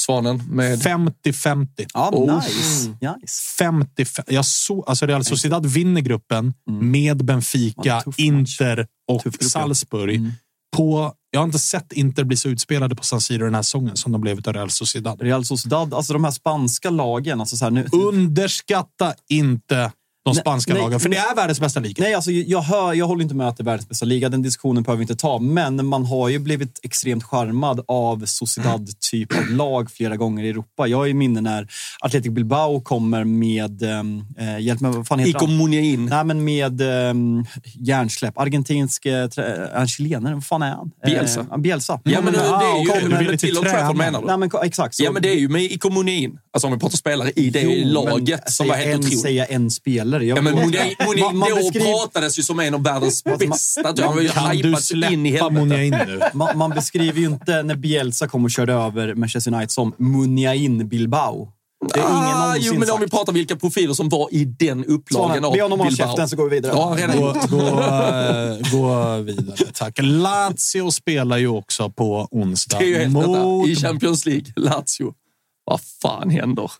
Svanen 0.00 0.42
med... 0.50 0.78
50-50. 0.82 1.86
Ja, 1.94 2.10
Oh. 2.12 2.36
nice. 2.36 2.88
nice. 2.88 3.42
50, 3.58 4.06
jag 4.26 4.44
så, 4.44 4.82
alltså 4.82 5.06
Real 5.06 5.24
Sociedad 5.24 5.66
vinner 5.66 6.00
gruppen 6.00 6.54
med 6.66 7.24
Benfica. 7.24 8.02
Inter 8.16 8.86
och. 9.08 9.22
Salzburg. 9.40 10.16
Mm. 10.16 10.32
På, 10.76 11.14
jag 11.30 11.40
har 11.40 11.44
inte 11.44 11.58
sett 11.58 11.92
Inter 11.92 12.24
bli 12.24 12.36
så 12.36 12.48
utspelade 12.48 12.94
på 12.94 13.04
San 13.04 13.20
Siro 13.20 13.44
den 13.44 13.54
här 13.54 13.62
säsongen 13.62 13.96
som 13.96 14.12
de 14.12 14.20
blev 14.20 14.40
av 14.44 14.52
Real 14.52 14.70
Sociedad. 14.70 15.22
Real 15.22 15.44
Sociedad, 15.44 15.94
alltså 15.94 16.12
de 16.12 16.24
här 16.24 16.30
spanska 16.30 16.90
lagen. 16.90 17.40
Alltså 17.40 17.56
så 17.56 17.64
här, 17.64 17.70
nu, 17.70 17.86
Underskatta 17.92 19.14
inte 19.28 19.92
de 20.24 20.34
spanska 20.34 20.72
nej, 20.72 20.82
lagen, 20.82 21.00
för 21.00 21.08
nej. 21.08 21.18
det 21.18 21.30
är 21.30 21.34
världens 21.36 21.60
bästa 21.60 21.80
liga. 21.80 22.02
Nej, 22.02 22.14
alltså, 22.14 22.30
jag, 22.30 22.60
hör, 22.60 22.94
jag 22.94 23.06
håller 23.06 23.22
inte 23.22 23.34
med 23.34 23.48
att 23.48 23.56
det 23.56 23.62
är 23.62 23.64
världens 23.64 23.88
bästa 23.88 24.06
liga. 24.06 24.28
Den 24.28 24.42
diskussionen 24.42 24.82
behöver 24.82 24.98
vi 24.98 25.02
inte 25.02 25.16
ta. 25.16 25.38
Men 25.38 25.86
man 25.86 26.04
har 26.06 26.28
ju 26.28 26.38
blivit 26.38 26.80
extremt 26.82 27.24
charmad 27.24 27.84
av 27.88 28.24
Sociedad-typ 28.26 29.38
av 29.38 29.50
lag 29.50 29.90
flera 29.90 30.16
gånger 30.16 30.44
i 30.44 30.48
Europa. 30.48 30.86
Jag 30.86 30.98
har 30.98 31.06
ju 31.06 31.14
minne 31.14 31.40
när 31.40 31.68
Athletic 32.00 32.32
Bilbao 32.32 32.80
kommer 32.80 33.24
med... 33.24 33.82
Eh, 33.82 34.58
hjälp 34.60 34.80
mig, 34.80 34.92
vad 34.92 35.06
fan 35.06 35.18
heter 35.18 35.40
han? 35.40 36.06
Nej, 36.06 36.24
men 36.24 36.44
med 36.44 36.80
eh, 36.80 37.14
hjärnsläpp. 37.74 38.38
Argentinsk... 38.38 39.06
Eh, 39.06 39.28
trä- 39.28 39.86
chilenare? 39.86 40.34
Vad 40.34 40.44
fan 40.44 40.62
är 40.62 40.70
han? 40.70 40.90
Bielsa. 41.06 41.40
Eh, 41.40 41.56
Bielsa. 41.56 42.00
Ja, 42.04 42.20
men 42.20 42.32
det 42.32 42.38
är 42.38 42.84
ju 42.84 43.00
det. 43.00 43.08
Men 43.08 43.24
lite 43.24 43.36
till 43.46 43.58
och 43.58 43.64
Trafford 43.64 43.96
menar 43.96 44.20
du? 44.20 44.26
Nej, 44.26 44.38
men 44.38 44.50
exakt. 44.62 44.94
Så. 44.94 45.04
Ja, 45.04 45.12
men 45.12 45.22
det 45.22 45.28
är 45.28 45.38
ju 45.38 45.48
med 45.48 45.62
Iko 45.62 45.90
Munjain. 45.90 46.38
Alltså 46.52 46.66
om 46.66 46.72
vi 46.72 46.78
pratar 46.78 46.96
spelare 46.96 47.30
i 47.36 47.50
det 47.50 47.60
Jo, 47.60 47.88
laget 47.88 48.40
men 48.44 48.52
som 48.52 48.68
var 48.68 48.74
säga 48.74 48.86
helt 48.86 49.04
en. 49.04 49.10
Säga 49.10 49.44
en 49.44 49.70
spelare. 49.70 50.09
Jag 50.18 50.38
Ja, 50.38 50.42
men 50.42 50.54
man- 50.54 50.62
Munjain 50.64 50.94
Munjain 51.06 51.36
man 51.38 51.48
beskriver- 51.54 51.98
pratades 52.00 52.38
ju 52.38 52.42
som 52.42 52.60
en 52.60 52.74
av 52.74 52.82
världens 52.82 53.24
bästa. 53.24 53.94
Han 54.04 54.14
var 54.14 54.22
ju 54.22 54.28
Kan 54.28 54.56
du 54.56 54.68
hypad 54.68 55.12
in 55.12 55.26
i 55.26 55.30
helvete. 55.30 55.50
Munjain 55.50 55.90
nu? 56.06 56.20
Man, 56.34 56.58
man 56.58 56.70
beskriver 56.70 57.20
ju 57.20 57.26
inte 57.26 57.62
när 57.62 57.74
Bielsa 57.74 58.28
kom 58.28 58.44
och 58.44 58.50
körde 58.50 58.72
över 58.72 59.14
Manchester 59.14 59.52
United 59.54 59.70
som 59.70 59.94
Munjain 59.98 60.88
Bilbao. 60.88 61.48
Det 61.94 62.00
är 62.00 62.04
ingen 62.04 62.14
Ah, 62.36 62.56
jo, 62.58 62.72
men 62.74 62.90
om 62.90 62.98
vi 63.00 63.04
sagt. 63.04 63.10
pratar 63.12 63.32
vilka 63.32 63.56
profiler 63.56 63.94
som 63.94 64.08
var 64.08 64.28
i 64.30 64.44
den 64.44 64.84
upplagan 64.84 65.44
av 65.44 65.52
be 65.52 65.62
honom 65.62 65.78
hålla 65.78 65.90
Bilbao. 65.90 66.06
käften 66.08 66.28
så 66.28 66.36
går 66.36 66.44
vi 66.44 66.50
vidare. 66.56 66.72
Ja, 66.76 66.96
redan 66.98 67.16
Gå, 67.16 67.32
gå, 67.56 67.66
eh, 67.66 68.72
gå 68.72 69.16
vidare, 69.22 69.56
tack. 69.74 69.98
Lazio 70.02 70.90
spelar 70.90 71.36
ju 71.38 71.48
också 71.48 71.90
på 71.90 72.28
onsdag 72.30 72.78
Det 72.78 72.84
är 72.84 72.88
ju 72.88 72.98
helt 72.98 73.12
mot... 73.12 73.68
I 73.68 73.76
Champions 73.76 74.26
League, 74.26 74.44
Lazio. 74.56 75.14
Vad 75.64 75.80
fan 76.02 76.30
händer? 76.30 76.70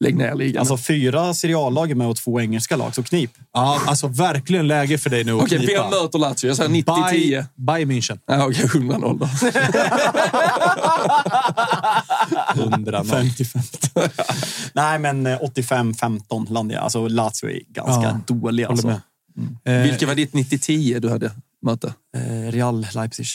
Lägg 0.00 0.16
ner 0.16 0.34
ligan. 0.34 0.60
Alltså 0.60 0.76
fyra 0.76 1.34
seriallag 1.34 1.90
är 1.90 1.94
med 1.94 2.06
och 2.08 2.16
två 2.16 2.40
engelska 2.40 2.76
lag, 2.76 2.94
så 2.94 3.02
knip. 3.02 3.30
Ja, 3.52 3.80
alltså 3.86 4.06
verkligen 4.08 4.68
läge 4.68 4.98
för 4.98 5.10
dig 5.10 5.24
nu 5.24 5.32
att 5.36 5.42
Okej, 5.42 5.58
knipa. 5.58 5.82
vem 5.82 5.90
möter 6.02 6.18
Lazio? 6.18 6.46
Jag 6.48 6.56
säger 6.56 6.70
90-10. 6.70 7.44
Bayern 7.54 7.90
München. 7.92 8.18
Ja, 8.26 8.46
Okej, 8.46 8.64
100-0 8.66 9.18
då. 9.18 9.28
100 12.54 13.02
0 13.02 13.06
50-50. 13.06 14.10
Nej, 14.72 14.98
men 14.98 15.26
eh, 15.26 15.38
85-15 15.38 16.52
landar 16.52 16.74
jag. 16.74 16.84
Alltså 16.84 17.08
Lazio 17.08 17.50
är 17.50 17.60
ganska 17.68 18.02
Ja, 18.02 18.20
dålig. 18.26 18.64
Alltså. 18.64 18.86
med. 18.86 19.00
Eh, 19.64 19.82
Vilket 19.90 20.08
var 20.08 20.14
ditt 20.14 20.32
90-10 20.32 21.00
du 21.00 21.08
hade 21.10 21.30
möte? 21.62 21.94
Eh, 22.16 22.52
Real 22.52 22.86
Leipzig. 22.94 23.26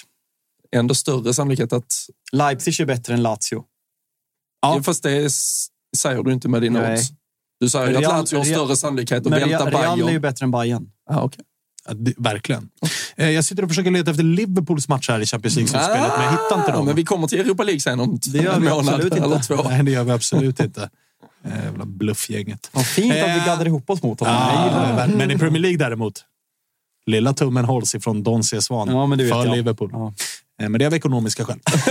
Ändå 0.76 0.96
större 0.96 1.34
sannolikhet 1.34 1.74
att... 1.74 1.94
Leipzig 2.32 2.80
är 2.80 2.86
bättre 2.86 3.14
än 3.14 3.22
Lazio. 3.22 3.64
Ja. 4.62 4.82
Fast 4.84 5.04
det 5.04 5.26
s- 5.26 5.68
säger 5.98 6.24
du 6.24 6.34
inte 6.34 6.50
med 6.50 6.62
dina 6.62 6.82
Nej. 6.82 6.94
odds. 6.94 7.10
Du 7.60 7.70
säger 7.70 7.88
ju 7.90 7.96
att 7.96 8.02
Lazio 8.04 8.38
har 8.38 8.44
Real- 8.44 8.54
större 8.56 8.76
sannolikhet 8.76 9.18
att 9.18 9.24
Men 9.32 9.40
välta 9.50 9.66
Real, 9.70 9.72
Real 9.82 9.94
är 9.94 9.98
ju 9.98 10.04
Bayern. 10.06 10.22
bättre 10.22 10.44
än 10.44 10.52
Bayern. 10.52 10.88
Ah, 11.10 11.24
okay. 11.24 11.44
Ja, 11.88 11.94
det, 11.94 12.14
verkligen. 12.18 12.70
Eh, 13.16 13.30
Jag 13.30 13.46
sitter 13.46 13.64
och 13.64 13.70
försöker 13.70 13.92
leta 13.92 14.12
efter 14.12 14.24
Liverpools 14.24 14.88
match 14.88 15.10
här 15.10 15.20
i 15.20 15.26
Champions 15.26 15.56
League-slutspelet, 15.56 16.12
men 16.18 16.24
jag 16.26 16.32
hittar 16.32 16.56
inte 16.60 16.70
Ja, 16.72 16.76
dem. 16.76 16.86
men 16.86 16.96
vi 16.96 17.06
kommer 17.06 17.28
till 17.28 17.40
Europa 17.40 17.64
League 17.64 17.80
sen 17.80 18.00
om 18.00 18.20
Det 18.32 18.38
gör 18.38 18.54
en 18.54 18.62
vi 18.62 18.70
månad 18.70 18.94
absolut 18.96 19.14
eller 19.14 19.36
inte. 19.36 19.48
två. 19.48 19.64
Nej, 19.70 19.84
det 19.84 19.92
gör 19.92 20.04
vi 20.04 20.12
absolut 20.12 20.60
inte. 20.60 20.90
Eh, 21.46 21.64
Jävla 21.66 21.86
bluffgänget. 21.86 22.70
Vad 22.74 22.86
fint 22.86 23.12
att 23.12 23.18
vi 23.18 23.22
Eh, 23.40 23.46
gaddar 23.46 23.66
ihop 23.68 23.90
oss 23.90 24.04
mot 24.04 24.20
honom. 24.20 24.36
Ja, 24.36 25.08
men 25.18 25.32
i 25.32 25.38
Premier 25.38 25.62
League 25.62 25.78
däremot. 25.78 26.24
Lilla 27.06 27.34
tummen 27.34 27.66
hålls 27.66 27.96
ifrån 27.96 28.24
Don 28.24 28.44
C. 28.44 28.62
Svan 28.62 28.88
Ja, 28.88 29.08
för 29.18 29.46
jag. 29.46 29.56
Liverpool. 29.56 29.90
Ja. 29.94 30.14
Eh, 30.64 30.70
Men 30.70 30.80
det 30.80 30.86
är 30.86 30.88
av 30.88 30.94
ekonomiska 30.94 31.46
skäl. 31.46 31.60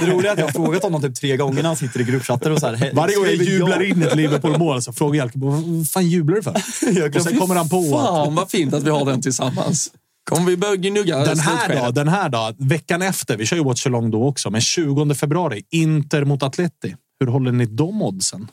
Det 0.00 0.06
roliga 0.06 0.30
är 0.30 0.32
att 0.32 0.38
jag 0.38 0.46
har 0.46 0.52
frågat 0.52 0.82
honom 0.82 1.02
typ 1.02 1.14
tre 1.14 1.36
gånger 1.36 1.62
när 1.62 1.68
han 1.68 1.76
sitter 1.76 2.00
i 2.00 2.04
gruppchatter 2.04 2.50
och 2.50 2.60
så 2.60 2.66
här. 2.66 2.74
"Hej, 2.74 2.90
Varje 2.94 3.16
gång 3.16 3.24
jag 3.24 3.34
jublar 3.34 3.82
in 3.82 4.02
ett 4.02 4.16
Liverpool-mål 4.16 4.82
så 4.82 4.92
frågar 4.92 5.18
Jalkebo 5.18 5.50
vad 5.50 5.88
fan 5.88 6.08
jublar 6.08 6.36
du 6.36 6.42
för? 6.42 6.52
Och 7.16 7.22
sen 7.22 7.38
kommer 7.38 7.54
han 7.54 7.68
på 7.68 7.82
Fan 7.92 8.34
vad 8.34 8.50
fint 8.50 8.74
att 8.74 8.82
vi 8.82 8.90
har 8.90 9.04
den 9.04 9.22
tillsammans. 9.22 9.90
Kommer 10.30 10.46
vi 10.46 10.56
börja 10.56 10.76
gnugga 10.76 11.18
den 11.18 11.38
här, 11.38 11.74
dag, 11.74 11.94
den 11.94 12.08
här 12.08 12.28
dag, 12.28 12.54
veckan 12.58 13.02
efter, 13.02 13.36
vi 13.36 13.46
kör 13.46 13.56
ju 13.56 13.64
Watch 13.64 13.86
Along 13.86 14.10
då 14.10 14.26
också, 14.28 14.50
men 14.50 14.60
20 14.60 15.14
februari, 15.14 15.62
Inter 15.70 16.24
mot 16.24 16.42
Atleti. 16.42 16.94
Hur 17.20 17.26
håller 17.26 17.52
ni 17.52 17.66
de 17.66 18.02
oddsen? 18.02 18.48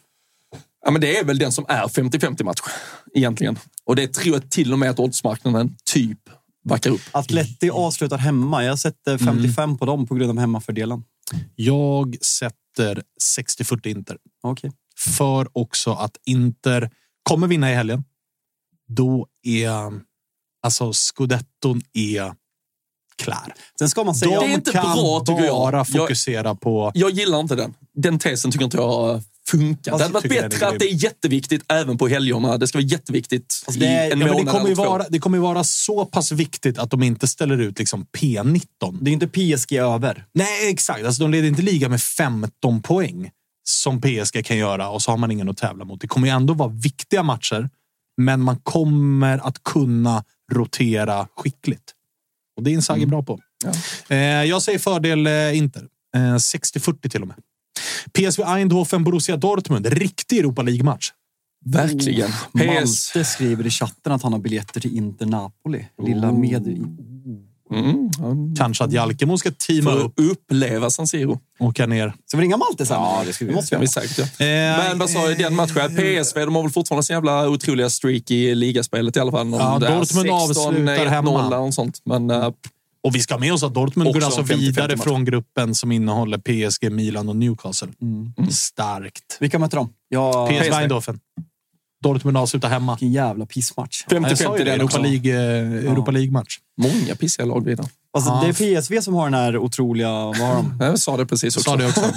Ja, 0.85 0.91
men 0.91 1.01
det 1.01 1.17
är 1.17 1.23
väl 1.23 1.37
den 1.37 1.51
som 1.51 1.65
är 1.67 1.83
50-50 1.87 2.43
match 2.43 2.59
egentligen. 3.15 3.59
Och 3.85 3.95
det 3.95 4.13
tror 4.13 4.35
jag 4.35 4.49
till 4.51 4.73
och 4.73 4.79
med 4.79 4.89
att 4.89 4.99
oddsmarknaden 4.99 5.75
typ 5.93 6.19
backar 6.65 6.89
upp. 6.91 7.01
Atleti 7.11 7.69
avslutar 7.69 8.17
hemma. 8.17 8.63
Jag 8.63 8.79
sätter 8.79 9.17
55 9.17 9.77
på 9.77 9.85
dem 9.85 10.07
på 10.07 10.15
grund 10.15 10.31
av 10.31 10.37
hemmafördelen. 10.39 11.03
Jag 11.55 12.17
sätter 12.23 13.03
60-40 13.37 13.87
Inter. 13.87 14.17
Okej. 14.43 14.71
För 14.97 15.47
också 15.57 15.91
att 15.93 16.17
Inter 16.25 16.89
kommer 17.23 17.47
vinna 17.47 17.71
i 17.71 17.75
helgen. 17.75 18.03
Då 18.87 19.27
är 19.43 19.69
alltså 20.63 20.93
scudetton 20.93 21.81
är 21.93 22.33
klar. 23.15 23.53
Sen 23.79 23.89
ska 23.89 24.03
man 24.03 24.15
säga... 24.15 24.39
Det 24.39 24.45
är 24.45 24.53
inte 24.53 24.71
bra, 24.71 25.23
tycker 25.25 25.43
jag. 25.43 25.55
bara 25.55 25.77
Jag- 25.77 25.87
fokusera 25.87 26.55
på... 26.55 26.91
Jag 26.95 27.11
gillar 27.11 27.39
inte 27.39 27.55
den. 27.55 27.73
Den 27.93 28.19
tesen 28.19 28.51
tycker 28.51 28.65
inte 28.65 28.77
jag 28.77 29.21
funkar. 29.49 29.91
Fast 29.91 29.99
det 29.99 30.03
hade 30.03 30.13
varit 30.13 30.51
bättre 30.51 30.67
att 30.67 30.79
det 30.79 30.85
är 30.85 31.03
jätteviktigt 31.03 31.63
även 31.71 31.97
på 31.97 32.07
helgerna. 32.07 32.57
Det 32.57 32.67
ska 32.67 32.77
vara 32.77 32.85
jätteviktigt 32.87 33.63
Alltså, 33.67 33.79
det 33.79 33.87
är- 33.87 34.09
i 34.09 34.11
en 34.11 34.19
Ja, 34.21 34.27
månad 34.27 34.45
det, 34.45 34.51
kommer 34.51 34.65
ju 34.65 34.71
eller 34.73 34.83
två. 34.83 34.89
vara, 34.91 35.05
det 35.09 35.19
kommer 35.19 35.37
ju 35.37 35.41
vara 35.41 35.63
så 35.63 36.05
pass 36.05 36.31
viktigt 36.31 36.77
att 36.77 36.91
de 36.91 37.03
inte 37.03 37.27
ställer 37.27 37.57
ut 37.57 37.79
liksom 37.79 38.05
P19. 38.17 38.97
Det 39.01 39.11
är 39.11 39.13
inte 39.13 39.27
PSG 39.27 39.77
över. 39.77 40.25
Nej, 40.33 40.69
exakt. 40.69 41.05
Alltså, 41.05 41.21
de 41.23 41.31
leder 41.31 41.47
inte 41.47 41.61
liga 41.61 41.89
med 41.89 42.01
15 42.01 42.81
poäng 42.81 43.29
som 43.63 44.01
PSG 44.01 44.45
kan 44.45 44.57
göra 44.57 44.89
och 44.89 45.01
så 45.01 45.11
har 45.11 45.17
man 45.17 45.31
ingen 45.31 45.49
att 45.49 45.57
tävla 45.57 45.85
mot. 45.85 46.01
Det 46.01 46.07
kommer 46.07 46.27
ju 46.27 46.33
ändå 46.33 46.53
vara 46.53 46.69
viktiga 46.69 47.23
matcher, 47.23 47.69
men 48.17 48.41
man 48.41 48.57
kommer 48.63 49.47
att 49.47 49.63
kunna 49.63 50.23
rotera 50.51 51.27
skickligt. 51.37 51.91
Och 52.57 52.63
det 52.63 52.69
är 52.69 52.73
Inzaghi 52.73 53.05
bra 53.05 53.23
på. 53.23 53.39
Eh, 54.07 54.17
jag 54.17 54.61
säger 54.61 54.79
fördel 54.79 55.27
eh, 55.27 55.57
Inter. 55.57 55.83
Eh, 56.15 56.19
60-40 56.35 57.09
till 57.09 57.21
och 57.21 57.27
med. 57.27 57.37
PSV 58.13 58.43
Eindhoven, 58.43 59.03
Borussia 59.03 59.37
Dortmund. 59.37 59.85
Riktig 59.85 60.39
Europa 60.39 60.61
League-match. 60.61 61.09
Verkligen. 61.65 62.29
PS. 62.31 62.53
Malte 62.53 63.25
skriver 63.25 63.67
i 63.67 63.69
chatten 63.69 64.11
att 64.11 64.23
han 64.23 64.33
har 64.33 64.39
biljetter 64.39 64.81
till 64.81 64.97
Inter 64.97 65.25
Napoli. 65.25 65.85
Lilla 66.07 66.31
med... 66.31 66.67
Mm, 67.73 68.09
han 68.19 68.55
Kanske 68.57 68.83
att 68.83 68.91
Jalkemo 68.91 69.37
ska 69.37 69.51
teama 69.51 69.91
får 69.91 69.99
upp 69.99 70.13
uppleva 70.17 70.89
San 70.89 71.07
Siro. 71.07 71.39
och 71.59 71.67
åka 71.67 71.85
ner. 71.85 72.13
Ska 72.25 72.37
vi 72.37 72.43
ringa 72.43 72.57
Malte 72.57 72.85
sen? 72.85 72.97
Ja, 72.97 73.23
det 73.25 73.33
ska 73.33 73.45
vi 73.45 73.53
måste 73.53 73.75
vi 73.75 73.81
vi 73.81 73.87
säkert 73.87 74.17
göra. 74.17 74.27
Eh, 74.27 74.87
Men 74.89 74.99
vad 74.99 75.09
sa 75.09 75.19
jag 75.19 75.39
i 75.39 75.43
den 75.43 75.55
matchen? 75.55 75.95
PSV, 75.95 76.45
de 76.45 76.55
har 76.55 76.61
väl 76.63 76.71
fortfarande 76.71 77.03
så 77.03 77.13
jävla 77.13 77.49
otroliga 77.49 77.89
streak 77.89 78.31
i 78.31 78.55
ligaspelet 78.55 79.17
i 79.17 79.19
alla 79.19 79.31
fall. 79.31 79.51
Ja, 79.51 79.79
Dortmund 79.79 80.05
16, 80.07 80.29
avslutar 80.31 81.05
1-0 81.05 81.07
hemma. 81.07 81.45
eller 81.47 81.57
något 81.57 81.73
sånt. 81.73 82.01
Men 82.05 82.29
äh, 82.29 82.49
Och 83.05 83.15
vi 83.15 83.19
ska 83.19 83.33
ha 83.33 83.39
med 83.39 83.53
oss 83.53 83.63
att 83.63 83.73
Dortmund 83.73 84.09
Också 84.09 84.19
går 84.19 84.25
alltså 84.25 84.41
50-50 84.41 84.57
vidare 84.57 84.97
från 84.97 85.25
gruppen 85.25 85.75
som 85.75 85.91
innehåller 85.91 86.37
PSG, 86.37 86.91
Milan 86.91 87.29
och 87.29 87.35
Newcastle. 87.35 87.87
Mm. 88.01 88.51
Starkt. 88.51 89.37
Vilka 89.39 89.59
möter 89.59 89.77
de? 89.77 89.89
Ja, 90.09 90.47
PSV. 90.51 90.73
Eindhoven. 90.73 91.19
Dortmund 92.03 92.37
avslutar 92.37 92.69
hemma. 92.69 92.93
vilken 92.93 93.11
jävla 93.11 93.45
pissmatch. 93.45 94.03
Ja, 94.09 94.17
jag 94.29 94.37
sa 94.37 94.45
50-50 94.45 94.57
ju 94.57 94.63
det, 94.63 94.71
den 94.71 94.79
Europa. 94.79 94.97
League, 94.97 95.31
eh, 96.07 96.13
League-match. 96.13 96.57
Många 96.81 97.15
pissiga 97.15 97.45
lag 97.45 97.65
vidare. 97.65 97.87
Alltså, 98.15 98.29
Ja. 98.31 98.41
Det 98.43 98.47
är 98.75 98.81
PSV 98.81 99.01
som 99.01 99.13
har 99.13 99.23
den 99.25 99.33
här 99.33 99.57
otroliga... 99.57 100.09
Vad 100.11 100.37
har 100.37 100.55
de? 100.55 100.77
Jag 100.85 100.99
sa 100.99 101.17
det 101.17 101.25
precis 101.25 101.57
också. 101.57 101.69
Sa 101.69 101.75
det 101.77 101.87
också. 101.87 102.01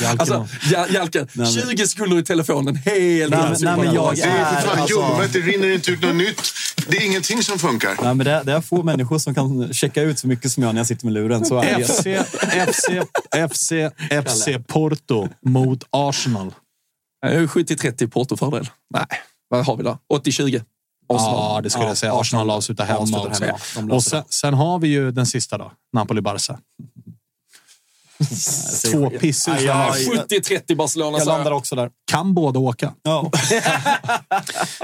Jalken 0.00 0.20
Alltså, 0.20 0.46
ja, 0.72 0.86
Jalken, 0.88 1.28
Nej, 1.32 1.54
men- 1.56 1.76
20 1.76 1.86
sekunder 1.86 2.18
i 2.18 2.22
telefonen, 2.22 2.76
helt 2.76 3.30
Nej, 3.34 3.54
nej, 3.60 3.76
men 3.76 3.94
jag 3.94 4.16
Det 4.16 4.22
är 4.22 4.60
för 4.60 4.68
fan 4.68 4.78
Alltså, 4.78 4.96
ljummet, 4.96 5.32
det 5.32 5.38
rinner 5.38 5.74
inte 5.74 5.90
ut 5.90 6.02
något 6.02 6.14
nytt. 6.14 6.42
Det 6.88 6.96
är 6.96 7.06
ingenting 7.06 7.42
som 7.42 7.58
funkar. 7.58 7.96
nej, 8.02 8.14
men 8.14 8.18
det, 8.26 8.32
är, 8.32 8.44
det 8.44 8.52
är 8.52 8.60
få 8.60 8.82
människor 8.82 9.18
som 9.18 9.34
kan 9.34 9.72
checka 9.72 10.02
ut 10.02 10.18
så 10.18 10.26
mycket 10.28 10.52
som 10.52 10.62
jag 10.62 10.74
när 10.74 10.80
jag 10.80 10.86
sitter 10.86 11.04
med 11.04 11.14
luren. 11.14 11.44
Så 11.44 11.58
är 11.62 11.78
det. 11.78 11.84
FC, 11.84 12.06
FC, 12.70 12.88
FC, 13.52 13.72
FC 14.28 14.48
Porto 14.68 15.28
mot 15.46 15.84
Arsenal. 15.90 16.54
Jag 17.22 17.32
är 17.34 17.46
70-30 17.46 18.08
Porto-fördel. 18.10 18.68
Nej, 18.94 19.06
vad 19.48 19.66
har 19.66 19.76
vi 19.76 19.82
då? 19.82 19.98
80-20. 20.14 20.62
Arsenal. 21.08 21.54
Ja, 21.54 21.60
det 21.62 21.70
skulle 21.70 21.86
jag 21.86 21.96
säga. 21.96 22.14
Arsenal 22.14 22.50
avslutar 22.50 22.84
hemma 22.84 23.00
Avslutar 23.00 23.28
också. 23.28 23.44
hemma. 23.44 23.58
De 23.74 23.90
Och 23.90 24.02
sen, 24.02 24.22
sen 24.28 24.54
har 24.54 24.78
vi 24.78 24.88
ju 24.88 25.10
den 25.10 25.26
sista 25.26 25.58
då. 25.58 25.72
Napoli-Barca. 25.96 26.58
Två. 28.92 29.10
Ja, 29.46 29.58
ja, 29.60 29.94
70-30 29.94 30.76
Barcelona. 30.76 31.18
Jag 31.18 31.26
landar 31.26 31.50
också 31.52 31.76
där. 31.76 31.90
Kan 32.10 32.34
båda 32.34 32.58
åka. 32.60 32.94
Ja. 33.02 33.30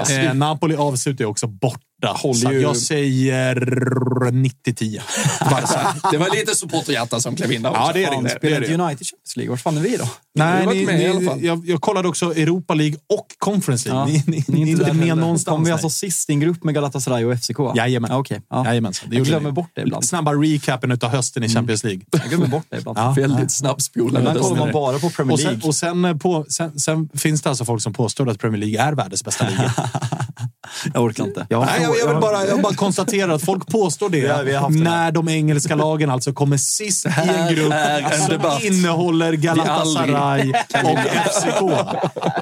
Eh, 0.09 0.33
Napoli 0.33 0.75
avslutar 0.75 1.23
ju 1.23 1.29
också 1.29 1.47
borta. 1.47 1.79
Håller 2.07 2.33
Så 2.39 2.51
ju- 2.51 2.61
jag 2.61 2.77
säger 2.77 3.55
90-10. 4.31 5.01
Barca. 5.51 5.95
Det 6.11 6.17
var 6.17 6.29
lite 6.35 6.55
supporterhjärta 6.55 7.19
som 7.19 7.35
klev 7.35 7.51
in 7.51 7.61
där 7.61 7.69
också. 7.69 7.81
Ja, 7.81 7.91
det 7.93 8.03
är 8.03 8.07
Fan, 8.07 8.23
det. 8.23 8.29
det, 8.29 8.35
spelar 8.35 8.57
är 8.57 8.61
inte 8.61 8.77
det. 8.77 8.83
United 8.83 9.07
Champions 9.07 9.35
League? 9.35 9.49
Vart 9.49 9.61
fan 9.61 9.77
är 9.77 9.81
vi 9.81 9.97
då? 9.97 10.05
Nej, 10.35 10.65
ni, 10.67 10.85
med 10.85 11.01
i 11.01 11.07
alla 11.07 11.19
ni, 11.19 11.25
fall. 11.25 11.43
jag, 11.43 11.63
jag 11.69 11.81
kollade 11.81 12.07
också 12.07 12.35
Europa 12.35 12.73
League 12.73 12.95
och 13.13 13.25
Conference 13.37 13.89
League. 13.89 14.13
Ja, 14.15 14.23
Ni, 14.27 14.37
ni, 14.37 14.43
ni 14.47 14.61
är 14.61 14.67
inte 14.71 14.83
där 14.85 14.93
med 14.93 15.07
heller. 15.07 15.21
någonstans. 15.21 15.55
Kom 15.55 15.63
vi 15.63 15.71
alltså 15.71 15.89
sist 15.89 16.29
i 16.29 16.33
en 16.33 16.39
grupp 16.39 16.63
med 16.63 16.73
Galatasaray 16.75 17.25
och 17.25 17.39
FCK? 17.39 17.57
Jajamän. 17.75 18.11
Ja, 18.11 18.17
Okej. 18.17 18.41
Ja. 18.49 18.65
Jajamensan. 18.65 19.09
Det 19.09 19.15
Jag 19.15 19.25
glömmer 19.25 19.49
ni. 19.49 19.53
bort 19.53 19.69
det 19.73 19.81
ibland. 19.81 20.05
Snabba 20.05 20.31
recapen 20.33 20.91
av 20.91 21.09
hösten 21.09 21.43
i 21.43 21.49
Champions 21.49 21.83
League. 21.83 22.01
Jag 22.11 22.21
glömmer 22.29 22.47
bort 22.47 22.65
det 22.69 22.77
ibland. 22.77 22.97
Ja. 23.01 23.11
Väldigt 23.11 23.51
snabbspolade. 23.51 24.19
Ibland 24.19 24.39
kollar 24.41 24.59
man 24.65 24.71
bara 24.71 24.99
på 24.99 25.09
Premier 25.09 25.33
Och 25.33 25.39
League. 25.39 25.59
sen, 25.61 25.67
och 25.69 25.75
sen, 25.75 26.05
eh, 26.05 26.17
på, 26.17 26.45
sen, 26.49 26.79
sen 26.79 27.09
finns 27.13 27.41
det 27.41 27.49
alltså 27.49 27.65
folk 27.65 27.81
som 27.81 27.93
påstår 27.93 28.29
att 28.29 28.39
Premier 28.39 28.59
League 28.59 28.81
är 28.87 28.93
världens 28.93 29.23
bästa 29.23 29.49
liga. 29.49 29.73
Jag 30.93 31.03
orkar 31.03 31.23
inte. 31.23 31.45
Jag 31.49 31.57
har 31.57 31.65
Nej, 31.65 31.81
jag, 31.99 32.09
jag, 32.09 32.13
vill 32.13 32.21
bara, 32.21 32.45
jag 32.45 32.61
bara 32.61 32.73
konstatera 32.73 33.33
att 33.33 33.41
folk 33.45 33.67
påstår 33.67 34.09
det, 34.09 34.17
Ja, 34.17 34.43
det 34.43 34.69
när 34.69 35.11
de 35.11 35.29
engelska 35.29 35.75
lagen 35.75 36.09
alltså 36.09 36.33
kommer 36.33 36.57
sist 36.57 37.05
i 37.05 37.09
en 37.29 37.55
grupp 37.55 37.73
en 37.73 38.19
som 38.19 38.29
debatt 38.29 38.63
innehåller 38.63 39.33
Galatasaray 39.33 40.49
och 40.83 40.99
FCK. 41.31 41.61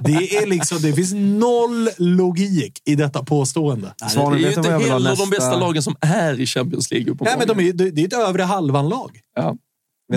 Det, 0.01 0.37
är 0.37 0.47
liksom, 0.47 0.77
det 0.81 0.93
finns 0.93 1.13
noll 1.13 1.89
logik 1.97 2.81
i 2.85 2.95
detta 2.95 3.23
påstående. 3.23 3.93
Det 4.03 4.09
Svanen, 4.09 4.33
är 4.33 4.37
ju 4.39 4.53
inte 4.53 4.71
heller 4.71 4.99
nästa... 4.99 5.23
de 5.25 5.29
bästa 5.29 5.57
lagen 5.57 5.83
som 5.83 5.95
är 6.01 6.39
i 6.39 6.45
Champions 6.45 6.91
League. 6.91 7.15
Nej, 7.21 7.35
men 7.37 7.47
de 7.47 7.59
är, 7.59 7.73
det 7.91 8.01
är 8.01 8.05
ett 8.07 8.13
övre 8.29 8.43
halvan-lag. 8.43 9.19
Ja. 9.35 9.55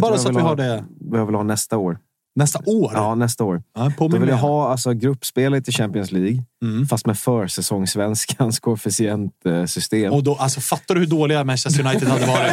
Bara 0.00 0.18
så 0.18 0.28
att 0.28 0.36
vi 0.36 0.40
ha- 0.40 0.48
har 0.48 0.56
det 0.56 0.84
Vad 1.00 1.20
jag 1.20 1.26
vill 1.26 1.34
ha 1.34 1.42
nästa 1.42 1.76
år. 1.78 1.98
nästa 2.36 2.59
år. 2.66 2.90
Ja, 2.94 3.14
nästa 3.14 3.44
år. 3.44 3.62
Ja, 3.76 3.92
Då 3.98 4.09
vill 4.09 4.28
jag 4.28 4.36
ha 4.36 4.70
alltså, 4.70 4.92
gruppspelet 4.92 5.68
i 5.68 5.72
Champions 5.72 6.12
League, 6.12 6.42
Mm. 6.62 6.86
fast 6.89 7.06
med 7.06 7.18
försäsongssvenskans 7.18 8.60
koefficientsystem. 8.60 10.12
Och 10.12 10.22
då, 10.22 10.34
alltså, 10.34 10.60
fattar 10.60 10.94
du 10.94 11.01
hur 11.01 11.06
dåliga 11.09 11.44
Manchester 11.44 11.86
United 11.86 12.09
hade 12.09 12.26
varit? 12.26 12.52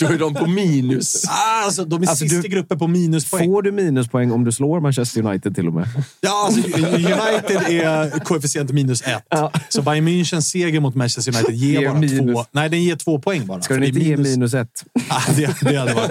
Då 0.00 0.06
är 0.06 0.18
de 0.18 0.34
på 0.34 0.46
minus. 0.46 1.24
Ah, 1.28 1.64
alltså, 1.64 1.84
de 1.84 2.02
är 2.02 2.06
Alltså, 2.08 2.24
sist 2.28 2.42
du- 2.42 2.48
i 2.48 2.50
gruppen 2.50 2.78
på 2.78 2.86
minuspoäng. 2.86 3.44
Får 3.50 3.62
du 3.62 3.72
minuspoäng 3.72 4.32
om 4.32 4.44
du 4.44 4.52
slår 4.52 4.80
Manchester 4.80 5.22
United 5.26 5.54
till 5.54 5.66
och 5.66 5.72
med? 5.74 5.88
Ja, 6.20 6.44
alltså, 6.46 6.60
United 6.86 7.62
är 7.84 8.18
koefficient 8.24 8.72
minus 8.72 9.02
ett. 9.02 9.24
Så 9.68 9.82
Bayern 9.82 10.08
Münchens 10.08 10.40
seger 10.40 10.80
mot 10.80 10.94
Manchester 10.94 11.34
United 11.36 11.54
ger 11.54 11.80
Ger 11.80 11.88
bara 11.88 11.98
minus. 11.98 12.34
två. 12.34 12.44
Nej, 12.52 12.68
den 12.70 12.82
ger 12.82 12.96
två 12.96 13.18
poäng 13.18 13.46
bara. 13.46 13.60
Ska 13.62 13.74
den 13.74 13.80
det 13.80 13.88
inte 13.88 14.00
är 14.00 14.04
ge 14.04 14.16
minus 14.16 14.54
ett? 14.54 14.84
Ah, 15.10 15.22
det, 15.36 15.56
det 15.60 15.76
hade 15.76 15.94
varit 15.94 16.10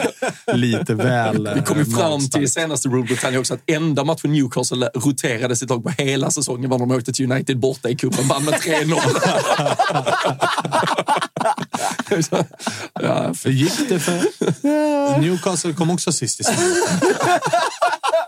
lite 0.54 0.94
väl 0.94 1.50
Vi 1.56 1.62
kom 1.62 1.78
ju 1.78 1.84
eh, 1.84 1.90
fram 1.98 2.20
till 2.30 2.52
senaste 2.52 2.90
Rule 2.90 3.04
Britannia 3.04 3.40
också 3.40 3.54
att 3.54 3.60
enda 3.68 4.04
matchen 4.04 4.32
Newcastle 4.32 4.90
roterade 4.96 5.56
sitt 5.56 5.70
lag 5.70 5.84
på 5.84 5.90
hela 5.90 6.32
säsongen 6.32 6.70
var 6.70 6.80
de 6.80 6.92
åkte 6.92 7.07
till 7.14 7.32
United 7.32 7.60
borta 7.60 7.90
i 7.90 7.96
cupen. 7.96 8.28
Vann 8.28 8.44
med 8.46 8.54
3-0. 8.54 9.00
ja, 13.02 13.34
Hur 13.44 13.52
gick 13.52 13.90
det 13.90 14.00
för... 14.00 15.20
Newcastle 15.20 15.74
kom 15.74 15.90
också 15.90 16.12
sist 16.12 16.40
i 16.40 16.44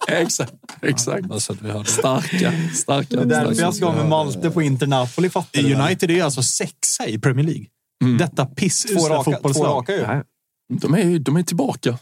exakt. 0.08 0.54
exakt. 0.82 1.42
Så 1.42 1.54
att 1.54 1.62
vi 1.62 1.72
hörde. 1.72 1.90
Starka, 1.90 2.54
starka. 2.76 3.16
Det 3.16 3.22
är 3.22 3.26
därför 3.26 3.62
jag 3.62 3.76
ska 3.76 3.92
med 3.92 4.06
Malte 4.10 4.50
på 4.50 4.62
Inter 4.62 4.88
Napoli. 4.88 5.30
Fattar 5.30 5.62
du? 5.62 5.76
United 5.76 6.12
är 6.12 6.24
alltså 6.24 6.44
sexa 6.44 7.08
i 7.08 7.20
Premier 7.20 7.46
League. 7.46 7.66
Detta 8.20 8.46
Två 8.46 8.56
pissusla 8.56 9.10
raka, 9.16 9.24
två 9.24 9.32
fotbollslag. 9.32 9.78
raka 9.78 9.96
ju. 9.96 10.08
Nej. 10.08 10.24
De 10.82 10.94
är, 10.94 11.04
ju- 11.04 11.20
de 11.20 11.38
är 11.38 11.44
tillbaka. 11.44 11.98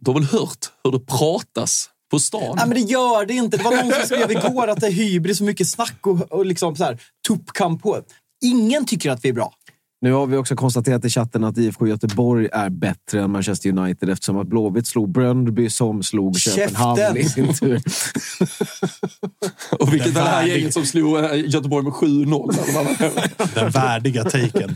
Du 0.00 0.10
har 0.10 0.20
väl 0.20 0.28
hört 0.28 0.66
hur 0.84 0.92
det 0.92 1.00
pratas 1.06 1.88
på 2.10 2.18
stan? 2.18 2.56
Nej, 2.56 2.66
men 2.68 2.74
det 2.74 2.92
gör 2.92 3.26
det 3.26 3.34
inte. 3.34 3.56
Det 3.56 3.62
var 3.62 3.76
någon 3.76 3.92
som 3.92 4.02
skrev 4.02 4.30
igår 4.30 4.68
att 4.68 4.80
det 4.80 4.86
är 4.86 4.90
hybris 4.90 5.40
och 5.40 5.46
mycket 5.46 5.68
snack 5.68 6.06
och, 6.06 6.32
och 6.32 6.46
liksom 6.46 6.76
så 6.76 6.84
här, 6.84 7.02
tuppkamp 7.28 7.82
på. 7.82 8.02
Ingen 8.42 8.86
tycker 8.86 9.10
att 9.10 9.24
vi 9.24 9.28
är 9.28 9.32
bra. 9.32 9.54
Nu 10.02 10.12
har 10.12 10.26
vi 10.26 10.36
också 10.36 10.56
konstaterat 10.56 11.04
i 11.04 11.08
chatten 11.08 11.44
att 11.44 11.58
IFK 11.58 11.86
Göteborg 11.86 12.48
är 12.52 12.70
bättre 12.70 13.22
än 13.22 13.30
Manchester 13.30 13.78
United 13.78 14.08
eftersom 14.08 14.36
att 14.38 14.46
Blåvitt 14.46 14.86
slog 14.86 15.08
Bröndby 15.08 15.70
som 15.70 16.02
slog 16.02 16.36
Käften! 16.36 16.68
Köpenhamn 16.68 17.16
i 17.16 17.24
sin 17.24 17.54
tur. 17.54 17.82
Och 19.78 19.94
vilket 19.94 20.10
är 20.10 20.14
det 20.14 20.20
här 20.20 20.46
gänget 20.46 20.72
som 20.72 20.86
slog 20.86 21.18
eh, 21.18 21.50
Göteborg 21.50 21.84
med 21.84 21.92
7-0? 21.92 22.52
eller 22.52 22.74
vad 22.74 22.98
det 22.98 23.08
var? 23.08 23.54
Den 23.54 23.70
värdiga 23.70 24.24
taken. 24.24 24.74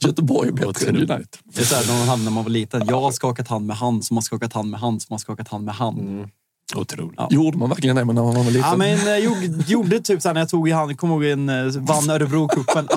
Göteborg 0.00 0.48
är 0.48 0.52
bättre 0.52 0.88
än. 0.88 0.96
United. 0.96 1.26
Det 1.44 1.60
är 1.60 1.64
så 1.64 1.74
här, 1.74 1.86
när 1.86 2.06
man 2.06 2.24
när 2.24 2.30
man 2.30 2.44
var 2.44 2.50
liten. 2.50 2.82
Jag 2.88 3.00
har 3.00 3.10
skakat 3.10 3.48
hand 3.48 3.66
med 3.66 3.76
han 3.76 4.02
som 4.02 4.16
har 4.16 4.22
skakat 4.22 4.52
hand 4.52 4.70
med 4.70 4.80
han 4.80 5.00
som 5.00 5.14
har 5.14 5.18
skakat 5.18 5.48
hand 5.48 5.64
med 5.64 5.74
han. 5.74 6.28
Otroligt. 6.74 7.14
Ja. 7.16 7.28
Gjorde 7.30 7.58
man 7.58 7.68
verkligen 7.68 7.96
det 7.96 8.04
när 8.04 8.14
man 8.14 8.34
var 8.34 8.44
liten? 8.44 8.60
Ja, 8.60 8.76
men 8.76 9.06
jag 9.06 9.20
gjorde, 9.20 9.46
gjorde 9.66 10.00
typ 10.00 10.22
så 10.22 10.28
här 10.28 10.34
när 10.34 10.40
jag 10.40 10.48
tog 10.48 10.68
i 10.68 10.72
hand, 10.72 10.98
kommer 10.98 11.14
ihåg 11.14 11.24
en, 11.24 11.48
eh, 11.48 11.64
vann 11.66 12.10
Örebrocupen, 12.10 12.88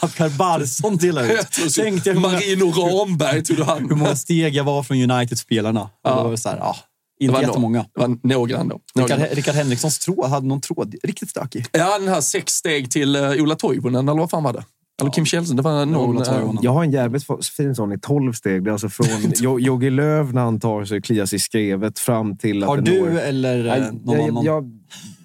att 0.00 0.16
Per 0.16 0.28
Barsson 0.28 0.96
delade 0.96 1.34
ut. 1.34 1.74
Tänkte 1.74 2.10
jag 2.10 2.20
Marino 2.20 2.70
Ramberg 2.70 3.44
tog 3.44 3.56
du 3.56 3.64
hand 3.64 3.88
hur 3.88 3.96
många 3.96 4.16
steg 4.16 4.54
jag 4.54 4.64
var 4.64 4.82
från 4.82 5.10
United-spelarna. 5.10 5.90
Ja. 6.02 6.10
Ja. 6.10 6.22
Det 6.22 6.28
var 6.28 6.36
så 6.36 6.48
här, 6.48 6.56
ja, 6.56 6.76
Det 7.18 7.24
inte 7.24 7.34
var 7.34 7.42
jättemånga. 7.42 7.86
Det 7.94 8.00
var 8.00 8.18
några 8.22 8.58
ändå. 8.58 8.80
Några. 8.94 9.16
Rickard, 9.16 9.36
Rickard 9.36 9.54
Henrikssons 9.54 9.98
tråd 9.98 10.30
hade 10.30 10.46
någon 10.46 10.60
tråd 10.60 10.94
riktigt 11.02 11.30
stökig. 11.30 11.66
Ja, 11.72 11.98
den 11.98 12.08
här 12.08 12.20
sex 12.20 12.52
steg 12.52 12.90
till 12.90 13.16
uh, 13.16 13.42
Ola 13.42 13.56
Toivonen, 13.56 14.08
eller 14.08 14.20
vad 14.20 14.30
fan 14.30 14.42
var 14.42 14.52
det? 14.52 14.64
Eller 15.00 15.10
Kim 15.10 15.24
Källström. 15.24 15.56
Det 15.56 15.62
var 15.62 15.86
någon... 15.86 16.16
Ola 16.16 16.40
eh. 16.42 16.50
Jag 16.62 16.70
har 16.72 16.84
en 16.84 16.90
jävligt 16.90 17.24
fin 17.56 17.74
sån 17.74 17.92
i 17.92 17.98
12 17.98 18.32
steg. 18.32 18.64
Det 18.64 18.70
är 18.70 18.72
alltså 18.72 18.88
från 18.88 19.06
Jo- 19.36 19.60
Jogge 19.60 19.90
Löw 19.90 20.34
när 20.34 20.40
han 20.42 20.60
tar 20.60 20.84
sig 20.84 21.02
kliar 21.02 21.26
sig 21.26 21.36
i 21.36 21.40
skrevet 21.40 21.98
fram 21.98 22.36
till 22.36 22.62
att 22.62 22.68
Har 22.68 22.76
du 22.76 23.00
når... 23.00 23.18
eller 23.20 23.64
eh, 23.66 23.72
Nej, 23.72 23.92
någon 24.04 24.16
jag, 24.18 24.28
annan? 24.28 24.44
jag, 24.44 24.70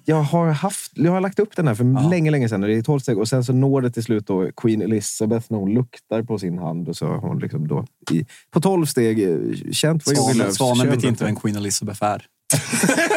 jag, 0.04 0.22
har 0.22 0.50
haft, 0.50 0.92
jag 0.94 1.12
har 1.12 1.20
lagt 1.20 1.38
upp 1.38 1.56
den 1.56 1.68
här 1.68 1.74
för 1.74 1.84
Ja. 1.84 2.08
länge, 2.10 2.30
länge 2.30 2.48
sedan. 2.48 2.60
Det 2.60 2.74
är 2.74 2.82
12 2.82 3.00
steg 3.00 3.18
och 3.18 3.28
sen 3.28 3.44
så 3.44 3.52
når 3.52 3.80
det 3.82 3.90
till 3.90 4.02
slut 4.04 4.26
då 4.26 4.50
Queen 4.56 4.82
Elizabeth 4.82 5.46
när 5.48 5.58
hon 5.58 5.74
luktar 5.74 6.22
på 6.22 6.38
sin 6.38 6.58
hand 6.58 6.88
och 6.88 6.96
så 6.96 7.06
har 7.06 7.18
hon 7.18 7.38
liksom 7.38 7.68
då 7.68 7.84
i, 8.10 8.24
på 8.50 8.60
12 8.60 8.86
steg 8.86 9.22
eh, 9.30 9.36
känt 9.72 10.06
vad 10.06 10.16
Jogge 10.16 10.34
Lööfs 10.34 10.56
svanen 10.56 10.90
vet 10.90 11.04
inte 11.04 11.24
vem 11.24 11.36
Queen 11.36 11.56
Elizabeth 11.56 12.04
är. 12.04 12.26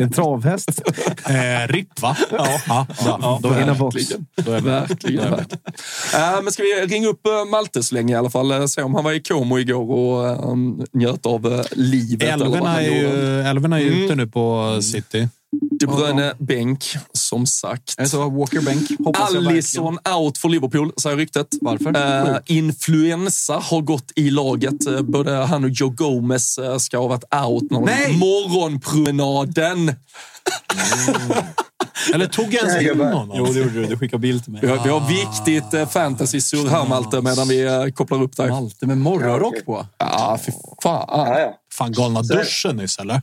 En 0.00 0.10
travhäst. 0.12 0.82
Eh, 1.28 1.68
RIP, 1.72 2.00
va? 2.00 2.16
Ja. 2.30 2.46
ja, 2.68 2.86
ja. 3.00 3.38
Då 3.42 3.50
är 3.52 3.66
den 3.66 3.78
box. 3.78 3.96
Verkligen. 3.96 4.26
Då 4.36 4.52
är 4.52 4.60
det- 4.60 4.70
Verkligen. 4.70 5.30
verkligen. 5.30 5.60
Eh, 6.14 6.42
men 6.42 6.52
ska 6.52 6.62
vi 6.62 6.68
ringa 6.86 7.08
upp 7.08 7.20
uh, 7.26 7.50
Malte 7.50 7.82
så 7.82 7.94
länge 7.94 8.12
i 8.14 8.16
alla 8.16 8.30
fall? 8.30 8.50
eh, 8.50 8.64
Se 8.66 8.82
om 8.82 8.94
han 8.94 9.04
var 9.04 9.12
i 9.12 9.20
Como 9.22 9.58
igår 9.58 9.94
och 9.94 10.52
um, 10.52 10.86
njöt 10.92 11.26
av 11.26 11.64
livet. 11.72 12.30
han 12.30 12.66
är 12.66 12.80
ju, 12.80 13.40
älvorna 13.42 13.76
är 13.80 13.82
ju 13.82 13.88
Mm. 13.92 14.04
ute 14.04 14.14
nu 14.14 14.26
på 14.26 14.78
City. 14.82 15.28
De 15.80 15.86
Bruyne 15.86 16.34
bänk, 16.38 16.84
som 17.12 17.46
sagt. 17.46 18.08
Så? 18.08 18.30
Walker 18.30 18.62
jag 19.04 19.16
Alisson 19.16 19.98
out 20.16 20.38
för 20.38 20.48
Liverpool, 20.48 20.92
säger 21.00 21.16
ryktet. 21.16 21.46
Varför? 21.60 21.96
Eh, 22.30 22.36
influensa 22.46 23.54
har 23.54 23.80
gått 23.80 24.12
i 24.16 24.30
laget. 24.30 24.86
Eh, 24.86 25.02
Både 25.02 25.32
han 25.32 25.64
och 25.64 25.70
Joe 25.70 25.90
Gomez 25.90 26.58
eh, 26.58 26.78
ska 26.78 26.98
ha 26.98 27.08
varit 27.08 27.34
out 27.34 27.70
när 27.70 27.80
Nej! 27.80 28.16
morgonpromenaden. 28.16 29.88
Eller 32.14 32.26
tog 32.26 32.54
jag 32.54 32.68
ens 32.68 32.82
in 32.82 33.00
honom? 33.00 33.30
Jo, 33.34 33.46
det 33.46 33.58
gjorde 33.58 33.70
du. 33.70 33.86
Du 33.86 33.98
skickade 33.98 34.20
bild 34.20 34.44
till 34.44 34.52
mig. 34.52 34.60
Vi 34.62 34.68
har, 34.68 34.84
vi 34.84 34.90
har 34.90 35.08
viktigt 35.08 35.74
eh, 35.74 35.88
fantasy-surr 35.88 36.68
här 36.68 36.88
Malte 36.88 37.20
medan 37.20 37.48
vi 37.48 37.62
eh, 37.62 37.86
kopplar 37.86 38.22
upp 38.22 38.36
dig. 38.36 38.48
Malte 38.50 38.86
med 38.86 38.98
morgonrock 38.98 39.64
på. 39.64 39.86
Ja, 39.98 40.38
fy 40.46 40.52
fan. 40.82 41.04
Ja, 41.08 41.40
ja. 41.40 41.54
Fan, 41.72 41.92
galna 41.92 42.22
duschen 42.22 42.76
nyss, 42.76 42.98
eller? 42.98 43.22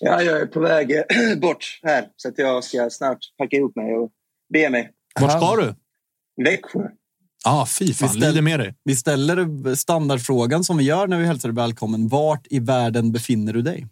Ja, 0.00 0.22
jag 0.22 0.40
är 0.40 0.46
på 0.46 0.60
väg 0.60 0.90
eh, 0.92 1.02
bort 1.40 1.80
här 1.82 2.08
så 2.16 2.28
att 2.28 2.38
jag 2.38 2.64
ska 2.64 2.90
snart 2.90 3.18
packa 3.38 3.56
ihop 3.56 3.76
mig 3.76 3.94
och 3.94 4.10
be 4.52 4.70
mig. 4.70 4.90
Vart 5.20 5.30
ska 5.30 5.56
du? 5.56 5.74
Växjö. 6.44 6.80
Ja, 7.44 7.62
ah, 7.62 7.66
fy 7.66 7.92
fan. 7.94 8.08
Vi 8.12 8.18
ställ- 8.20 8.28
Lider 8.30 8.42
med 8.42 8.60
dig. 8.60 8.74
Vi 8.84 8.96
ställer 8.96 9.74
standardfrågan 9.74 10.64
som 10.64 10.76
vi 10.76 10.84
gör 10.84 11.06
när 11.06 11.18
vi 11.18 11.24
hälsar 11.26 11.48
dig 11.48 11.56
välkommen. 11.56 12.08
Vart 12.08 12.46
i 12.50 12.58
världen 12.60 13.12
befinner 13.12 13.52
du 13.52 13.62
dig? 13.62 13.86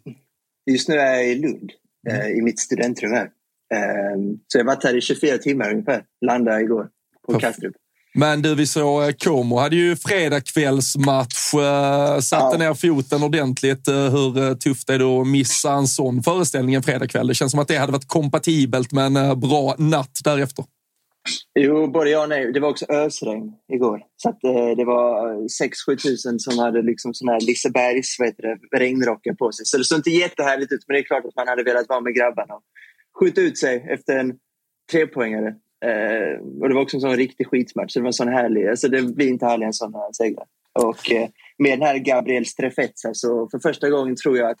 Just 0.71 0.89
nu 0.89 0.95
är 0.95 1.13
jag 1.13 1.27
i 1.29 1.35
Lund, 1.35 1.71
eh, 2.09 2.27
i 2.27 2.41
mitt 2.41 2.59
studentrum 2.59 3.11
här. 3.11 3.25
Eh, 3.73 4.17
så 4.47 4.57
jag 4.57 4.65
har 4.65 4.75
varit 4.75 4.83
här 4.83 4.97
i 4.97 5.01
24 5.01 5.37
timmar 5.37 5.71
ungefär. 5.71 6.03
Landade 6.25 6.61
igår 6.61 6.89
på 7.27 7.39
Kastrup. 7.39 7.73
Men 8.15 8.41
du, 8.41 8.55
vi 8.55 8.67
såg 8.67 9.03
eh, 9.03 9.09
Como 9.11 9.57
hade 9.57 9.75
ju 9.75 9.95
fredagkvällsmatch. 9.95 11.53
eh, 11.53 12.19
Satte 12.19 12.57
ner 12.57 12.73
foten 12.73 13.23
ordentligt. 13.23 13.87
Eh, 13.87 13.95
Hur 13.95 14.37
eh, 14.43 14.53
tufft 14.53 14.89
är 14.89 14.99
det 14.99 15.05
att 15.05 15.27
missa 15.27 15.73
en 15.73 15.87
sån 15.87 16.23
föreställning 16.23 16.75
en 16.75 16.83
fredagkväll? 16.83 17.27
Det 17.27 17.33
känns 17.33 17.51
som 17.51 17.59
att 17.59 17.67
det 17.67 17.77
hade 17.77 17.91
varit 17.91 18.07
kompatibelt 18.07 18.91
med 18.91 19.05
en 19.05 19.15
eh, 19.15 19.35
bra 19.35 19.75
natt 19.77 20.19
därefter. 20.23 20.65
Jo, 21.59 21.87
både 21.87 22.09
ja 22.09 22.23
och 22.23 22.29
nej. 22.29 22.53
Det 22.53 22.59
var 22.59 22.69
också 22.69 22.85
ösregn 22.89 23.51
igår. 23.73 23.99
Så 24.17 24.29
att, 24.29 24.43
eh, 24.43 24.75
det 24.77 24.85
var 24.85 25.35
6-7 25.47 25.95
tusen 25.97 26.39
som 26.39 26.59
hade 26.59 26.81
liksom 26.81 27.13
sån 27.13 27.27
här 27.27 27.39
Lisebergs 27.41 28.17
regnrockar 28.75 29.33
på 29.33 29.51
sig. 29.51 29.65
Så 29.65 29.77
det 29.77 29.83
såg 29.83 29.99
inte 29.99 30.09
jättehärligt 30.09 30.71
ut, 30.71 30.83
men 30.87 30.93
det 30.95 30.99
är 30.99 31.03
klart 31.03 31.25
att 31.25 31.35
man 31.35 31.47
hade 31.47 31.63
velat 31.63 31.89
vara 31.89 32.01
med 32.01 32.15
grabbarna 32.15 32.53
och 32.53 32.63
skjuta 33.19 33.41
ut 33.41 33.57
sig 33.57 33.85
efter 33.89 34.17
en 34.19 34.33
trepoängare. 34.91 35.53
Eh, 35.83 36.61
och 36.61 36.69
det 36.69 36.75
var 36.75 36.81
också 36.81 36.97
en 36.97 37.01
sån 37.01 37.15
riktig 37.15 37.47
skitmatch. 37.47 37.93
Så 37.93 37.99
det 37.99 38.03
var 38.03 38.09
en 38.09 38.13
sån 38.13 38.27
härlig, 38.27 38.67
alltså 38.67 38.87
det 38.87 39.01
blir 39.01 39.27
inte 39.27 39.45
härligare 39.45 39.67
än 39.69 39.73
såna 39.73 39.99
segrar. 40.17 40.45
Och 40.79 41.11
eh, 41.11 41.27
med 41.57 41.79
den 41.79 41.87
här 41.87 41.97
Gabriel 41.97 42.45
Strefetza 42.45 43.13
så 43.13 43.47
för 43.51 43.59
första 43.59 43.89
gången 43.89 44.15
tror 44.15 44.37
jag 44.37 44.51
att 44.51 44.59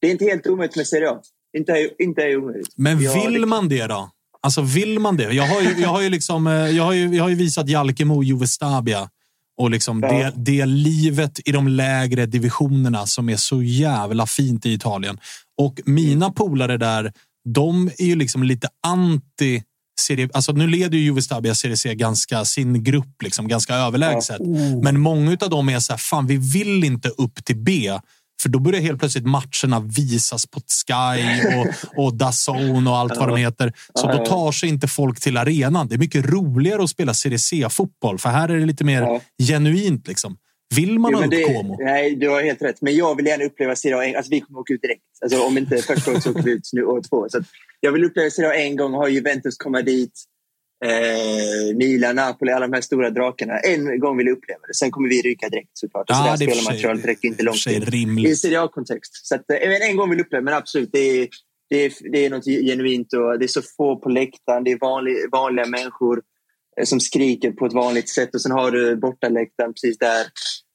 det 0.00 0.06
är 0.06 0.10
inte 0.10 0.24
helt 0.24 0.46
omöjligt 0.46 0.76
med 0.76 0.86
Serie 0.86 1.10
A. 1.10 1.20
Inte 1.56 1.90
inte 1.98 2.22
är 2.22 2.36
omöjligt. 2.36 2.68
Men 2.76 2.98
Vi 2.98 3.06
har 3.06 3.30
vill 3.30 3.46
man 3.46 3.68
det 3.68 3.86
då? 3.86 4.10
Alltså 4.40 4.62
vill 4.62 4.98
man 4.98 5.16
det? 5.16 5.32
Jag 5.32 5.46
har 5.46 5.60
ju, 5.60 5.68
jag 5.82 5.88
har 5.88 6.02
ju, 6.02 6.10
liksom, 6.10 6.46
eh, 6.46 6.52
jag 6.52 6.84
har 6.84 6.92
ju, 6.92 7.16
jag 7.16 7.22
har 7.24 7.28
ju 7.28 7.34
visat 7.36 7.68
Jalkemo 7.68 8.16
och 8.16 8.24
Juve 8.24 8.46
Stabia 8.46 9.08
och 9.56 9.70
liksom 9.70 10.00
Ja. 10.02 10.08
det, 10.12 10.32
det 10.36 10.66
livet 10.66 11.48
i 11.48 11.52
de 11.52 11.68
lägre 11.68 12.26
divisionerna 12.26 13.06
som 13.06 13.28
är 13.28 13.36
så 13.36 13.62
jävla 13.62 14.26
fint 14.26 14.66
i 14.66 14.72
Italien. 14.72 15.18
Och 15.58 15.80
mina 15.84 16.30
polare 16.30 16.76
där, 16.76 17.12
de 17.44 17.90
är 17.98 18.04
ju 18.04 18.16
liksom 18.16 18.42
lite 18.42 18.68
anti 18.86 19.62
Serie, 20.00 20.28
alltså 20.34 20.52
nu 20.52 20.66
leder 20.66 20.98
ju 20.98 21.04
Juve 21.04 21.22
Stabia 21.22 21.54
Serie 21.54 21.76
C 21.76 21.94
ganska 21.94 22.44
sin 22.44 22.84
grupp 22.84 23.22
liksom, 23.22 23.48
ganska 23.48 23.74
överlägset. 23.74 24.40
Men 24.82 25.00
många 25.00 25.36
av 25.40 25.50
dem 25.50 25.68
är 25.68 25.80
så 25.80 25.92
här, 25.92 25.98
fan 25.98 26.26
vi 26.26 26.36
vill 26.36 26.84
inte 26.84 27.08
upp 27.08 27.44
till 27.44 27.56
B. 27.56 27.98
För 28.42 28.48
då 28.48 28.58
börjar 28.58 28.80
helt 28.80 28.98
plötsligt 28.98 29.26
matcherna 29.26 29.80
visas 29.80 30.46
på 30.46 30.60
Sky 30.60 31.42
och, 31.58 32.04
och 32.04 32.14
DAZN 32.14 32.86
och 32.86 32.96
allt 32.96 33.16
vad 33.16 33.28
de 33.28 33.36
heter. 33.36 33.72
Så 33.94 34.06
då 34.12 34.26
tar 34.26 34.52
sig 34.52 34.68
inte 34.68 34.88
folk 34.88 35.20
till 35.20 35.36
arenan. 35.36 35.88
Det 35.88 35.94
är 35.94 35.98
mycket 35.98 36.26
roligare 36.26 36.82
att 36.84 36.90
spela 36.90 37.14
Serie 37.14 37.38
C-fotboll, 37.38 38.18
för 38.18 38.28
här 38.28 38.48
är 38.48 38.56
det 38.58 38.66
lite 38.66 38.84
mer 38.84 39.02
Ja. 39.02 39.20
genuint. 39.42 40.08
Liksom. 40.08 40.36
Vill 40.76 40.98
man 40.98 41.12
Jo, 41.12 41.18
ha 41.18 41.26
upp 41.26 41.46
Como? 41.56 41.76
Nej, 41.80 42.16
du 42.16 42.28
har 42.28 42.42
helt 42.42 42.62
rätt. 42.62 42.82
Men 42.82 42.96
jag 42.96 43.16
vill 43.16 43.26
gärna 43.26 43.44
uppleva 43.44 43.76
Serie 43.76 43.96
A. 43.96 44.04
en- 44.04 44.16
Alltså, 44.16 44.30
vi 44.30 44.40
kommer 44.40 44.58
åka 44.60 44.74
ut 44.74 44.82
direkt. 44.82 45.02
Alltså, 45.22 45.42
om 45.42 45.58
inte 45.58 45.76
första 45.76 46.10
året 46.10 46.22
så 46.22 46.30
åker 46.30 46.42
vi 46.42 46.50
ut 46.52 46.70
nu 46.72 46.84
år 46.84 47.02
två. 47.10 47.28
Så 47.28 47.40
jag 47.80 47.92
vill 47.92 48.04
uppleva 48.04 48.30
Serie 48.30 48.48
A 48.50 48.54
en 48.54 48.76
gång, 48.76 48.92
ha 48.92 49.08
Juventus 49.08 49.56
komma 49.56 49.82
dit. 49.82 50.12
Eh, 50.84 51.76
Milan, 51.76 52.16
Napoli, 52.16 52.52
alla 52.52 52.66
de 52.66 52.72
här 52.72 52.80
stora 52.80 53.10
drakarna. 53.10 53.58
En 53.58 54.00
gång 54.00 54.16
vill 54.16 54.26
jag 54.26 54.36
uppleva 54.36 54.60
det. 54.68 54.74
Sen 54.74 54.90
kommer 54.90 55.08
vi 55.08 55.22
ryka 55.22 55.48
direkt 55.48 55.70
såklart. 55.72 56.04
Ja, 56.08 56.14
det 56.16 56.22
det 56.22 56.28
är 56.28 56.28
här 56.28 56.42
i 56.42 56.46
och 56.46 56.50
för 56.50 56.54
sig- 56.54 56.62
spelarmaterialet 56.78 57.04
räcker 57.04 57.28
inte 57.28 57.38
och 57.42 57.44
långt 57.44 57.56
in. 57.56 57.82
I 58.26 58.36
Serie 58.36 58.60
A-kontext. 58.60 59.26
Så 59.26 59.34
att, 59.34 59.50
eh, 59.50 59.88
en 59.90 59.96
gång 59.96 60.10
vill 60.10 60.18
jag 60.18 60.26
uppleva 60.26 60.42
men 60.42 60.54
absolut. 60.54 60.88
Det 60.92 60.98
är, 60.98 61.28
det, 61.70 61.76
är, 61.84 61.92
det 62.12 62.24
är 62.26 62.30
något 62.30 62.44
genuint 62.44 63.12
och 63.12 63.38
det 63.38 63.44
är 63.44 63.48
så 63.48 63.62
få 63.76 63.96
på 63.96 64.08
läktaren. 64.08 64.64
Det 64.64 64.70
är 64.72 64.78
vanlig, 64.78 65.16
vanliga 65.32 65.66
människor 65.66 66.22
eh, 66.80 66.84
som 66.84 67.00
skriker 67.00 67.50
på 67.52 67.66
ett 67.66 67.72
vanligt 67.72 68.08
sätt 68.08 68.34
och 68.34 68.40
sen 68.42 68.52
har 68.52 68.70
du 68.70 68.96
bortaläktaren 68.96 69.72
precis 69.72 69.98
där. 69.98 70.26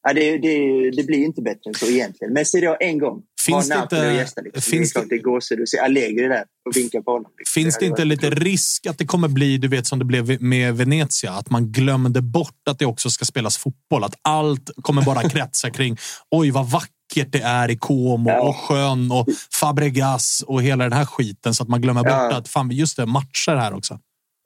Ja, 0.08 0.14
det, 0.14 0.38
det, 0.38 0.92
det 0.92 1.04
blir 1.04 1.18
inte 1.24 1.42
bättre 1.42 1.62
än 1.68 1.74
så 1.74 1.86
egentligen. 1.86 2.34
Men 2.34 2.46
Serie 2.46 2.72
A 2.72 2.78
en 2.80 2.98
gång. 3.00 3.22
Finns 3.46 3.70
det 3.70 3.76
inte- 3.84 3.96
gästa. 3.96 4.42
Liksom. 4.42 4.62
finns 4.62 4.94
det 4.94 5.00
är 5.00 5.02
klart, 5.02 5.10
det 5.10 5.16
är 5.16 5.22
gåshud. 5.22 5.58
Du 5.60 5.68
ser 5.68 5.78
Allegri 5.84 6.28
där 6.28 6.44
och 6.70 6.76
vinkar 6.78 7.02
på 7.02 7.12
honom. 7.12 7.32
Liksom. 7.38 7.62
Finns 7.62 7.78
det 7.78 7.86
hade 7.86 7.86
inte 7.86 8.02
varit 8.18 8.34
lite 8.34 8.44
risk 8.46 8.86
att 8.86 8.98
det 8.98 9.06
kommer 9.06 9.28
bli, 9.28 9.58
du 9.58 9.68
vet 9.68 9.88
som 9.88 10.00
det 10.00 10.06
blev 10.06 10.42
med 10.42 10.78
Venezia, 10.78 11.32
att 11.32 11.50
man 11.50 11.72
glömde 11.72 12.22
bort 12.22 12.68
att 12.70 12.80
det 12.80 12.86
också 12.86 13.10
ska 13.10 13.26
spelas 13.26 13.58
fotboll? 13.58 14.04
Att 14.04 14.16
allt 14.22 14.70
kommer 14.82 15.02
bara 15.02 15.30
kretsa 15.30 15.70
kring 15.70 15.98
oj 16.32 16.52
vad 16.52 16.70
vackert 16.70 17.32
det 17.32 17.42
är 17.42 17.72
i 17.72 17.78
Como 17.78 18.30
Ja. 18.30 18.42
och 18.42 18.56
sjön 18.56 19.12
och 19.12 19.28
Fabregas 19.60 20.44
och 20.48 20.64
hela 20.64 20.84
den 20.84 20.94
här 20.94 21.06
skiten 21.06 21.54
så 21.54 21.64
att 21.64 21.70
man 21.70 21.82
glömmer 21.82 22.02
bort 22.04 22.12
Ja. 22.12 22.36
att 22.38 22.48
fan, 22.48 22.72
just 22.72 22.98
det, 22.98 23.06
matcher 23.06 23.56
här 23.56 23.74
också. 23.74 24.00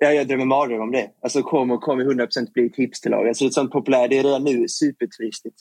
Ja, 0.03 0.11
jag 0.11 0.27
drömmer 0.27 0.45
mardröm 0.45 0.81
om 0.81 0.91
det. 0.91 1.09
Alltså 1.21 1.41
Como 1.41 1.77
kommer 1.77 2.05
100% 2.05 2.53
bli 2.53 2.65
ett 2.65 2.75
hipsterlag. 2.75 3.27
Alltså, 3.27 3.43
det 3.43 3.45
är 3.45 3.49
ett 3.49 3.53
sånt 3.53 3.71
populärt, 3.71 4.09
det 4.09 4.17
är 4.17 4.23
redan 4.23 4.43
nu 4.43 4.67
superturistigt. 4.67 5.55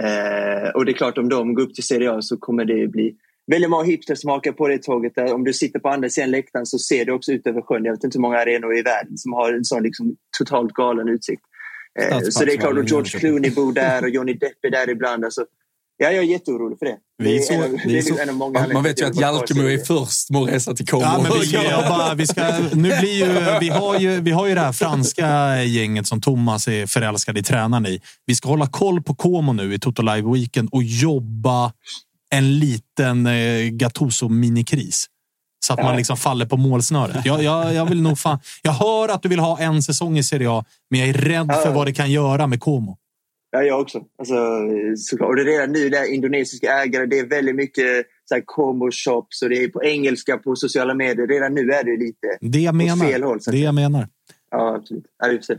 Eh, 0.00 0.70
och 0.74 0.84
det 0.84 0.92
är 0.92 0.94
klart, 0.94 1.18
om 1.18 1.28
de 1.28 1.54
går 1.54 1.62
upp 1.62 1.74
till 1.74 1.84
Serie 1.84 2.12
A 2.12 2.22
så 2.22 2.36
kommer 2.36 2.64
det 2.64 2.88
bli 2.88 3.16
väldigt 3.46 3.70
många 3.70 3.84
hipsters 3.84 4.20
som 4.20 4.30
hakar 4.30 4.52
på 4.52 4.68
det 4.68 4.82
tåget. 4.82 5.14
Där. 5.14 5.34
Om 5.34 5.44
du 5.44 5.52
sitter 5.52 5.78
på 5.78 5.88
andra 5.88 6.08
sidan 6.08 6.30
läktaren 6.30 6.66
så 6.66 6.78
ser 6.78 7.04
du 7.04 7.12
också 7.12 7.32
ut 7.32 7.46
över 7.46 7.60
sjön. 7.60 7.84
Jag 7.84 7.92
vet 7.92 8.04
inte 8.04 8.18
hur 8.18 8.22
många 8.22 8.38
arenor 8.38 8.78
i 8.78 8.82
världen 8.82 9.18
som 9.18 9.32
har 9.32 9.52
en 9.52 9.64
sån 9.64 9.82
liksom, 9.82 10.16
totalt 10.38 10.72
galen 10.72 11.08
utsikt. 11.08 11.42
Eh, 12.00 12.20
så 12.20 12.44
det 12.44 12.52
är 12.52 12.56
klart, 12.56 12.78
och 12.78 12.84
George 12.84 13.18
Clooney 13.18 13.50
bor 13.50 13.72
där 13.72 14.02
och 14.02 14.10
Johnny 14.10 14.32
Depp 14.32 14.64
är 14.64 14.70
där 14.70 14.90
ibland. 14.90 15.24
Alltså, 15.24 15.46
ja, 15.98 16.10
jag 16.10 16.24
är 16.24 16.28
jätteorolig 16.28 16.78
för 16.78 16.86
det. 16.86 16.96
Vi 17.18 17.24
det 17.24 17.36
är, 17.36 17.40
så- 17.40 17.52
en, 17.52 17.80
det 17.84 17.98
är 17.98 18.02
så- 18.02 18.18
en 18.18 18.72
Man, 18.72 18.82
vet 18.84 19.00
ju 19.00 19.06
att 19.06 19.20
Jalkemo 19.20 19.62
är 19.62 19.78
först 19.84 20.30
med 20.30 20.42
att 20.42 20.48
resa 20.48 20.74
till 20.74 20.86
Como. 20.86 21.02
Ja, 21.02 21.20
men 21.22 21.32
vi, 21.40 21.52
bara, 21.88 22.14
vi, 22.14 22.26
ska, 22.26 22.58
nu 22.72 22.98
blir 23.00 23.12
ju, 23.26 23.58
vi, 23.60 23.68
har 23.68 23.98
ju, 23.98 24.20
vi 24.20 24.30
har 24.30 24.46
ju 24.46 24.54
det 24.54 24.60
här 24.60 24.72
franska 24.72 25.56
gänget 25.64 26.06
som 26.06 26.20
Thomas 26.20 26.68
är 26.68 26.86
förälskad 26.86 27.38
i 27.38 27.42
tränaren 27.42 27.86
i. 27.86 28.00
Vi 28.26 28.34
ska 28.34 28.48
hålla 28.48 28.66
koll 28.66 29.02
på 29.02 29.14
Como 29.14 29.52
nu 29.52 29.74
i 29.74 29.78
Toto 29.78 30.02
Live 30.02 30.32
Weekend 30.32 30.68
och 30.72 30.82
jobba 30.82 31.72
en 32.30 32.58
liten 32.58 33.26
eh, 33.26 33.32
Gattuso-minikris. 33.70 35.06
Så 35.66 35.72
att 35.72 35.82
man 35.82 35.96
liksom 35.96 36.16
faller 36.16 36.46
på 36.46 36.56
målsnöret. 36.56 37.24
Jag, 37.24 37.42
jag, 37.42 37.74
jag, 37.74 37.86
vill 37.86 38.02
nog 38.02 38.18
fan, 38.18 38.38
jag 38.62 38.72
hör 38.72 39.08
att 39.08 39.22
du 39.22 39.28
vill 39.28 39.38
ha 39.38 39.58
en 39.58 39.82
säsong 39.82 40.18
i 40.18 40.22
Serie 40.22 40.50
A, 40.50 40.64
men 40.90 41.00
jag 41.00 41.08
är 41.08 41.12
rädd 41.12 41.52
för 41.62 41.72
vad 41.72 41.86
det 41.86 41.92
kan 41.92 42.10
göra 42.10 42.46
med 42.46 42.60
Como. 42.60 42.96
Ja, 43.50 43.62
jag 43.62 43.80
också. 43.80 43.98
Alltså, 44.18 44.36
såklart. 44.96 45.28
Och 45.28 45.36
det 45.36 45.42
är 45.42 45.46
redan 45.46 45.72
nu, 45.72 45.88
det 45.88 45.98
är 45.98 46.14
indonesiska 46.14 46.72
ägare, 46.82 47.06
det 47.06 47.18
är 47.18 47.26
väldigt 47.26 47.54
mycket 47.56 48.06
så 48.24 48.34
här, 48.34 48.42
combo 48.46 48.90
shops 48.90 49.42
och 49.42 49.48
det 49.48 49.62
är 49.64 49.68
på 49.68 49.84
engelska 49.84 50.36
på 50.38 50.56
sociala 50.56 50.94
medier. 50.94 51.26
Redan 51.26 51.54
nu 51.54 51.60
är 51.72 51.84
det 51.84 51.96
lite 52.04 52.38
Det 52.40 52.58
jag 52.60 52.74
menar. 52.74 53.06
fel 53.06 53.22
håll. 53.22 53.38
Det 53.46 53.58
jag 53.58 53.74
menar. 53.74 54.08
Ja, 54.50 54.76
absolut. 54.76 55.04
Ja, 55.18 55.54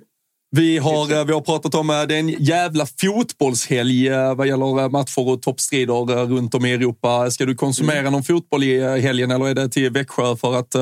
vi 0.52 0.78
har, 0.78 1.20
eh, 1.20 1.26
vi 1.26 1.34
har 1.34 1.41
pratat 1.41 1.76
om 1.76 1.90
eh, 1.90 2.02
det 2.03 2.16
är 2.16 2.20
en 2.20 2.30
jävla 2.30 2.86
fotbollshelg 3.02 4.07
eh, 4.10 4.36
vad 4.36 4.48
gäller 4.48 4.90
matcher 4.90 5.30
och 5.30 5.41
toppstrider 5.41 6.26
runt 6.26 6.56
om 6.56 6.66
i 6.66 6.74
Europa. 6.74 7.32
Ska 7.32 7.45
du 7.45 7.56
konsumera 7.56 7.99
Mm. 7.99 8.11
någon 8.14 8.24
fotboll 8.24 8.64
i 8.64 8.99
helgen 8.99 9.32
eller 9.32 9.49
är 9.49 9.53
det 9.53 9.70
till 9.70 9.91
Växjö 9.91 10.36
för 10.36 10.56
att 10.60 10.76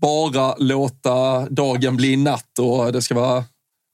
bara 0.00 0.54
låta 0.58 1.46
dagen 1.48 1.96
bli 1.96 2.16
natt 2.16 2.58
och 2.60 2.92
det 2.92 3.02
ska 3.02 3.14
vara, 3.14 3.44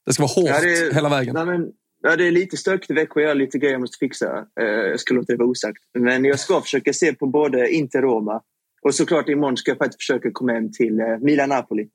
det 0.05 0.13
ska 0.13 0.23
vara 0.23 0.31
hårt 0.35 0.63
Ja, 0.63 0.69
det 0.89 0.95
hela 0.95 1.09
vägen? 1.09 1.33
Nej, 1.35 1.45
men, 1.45 1.67
ja, 2.01 2.15
det 2.15 2.27
är 2.27 2.31
lite 2.31 2.57
stökigt 2.57 2.91
i 2.91 2.93
Växjö. 2.93 3.21
Jag 3.21 3.29
har 3.29 3.35
lite 3.35 3.57
grejer 3.57 3.73
jag 3.73 3.81
måste 3.81 3.97
fixa. 3.97 4.45
Eh, 4.61 4.65
jag 4.65 4.99
ska 4.99 5.13
låta 5.13 5.33
det 5.33 5.37
vara 5.37 5.49
osagt. 5.49 5.83
Men 5.99 6.25
jag 6.25 6.39
ska 6.39 6.61
försöka 6.61 6.93
se 6.93 7.13
på 7.13 7.27
både 7.27 7.69
Inter-Roma 7.69 8.41
och 8.81 8.95
såklart 8.95 9.29
imorgon 9.29 9.57
ska 9.57 9.71
jag 9.71 9.77
faktiskt 9.77 10.01
försöka 10.01 10.31
komma 10.31 10.53
hem 10.53 10.71
till 10.71 10.99
eh, 10.99 11.17
Milan-Napoli. 11.21 11.87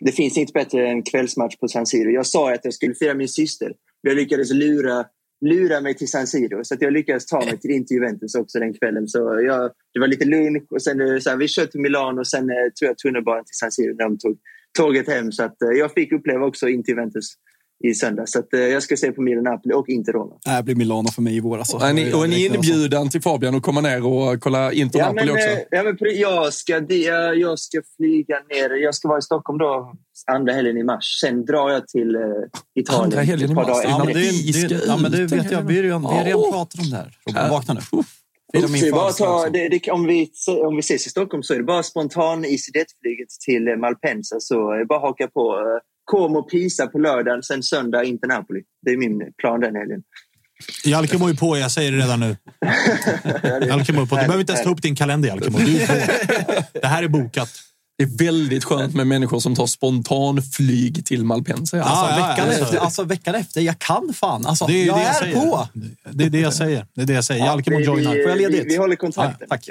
Det 0.00 0.12
finns 0.12 0.36
inget 0.36 0.52
bättre 0.52 0.88
än 0.88 1.02
kvällsmatch 1.02 1.56
på 1.56 1.68
San 1.68 1.86
Siro. 1.86 2.10
Jag 2.10 2.26
sa 2.26 2.52
att 2.54 2.64
jag 2.64 2.74
skulle 2.74 2.94
fira 2.94 3.14
min 3.14 3.28
syster. 3.28 3.72
Men 4.02 4.10
jag 4.10 4.16
lyckades 4.16 4.52
lura, 4.52 5.04
lura 5.40 5.80
mig 5.80 5.94
till 5.94 6.08
San 6.08 6.26
Siro. 6.26 6.64
Så 6.64 6.74
att 6.74 6.82
jag 6.82 6.92
lyckades 6.92 7.26
ta 7.26 7.44
mig 7.44 7.58
till 7.58 7.70
Inter 7.70 7.94
Juventus 7.94 8.34
också 8.34 8.58
den 8.58 8.74
kvällen. 8.74 9.08
Så 9.08 9.18
jag, 9.18 9.70
det 9.94 10.00
var 10.00 10.06
lite 10.06 10.24
lunch 10.24 10.72
och 10.72 10.82
sen 10.82 11.00
eh, 11.00 11.18
så 11.18 11.30
här, 11.30 11.36
vi 11.36 11.48
kör 11.48 11.66
till 11.66 11.80
Milano 11.80 12.20
och 12.20 12.26
sen 12.26 12.50
eh, 12.50 12.72
tror 12.78 12.88
jag 12.88 12.98
tunnelbanan 12.98 13.44
till 13.44 13.54
San 13.54 13.72
Siro 13.72 13.94
när 13.94 14.04
de 14.04 14.18
tog 14.18 14.38
tåget 14.78 15.08
hem. 15.08 15.32
Så 15.32 15.44
att, 15.44 15.62
eh, 15.62 15.70
jag 15.70 15.92
fick 15.92 16.12
uppleva 16.12 16.46
också 16.46 16.68
Inter 16.68 16.92
Juventus 16.92 17.34
i 17.84 17.94
söndag. 17.94 18.26
Så 18.26 18.38
att, 18.38 18.54
eh, 18.54 18.60
jag 18.60 18.82
ska 18.82 18.96
se 18.96 19.12
på 19.12 19.22
Milan 19.22 19.44
Napoli 19.44 19.74
och 19.74 19.88
Inter 19.88 20.12
Roma. 20.12 20.34
Det 20.56 20.62
blir 20.62 20.74
Milano 20.74 21.08
för 21.08 21.22
mig 21.22 21.36
i 21.36 21.40
vår. 21.40 21.58
Alltså. 21.58 21.76
Och 21.76 21.82
och 21.82 21.88
en 21.88 21.98
alltså. 21.98 22.14
inbjudan 22.54 23.10
till 23.10 23.22
Fabian 23.22 23.54
att 23.54 23.62
komma 23.62 23.80
ner 23.80 24.06
och 24.06 24.40
kolla 24.40 24.72
Inter 24.72 24.98
Ja, 24.98 25.10
också. 25.10 25.24
eh, 25.24 25.58
ja, 25.70 25.82
men 25.82 25.98
jag, 26.18 26.52
ska, 26.54 26.80
det- 26.80 27.34
jag 27.34 27.58
ska 27.58 27.82
flyga 27.96 28.36
ner. 28.50 28.82
Jag 28.82 28.94
ska 28.94 29.08
vara 29.08 29.18
i 29.18 29.22
Stockholm 29.22 29.58
då 29.58 29.92
andra 30.26 30.52
helgen 30.52 30.76
i 30.76 30.82
mars. 30.82 31.18
Sen 31.20 31.44
drar 31.44 31.70
jag 31.70 31.88
till 31.88 32.14
eh, 32.14 32.20
Italien. 32.80 33.04
Andra 33.04 33.20
helgen 33.20 33.50
i 33.50 33.54
mars? 33.54 33.66
dagar 33.66 33.82
Ja, 33.84 34.04
men 34.04 34.14
det, 34.14 34.52
ska 34.52 34.68
det, 34.68 34.82
ja, 34.86 34.96
men 34.96 35.12
det 35.12 35.26
vet 35.26 35.50
jag. 35.50 35.62
Vi 35.62 35.76
har 35.76 35.82
redan, 35.82 36.02
vi 36.02 36.30
redan 36.30 36.52
pratat 36.52 36.80
om 36.80 36.90
det 36.90 36.96
här. 36.96 37.10
Robin, 37.26 37.50
vakna 37.50 37.74
nu. 37.74 37.80
Det 38.52 38.92
bara 38.92 39.12
ta, 39.12 39.48
det, 39.50 39.68
det, 39.68 39.90
om, 39.90 40.06
vi, 40.06 40.30
om 40.64 40.76
vi 40.76 40.80
ses 40.80 41.06
i 41.06 41.10
Stockholm 41.10 41.42
så 41.42 41.54
är 41.54 41.58
det 41.58 41.64
bara 41.64 41.82
spontan 41.82 42.44
EasyJet-flyget 42.44 43.28
till 43.46 43.68
eh, 43.68 43.76
Malpensa. 43.76 44.36
Så 44.40 44.72
det 44.72 44.84
bara 44.84 44.98
haka 44.98 45.28
på. 45.28 45.54
Como 46.10 46.42
Pisa 46.42 46.86
på 46.86 46.98
lördagen, 46.98 47.42
sen 47.42 47.62
söndag 47.62 48.04
Inter 48.04 48.28
Napoli. 48.28 48.60
Det 48.86 48.90
är 48.90 48.96
min 48.96 49.18
plan 49.38 49.60
den 49.60 49.74
helgen. 49.76 50.02
Jalkemo 50.84 51.28
är 51.28 51.34
på, 51.34 51.58
jag 51.58 51.70
säger 51.70 51.92
det 51.92 51.98
redan 51.98 52.20
nu. 52.20 52.36
Jalkemo 53.68 54.02
är 54.02 54.06
på. 54.06 54.14
Du 54.16 54.20
behöver 54.22 54.40
inte 54.40 54.52
ens 54.52 54.64
ta 54.64 54.70
upp 54.70 54.82
din 54.82 54.96
kalender, 54.96 55.28
Jalkemo. 55.28 55.58
Du 55.58 55.80
är 55.82 55.86
på. 55.86 56.62
Det 56.82 56.86
här 56.86 57.02
är 57.02 57.08
bokat. 57.08 57.50
Det 57.98 58.04
är 58.04 58.18
väldigt 58.18 58.64
skönt 58.64 58.94
med 58.94 59.06
människor 59.06 59.40
som 59.40 59.54
tar 59.54 59.66
spontanflyg 59.66 61.06
till 61.06 61.24
Malpensa. 61.24 61.82
Alltså, 61.82 62.04
Ja, 62.04 62.10
ja, 62.20 62.28
veckan 62.28 62.48
alltså. 62.48 62.64
efter, 62.64 62.78
alltså 62.78 63.02
veckan 63.04 63.34
efter, 63.34 63.60
jag 63.60 63.78
kan 63.78 64.12
fan. 64.14 64.46
Alltså, 64.46 64.66
Det 64.66 64.72
är 64.72 64.76
ju 64.76 64.84
jag 64.86 64.96
det 64.98 65.02
jag 65.02 65.10
är 65.10 65.20
säger. 65.20 65.34
på! 65.34 65.68
Det 66.12 66.24
är 66.24 66.30
det 66.30 66.40
jag 66.40 66.54
säger. 66.54 66.86
Det 66.94 67.02
är 67.02 67.06
det 67.06 67.12
jag 67.12 67.24
säger. 67.24 67.44
Jalkemo 67.46 67.76
vi, 67.78 67.84
joinar. 67.84 68.14
vi, 68.14 68.22
Får 68.22 68.30
jag 68.30 68.38
ledigt? 68.38 68.64
vi, 68.64 68.68
vi 68.68 68.76
håller 68.76 68.96
kontakten. 68.96 69.46
Ja, 69.50 69.56
tack. 69.56 69.68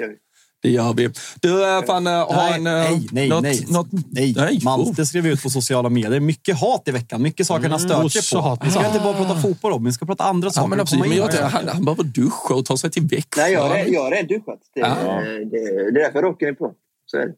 Det 0.62 0.70
gör 0.70 0.92
vi. 0.92 1.10
Du, 1.40 1.76
äh, 1.78 1.82
fan, 1.82 2.06
ha 2.06 2.36
Nej, 2.36 2.54
en... 2.54 2.66
äh, 2.66 2.72
nej, 2.72 3.08
nej, 3.12 3.28
något, 3.28 3.42
nej. 3.42 3.64
Något, 3.68 3.86
Nej, 4.10 4.34
nej. 4.36 4.60
Malte 4.64 5.06
skrev 5.06 5.26
ut 5.26 5.42
på 5.42 5.50
sociala 5.50 5.88
medier. 5.88 6.20
Mycket 6.20 6.60
hat 6.60 6.82
i 6.88 6.90
veckan. 6.90 7.22
Mycket 7.22 7.46
saker 7.46 7.68
han 7.68 7.80
stört 7.80 8.04
osso 8.04 8.22
sig 8.22 8.36
på. 8.36 8.42
hat. 8.42 8.60
Vi 8.64 8.70
ska 8.70 8.86
inte 8.86 9.00
bara 9.00 9.14
prata 9.14 9.36
fotboll 9.40 9.72
om, 9.72 9.84
vi 9.84 9.92
ska 9.92 10.06
prata 10.06 10.24
andra 10.24 10.46
Ja, 10.46 10.50
saker. 10.52 10.68
men 10.68 10.80
absolut. 10.80 11.08
Men 11.08 11.16
jag, 11.16 11.30
det. 11.30 11.42
han, 11.44 11.68
han 11.68 11.84
behöver 11.84 12.04
duscha 12.04 12.54
och 12.54 12.64
ta 12.64 12.76
sig 12.76 12.90
till 12.90 13.02
Växjö. 13.02 13.40
Nej, 13.42 13.52
jag 13.52 13.62
har 13.62 13.74
redan- 13.74 13.92
jag 13.92 14.02
har 14.02 14.10
redan 14.10 14.26
duschat. 14.26 14.58
Det, 14.74 14.80
Ja. 14.80 14.86
det, 14.86 15.90
det 15.92 16.00
är 16.00 16.04
därför 16.04 16.22
rocken 16.22 16.48
är 16.48 16.52
på. 16.52 16.72
Så 17.06 17.16
är 17.16 17.26
det. 17.26 17.32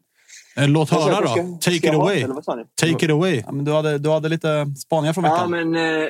Eh, 0.61 0.67
Låt 0.69 0.89
höra 0.89 1.21
då. 1.21 1.27
Take 1.27 1.61
ska 1.61 1.71
it 1.71 1.83
jag 1.83 1.95
away. 1.95 2.19
det? 2.21 2.87
Take 2.91 3.05
it 3.05 3.11
away. 3.11 3.41
Ja, 3.45 3.51
men 3.51 3.65
du, 3.65 3.71
hade, 3.71 3.97
du 3.97 4.09
hade 4.09 4.29
lite 4.29 4.65
spaningar 4.77 5.13
från 5.13 5.23
Ja, 5.23 5.33
veckan. 5.33 5.51
men 5.51 5.75
eh, 5.75 6.09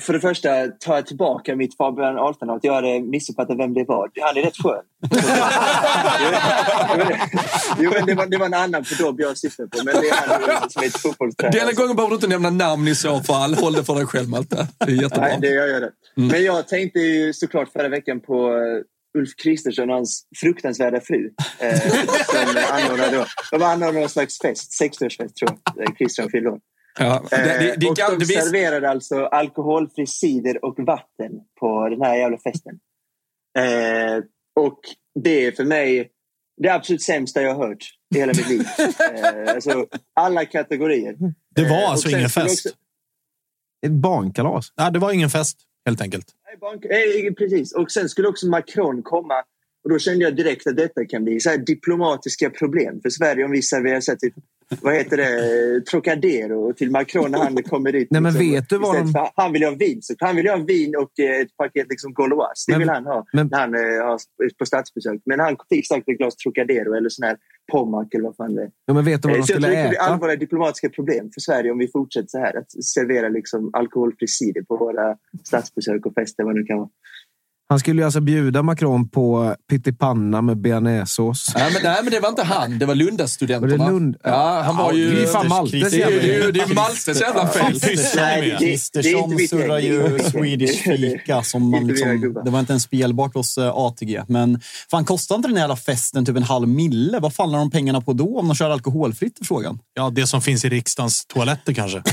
för 0.00 0.12
det 0.12 0.20
första 0.20 0.68
tar 0.68 0.94
jag 0.94 1.06
tillbaka 1.06 1.56
mitt 1.56 1.76
Fabian 1.76 2.18
Ahlstrand 2.18 2.50
att 2.50 2.64
jag 2.64 2.74
hade 2.74 3.00
missuppfattat 3.00 3.58
vem 3.58 3.74
det 3.74 3.84
var. 3.84 4.10
Han 4.20 4.36
är 4.36 4.42
rätt 4.42 4.56
skön. 4.56 4.84
jo, 7.84 7.90
men 7.94 8.06
det 8.06 8.14
var, 8.14 8.26
det 8.26 8.38
var 8.38 8.46
en 8.46 8.54
annan 8.54 8.84
på 8.84 9.02
Dobb 9.02 9.20
jag 9.20 9.38
syftade 9.38 9.68
på, 9.68 9.84
men 9.84 9.94
det 9.94 10.08
är 10.08 10.60
han 10.60 10.70
som 10.70 10.82
är 10.82 10.86
ett 10.86 10.98
fotbollstränare. 10.98 11.60
Denna 11.60 11.72
gången 11.72 11.96
behöver 11.96 12.10
du 12.10 12.14
inte 12.14 12.28
nämna 12.28 12.50
namn 12.50 12.88
i 12.88 12.94
så 12.94 13.20
fall. 13.20 13.54
Håll 13.54 13.72
det 13.72 13.84
för 13.84 13.94
dig 13.94 14.06
själv, 14.06 14.28
Malte. 14.28 14.66
Det 14.78 14.92
är 14.92 15.02
jättebra. 15.02 15.28
Nej, 15.28 15.38
det 15.40 15.50
gör 15.50 15.66
jag 15.66 15.82
det. 15.82 15.92
Men 16.14 16.44
jag 16.44 16.68
tänkte 16.68 16.98
ju 16.98 17.32
såklart 17.32 17.72
förra 17.72 17.88
veckan 17.88 18.20
på 18.20 18.48
eh, 18.48 19.18
Ulf 19.18 19.30
Kristersson 19.42 19.90
och 19.90 19.96
hans 19.96 20.26
fruktansvärda 20.40 21.00
fru. 21.00 21.30
Eh, 21.58 21.80
som 22.26 22.56
anordnade 22.70 23.16
då. 23.16 23.26
De 23.50 23.62
anordnade 23.62 24.00
någon 24.00 24.08
slags 24.08 24.38
fest, 24.38 24.82
60-årsfest 24.82 25.34
tror 25.34 25.58
jag. 25.74 25.98
Kristersson 25.98 26.30
fyllde. 26.30 26.50
Ja, 26.98 27.24
det, 27.30 27.36
det, 27.36 27.76
det, 27.76 27.86
Eh, 27.86 27.90
och 27.90 27.96
kan- 27.96 28.10
de 28.12 28.18
det 28.18 28.26
serverade 28.42 28.90
alltså 28.90 29.24
alkoholfri 29.24 30.06
cider 30.06 30.64
och 30.64 30.74
vatten 30.78 31.30
på 31.60 31.88
den 31.88 32.02
här 32.02 32.16
jävla 32.16 32.38
festen. 32.38 32.78
Eh, 33.58 34.24
och 34.64 34.80
det 35.22 35.46
är 35.46 35.52
för 35.52 35.64
mig 35.64 36.10
det 36.62 36.68
absolut 36.68 37.02
sämsta 37.02 37.42
jag 37.42 37.54
har 37.54 37.66
hört 37.68 37.84
i 38.14 38.18
hela 38.18 38.32
mitt 38.32 38.48
liv. 38.48 38.62
Eh, 39.24 39.54
alltså, 39.54 39.86
alla 40.14 40.44
kategorier. 40.44 41.16
Det 41.54 41.62
var 41.62 41.70
Eh, 41.82 41.90
alltså 41.90 42.06
och 42.06 42.10
sen 42.10 42.18
ingen 42.20 42.30
fest. 42.30 42.66
också- 42.66 42.76
Ett 43.86 43.92
barnkalas. 43.92 44.72
Nej, 44.76 44.92
det 44.92 44.98
var 44.98 45.12
ingen 45.12 45.30
fest, 45.30 45.58
helt 45.86 46.00
enkelt. 46.00 46.26
Nej, 46.46 46.56
bank- 46.56 46.84
eh, 46.84 47.34
Precis. 47.34 47.74
Och 47.74 47.90
sen 47.90 48.08
skulle 48.08 48.28
också 48.28 48.46
Macron 48.46 49.02
komma. 49.02 49.34
Och 49.84 49.90
då 49.90 49.98
kände 49.98 50.24
jag 50.24 50.36
direkt 50.36 50.66
att 50.66 50.76
detta 50.76 51.04
kan 51.06 51.24
bli 51.24 51.40
så 51.40 51.50
här 51.50 51.58
diplomatiska 51.58 52.50
problem 52.50 53.00
för 53.02 53.10
Sverige 53.10 53.44
om 53.44 53.50
vi 53.50 53.62
serverar 53.62 54.00
så 54.00 54.10
här 54.12 54.18
typ, 54.18 54.34
vad 54.82 54.94
heter 54.94 55.16
det, 55.16 55.80
Trocadero 55.90 56.72
till 56.72 56.90
Macron 56.90 57.30
när 57.30 57.38
han 57.38 57.62
kommer 57.62 57.92
dit. 57.92 58.08
Nej, 58.10 58.20
men 58.20 58.32
liksom. 58.32 58.50
vet 58.50 58.68
du 58.68 58.78
vad 58.78 58.94
de- 58.96 59.12
för- 59.12 59.30
Han 59.34 59.52
vill 59.52 59.64
ha 59.64 59.70
vin. 59.70 59.98
Så 60.02 60.14
han 60.18 60.36
vill 60.36 60.48
ha 60.48 60.56
vin 60.56 60.96
och 60.96 61.20
eh, 61.20 61.40
ett 61.40 61.56
paket 61.56 61.86
liksom 61.88 62.14
Gauloise. 62.14 62.64
Det 62.66 62.72
Men- 62.72 62.78
vill 62.80 62.88
han 62.88 63.04
ha 63.06 63.26
men- 63.32 63.46
när 63.52 63.58
han 63.58 63.74
eh, 63.74 63.80
har 64.06 64.18
på 64.58 64.66
statsbesök. 64.66 65.20
Men 65.24 65.40
han 65.40 65.56
fick 65.68 65.88
säkert 65.88 66.08
ett 66.08 66.18
glas 66.18 66.36
Trocadero 66.36 66.94
eller 66.96 67.08
sån 67.08 67.26
här 67.26 67.36
Pommac 67.72 68.08
eller 68.14 68.24
vad 68.24 68.36
fan 68.36 68.54
det 68.54 68.62
är. 68.62 68.70
Ja, 68.86 68.94
men 68.94 69.04
vet 69.04 69.22
du 69.22 69.28
vad 69.28 69.36
Eh, 69.36 69.40
de 69.40 69.46
Så 69.46 69.52
jag 69.52 69.60
tror 69.60 69.68
skulle 69.68 69.82
det 69.82 69.88
blir 69.88 69.98
äta? 69.98 70.10
allvarliga 70.12 70.36
diplomatiska 70.36 70.88
problem 70.88 71.30
för 71.34 71.40
Sverige 71.40 71.70
om 71.70 71.78
vi 71.78 71.88
fortsätter 71.88 72.28
så 72.28 72.38
här. 72.38 72.58
Att 72.58 72.84
servera 72.84 73.28
liksom 73.28 73.70
alkoholfri 73.72 74.28
cider 74.28 74.62
på 74.62 74.76
våra 74.76 75.16
statsbesök 75.44 76.06
och 76.06 76.14
fester. 76.14 76.44
Vad 76.44 76.54
det 76.54 76.60
nu 76.60 76.66
kan 76.66 76.78
vara. 76.78 76.88
Han 77.70 77.78
skulle 77.80 78.00
ju 78.00 78.04
alltså 78.04 78.20
bjuda 78.20 78.62
Macron 78.62 79.08
på 79.08 79.54
pyttipanna 79.70 80.42
med 80.42 80.56
bearnaisesås. 80.60 81.52
Nej 81.54 81.70
men, 81.72 81.82
nej, 81.82 82.00
men 82.02 82.12
det 82.12 82.20
var 82.20 82.28
inte 82.28 82.42
han. 82.42 82.78
Det 82.78 82.86
var 82.86 82.94
Lundastudenterna. 82.94 83.76
Var 83.76 83.86
det 83.86 83.92
Lund? 83.92 84.16
Ja, 84.24 84.62
han 84.66 84.76
var 84.76 84.92
ju... 84.92 85.14
det 85.14 85.22
är 85.22 85.26
fan 85.26 85.48
Maltes 85.48 85.72
Det 85.72 85.86
är 85.86 85.90
ju 85.90 85.98
jävla- 85.98 86.22
det 86.22 86.34
är 86.34 86.44
ju- 86.46 86.52
det 86.52 86.60
är 86.60 86.68
ju 86.68 86.74
Maltes 86.74 87.20
jävla 87.20 87.48
fel. 87.48 87.80
Kristersson 88.58 89.38
surrar 89.50 89.78
ju 89.78 90.18
Swedish 90.18 90.82
fika. 90.84 91.42
Som 91.42 91.70
man 91.70 91.86
liksom, 91.86 92.40
det 92.44 92.50
var 92.50 92.60
inte 92.60 92.72
ens 92.72 92.82
spelbart 92.82 93.34
hos 93.34 93.58
eh, 93.58 93.70
ATG. 93.74 94.22
Men 94.28 94.60
fan, 94.90 95.04
kostar 95.04 95.36
inte 95.36 95.48
den 95.48 95.56
här 95.56 95.62
jävla 95.62 95.76
festen 95.76 96.26
typ 96.26 96.36
en 96.36 96.42
halv 96.42 96.68
mille? 96.68 97.18
Vad 97.18 97.34
faller 97.34 97.58
de 97.58 97.70
pengarna 97.70 98.00
på 98.00 98.12
då 98.12 98.38
om 98.38 98.48
de 98.48 98.54
kör 98.54 98.70
alkoholfritt? 98.70 99.38
Frågan. 99.44 99.78
Ja, 99.94 100.10
det 100.10 100.26
som 100.26 100.42
finns 100.42 100.64
i 100.64 100.68
riksdagens 100.68 101.26
toaletter 101.26 101.72
kanske. 101.74 102.02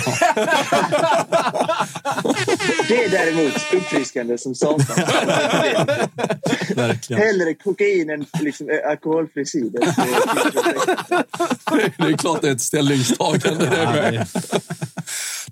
Det 2.88 3.06
är 3.06 3.10
däremot 3.12 3.54
uppfriskande 3.74 4.38
som 4.38 4.56
satan. 4.56 4.86
Verkligen. 6.76 7.22
Hellre 7.22 7.54
kokain 7.54 8.10
än 8.10 8.26
liksom, 8.42 8.70
eh, 8.70 8.90
alkoholfri 8.90 9.46
cider. 9.46 9.80
Det 11.98 12.04
är 12.08 12.18
klart 12.18 12.42
det 12.42 12.48
är 12.48 12.52
ett 12.52 12.62
ställningstagande 12.62 13.66
det 13.66 13.92
med. 13.94 14.28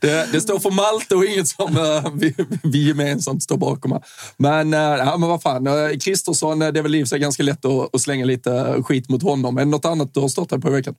Det, 0.01 0.31
det 0.31 0.41
står 0.41 0.59
för 0.59 0.71
Malte 0.71 1.15
och 1.15 1.25
inget 1.25 1.47
som 1.47 1.77
eh, 1.77 2.13
vi, 2.13 2.35
vi 2.63 2.87
gemensamt 2.87 3.43
står 3.43 3.57
bakom. 3.57 3.91
här. 3.91 4.01
Men, 4.37 4.73
eh, 4.73 4.79
ja, 4.79 5.17
men 5.17 5.29
vad 5.29 5.41
fan, 5.41 5.67
eh, 5.67 5.97
Kristersson, 5.97 6.59
det 6.59 6.65
är 6.65 6.81
väl 6.81 6.95
i 6.95 7.05
sig 7.05 7.19
ganska 7.19 7.43
lätt 7.43 7.65
att, 7.65 7.95
att 7.95 8.01
slänga 8.01 8.25
lite 8.25 8.83
skit 8.83 9.09
mot 9.09 9.23
honom. 9.23 9.57
Är 9.57 9.61
det 9.61 9.71
något 9.71 9.85
annat 9.85 10.13
du 10.13 10.19
har 10.19 10.27
stått 10.27 10.51
här 10.51 10.57
på 10.57 10.67
i 10.67 10.71
veckan? 10.71 10.95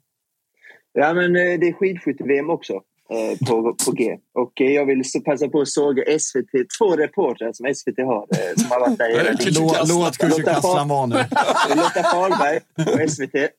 Ja, 0.93 1.14
men 1.14 1.32
det 1.32 1.68
är 1.68 1.73
skidskytte-VM 1.73 2.51
också 2.51 2.81
eh, 3.11 3.49
på, 3.49 3.77
på 3.85 3.93
G. 3.93 4.19
Och 4.35 4.61
eh, 4.61 4.73
jag 4.73 4.87
vill 4.87 5.11
så 5.11 5.20
passa 5.20 5.49
på 5.49 5.61
att 5.61 5.69
såga 5.69 6.19
SVT, 6.19 6.53
två 6.78 6.97
reportrar 6.97 7.53
som 7.53 7.74
SVT 7.74 7.99
har 7.99 8.28
eh, 8.33 8.55
som 8.57 8.70
har 8.70 8.81
varit 8.81 8.99
där 8.99 9.09
hela 9.09 9.37
tiden. 9.37 9.62
Låt, 9.89 10.19
Kusikaslan 10.19 10.89
vara 10.89 11.07
nu. 11.07 11.15
Lotta 11.77 12.03
Fahlberg 12.03 12.61
på 12.77 13.09
SVT. 13.09 13.51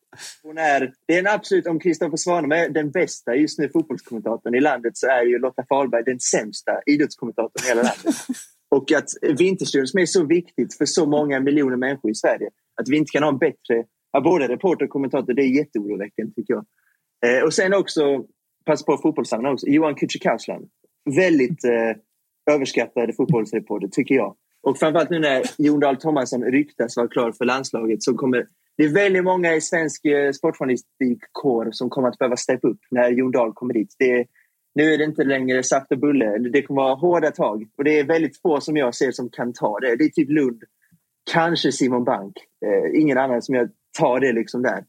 Hon 0.43 0.57
är, 0.57 0.93
det 1.07 1.15
är 1.15 1.19
en 1.19 1.27
absolut, 1.27 1.67
om 1.67 1.79
Kristoffer 1.79 2.17
Svanemar 2.17 2.55
är 2.55 2.69
den 2.69 2.91
bästa 2.91 3.35
just 3.35 3.59
nu 3.59 3.69
fotbollskommentatorn 3.69 4.55
i 4.55 4.61
landet 4.61 4.97
så 4.97 5.07
är 5.07 5.23
ju 5.23 5.39
Lotta 5.39 5.63
Fahlberg 5.69 6.03
den 6.03 6.19
sämsta 6.19 6.71
idrottskommentatorn 6.85 7.65
i 7.65 7.67
hela 7.67 7.81
landet. 7.81 8.15
Och 8.69 8.91
att 8.91 9.09
Vinterstudion 9.37 9.87
som 9.87 9.99
är 9.99 10.05
så 10.05 10.25
viktigt 10.25 10.77
för 10.77 10.85
så 10.85 11.05
många 11.05 11.39
miljoner 11.39 11.77
människor 11.77 12.11
i 12.11 12.15
Sverige, 12.15 12.49
att 12.81 12.89
vi 12.89 12.97
inte 12.97 13.11
kan 13.11 13.23
ha 13.23 13.29
en 13.29 13.37
bättre, 13.37 13.83
både 14.23 14.47
reporter 14.47 14.85
och 14.85 14.91
kommentator, 14.91 15.33
det 15.33 15.41
är 15.41 15.57
jätteoroväckande 15.57 16.33
tycker 16.33 16.53
jag. 16.53 16.65
Eh, 17.25 17.43
och 17.43 17.53
sen 17.53 17.73
också, 17.73 18.23
passa 18.67 18.85
på 18.85 18.97
fotbollssammanhang 18.97 19.53
också, 19.53 19.67
Johan 19.67 19.95
Kücükaslan. 19.95 20.67
Väldigt 21.15 21.63
eh, 21.63 22.53
överskattad 22.53 23.15
fotbollsreporter 23.15 23.87
tycker 23.87 24.15
jag. 24.15 24.35
Och 24.63 24.77
framförallt 24.77 25.09
nu 25.09 25.19
när 25.19 25.43
Jon 25.57 25.79
Dahl 25.79 25.97
Tomasson 25.97 26.43
ryktas 26.43 26.97
vara 26.97 27.07
klar 27.07 27.31
för 27.31 27.45
landslaget 27.45 28.03
så 28.03 28.13
kommer 28.13 28.47
det 28.77 28.83
är 28.83 28.93
väldigt 28.93 29.23
många 29.23 29.55
i 29.55 29.61
svensk 29.61 30.05
eh, 30.05 30.31
sportjournalistikkår 30.31 31.69
som 31.71 31.89
kommer 31.89 32.07
att 32.07 32.17
behöva 32.17 32.35
steppa 32.35 32.67
upp 32.67 32.79
när 32.91 33.09
Jon 33.09 33.31
Dahl 33.31 33.53
kommer 33.53 33.73
dit. 33.73 33.95
Det 33.99 34.11
är, 34.11 34.25
nu 34.75 34.93
är 34.93 34.97
det 34.97 35.03
inte 35.03 35.23
längre 35.23 35.63
saft 35.63 35.91
och 35.91 35.99
bulle. 35.99 36.37
Det 36.37 36.61
kommer 36.61 36.81
vara 36.81 36.95
hårda 36.95 37.31
tag. 37.31 37.67
Och 37.77 37.83
det 37.83 37.99
är 37.99 38.03
väldigt 38.03 38.41
få 38.41 38.61
som 38.61 38.77
jag 38.77 38.95
ser 38.95 39.11
som 39.11 39.29
kan 39.29 39.53
ta 39.53 39.79
det. 39.79 39.95
Det 39.95 40.03
är 40.03 40.09
typ 40.09 40.29
Lund, 40.29 40.63
kanske 41.31 41.71
Simon 41.71 42.03
Bank. 42.03 42.33
Eh, 42.65 43.01
ingen 43.01 43.17
annan 43.17 43.41
som 43.41 43.55
jag 43.55 43.69
tar 43.99 44.19
det 44.19 44.33
liksom 44.33 44.61
där. 44.61 44.83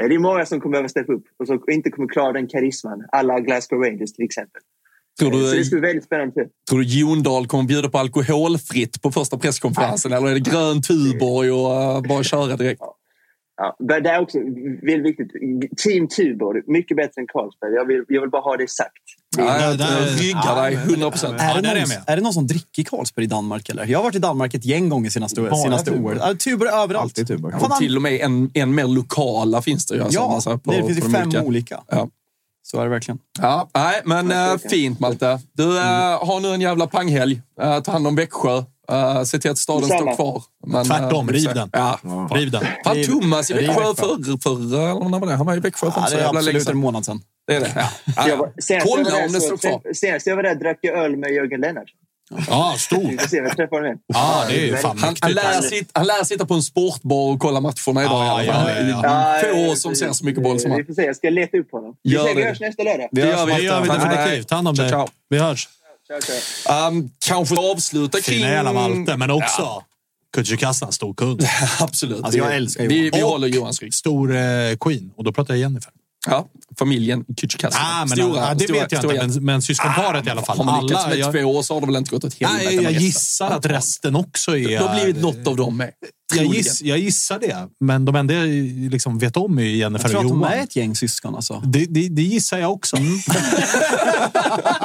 Eh, 0.00 0.08
det 0.08 0.14
är 0.14 0.18
många 0.18 0.46
som 0.46 0.60
kommer 0.60 0.72
behöva 0.72 0.88
steppa 0.88 1.12
upp 1.12 1.24
och 1.38 1.46
som 1.46 1.62
inte 1.70 1.90
kommer 1.90 2.08
klara 2.08 2.32
den 2.32 2.48
karisman. 2.48 3.04
Alla 3.12 3.40
Glasgow 3.40 3.78
Rangers 3.82 4.12
till 4.12 4.24
exempel. 4.24 4.62
Tror 5.18 5.32
Eh, 5.32 5.38
Så 5.38 5.50
det 5.52 5.56
du, 5.56 5.64
ska 5.64 5.76
bli 5.76 5.88
väldigt 5.88 6.04
spännande. 6.04 6.48
tror 6.70 6.78
du 6.78 6.84
Jon 6.84 7.22
Dahl 7.22 7.46
kommer 7.46 7.64
bjuda 7.64 7.88
på 7.88 7.98
alkoholfritt 7.98 9.02
på 9.02 9.12
första 9.12 9.38
presskonferensen? 9.38 10.12
Eller 10.12 10.28
är 10.28 10.34
det 10.34 10.40
grön 10.40 10.82
Tuborg 10.82 11.50
och 11.50 11.82
eh, 11.82 12.02
bara 12.08 12.22
köra 12.22 12.56
direkt? 12.56 12.80
Ja, 12.80 12.96
men 13.78 14.02
det 14.02 14.10
är 14.10 14.20
också 14.20 14.38
väldigt 14.82 15.06
viktigt. 15.06 15.30
Team 15.78 16.08
Tuborg, 16.08 16.62
mycket 16.66 16.96
bättre 16.96 17.20
än 17.20 17.26
Carlsberg. 17.26 17.72
Jag 17.74 17.84
vill, 17.86 18.04
jag 18.08 18.20
vill 18.20 18.30
bara 18.30 18.42
ha 18.42 18.56
det 18.56 18.70
sagt. 18.70 18.92
Ja, 19.38 19.44
där- 19.74 20.18
ryggar 20.22 20.62
dig 20.62 20.74
100 20.74 21.10
procent. 21.10 21.40
Är, 21.40 21.48
Ja, 21.48 21.54
det 21.54 21.60
där 21.60 21.70
är 21.76 21.80
någon, 21.80 21.88
med. 21.88 22.02
är 22.06 22.16
det 22.16 22.22
någon 22.22 22.32
som 22.32 22.46
dricker 22.46 22.82
Carlsberg 22.82 23.24
i 23.24 23.28
Danmark? 23.28 23.68
Eller? 23.68 23.86
Jag 23.86 23.98
har 23.98 24.04
varit 24.04 24.14
i 24.14 24.18
Danmark 24.18 24.54
ett 24.54 24.64
gäng 24.64 24.88
gånger 24.88 25.10
senaste, 25.10 25.40
Bara 25.40 25.54
senaste 25.54 25.90
Tuborg. 25.90 26.16
året. 26.18 26.28
Ja, 26.28 26.34
Tuborg 26.34 26.70
överallt. 26.70 26.96
Alltid 27.02 27.26
Tuborg. 27.26 27.54
Han- 27.60 27.78
Till 27.78 27.96
och 27.96 28.02
med 28.02 28.20
en, 28.20 28.50
en 28.54 28.74
mer 28.74 28.86
lokala 28.86 29.62
finns 29.62 29.86
det 29.86 29.94
ju. 29.94 30.02
Alltså, 30.02 30.20
Ja, 30.20 30.28
massa 30.28 30.58
på, 30.58 30.70
det 30.70 30.76
finns 30.86 31.00
på 31.00 31.06
ju 31.06 31.12
fem 31.12 31.22
olika. 31.28 31.42
olika. 31.42 31.80
Ja. 31.88 32.08
Så 32.62 32.78
är 32.80 32.84
det 32.84 32.90
verkligen. 32.90 33.18
Ja, 33.40 33.70
nej, 33.74 34.00
men 34.04 34.30
Ja, 34.30 34.52
äh, 34.52 34.58
fint 34.70 35.00
Malte. 35.00 35.38
Du 35.52 35.78
äh, 35.78 35.84
har 36.26 36.40
nu 36.40 36.48
en 36.48 36.60
jävla 36.60 36.86
panghelg. 36.86 37.42
Äh, 37.60 37.80
ta 37.80 37.92
hand 37.92 38.06
om 38.06 38.14
Växjö. 38.16 38.62
Äh, 38.90 39.22
se 39.22 39.38
till 39.38 39.50
att 39.50 39.58
staden 39.58 39.84
står 39.84 40.14
kvar. 40.14 40.42
Men, 40.66 40.84
Tvärtom, 40.84 41.28
äh, 41.28 41.32
riv 41.32 41.54
den. 41.54 41.70
Ja. 41.72 41.98
Riv 42.34 42.50
den. 42.50 42.64
Fan, 42.84 42.96
Thomas 43.06 43.50
i 43.50 43.54
Växjö 43.54 43.74
förr, 43.74 44.38
förr, 44.42 44.56
eller 44.56 45.08
när 45.08 45.18
var 45.18 45.26
det? 45.26 45.34
Han 45.34 45.46
var 45.46 45.56
i 45.56 45.60
Växjö 45.60 45.90
för 45.90 46.00
Ja, 46.00 46.06
så 46.06 46.14
det 46.14 46.20
är 46.20 46.24
jävla 46.24 46.40
länge 46.40 46.48
absolut 46.48 46.60
en 46.60 46.64
sedan. 46.66 46.76
månad 46.76 47.04
sedan. 47.04 47.20
Det 47.46 47.54
är 47.56 47.60
det. 47.60 47.72
Ja. 47.76 47.82
Ja, 48.16 48.28
Jag 48.28 48.36
var, 48.36 48.46
ja. 48.46 48.52
senast, 48.62 48.86
jag 48.86 48.96
var 48.96 49.04
Kolla 49.04 49.16
där 49.16 49.26
om 49.26 49.32
det 49.32 49.40
så 49.40 49.56
står 49.56 49.68
kvar. 49.70 49.92
senast 49.94 50.26
jag 50.26 50.36
var 50.36 50.42
där 50.42 50.54
drack 50.54 50.78
jag 50.80 50.98
öl 50.98 51.16
med 51.16 51.30
Jörgen 51.30 51.60
Lennartsson. 51.60 51.96
Ja, 52.48 52.70
Vi 52.74 52.78
stor. 52.78 53.02
Ja, 54.06 54.44
det 54.48 54.70
är 54.70 54.76
fan 54.76 54.98
Han, 54.98 55.16
han, 55.20 55.32
lär 55.32 55.60
sitta, 55.60 55.90
han 55.98 56.06
lär 56.06 56.24
sitta 56.24 56.46
på 56.46 56.54
en 56.54 56.62
sportbar 56.62 57.32
och 57.32 57.38
kolla 57.40 57.60
matcherna 57.60 58.02
idag 58.04 58.24
Ja, 58.26 58.36
fall. 58.36 58.46
ja, 58.46 58.70
ja, 58.80 59.00
Ja, 59.02 59.40
Få 59.52 59.58
ja, 59.58 59.76
som 59.76 59.90
ja, 59.90 59.94
ser 59.96 60.12
så 60.12 60.24
mycket 60.24 60.42
boll 60.42 60.60
som 60.60 60.70
Vi 60.70 60.76
han. 60.76 60.86
får 60.86 60.94
se, 60.94 61.02
jag 61.02 61.16
ska 61.16 61.30
leta 61.30 61.56
upp 61.58 61.72
honom. 61.72 61.94
Vi, 62.02 62.10
Gör 62.10 62.34
vi 62.34 62.42
det. 62.42 62.48
hörs 62.48 62.60
nästa 62.60 62.82
lördag. 62.82 63.08
Det 63.12 63.20
gör 63.20 63.46
vi. 63.46 63.52
Det 63.52 63.60
gör 63.62 63.80
vi 63.80 63.88
definitivt. 63.88 64.48
Ta 64.48 64.54
hand 64.54 64.68
om 64.68 64.74
dig. 64.74 64.92
Vi 65.28 65.38
hörs. 65.38 65.68
Um, 66.88 67.10
kanske 67.18 67.56
avsluta 67.56 68.20
kring... 68.20 68.38
Fina 68.38 68.50
jävla 68.50 68.72
Malte, 68.72 69.16
men 69.16 69.30
också 69.30 69.82
Kücükaslan, 70.36 70.90
stor 70.90 71.14
kund. 71.14 71.46
Absolut. 71.80 72.24
Alltså, 72.24 72.38
jag 72.38 72.56
älskar 72.56 72.86
Vi, 72.86 72.98
Johan. 72.98 73.10
vi 73.12 73.22
Och 73.22 73.28
håller 73.28 73.48
Johans 73.48 73.82
rygg. 73.82 73.94
Stor 73.94 74.36
eh, 74.36 74.40
Queen. 74.80 75.10
Och 75.16 75.24
då 75.24 75.32
pratar 75.32 75.54
jag 75.54 75.60
Jennifer. 75.60 75.92
Ja, 76.26 76.48
familjen 76.78 77.24
Kücükaslan. 77.36 77.80
Ah, 77.80 78.06
men, 78.06 78.18
ja, 78.18 78.54
det 78.54 78.72
vet 78.72 78.92
jag 78.92 79.04
inte, 79.04 79.26
men, 79.26 79.44
men 79.44 79.62
syskonparet 79.62 80.26
i 80.26 80.30
alla 80.30 80.42
fall. 80.42 80.56
Har 80.56 80.64
man 80.64 80.86
lyckats 80.86 81.06
med 81.06 81.18
jag, 81.18 81.32
två 81.32 81.38
år 81.38 81.62
så 81.62 81.74
har 81.74 81.80
det 81.80 81.86
väl 81.86 81.96
inte 81.96 82.10
gått 82.10 82.24
åt 82.24 82.34
helvete 82.34 82.64
nej, 82.64 82.74
jag 82.74 82.84
resten. 82.84 83.02
gissar 83.02 83.50
att 83.50 83.66
resten 83.66 84.16
också 84.16 84.56
är... 84.56 84.68
Det 84.68 84.76
har 84.76 84.94
blivit 84.94 85.22
något 85.22 85.46
av 85.46 85.56
dem 85.56 85.76
med. 85.76 85.90
Jag, 86.36 86.46
giss, 86.46 86.82
jag 86.82 86.98
gissar 86.98 87.38
det, 87.38 87.68
men 87.80 88.04
de 88.04 88.16
enda 88.16 88.34
jag 88.34 88.46
liksom 88.90 89.18
vet 89.18 89.36
om 89.36 89.58
är 89.58 89.62
Jennifer 89.62 90.04
Jag 90.04 90.10
tror 90.10 90.20
och 90.20 90.24
att 90.24 90.30
de 90.32 90.38
Johan. 90.38 90.52
är 90.52 90.62
ett 90.62 90.76
gäng 90.76 90.96
syskon 90.96 91.34
alltså. 91.34 91.62
Det, 91.66 91.86
det, 91.86 92.08
det 92.08 92.22
gissar 92.22 92.58
jag 92.58 92.72
också. 92.72 92.96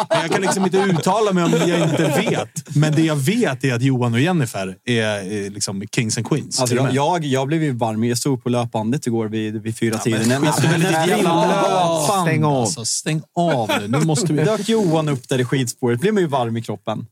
Men 0.09 0.21
jag 0.21 0.31
kan 0.31 0.41
liksom 0.41 0.63
inte 0.63 0.77
uttala 0.77 1.31
mig 1.31 1.43
om 1.43 1.51
det 1.51 1.67
jag 1.67 1.89
inte 1.89 2.03
vet. 2.29 2.75
Men 2.75 2.95
det 2.95 3.01
jag 3.01 3.15
vet 3.15 3.63
är 3.63 3.73
att 3.73 3.81
Johan 3.81 4.13
och 4.13 4.19
Jennifer 4.19 4.75
är, 4.85 5.01
är 5.01 5.49
liksom 5.49 5.83
kings 5.95 6.17
and 6.17 6.27
queens. 6.27 6.59
Alltså 6.59 6.77
och 6.77 6.87
jag, 6.87 6.93
jag, 6.93 7.25
jag 7.25 7.47
blev 7.47 7.63
ju 7.63 7.71
varm. 7.71 8.03
Jag 8.03 8.17
stod 8.17 8.43
på 8.43 8.49
löpbandet 8.49 9.07
igår 9.07 9.27
vid, 9.27 9.61
vid 9.61 9.77
fyra 9.77 9.97
tiden. 9.97 10.27
Men, 10.27 10.41
ditt 10.41 10.91
jävla 10.91 11.45
löpband, 11.47 12.25
Stäng 12.27 12.43
av. 12.43 12.61
Alltså, 12.61 12.85
stäng 12.85 13.21
av 13.35 13.71
nu. 13.81 13.87
Nu 13.87 13.99
måste 13.99 14.33
vi... 14.33 14.43
dök 14.43 14.69
Johan 14.69 15.09
upp 15.09 15.29
där 15.29 15.39
i 15.39 15.45
skidspåret. 15.45 15.99
blev 15.99 16.13
man 16.13 16.23
ju 16.23 16.27
varm 16.27 16.57
i 16.57 16.61
kroppen. 16.61 17.05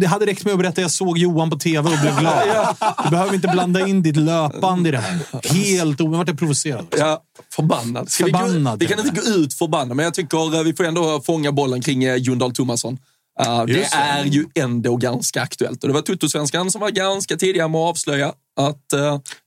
Det 0.00 0.06
hade 0.06 0.26
räckt 0.26 0.44
med 0.44 0.52
att 0.52 0.58
berätta 0.58 0.72
att 0.72 0.82
jag 0.82 0.90
såg 0.90 1.18
Johan 1.18 1.50
på 1.50 1.58
tv 1.58 1.90
och 1.90 1.98
blev 2.00 2.18
glad. 2.18 2.76
Du 3.04 3.10
behöver 3.10 3.34
inte 3.34 3.48
blanda 3.48 3.86
in 3.88 4.02
ditt 4.02 4.16
löpband 4.16 4.86
i 4.86 4.90
det 4.90 4.98
här. 4.98 5.18
Helt 5.54 6.00
o... 6.00 6.04
Jag 6.04 6.10
vart 6.10 6.38
provocerad. 6.38 6.86
Ja, 6.98 7.22
förbannad. 7.52 8.10
Ska 8.10 8.24
Förbannad, 8.24 8.78
vi, 8.78 8.86
gå, 8.86 8.90
vi 8.90 8.96
kan 8.96 9.06
inte 9.06 9.20
gå 9.20 9.36
ut 9.36 9.54
förbannade, 9.54 9.94
men 9.94 10.04
jag 10.04 10.14
tycker 10.14 10.54
eh, 10.54 10.62
vi 10.62 10.72
får 10.72 10.84
ändå 10.84 11.20
fånga 11.20 11.52
bollen 11.52 11.80
kring 11.80 12.04
eh, 12.04 12.14
Jon 12.14 12.38
Dahl 12.38 12.52
Tomasson. 12.52 12.98
Uh, 13.46 13.64
det. 13.64 13.94
är 13.94 14.24
ju 14.24 14.46
ändå 14.54 14.96
ganska 14.96 15.42
aktuellt. 15.42 15.82
Och 15.82 15.88
det 15.88 15.94
var 15.94 16.02
Tuttosvenskan 16.02 16.70
som 16.70 16.80
var 16.80 16.90
ganska 16.90 17.36
tidiga 17.36 17.68
med 17.68 17.80
att 17.80 17.90
avslöja 17.90 18.32
att 18.58 18.84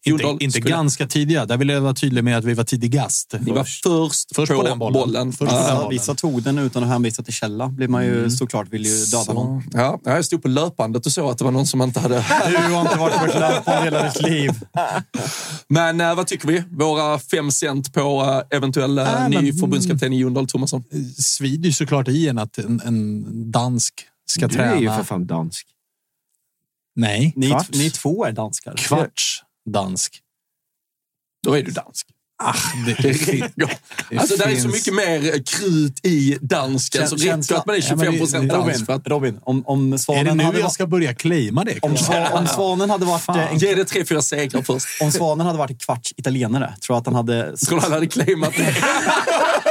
Jon 0.06 0.22
Inte, 0.22 0.44
inte 0.44 0.52
skulle... 0.60 0.70
ganska 0.76 1.08
tidiga. 1.08 1.46
Där 1.46 1.58
vill 1.58 1.70
jag 1.70 1.82
vara 1.82 1.94
tydlig 1.94 2.24
med 2.24 2.38
att 2.38 2.44
vi 2.46 2.54
var 2.54 2.64
tidigast. 2.64 3.36
Ni 3.40 3.52
var 3.52 3.64
först, 3.64 4.36
Först 4.36 4.52
på, 4.52 4.58
på 4.58 4.64
den 4.64 4.80
bollen. 4.80 4.94
bollen. 5.02 5.34
Först 5.34 5.52
Ja, 5.52 5.74
bollen. 5.76 5.90
vissa 5.90 6.16
tog 6.16 6.44
den 6.44 6.58
utan 6.58 6.84
att 6.84 6.90
hänvisa 6.90 7.24
till 7.24 7.34
källa. 7.34 7.68
Blir 7.68 7.88
man 7.88 8.06
ju 8.06 8.30
såklart 8.30 8.68
vill 8.70 8.86
ju 8.86 9.06
döda 9.06 9.34
någon. 9.34 9.62
Så, 9.64 9.70
ja, 9.74 10.00
jag 10.04 10.26
stod 10.26 10.42
på 10.42 10.48
löpbandet 10.48 11.06
och 11.06 11.12
såg 11.12 11.32
att 11.32 11.38
det 11.38 11.44
var 11.44 11.52
någon 11.52 11.68
som 11.68 11.82
inte 11.82 12.00
hade... 12.00 12.16
Du 12.50 12.58
har 12.74 12.82
inte 12.82 12.98
varit 12.98 13.18
på 13.20 13.26
ett 13.26 13.40
löpband 13.40 13.84
hela 13.86 14.04
ditt 14.04 14.22
liv. 14.22 14.52
Men 15.68 16.02
eh, 16.02 16.16
vad 16.16 16.28
tycker 16.28 16.48
vi? 16.48 16.64
Våra 16.72 17.20
fem 17.20 17.52
cent 17.52 17.94
på 17.94 18.22
uh, 18.24 18.58
eventuell 18.58 18.96
Nej, 18.96 19.30
ny 19.30 19.36
men- 19.42 19.54
förbundskapten 19.60 20.14
i 20.14 20.18
Jon 20.20 20.34
Dahl 20.34 20.48
Tomasson. 20.48 20.84
svider 21.18 21.66
ju 21.68 21.74
såklart 21.74 22.08
i 22.08 22.28
en 22.28 22.38
att 22.38 22.58
en, 22.58 22.82
en 22.86 23.52
dansk 23.52 23.94
ska 24.26 24.48
Du 24.48 24.56
träna. 24.56 24.72
är 24.76 24.80
ju 24.82 24.88
för 24.88 25.04
fan 25.04 25.26
dansk. 25.28 25.68
Nej, 26.96 27.34
Ni, 27.36 27.56
ni 27.70 27.90
två 27.90 28.26
är 28.26 28.32
danskar. 28.32 28.76
kvarts 28.78 29.44
dansk. 29.70 30.20
Då 31.46 31.54
är 31.54 31.64
du 31.64 31.72
dansk. 31.72 32.08
Ah, 32.44 32.54
det, 32.86 32.94
Det. 33.56 34.18
Alltså, 34.18 34.36
det 34.36 34.44
är 34.44 34.56
så 34.56 34.68
mycket 34.68 34.94
mer 34.94 35.36
eh, 35.36 35.42
krut 35.42 36.06
i 36.06 36.38
dansken 36.42 37.08
så 37.10 37.16
det 37.16 37.52
att 37.52 37.66
man 37.66 37.76
är 37.76 37.82
25 37.82 38.18
procent 38.18 38.52
Robin, 38.52 38.68
dansk. 38.68 38.86
För 38.86 38.94
att, 38.94 39.08
Robin 39.08 39.40
om, 39.44 39.64
om 39.68 39.94
Är 39.94 39.98
Svanen 39.98 40.26
det 40.26 40.34
nu 40.34 40.44
hade 40.44 40.58
jag 40.58 40.64
varit... 40.64 40.74
ska 40.74 40.88
börja 40.88 41.14
claima 41.14 41.64
det? 41.64 41.80
Om, 41.82 41.92
om 42.34 42.48
Svanen 42.48 42.90
hade 42.90 43.06
varit 43.06 43.22
Fan. 43.22 43.40
eh, 43.40 43.52
en, 43.52 43.58
ge 43.58 43.76
det 43.76 43.86
tre, 43.86 44.06
fyra 44.06 44.22
segrar 44.22 44.62
först. 44.62 45.02
om 45.02 45.12
Svanen 45.12 45.46
hade 45.48 45.60
varit 45.60 45.72
en 45.72 45.78
kvarts 45.78 46.14
italienare, 46.18 46.76
tror 46.82 46.96
jag 46.96 47.00
att 47.00 47.06
han 47.06 47.16
hade... 47.16 47.58
Tror 47.58 47.78
du 47.78 47.84
han 47.84 47.92
hade 47.92 48.08
claimat 48.08 48.54
det? 48.58 48.76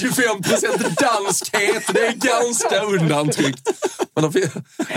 25 0.00 0.42
procent 0.42 0.98
danskhet, 0.98 1.82
det 1.94 2.06
är 2.06 2.12
ganska 2.12 2.80
undantryckt. 2.82 3.68
Men 4.14 4.24
då 4.24 4.30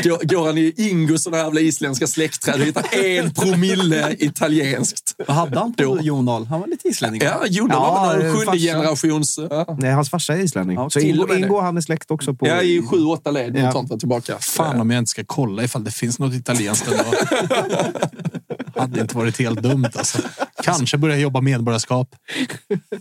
går, 0.04 0.36
går 0.36 0.46
han 0.46 0.58
i 0.58 0.74
Ingos 0.78 1.24
sådana 1.24 1.44
jävla 1.44 1.60
isländska 1.60 2.08
släktträd 2.08 2.56
och 2.62 2.66
hittar 2.68 2.96
en 3.00 3.34
promille 3.34 4.16
italienskt. 4.20 5.16
Vad 5.28 5.38
hade 5.38 5.60
han 5.60 5.74
på 5.74 5.84
Då. 5.84 6.00
Jon 6.02 6.26
Dahl? 6.26 6.46
Han 6.46 6.60
var 6.60 6.68
lite 6.68 6.88
islänning. 6.88 7.22
Ja, 7.24 7.42
Jon 7.48 7.70
Dahl 7.70 7.80
Ja, 7.82 8.02
var 8.02 8.18
väl 8.18 8.22
farsan. 8.32 8.46
sjunde 8.46 8.60
generations... 8.60 9.40
Ja, 9.50 9.78
Nej, 9.80 9.92
hans 9.92 10.10
farsa 10.10 10.34
är 10.34 10.38
islänning. 10.40 10.78
Ja, 10.78 10.90
så 10.90 11.00
och 11.00 11.06
Ingo. 11.06 11.34
Ingo 11.34 11.60
han 11.60 11.78
är 11.78 11.82
släkt 11.82 12.12
också 12.12 12.34
på... 12.34 12.48
ja 12.48 12.62
i 12.62 12.82
sju, 12.88 13.06
åtta 13.06 13.32
led. 13.32 13.58
Ja. 13.58 13.72
Sånt 13.72 14.00
tillbaka. 14.00 14.38
Fan 14.40 14.82
om 14.82 14.90
jag 14.90 14.98
inte 14.98 15.10
ska 15.12 15.24
kolla 15.26 15.64
ifall 15.64 15.84
det 15.84 15.92
finns 15.92 16.20
något 16.20 16.34
italienskt 16.34 16.88
ändå. 16.88 17.04
hade 18.80 19.02
inte 19.02 19.18
varit 19.18 19.40
helt 19.40 19.62
dumt 19.62 19.90
alltså. 19.96 20.18
Kanske 20.64 20.98
börja 20.98 21.18
jobba 21.18 21.42
medborgarskap. 21.42 22.10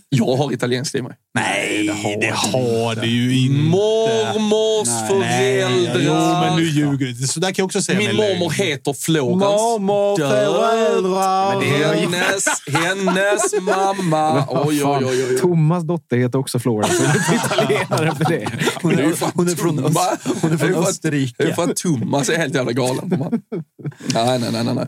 Jag 0.09 0.37
har 0.37 0.53
italienskt 0.53 0.95
i 0.95 1.03
mig. 1.03 1.13
Nej, 1.35 1.87
det 2.21 2.31
har, 2.35 2.95
du 2.95 3.07
ju 3.07 3.39
inte. 3.47 3.55
Mormors 3.63 4.89
Nej, 4.89 5.09
föräldrar. 5.63 6.01
Jo, 6.01 6.15
men 6.15 6.57
nu 6.57 6.65
ljuger 6.65 7.07
du. 7.07 7.15
Så 7.27 7.41
där 7.41 7.49
kan 7.49 7.55
jag 7.63 7.67
också 7.67 7.83
säga. 7.83 7.99
Min 7.99 8.17
mormor 8.17 8.51
heter 8.51 8.93
Florens. 8.93 9.41
Mormor, 9.41 10.17
föräldrar. 10.17 11.61
Hennes, 11.63 12.45
hennes 12.73 13.55
mamma. 13.63 14.47
Oj, 14.51 14.85
oj, 14.85 15.05
oj. 15.05 15.25
oj. 15.31 15.39
Thomas 15.39 15.85
dotter 15.85 16.17
heter 16.17 16.39
också 16.39 16.59
Florence. 16.59 16.95
Hon 16.99 17.07
är 17.11 17.17
inte 17.17 17.47
italienare 17.47 18.15
för 18.15 18.25
det. 18.25 18.49
Hon 18.83 18.99
är 18.99 19.13
fan 19.13 19.31
hon 19.35 19.49
är 19.49 19.55
från. 19.57 19.85
Öst, 19.85 19.99
hon 20.43 20.53
är 20.53 20.57
från 20.57 20.73
fan- 20.73 20.83
Österrike. 20.85 21.35
Det 21.39 21.51
är 21.51 21.55
för 21.55 21.63
att 21.65 21.77
Thomas 21.77 22.29
är 22.29 22.39
helt 22.39 22.55
jävla 22.55 22.73
galen. 22.73 23.11
på 23.11 23.17
man. 23.17 23.41
Nej, 24.15 24.39
nej, 24.39 24.53
nej. 24.53 24.65
nej, 24.65 24.75
nej. 24.75 24.87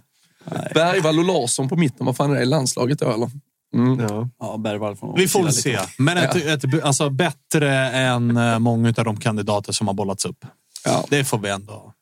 Bergvall 0.75 1.19
och 1.19 1.25
Larsson 1.25 1.69
på 1.69 1.77
mitten. 1.77 2.07
Vad 2.07 2.17
fan 2.17 2.31
är 2.31 2.39
det? 2.39 2.45
Landslaget 2.45 2.99
då, 2.99 3.13
eller? 3.13 3.31
Mm. 3.75 4.01
Ja. 4.01 4.29
Ja, 4.39 4.57
Bergvall 4.57 4.97
från 4.97 5.15
Vi 5.17 5.29
får 5.29 5.43
väl 5.43 5.53
se. 5.53 5.79
Men 5.99 6.19
ett, 6.19 6.37
ett, 6.37 6.85
alltså, 6.85 7.11
bättre 7.11 7.89
än 7.89 8.37
eh, 8.37 8.59
många 8.59 8.89
av 8.89 9.05
de 9.05 9.21
kandidater 9.21 9.73
som 9.73 9.87
har 9.87 9.95
bollats 9.95 10.25
upp. 10.25 10.45
Ja. 10.85 11.05
Det 11.11 11.25
får 11.25 11.39
vi 11.39 11.51
ändå. 11.51 11.95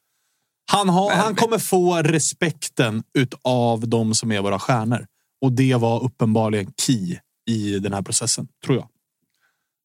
Han, 0.71 0.89
har, 0.89 1.11
han 1.11 1.35
kommer 1.35 1.59
få 1.59 1.97
respekten 2.03 3.03
av 3.43 3.89
de 3.89 4.15
som 4.15 4.33
är 4.33 4.41
våra 4.41 4.59
stjärnor. 4.59 5.07
Och 5.43 5.53
det 5.53 5.75
var 5.75 6.05
uppenbarligen 6.05 6.73
key 6.77 7.19
i 7.51 7.79
den 7.79 7.93
här 7.93 8.03
processen, 8.03 8.49
tror 8.65 8.77
jag. 8.77 8.89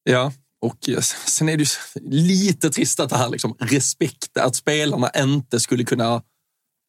Ja, 0.03 0.31
och 0.61 0.89
eh, 0.89 0.99
sen 1.25 1.49
är 1.49 1.57
det 1.57 1.63
ju 1.63 2.01
lite 2.09 2.69
trist 2.69 2.99
att 2.99 3.09
det 3.09 3.17
här 3.17 3.29
liksom, 3.29 3.55
respekt, 3.59 4.38
att 4.38 4.55
spelarna 4.55 5.09
inte 5.17 5.59
skulle 5.59 5.83
kunna 5.83 6.21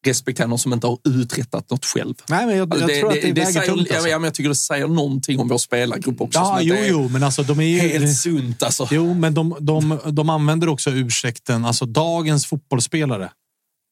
respektera 0.07 0.47
någon 0.47 0.59
som 0.59 0.73
inte 0.73 0.87
har 0.87 0.99
uträttat 1.03 1.69
något 1.69 1.85
själv. 1.85 2.13
Nej, 2.29 2.45
men 2.45 2.57
jag, 2.57 2.73
Alltså, 2.73 2.91
jag 2.91 2.99
tror 2.99 3.09
att 3.09 3.21
det, 3.21 3.31
väger 3.31 3.45
säger, 3.45 3.67
tungt. 3.67 3.91
Alltså. 3.91 4.09
ja, 4.09 4.19
men 4.19 4.23
jag 4.23 4.33
tycker 4.33 4.49
det 4.49 4.55
säger 4.55 4.87
någonting 4.87 5.39
om 5.39 5.47
vår 5.47 5.57
spelargrupp 5.57 6.21
också. 6.21 6.39
Ja, 6.39 6.61
jo, 6.61 6.75
jo, 6.87 7.09
men 7.09 7.23
alltså 7.23 7.43
de 7.43 7.59
är 7.59 7.63
ju... 7.63 7.79
Helt 7.79 8.17
sunt 8.17 8.63
alltså. 8.63 8.87
Jo, 8.91 9.13
men 9.13 9.33
de, 9.33 9.55
de, 9.59 9.99
de 10.05 10.29
använder 10.29 10.69
också 10.69 10.91
ursäkten. 10.91 11.65
Alltså 11.65 11.85
dagens 11.85 12.45
fotbollsspelare. 12.45 13.31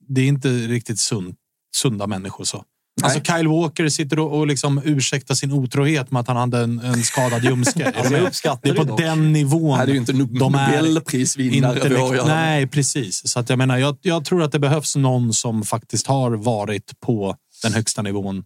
Det 0.07 0.21
är 0.21 0.27
inte 0.27 0.49
riktigt 0.49 0.99
sund, 0.99 1.35
sunda 1.75 2.07
människor 2.07 2.43
så. 2.43 2.63
Alltså 3.03 3.21
Kyle 3.23 3.47
Walker 3.47 3.89
sitter 3.89 4.19
och, 4.19 4.39
och 4.39 4.47
liksom 4.47 4.81
ursäktar 4.85 5.35
sin 5.35 5.51
otrohet 5.51 6.11
med 6.11 6.19
att 6.19 6.27
han 6.27 6.37
hade 6.37 6.59
en, 6.59 6.79
en 6.79 7.03
skadad 7.03 7.43
ljumske. 7.43 7.93
Alltså, 8.01 8.57
det 8.61 8.69
är 8.69 8.73
på 8.73 8.83
dock. 8.83 8.99
den 8.99 9.33
nivån. 9.33 9.77
Det 9.77 9.83
är 9.83 9.87
ju 9.87 9.97
inte 9.97 10.13
Nobelprisvinnare 10.13 11.89
vi 11.89 11.95
har 11.95 12.09
att 12.09 12.15
göra 12.15 12.27
med. 12.27 12.35
Nej, 12.35 12.67
precis. 12.67 13.27
Så 13.29 13.39
att 13.39 13.49
jag 13.49 13.57
menar, 13.57 13.77
jag, 13.77 13.97
jag 14.01 14.25
tror 14.25 14.43
att 14.43 14.51
det 14.51 14.59
behövs 14.59 14.95
någon 14.95 15.33
som 15.33 15.63
faktiskt 15.63 16.07
har 16.07 16.31
varit 16.31 16.99
på 16.99 17.35
den 17.63 17.73
högsta 17.73 18.01
nivån. 18.01 18.43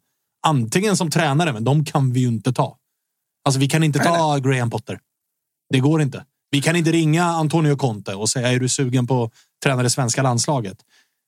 Antingen 0.48 0.98
som 0.98 1.12
tränare, 1.12 1.54
men 1.54 1.64
de 1.64 1.86
kan 1.86 2.14
vi 2.14 2.20
ju 2.20 2.28
inte 2.28 2.54
ta. 2.54 2.78
Alltså, 3.46 3.60
vi 3.60 3.68
kan 3.68 3.84
inte 3.84 4.00
ta 4.00 4.38
Graham 4.38 4.70
Potter. 4.70 5.00
Det 5.70 5.80
går 5.80 6.02
inte. 6.02 6.24
Vi 6.52 6.62
kan 6.62 6.76
inte 6.76 6.92
ringa 6.92 7.24
Antonio 7.24 7.76
Conte 7.76 8.16
och 8.16 8.30
säga 8.30 8.52
är 8.52 8.60
du 8.60 8.70
sugen 8.70 9.08
på 9.08 9.24
att 9.24 9.32
träna 9.64 9.84
det 9.84 9.90
svenska 9.90 10.22
landslaget? 10.22 10.78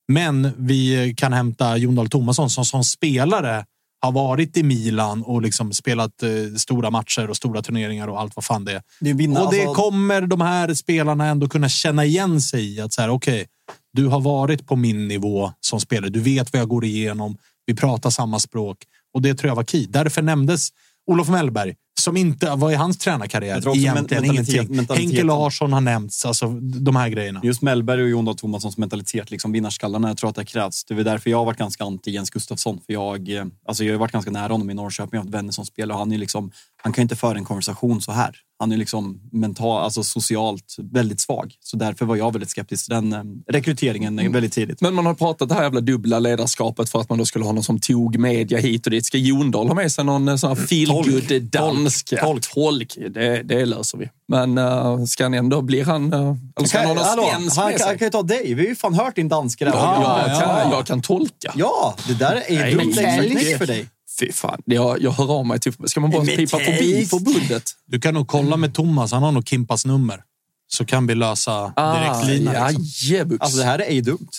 Men 0.08 0.52
vi 0.58 1.14
kan 1.18 1.34
hämta 1.34 1.78
Jon 1.78 1.96
Dahl 1.96 2.10
Tomasson 2.10 2.50
som 2.50 2.66
som 2.66 2.84
spelare 2.84 3.66
har 4.02 4.12
varit 4.12 4.58
i 4.58 4.64
Milan 4.64 5.24
och 5.24 5.42
liksom 5.42 5.74
spelat 5.74 6.24
eh, 6.24 6.30
stora 6.58 6.90
matcher 6.90 7.30
och 7.30 7.38
stora 7.38 7.62
turneringar 7.62 8.08
och 8.08 8.20
allt 8.20 8.36
vad 8.36 8.46
fan 8.46 8.66
det 8.66 8.72
är. 8.72 8.82
Det 9.00 9.14
vinna, 9.14 9.44
Och 9.44 9.54
det 9.54 9.62
alltså, 9.62 9.84
kommer 9.84 10.22
de 10.22 10.42
här 10.42 10.74
spelarna 10.74 11.26
ändå 11.26 11.50
kunna 11.50 11.70
känna 11.70 12.06
igen 12.06 12.42
sig 12.42 12.76
i. 12.76 12.82
Att 12.82 12.94
så 12.94 13.02
här, 13.02 13.10
okej, 13.10 13.48
du 13.94 14.08
har 14.08 14.20
varit 14.20 14.68
på 14.68 14.76
min 14.76 15.08
nivå 15.08 15.54
som 15.60 15.80
spelare. 15.80 16.10
Du 16.10 16.20
vet 16.20 16.54
vad 16.54 16.62
jag 16.62 16.70
går 16.70 16.86
igenom. 16.86 17.38
Vi 17.66 17.76
pratar 17.76 18.10
samma 18.10 18.40
språk 18.40 18.78
och 19.14 19.22
det 19.22 19.36
tror 19.36 19.48
jag 19.48 19.56
var 19.56 19.64
key. 19.64 19.86
Därför 19.90 20.22
nämndes 20.22 20.70
Olof 21.08 21.30
Mellberg 21.30 21.76
som 22.00 22.18
inte 22.18 22.56
var 22.56 22.72
i 22.72 22.76
hans 22.76 22.98
tränarkarriär. 22.98 23.58
Också 23.58 23.70
Egentligen 23.70 24.24
mentalitet- 24.24 24.72
ingenting. 24.72 24.98
Henke 24.98 25.24
Larsson 25.24 25.74
har 25.74 25.82
nämnts. 25.82 26.26
Alltså 26.26 26.48
de 26.60 26.96
här 26.96 27.10
grejerna. 27.10 27.40
Just 27.44 27.62
Mellberg 27.62 28.04
och 28.04 28.10
Jon 28.10 28.26
Dahl 28.26 28.36
Tomassons 28.36 28.78
mentalitet, 28.78 29.32
liksom 29.32 29.52
vinnarskallarna, 29.52 30.08
jag 30.08 30.18
tror 30.18 30.30
att 30.30 30.36
det 30.36 30.46
krävs. 30.46 30.86
Det 30.86 30.94
är 30.94 31.04
därför 31.04 31.30
jag 31.30 31.38
har 31.38 31.46
varit 31.46 31.58
ganska 31.58 31.84
anti 31.84 32.12
Jens 32.12 32.30
Gustafsson. 32.30 32.80
För 32.86 32.94
jag, 32.94 33.30
eh, 33.30 33.46
alltså 33.68 33.84
jag 33.84 33.94
har 33.94 34.00
varit 34.00 34.12
ganska 34.12 34.32
nära 34.32 34.52
honom 34.52 34.70
i 34.70 34.74
Norrköping, 34.74 35.10
jag 35.12 35.20
har 35.20 35.26
haft 35.26 35.34
vänner 35.34 35.52
som 35.52 35.66
spelar 35.66 35.96
och 35.96 36.00
han, 36.00 36.12
är 36.12 36.18
liksom, 36.18 36.52
han 36.84 36.94
kan 36.94 37.02
ju 37.02 37.04
inte 37.04 37.16
föra 37.16 37.38
en 37.38 37.46
konversation 37.46 38.02
så 38.02 38.12
här. 38.12 38.36
Han 38.60 38.72
är 38.72 38.78
liksom 38.78 39.20
mental, 39.32 39.84
alltså 39.84 40.04
socialt 40.04 40.76
väldigt 40.92 41.22
svag. 41.22 41.54
Så 41.60 41.78
därför 41.78 42.06
var 42.06 42.16
jag 42.16 42.32
väldigt 42.34 42.50
skeptisk 42.50 42.86
till 42.86 42.94
den 42.96 43.14
eh, 43.14 43.22
rekryteringen 43.54 44.20
eh, 44.20 44.32
väldigt 44.32 44.54
tidigt. 44.54 44.82
Men 44.82 44.94
man 44.94 45.06
har 45.06 45.14
pratat 45.14 45.50
det 45.50 45.56
här 45.56 45.64
jävla 45.64 45.82
dubbla 45.82 46.20
ledarskapet 46.20 46.90
för 46.90 47.00
att 47.00 47.10
man 47.10 47.18
då 47.18 47.26
skulle 47.26 47.46
ha 47.46 47.52
någon 47.52 47.64
som 47.64 47.80
tog 47.80 48.18
media 48.20 48.58
hit 48.60 48.86
och 48.86 48.92
dit. 48.92 49.06
Ska 49.06 49.18
Jon 49.18 49.52
Dahl 49.52 49.68
ha 49.68 49.76
med 49.76 49.92
sig 49.92 50.04
någon 50.06 50.28
eh, 50.28 50.36
sån 50.36 50.58
här 50.58 50.66
feelgood 50.68 51.42
dansk? 51.44 52.08
Ja, 52.12 52.22
Tolk. 52.22 52.54
Tolk. 52.54 52.98
Det, 53.10 53.44
det 53.44 53.66
löser 53.66 53.98
vi. 53.98 54.10
Men 54.28 54.58
uh, 54.58 55.06
ska 55.06 55.24
han 55.24 55.34
ändå, 55.34 55.62
blir 55.62 55.86
han... 55.86 56.14
Uh, 56.14 56.36
eller 56.58 56.68
ska 56.68 56.78
han 56.78 56.88
ha 56.88 56.94
någon 57.16 57.32
svensk 57.32 57.58
han, 57.58 57.74
kan- 57.74 57.88
han 57.88 57.98
kan 57.98 58.08
ju 58.08 58.12
ta 58.12 58.24
dig. 58.24 58.54
Vi 58.54 58.62
har 58.62 58.70
ju 58.70 58.76
fan 58.76 58.94
hört 58.94 59.16
din 59.16 59.28
danska 59.30 59.66
där. 59.66 59.72
Ja, 59.72 60.22
jag, 60.28 60.36
ja. 60.36 60.40
Kan, 60.42 60.72
jag 60.72 60.86
kan 60.88 61.02
tolka. 61.02 61.54
Ja, 61.56 61.96
det 62.08 62.14
där 62.14 62.44
är 62.48 62.60
Nej, 62.60 62.74
dumt 62.74 62.94
men- 62.96 62.96
teknik 62.96 63.58
för 63.58 63.68
dig. 63.68 63.88
Fy 64.20 64.32
fan, 64.32 64.62
jag, 64.66 65.02
jag 65.02 65.12
hör 65.12 65.32
av 65.32 65.46
mig 65.46 65.60
till... 65.60 65.74
Ska 65.86 66.00
man 66.00 66.12
bara 66.12 66.26
pipa 66.26 66.60
förbi 66.60 67.06
förbundet? 67.06 67.64
Du 67.86 68.00
kan 68.00 68.14
nog 68.14 68.28
kolla 68.28 68.58
med 68.58 68.74
Thomas. 68.74 69.12
Han 69.12 69.24
har 69.24 69.32
nog 69.32 69.48
Kimpas 69.48 69.86
nummer. 69.86 70.22
Så 70.68 70.86
kan 70.86 71.08
vi 71.08 71.16
lösa 71.16 71.74
direktlinan. 71.76 72.56
Ah, 72.56 72.70
liksom. 72.70 72.86
jajebux. 73.10 73.42
Alltså 73.42 73.58
det 73.58 73.64
här 73.64 73.80
är 73.80 73.86
ej 73.86 74.02
dumt. 74.02 74.30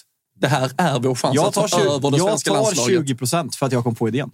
det 0.40 0.48
här 0.48 0.70
är 0.76 1.00
vår 1.00 1.14
chans 1.14 1.34
Jag 1.34 1.46
att 1.46 1.54
tar, 1.54 1.68
ta 1.68 1.78
20, 1.78 1.90
över 1.90 2.10
det 2.10 2.16
jag 2.16 2.28
svenska 2.28 2.50
tar 2.50 2.56
landslaget. 2.56 3.08
20 3.08 3.14
procent 3.14 3.54
för 3.54 3.66
att 3.66 3.72
jag 3.72 3.84
kom 3.84 3.94
på 3.94 4.08
idén. 4.08 4.30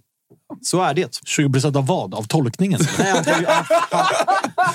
Så 0.61 0.81
är 0.83 0.93
det. 0.93 1.19
20 1.25 1.49
procent 1.53 1.75
av 1.75 1.85
vad? 1.87 2.13
Av 2.13 2.23
tolkningen? 2.23 2.79
Nej, 2.99 3.11
han, 3.11 3.23
tar, 3.23 3.39
ju- 3.39 3.45
han, 3.45 3.65
han, 3.91 4.05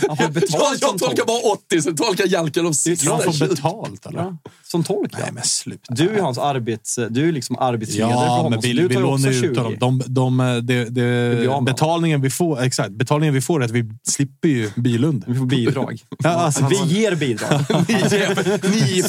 han 0.08 0.16
får 0.16 0.24
Jag, 0.24 0.32
betalt 0.32 0.78
jag 0.80 0.98
tolkar 0.98 1.16
tolk. 1.16 1.26
bara 1.26 1.52
80, 1.52 1.82
så 1.82 1.92
tolkar 1.92 2.26
Jalka 2.26 2.62
de 2.62 2.74
sista 2.74 3.10
Han 3.10 3.22
får 3.22 3.32
20. 3.32 3.46
betalt, 3.48 4.06
eller? 4.06 4.18
Ja, 4.18 4.36
som 4.66 4.84
tolk, 4.84 5.10
ja. 5.12 5.18
Nej, 5.22 5.30
men 5.32 5.42
sluta. 5.44 5.94
Du 5.94 6.08
är 6.18 6.20
hans 6.22 6.38
arbets... 6.38 6.98
Du 7.10 7.28
är 7.28 7.32
liksom 7.32 7.58
arbetsledare 7.58 8.12
för 8.12 8.18
Ja, 8.20 8.28
honom. 8.36 8.50
men 8.52 8.62
så 8.62 8.68
vi, 8.68 8.74
du 8.74 8.88
vi 8.88 8.94
tar 8.94 9.00
ju 9.00 9.06
också 9.06 9.26
lånar 9.26 9.36
ut 9.38 9.40
20. 9.54 9.60
honom. 9.60 9.76
De, 9.78 10.02
de, 10.06 10.84
de, 10.90 11.44
de, 11.46 11.64
betalningen, 11.64 12.20
vi 12.22 12.30
får, 12.30 12.62
exakt, 12.62 12.90
betalningen 12.90 13.34
vi 13.34 13.40
får 13.40 13.60
är 13.60 13.64
att 13.64 13.70
vi 13.70 13.84
slipper 14.08 14.48
ju 14.48 14.70
Bilund. 14.76 15.24
Vi 15.26 15.34
får 15.38 15.46
bidrag. 15.46 16.00
Ja, 16.22 16.30
alltså, 16.30 16.66
Vi 16.70 16.76
ger 17.00 17.14
bidrag. 17.14 17.60
Ni, 17.88 19.02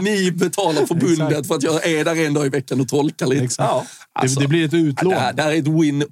ni, 0.00 0.10
ni 0.24 0.32
betalar 0.32 0.86
förbundet 0.86 1.46
för 1.46 1.54
att 1.54 1.62
jag 1.62 1.86
är 1.86 2.04
där 2.04 2.26
en 2.26 2.34
dag 2.34 2.46
i 2.46 2.48
veckan 2.48 2.80
och 2.80 2.88
tolkar 2.88 3.26
lite. 3.26 3.44
exakt. 3.44 3.68
Ja. 3.70 3.84
Alltså, 4.14 4.38
det, 4.40 4.44
det 4.44 4.48
blir 4.48 4.64
ett 4.64 4.74
utlån. 4.74 5.12
Det 5.14 5.20
här, 5.20 5.32
det 5.32 5.42
här 5.42 5.50
är 5.52 5.56
ett 5.58 5.64
win-win 5.66 6.04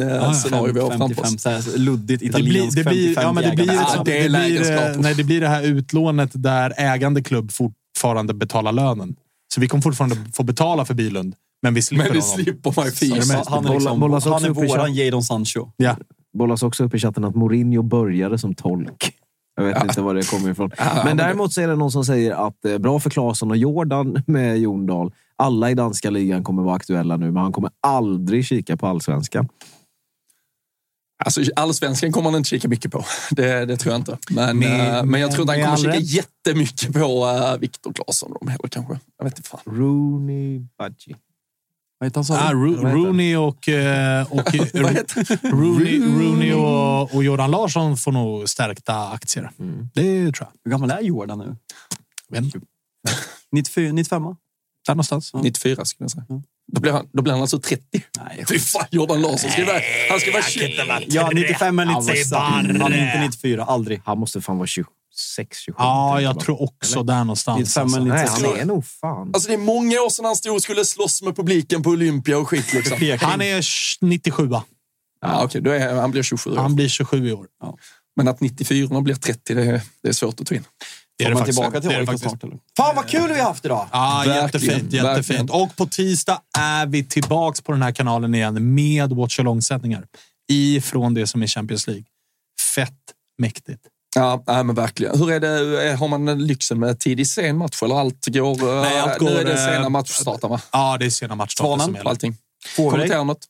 eh, 0.00 0.08
ja, 0.08 0.32
scenario 0.34 0.72
vi 0.72 0.80
har 0.80 0.90
framför 0.90 1.22
oss. 1.22 1.28
55, 1.30 1.38
så 1.38 1.70
här, 1.70 1.78
luddigt 1.78 2.08
Det 2.08 2.28
blir, 2.28 2.28
italienskt 2.40 2.76
det 2.76 2.84
blir, 2.90 3.14
55 3.14 3.22
ja, 3.24 3.32
men 3.32 3.44
det 3.44 3.56
blir. 3.56 3.74
Ja, 3.74 4.02
det 4.04 4.22
det, 4.22 4.28
blir, 4.28 4.72
eh, 4.72 4.96
nej, 5.00 5.14
det 5.14 5.24
blir 5.24 5.40
det 5.40 5.48
här 5.48 5.62
utlånet 5.62 6.30
där 6.34 6.74
ägande 6.76 7.22
klubb 7.22 7.52
fortfarande 7.52 8.34
betalar 8.34 8.72
lönen. 8.72 9.16
Så 9.54 9.60
vi 9.60 9.68
kommer 9.68 9.82
fortfarande 9.82 10.16
få 10.34 10.42
betala 10.42 10.84
för 10.84 10.94
Bilund, 10.94 11.34
men 11.62 11.74
vi 11.74 11.82
slipper 11.82 12.04
Men 12.04 12.12
vi 12.12 12.18
honom. 12.20 12.34
slipper 12.44 12.72
Så 12.72 12.82
fis. 12.82 13.32
han 13.48 13.66
är, 13.66 13.70
liksom, 13.74 14.00
bollas 14.00 14.26
också 14.26 14.32
han 14.34 14.44
är 14.44 14.48
upp 14.50 14.64
i 14.64 14.66
våran. 14.68 14.94
Jadon 14.94 15.22
Sancho. 15.22 15.66
Ja. 15.76 15.96
bollas 16.38 16.62
också 16.62 16.84
upp 16.84 16.94
i 16.94 16.98
chatten 16.98 17.24
att 17.24 17.34
Mourinho 17.34 17.82
började 17.82 18.38
som 18.38 18.54
tolk. 18.54 19.12
Jag 19.56 19.64
vet 19.64 19.82
inte 19.84 20.00
var 20.00 20.14
det 20.14 20.30
kommer 20.30 20.50
ifrån. 20.50 20.70
Ja, 20.78 20.84
men 21.04 21.16
det- 21.16 21.22
däremot 21.22 21.52
så 21.52 21.60
är 21.60 21.68
det 21.68 21.76
någon 21.76 21.90
som 21.92 22.04
säger 22.04 22.46
att 22.46 22.64
eh, 22.64 22.78
bra 22.78 23.00
för 23.00 23.10
Claesson 23.10 23.50
och 23.50 23.56
Jordan 23.56 24.22
med 24.26 24.58
Jon 24.58 24.86
Dahl. 24.86 25.12
Alla 25.38 25.70
i 25.70 25.74
danska 25.74 26.10
ligan 26.10 26.44
kommer 26.44 26.62
vara 26.62 26.76
aktuella 26.76 27.16
nu, 27.16 27.30
men 27.30 27.42
han 27.42 27.52
kommer 27.52 27.70
aldrig 27.82 28.44
kika 28.46 28.76
på 28.76 28.86
allsvenskan. 28.86 29.48
Alltså, 31.24 31.40
allsvenskan 31.56 32.12
kommer 32.12 32.30
man 32.30 32.38
inte 32.38 32.48
kika 32.48 32.68
mycket 32.68 32.92
på. 32.92 33.04
Det, 33.30 33.64
det 33.64 33.76
tror 33.76 33.92
jag 33.92 34.00
inte. 34.00 34.18
Men, 34.30 34.58
Med- 34.58 34.98
eh, 34.98 35.04
men 35.04 35.20
jag 35.20 35.30
tror 35.32 35.42
inte 35.42 35.52
han 35.52 35.76
kommer 35.76 35.76
kika 35.76 35.90
rätt. 35.90 36.02
jättemycket 36.46 36.92
på 36.92 37.26
uh, 37.26 37.58
Viktor 37.60 37.92
Claesson 37.92 38.32
och 38.32 38.38
de 38.40 38.48
heller 38.48 38.68
kanske. 38.68 38.98
Jag 39.18 39.24
vet 39.24 39.38
inte 39.38 39.48
fan. 39.50 39.60
Rooney 39.66 40.60
Badji. 40.78 41.16
Vad 41.98 42.06
heter 42.06 42.18
han? 42.18 42.24
sa 42.24 42.38
Ah? 42.38 42.52
Ro- 42.52 42.76
Rooney 42.76 43.36
och, 43.36 43.68
eh, 43.68 44.32
och, 44.32 44.54
Rooney, 45.42 46.00
Rooney 46.00 46.52
och, 46.52 47.14
och 47.14 47.24
Jordan 47.24 47.50
Larsson 47.50 47.96
får 47.96 48.12
nog 48.12 48.48
stärkta 48.48 49.08
aktier. 49.08 49.50
Mm. 49.58 49.88
Det 49.94 50.32
tror 50.32 50.34
jag. 50.40 50.48
Hur 50.64 50.70
gammal 50.70 50.90
är 50.90 51.00
Jordan 51.00 51.38
nu? 51.38 51.56
Inte. 52.38 52.60
94, 53.52 53.92
95? 53.92 54.22
Där 54.88 54.94
någonstans. 54.94 55.34
94 55.34 55.84
skulle 55.84 56.04
jag 56.04 56.10
säga. 56.10 56.24
Då 56.72 56.80
blir, 56.80 56.92
han, 56.92 57.08
då 57.12 57.22
blir 57.22 57.32
han 57.32 57.40
alltså 57.42 57.60
30. 57.60 57.82
Nej, 57.92 58.44
Fy 58.48 58.58
fan, 58.58 58.86
Jordan 58.90 59.20
Larsson 59.20 59.50
ska 59.50 59.64
vara... 59.64 59.80
Han 60.10 60.20
ska 60.20 60.32
vara 60.32 60.42
20. 60.42 61.04
Ja, 61.06 61.30
95 61.34 61.78
eller 61.78 61.94
96. 61.94 62.30
barre. 62.30 62.78
Han 62.80 62.92
är 62.92 63.06
inte 63.06 63.20
94. 63.20 63.64
Aldrig. 63.64 64.00
Han 64.04 64.18
måste 64.18 64.40
fan 64.40 64.56
vara 64.56 64.66
26, 64.66 65.58
27. 65.58 65.76
Ja, 65.78 66.20
jag 66.20 66.40
tror 66.40 66.62
också 66.62 67.02
där 67.02 67.18
någonstans. 67.18 67.58
95 67.58 67.82
Alltså. 67.82 67.98
eller 67.98 68.08
Nej, 68.14 68.24
96. 68.24 68.46
han 68.46 68.60
är 68.60 68.64
nog 68.64 68.86
fan. 68.86 69.30
Alltså 69.34 69.48
det 69.48 69.54
är 69.54 69.58
många 69.58 70.00
år 70.00 70.10
sedan 70.10 70.24
han 70.24 70.36
stod 70.36 70.54
och 70.54 70.62
skulle 70.62 70.84
slåss 70.84 71.22
med 71.22 71.36
publiken 71.36 71.82
på 71.82 71.90
Olympia 71.90 72.38
och 72.38 72.48
skit. 72.48 72.72
Liksom. 72.74 72.98
Han 73.20 73.40
är 73.40 73.64
97 74.04 74.48
Ja, 75.20 75.44
okej, 75.44 75.60
då 75.60 75.70
är, 75.70 75.94
han 75.94 76.10
blir 76.10 76.22
27 76.22 76.50
år. 76.50 76.56
Han 76.56 76.74
blir 76.76 76.88
27 76.88 77.28
i 77.28 77.32
år. 77.32 77.46
Men 78.16 78.28
att 78.28 78.40
94 78.40 79.00
blir 79.00 79.14
30, 79.14 79.54
det 79.54 79.62
är, 79.62 79.80
det 80.02 80.08
är 80.08 80.12
svårt 80.12 80.40
att 80.40 80.46
ta 80.46 80.54
in. 80.54 80.64
Det 81.18 81.28
man 81.28 81.38
faktiskt. 81.38 81.58
tillbaka 81.58 81.80
till 81.80 81.90
Det 81.90 81.96
är 81.96 82.02
det 82.04 82.10
AIK 82.10 82.20
snart? 82.20 82.44
Eller? 82.44 82.58
Fan 82.76 82.96
vad 82.96 83.06
kul 83.08 83.28
vi 83.32 83.38
har 83.38 83.46
haft 83.48 83.64
idag! 83.64 83.88
Ja, 83.92 84.22
Verkligen, 84.26 84.42
jättefint. 84.44 84.92
jättefint. 84.92 85.50
Och 85.50 85.76
på 85.76 85.86
tisdag 85.86 86.40
är 86.58 86.86
vi 86.86 87.04
tillbaks 87.04 87.60
på 87.60 87.72
den 87.72 87.82
här 87.82 87.92
kanalen 87.92 88.34
igen 88.34 88.74
med 88.74 89.12
Watch 89.12 89.38
Along-sändningar 89.40 90.04
ifrån 90.52 91.14
det 91.14 91.26
som 91.26 91.42
är 91.42 91.46
Champions 91.46 91.86
League. 91.86 92.04
Fett 92.74 92.92
mäktigt. 93.38 93.82
Ja, 94.14 94.42
nej, 94.46 94.64
men 94.64 94.74
verkligen. 94.74 95.18
Hur 95.18 95.30
är 95.32 95.40
det? 95.40 95.96
Har 95.96 96.08
man 96.08 96.46
lyxen 96.46 96.78
med 96.80 96.98
tidig 97.00 97.26
sen 97.26 97.56
match 97.56 97.82
eller 97.82 97.94
allt 98.00 98.26
går... 98.26 98.80
Nej, 98.82 98.98
allt 99.00 99.20
Nu 99.20 99.26
går, 99.26 99.34
är 99.36 99.44
det 99.44 99.52
eh, 99.52 99.74
sena 99.74 99.88
matchstartar 99.88 100.48
va? 100.48 100.60
Ja, 100.72 100.96
det 101.00 101.06
är 101.06 101.10
sena 101.10 101.34
matchstarter 101.34 101.68
Svanen 101.68 101.84
som 101.84 101.94
gäller. 101.94 102.10
allting. 102.10 102.36
Får 102.76 102.90
Kommentera 102.90 103.24
något? 103.24 103.44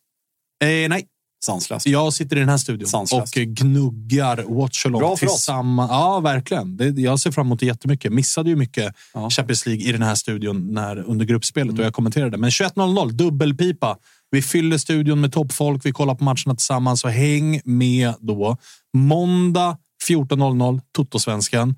Eh, 0.64 0.68
nej, 0.68 1.06
Sanslöst. 1.44 1.86
jag 1.86 2.12
sitter 2.12 2.36
i 2.36 2.40
den 2.40 2.48
här 2.48 2.56
studion 2.58 2.88
Sanslöst. 2.88 3.36
och 3.36 3.42
gnuggar 3.42 4.44
Watch 4.60 4.86
Along 4.86 5.00
Bra 5.00 5.16
för 5.16 5.26
oss. 5.26 5.32
tillsammans. 5.34 5.90
Ja, 5.90 6.20
verkligen. 6.20 6.76
Det, 6.76 6.84
jag 6.88 7.20
ser 7.20 7.30
fram 7.30 7.46
emot 7.46 7.60
det 7.60 7.66
jättemycket. 7.66 8.12
Missade 8.12 8.50
ju 8.50 8.56
mycket 8.56 8.94
Ja. 9.14 9.30
Champions 9.30 9.66
League 9.66 9.84
i 9.88 9.92
den 9.92 10.02
här 10.02 10.14
studion 10.14 10.74
när, 10.74 10.96
under 10.98 11.24
gruppspelet 11.24 11.68
Mm. 11.70 11.80
och 11.80 11.86
jag 11.86 11.92
kommenterade. 11.94 12.36
Men 12.38 12.50
21.00, 12.50 13.10
dubbelpipa. 13.10 13.96
Vi 14.30 14.42
fyller 14.42 14.78
studion 14.78 15.20
med 15.20 15.32
toppfolk. 15.32 15.86
Vi 15.86 15.92
kollar 15.92 16.14
på 16.14 16.24
matcherna 16.24 16.54
tillsammans, 16.54 17.00
så 17.00 17.08
häng 17.08 17.60
med 17.64 18.14
då. 18.20 18.56
Måndag 18.96 19.76
14.00, 20.08 20.80
Toto-svenskan. 20.96 21.74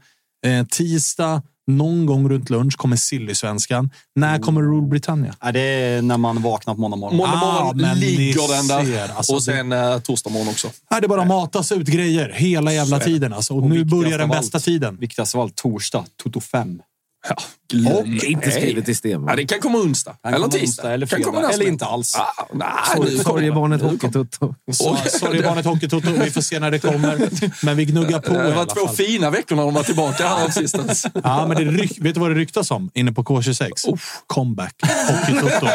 Eh, 0.46 0.66
tisdag, 0.66 1.42
någon 1.76 2.06
gång 2.06 2.28
runt 2.28 2.50
lunch, 2.50 2.76
kommer 2.76 2.96
Silly-svenskan. 2.96 3.90
När 4.14 4.38
kommer 4.38 4.60
Rule 4.62 4.86
Britannia? 4.88 5.34
Ja, 5.40 5.52
det 5.52 5.60
är 5.60 6.02
när 6.02 6.16
man 6.18 6.42
vaknar 6.42 6.74
på 6.74 6.80
måndag 6.80 6.96
morgon. 6.96 7.16
Måndag 7.16 7.32
Ah, 7.42 7.54
morgon 7.64 7.76
men 7.80 7.98
ni 8.00 8.16
ligger 8.16 8.56
den 8.56 8.66
där. 8.68 8.84
ser, 8.84 9.14
alltså, 9.16 9.34
och 9.34 9.42
sen 9.42 9.72
eh, 9.72 9.98
torsdag 9.98 10.30
morgon 10.30 10.48
också. 10.48 10.68
Nej, 10.90 11.00
det 11.00 11.08
bara 11.08 11.24
matas 11.24 11.72
ut 11.72 11.86
grejer 11.86 12.32
hela 12.36 12.72
jävla 12.72 12.98
tiden. 13.00 13.32
Alltså. 13.32 13.54
Och, 13.54 13.62
Och 13.62 13.70
nu 13.70 13.84
börjar 13.84 14.18
den 14.18 14.28
bästa 14.28 14.56
allt. 14.58 14.64
tiden. 14.64 14.96
Viktigast 15.00 15.34
av 15.34 15.40
allt, 15.40 15.56
torsdag. 15.56 16.04
Toto 16.22 16.40
5. 16.40 16.80
Ja, 17.28 17.36
glöm 17.70 17.96
Och 17.96 18.06
inte 18.24 18.50
skrivet 18.50 18.88
i 18.88 18.94
sten. 18.94 19.24
Ja, 19.28 19.36
det 19.36 19.44
kan 19.46 19.60
komma 19.60 19.78
onsdag. 19.78 20.16
Kan 20.22 20.34
eller 20.34 20.38
komma 20.48 20.52
tisdag. 20.52 20.66
onsdag 20.66 20.92
eller 20.92 21.06
Kan 21.06 21.16
fredag. 21.16 21.24
komma 21.30 21.40
nästa 21.40 21.54
Eller 21.54 21.68
inte 21.72 21.84
alls. 21.84 22.14
Ah, 22.16 22.46
nej, 22.52 23.18
Sorgebarnet 23.24 23.82
Hockeytutto. 23.82 24.54
Så- 24.72 24.96
Sorry 25.18 25.42
barnet 25.42 25.64
Hockeytoto. 25.64 26.10
Vi 26.12 26.30
får 26.30 26.40
se 26.40 26.58
när 26.60 26.70
det 26.70 26.78
kommer. 26.88 27.28
Men 27.66 27.76
vi 27.76 27.84
gnuggar 27.84 28.20
på 28.20 28.32
det. 28.32 28.52
var 28.52 28.64
två 28.64 28.86
fall. 28.86 28.96
fina 28.96 29.30
veckor 29.30 29.56
när 29.56 29.62
de 29.62 29.74
var 29.74 29.82
tillbaka 29.82 30.28
här 30.28 30.44
av 30.44 30.48
sistens. 30.48 31.06
Ja, 31.24 31.46
men 31.46 31.56
det 31.56 31.64
ryk, 31.82 31.98
vet 32.00 32.14
du 32.14 32.20
vad 32.20 32.30
det 32.30 32.34
ryktas 32.34 32.70
om 32.70 32.90
inne 32.94 33.12
på 33.12 33.22
K26? 33.24 33.98
Comeback. 34.26 34.74
Hockeytoto. 35.08 35.66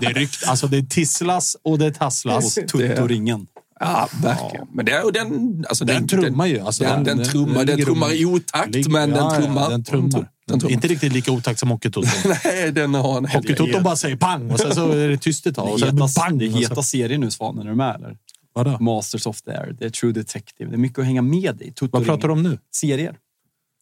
Det, 0.00 0.06
är 0.06 0.14
rykt, 0.14 0.44
alltså 0.48 0.66
det 0.66 0.90
tisslas 0.90 1.56
och 1.64 1.78
det 1.78 1.90
tasslas. 1.92 2.56
Och 2.56 2.62
Tutto-ringen. 2.68 3.46
Ja, 3.84 4.08
verkligen. 4.22 4.66
Men 4.72 4.84
det, 4.84 5.02
och 5.02 5.12
den, 5.12 5.64
alltså 5.68 5.84
Den 5.84 6.08
trummar 6.08 6.46
ju. 6.46 6.60
Alltså, 6.60 6.84
den, 6.84 7.04
den, 7.04 7.24
trummar, 7.24 7.64
den 7.64 7.84
trummar 7.84 8.12
i 8.14 8.24
otakt, 8.24 8.74
ligger- 8.74 8.90
men 8.90 9.10
ja, 9.10 9.16
den 9.16 9.24
ja, 9.24 9.36
trummar. 9.40 9.70
Den 9.70 9.84
trummar. 9.84 10.28
Den 10.46 10.60
trummar. 10.60 10.72
Inte 10.74 10.88
riktigt 10.88 11.12
lika 11.12 11.32
otakt 11.32 11.60
som 11.60 11.70
Hockeytoto. 11.70 12.08
Nej, 12.44 12.72
den 12.72 12.94
har 12.94 13.18
en 13.18 13.26
Hockeytoto 13.26 13.80
bara 13.80 13.96
säger 13.96 14.16
pang 14.16 14.50
och 14.50 14.60
sen 14.60 14.74
så 14.74 14.90
är 14.90 15.08
det 15.08 15.16
tyst 15.18 15.46
ett 15.46 15.54
tag. 15.54 15.68
Och 15.72 15.80
Det 15.80 15.86
sen 15.86 15.98
heta, 15.98 16.20
pang. 16.20 16.38
det 16.38 16.46
och 16.46 16.52
så- 16.52 16.58
heta 16.58 16.82
serien 16.82 17.20
nu, 17.20 17.30
Svanen. 17.30 17.66
Är 17.66 17.70
du 17.70 17.76
med 17.76 17.94
eller? 17.96 18.16
Vadå? 18.54 18.76
Masters 18.80 19.26
of 19.26 19.42
the 19.42 19.50
Air. 19.50 19.76
Det 19.78 19.84
är 19.84 19.90
True 19.90 20.12
Detective. 20.12 20.70
Det 20.70 20.76
är 20.76 20.78
mycket 20.78 20.98
att 20.98 21.04
hänga 21.04 21.22
med 21.22 21.62
i. 21.62 21.72
Vad 21.80 22.04
pratar 22.06 22.28
du 22.28 22.32
om 22.32 22.42
nu? 22.42 22.58
Serier. 22.74 23.16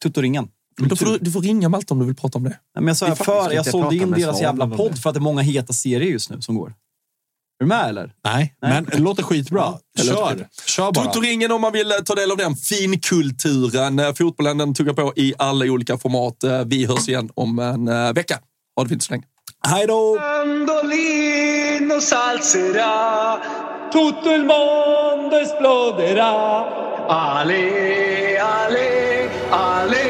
Tuttoringen. 0.03 0.49
Då 0.89 0.97
får 0.97 1.07
du, 1.07 1.19
du 1.19 1.31
får 1.31 1.43
ringa 1.43 1.69
Malte 1.69 1.95
om 1.95 2.01
du 2.01 2.07
vill 2.07 2.15
prata 2.17 2.39
om 2.39 2.45
det. 2.45 2.51
Nej, 2.51 2.59
men 2.75 2.87
jag 2.87 2.97
sa 2.97 3.15
för, 3.15 3.43
inte 3.43 3.55
jag 3.55 3.67
sålde 3.67 3.97
in 3.97 4.11
deras 4.11 4.41
jävla 4.41 4.69
podd 4.69 4.99
för 4.99 5.11
att 5.11 5.15
det 5.15 5.19
är 5.19 5.23
många 5.23 5.43
heta 5.43 5.73
serier 5.73 6.11
just 6.11 6.31
nu 6.31 6.41
som 6.41 6.55
går. 6.55 6.75
Är 7.61 7.65
du 7.65 7.69
med 7.69 7.89
eller? 7.89 8.13
Nej, 8.25 8.55
men 8.63 8.85
det 8.85 8.99
låter 8.99 9.23
skitbra. 9.23 9.73
det 9.97 10.05
låter 10.11 10.37
Kör. 10.37 10.47
Kör 10.67 10.93
bara. 10.93 11.05
Totoringen 11.05 11.53
om 11.53 11.61
man 11.61 11.73
vill 11.73 11.91
eh, 11.93 11.97
ta 11.99 12.15
del 12.15 12.31
av 12.31 12.37
den 12.37 12.57
finkulturen. 12.57 13.99
Eh, 13.99 14.13
Fotbollen 14.15 14.59
den 14.59 14.75
tuggar 14.75 14.93
på 14.93 15.13
i 15.17 15.35
alla 15.39 15.65
olika 15.65 15.99
format. 15.99 16.45
Eh, 16.45 16.63
Vi 16.67 16.87
hörs 16.87 17.09
igen 17.09 17.31
om 17.35 17.59
en 17.59 18.15
vecka. 18.15 18.39
Ha 18.77 18.83
det 18.83 18.89
fint 18.89 19.03
så 19.03 19.13
länge. 19.13 19.25
Hej 19.69 19.87
då! 19.87 20.19
Mandolino 20.21 22.01
salserà, 22.01 23.39
tutto 23.93 24.33
il 24.35 24.45
mondo 24.45 25.37
esploderà. 25.37 26.65
Ale, 27.09 28.39
ale, 28.41 29.29
ale, 29.51 30.10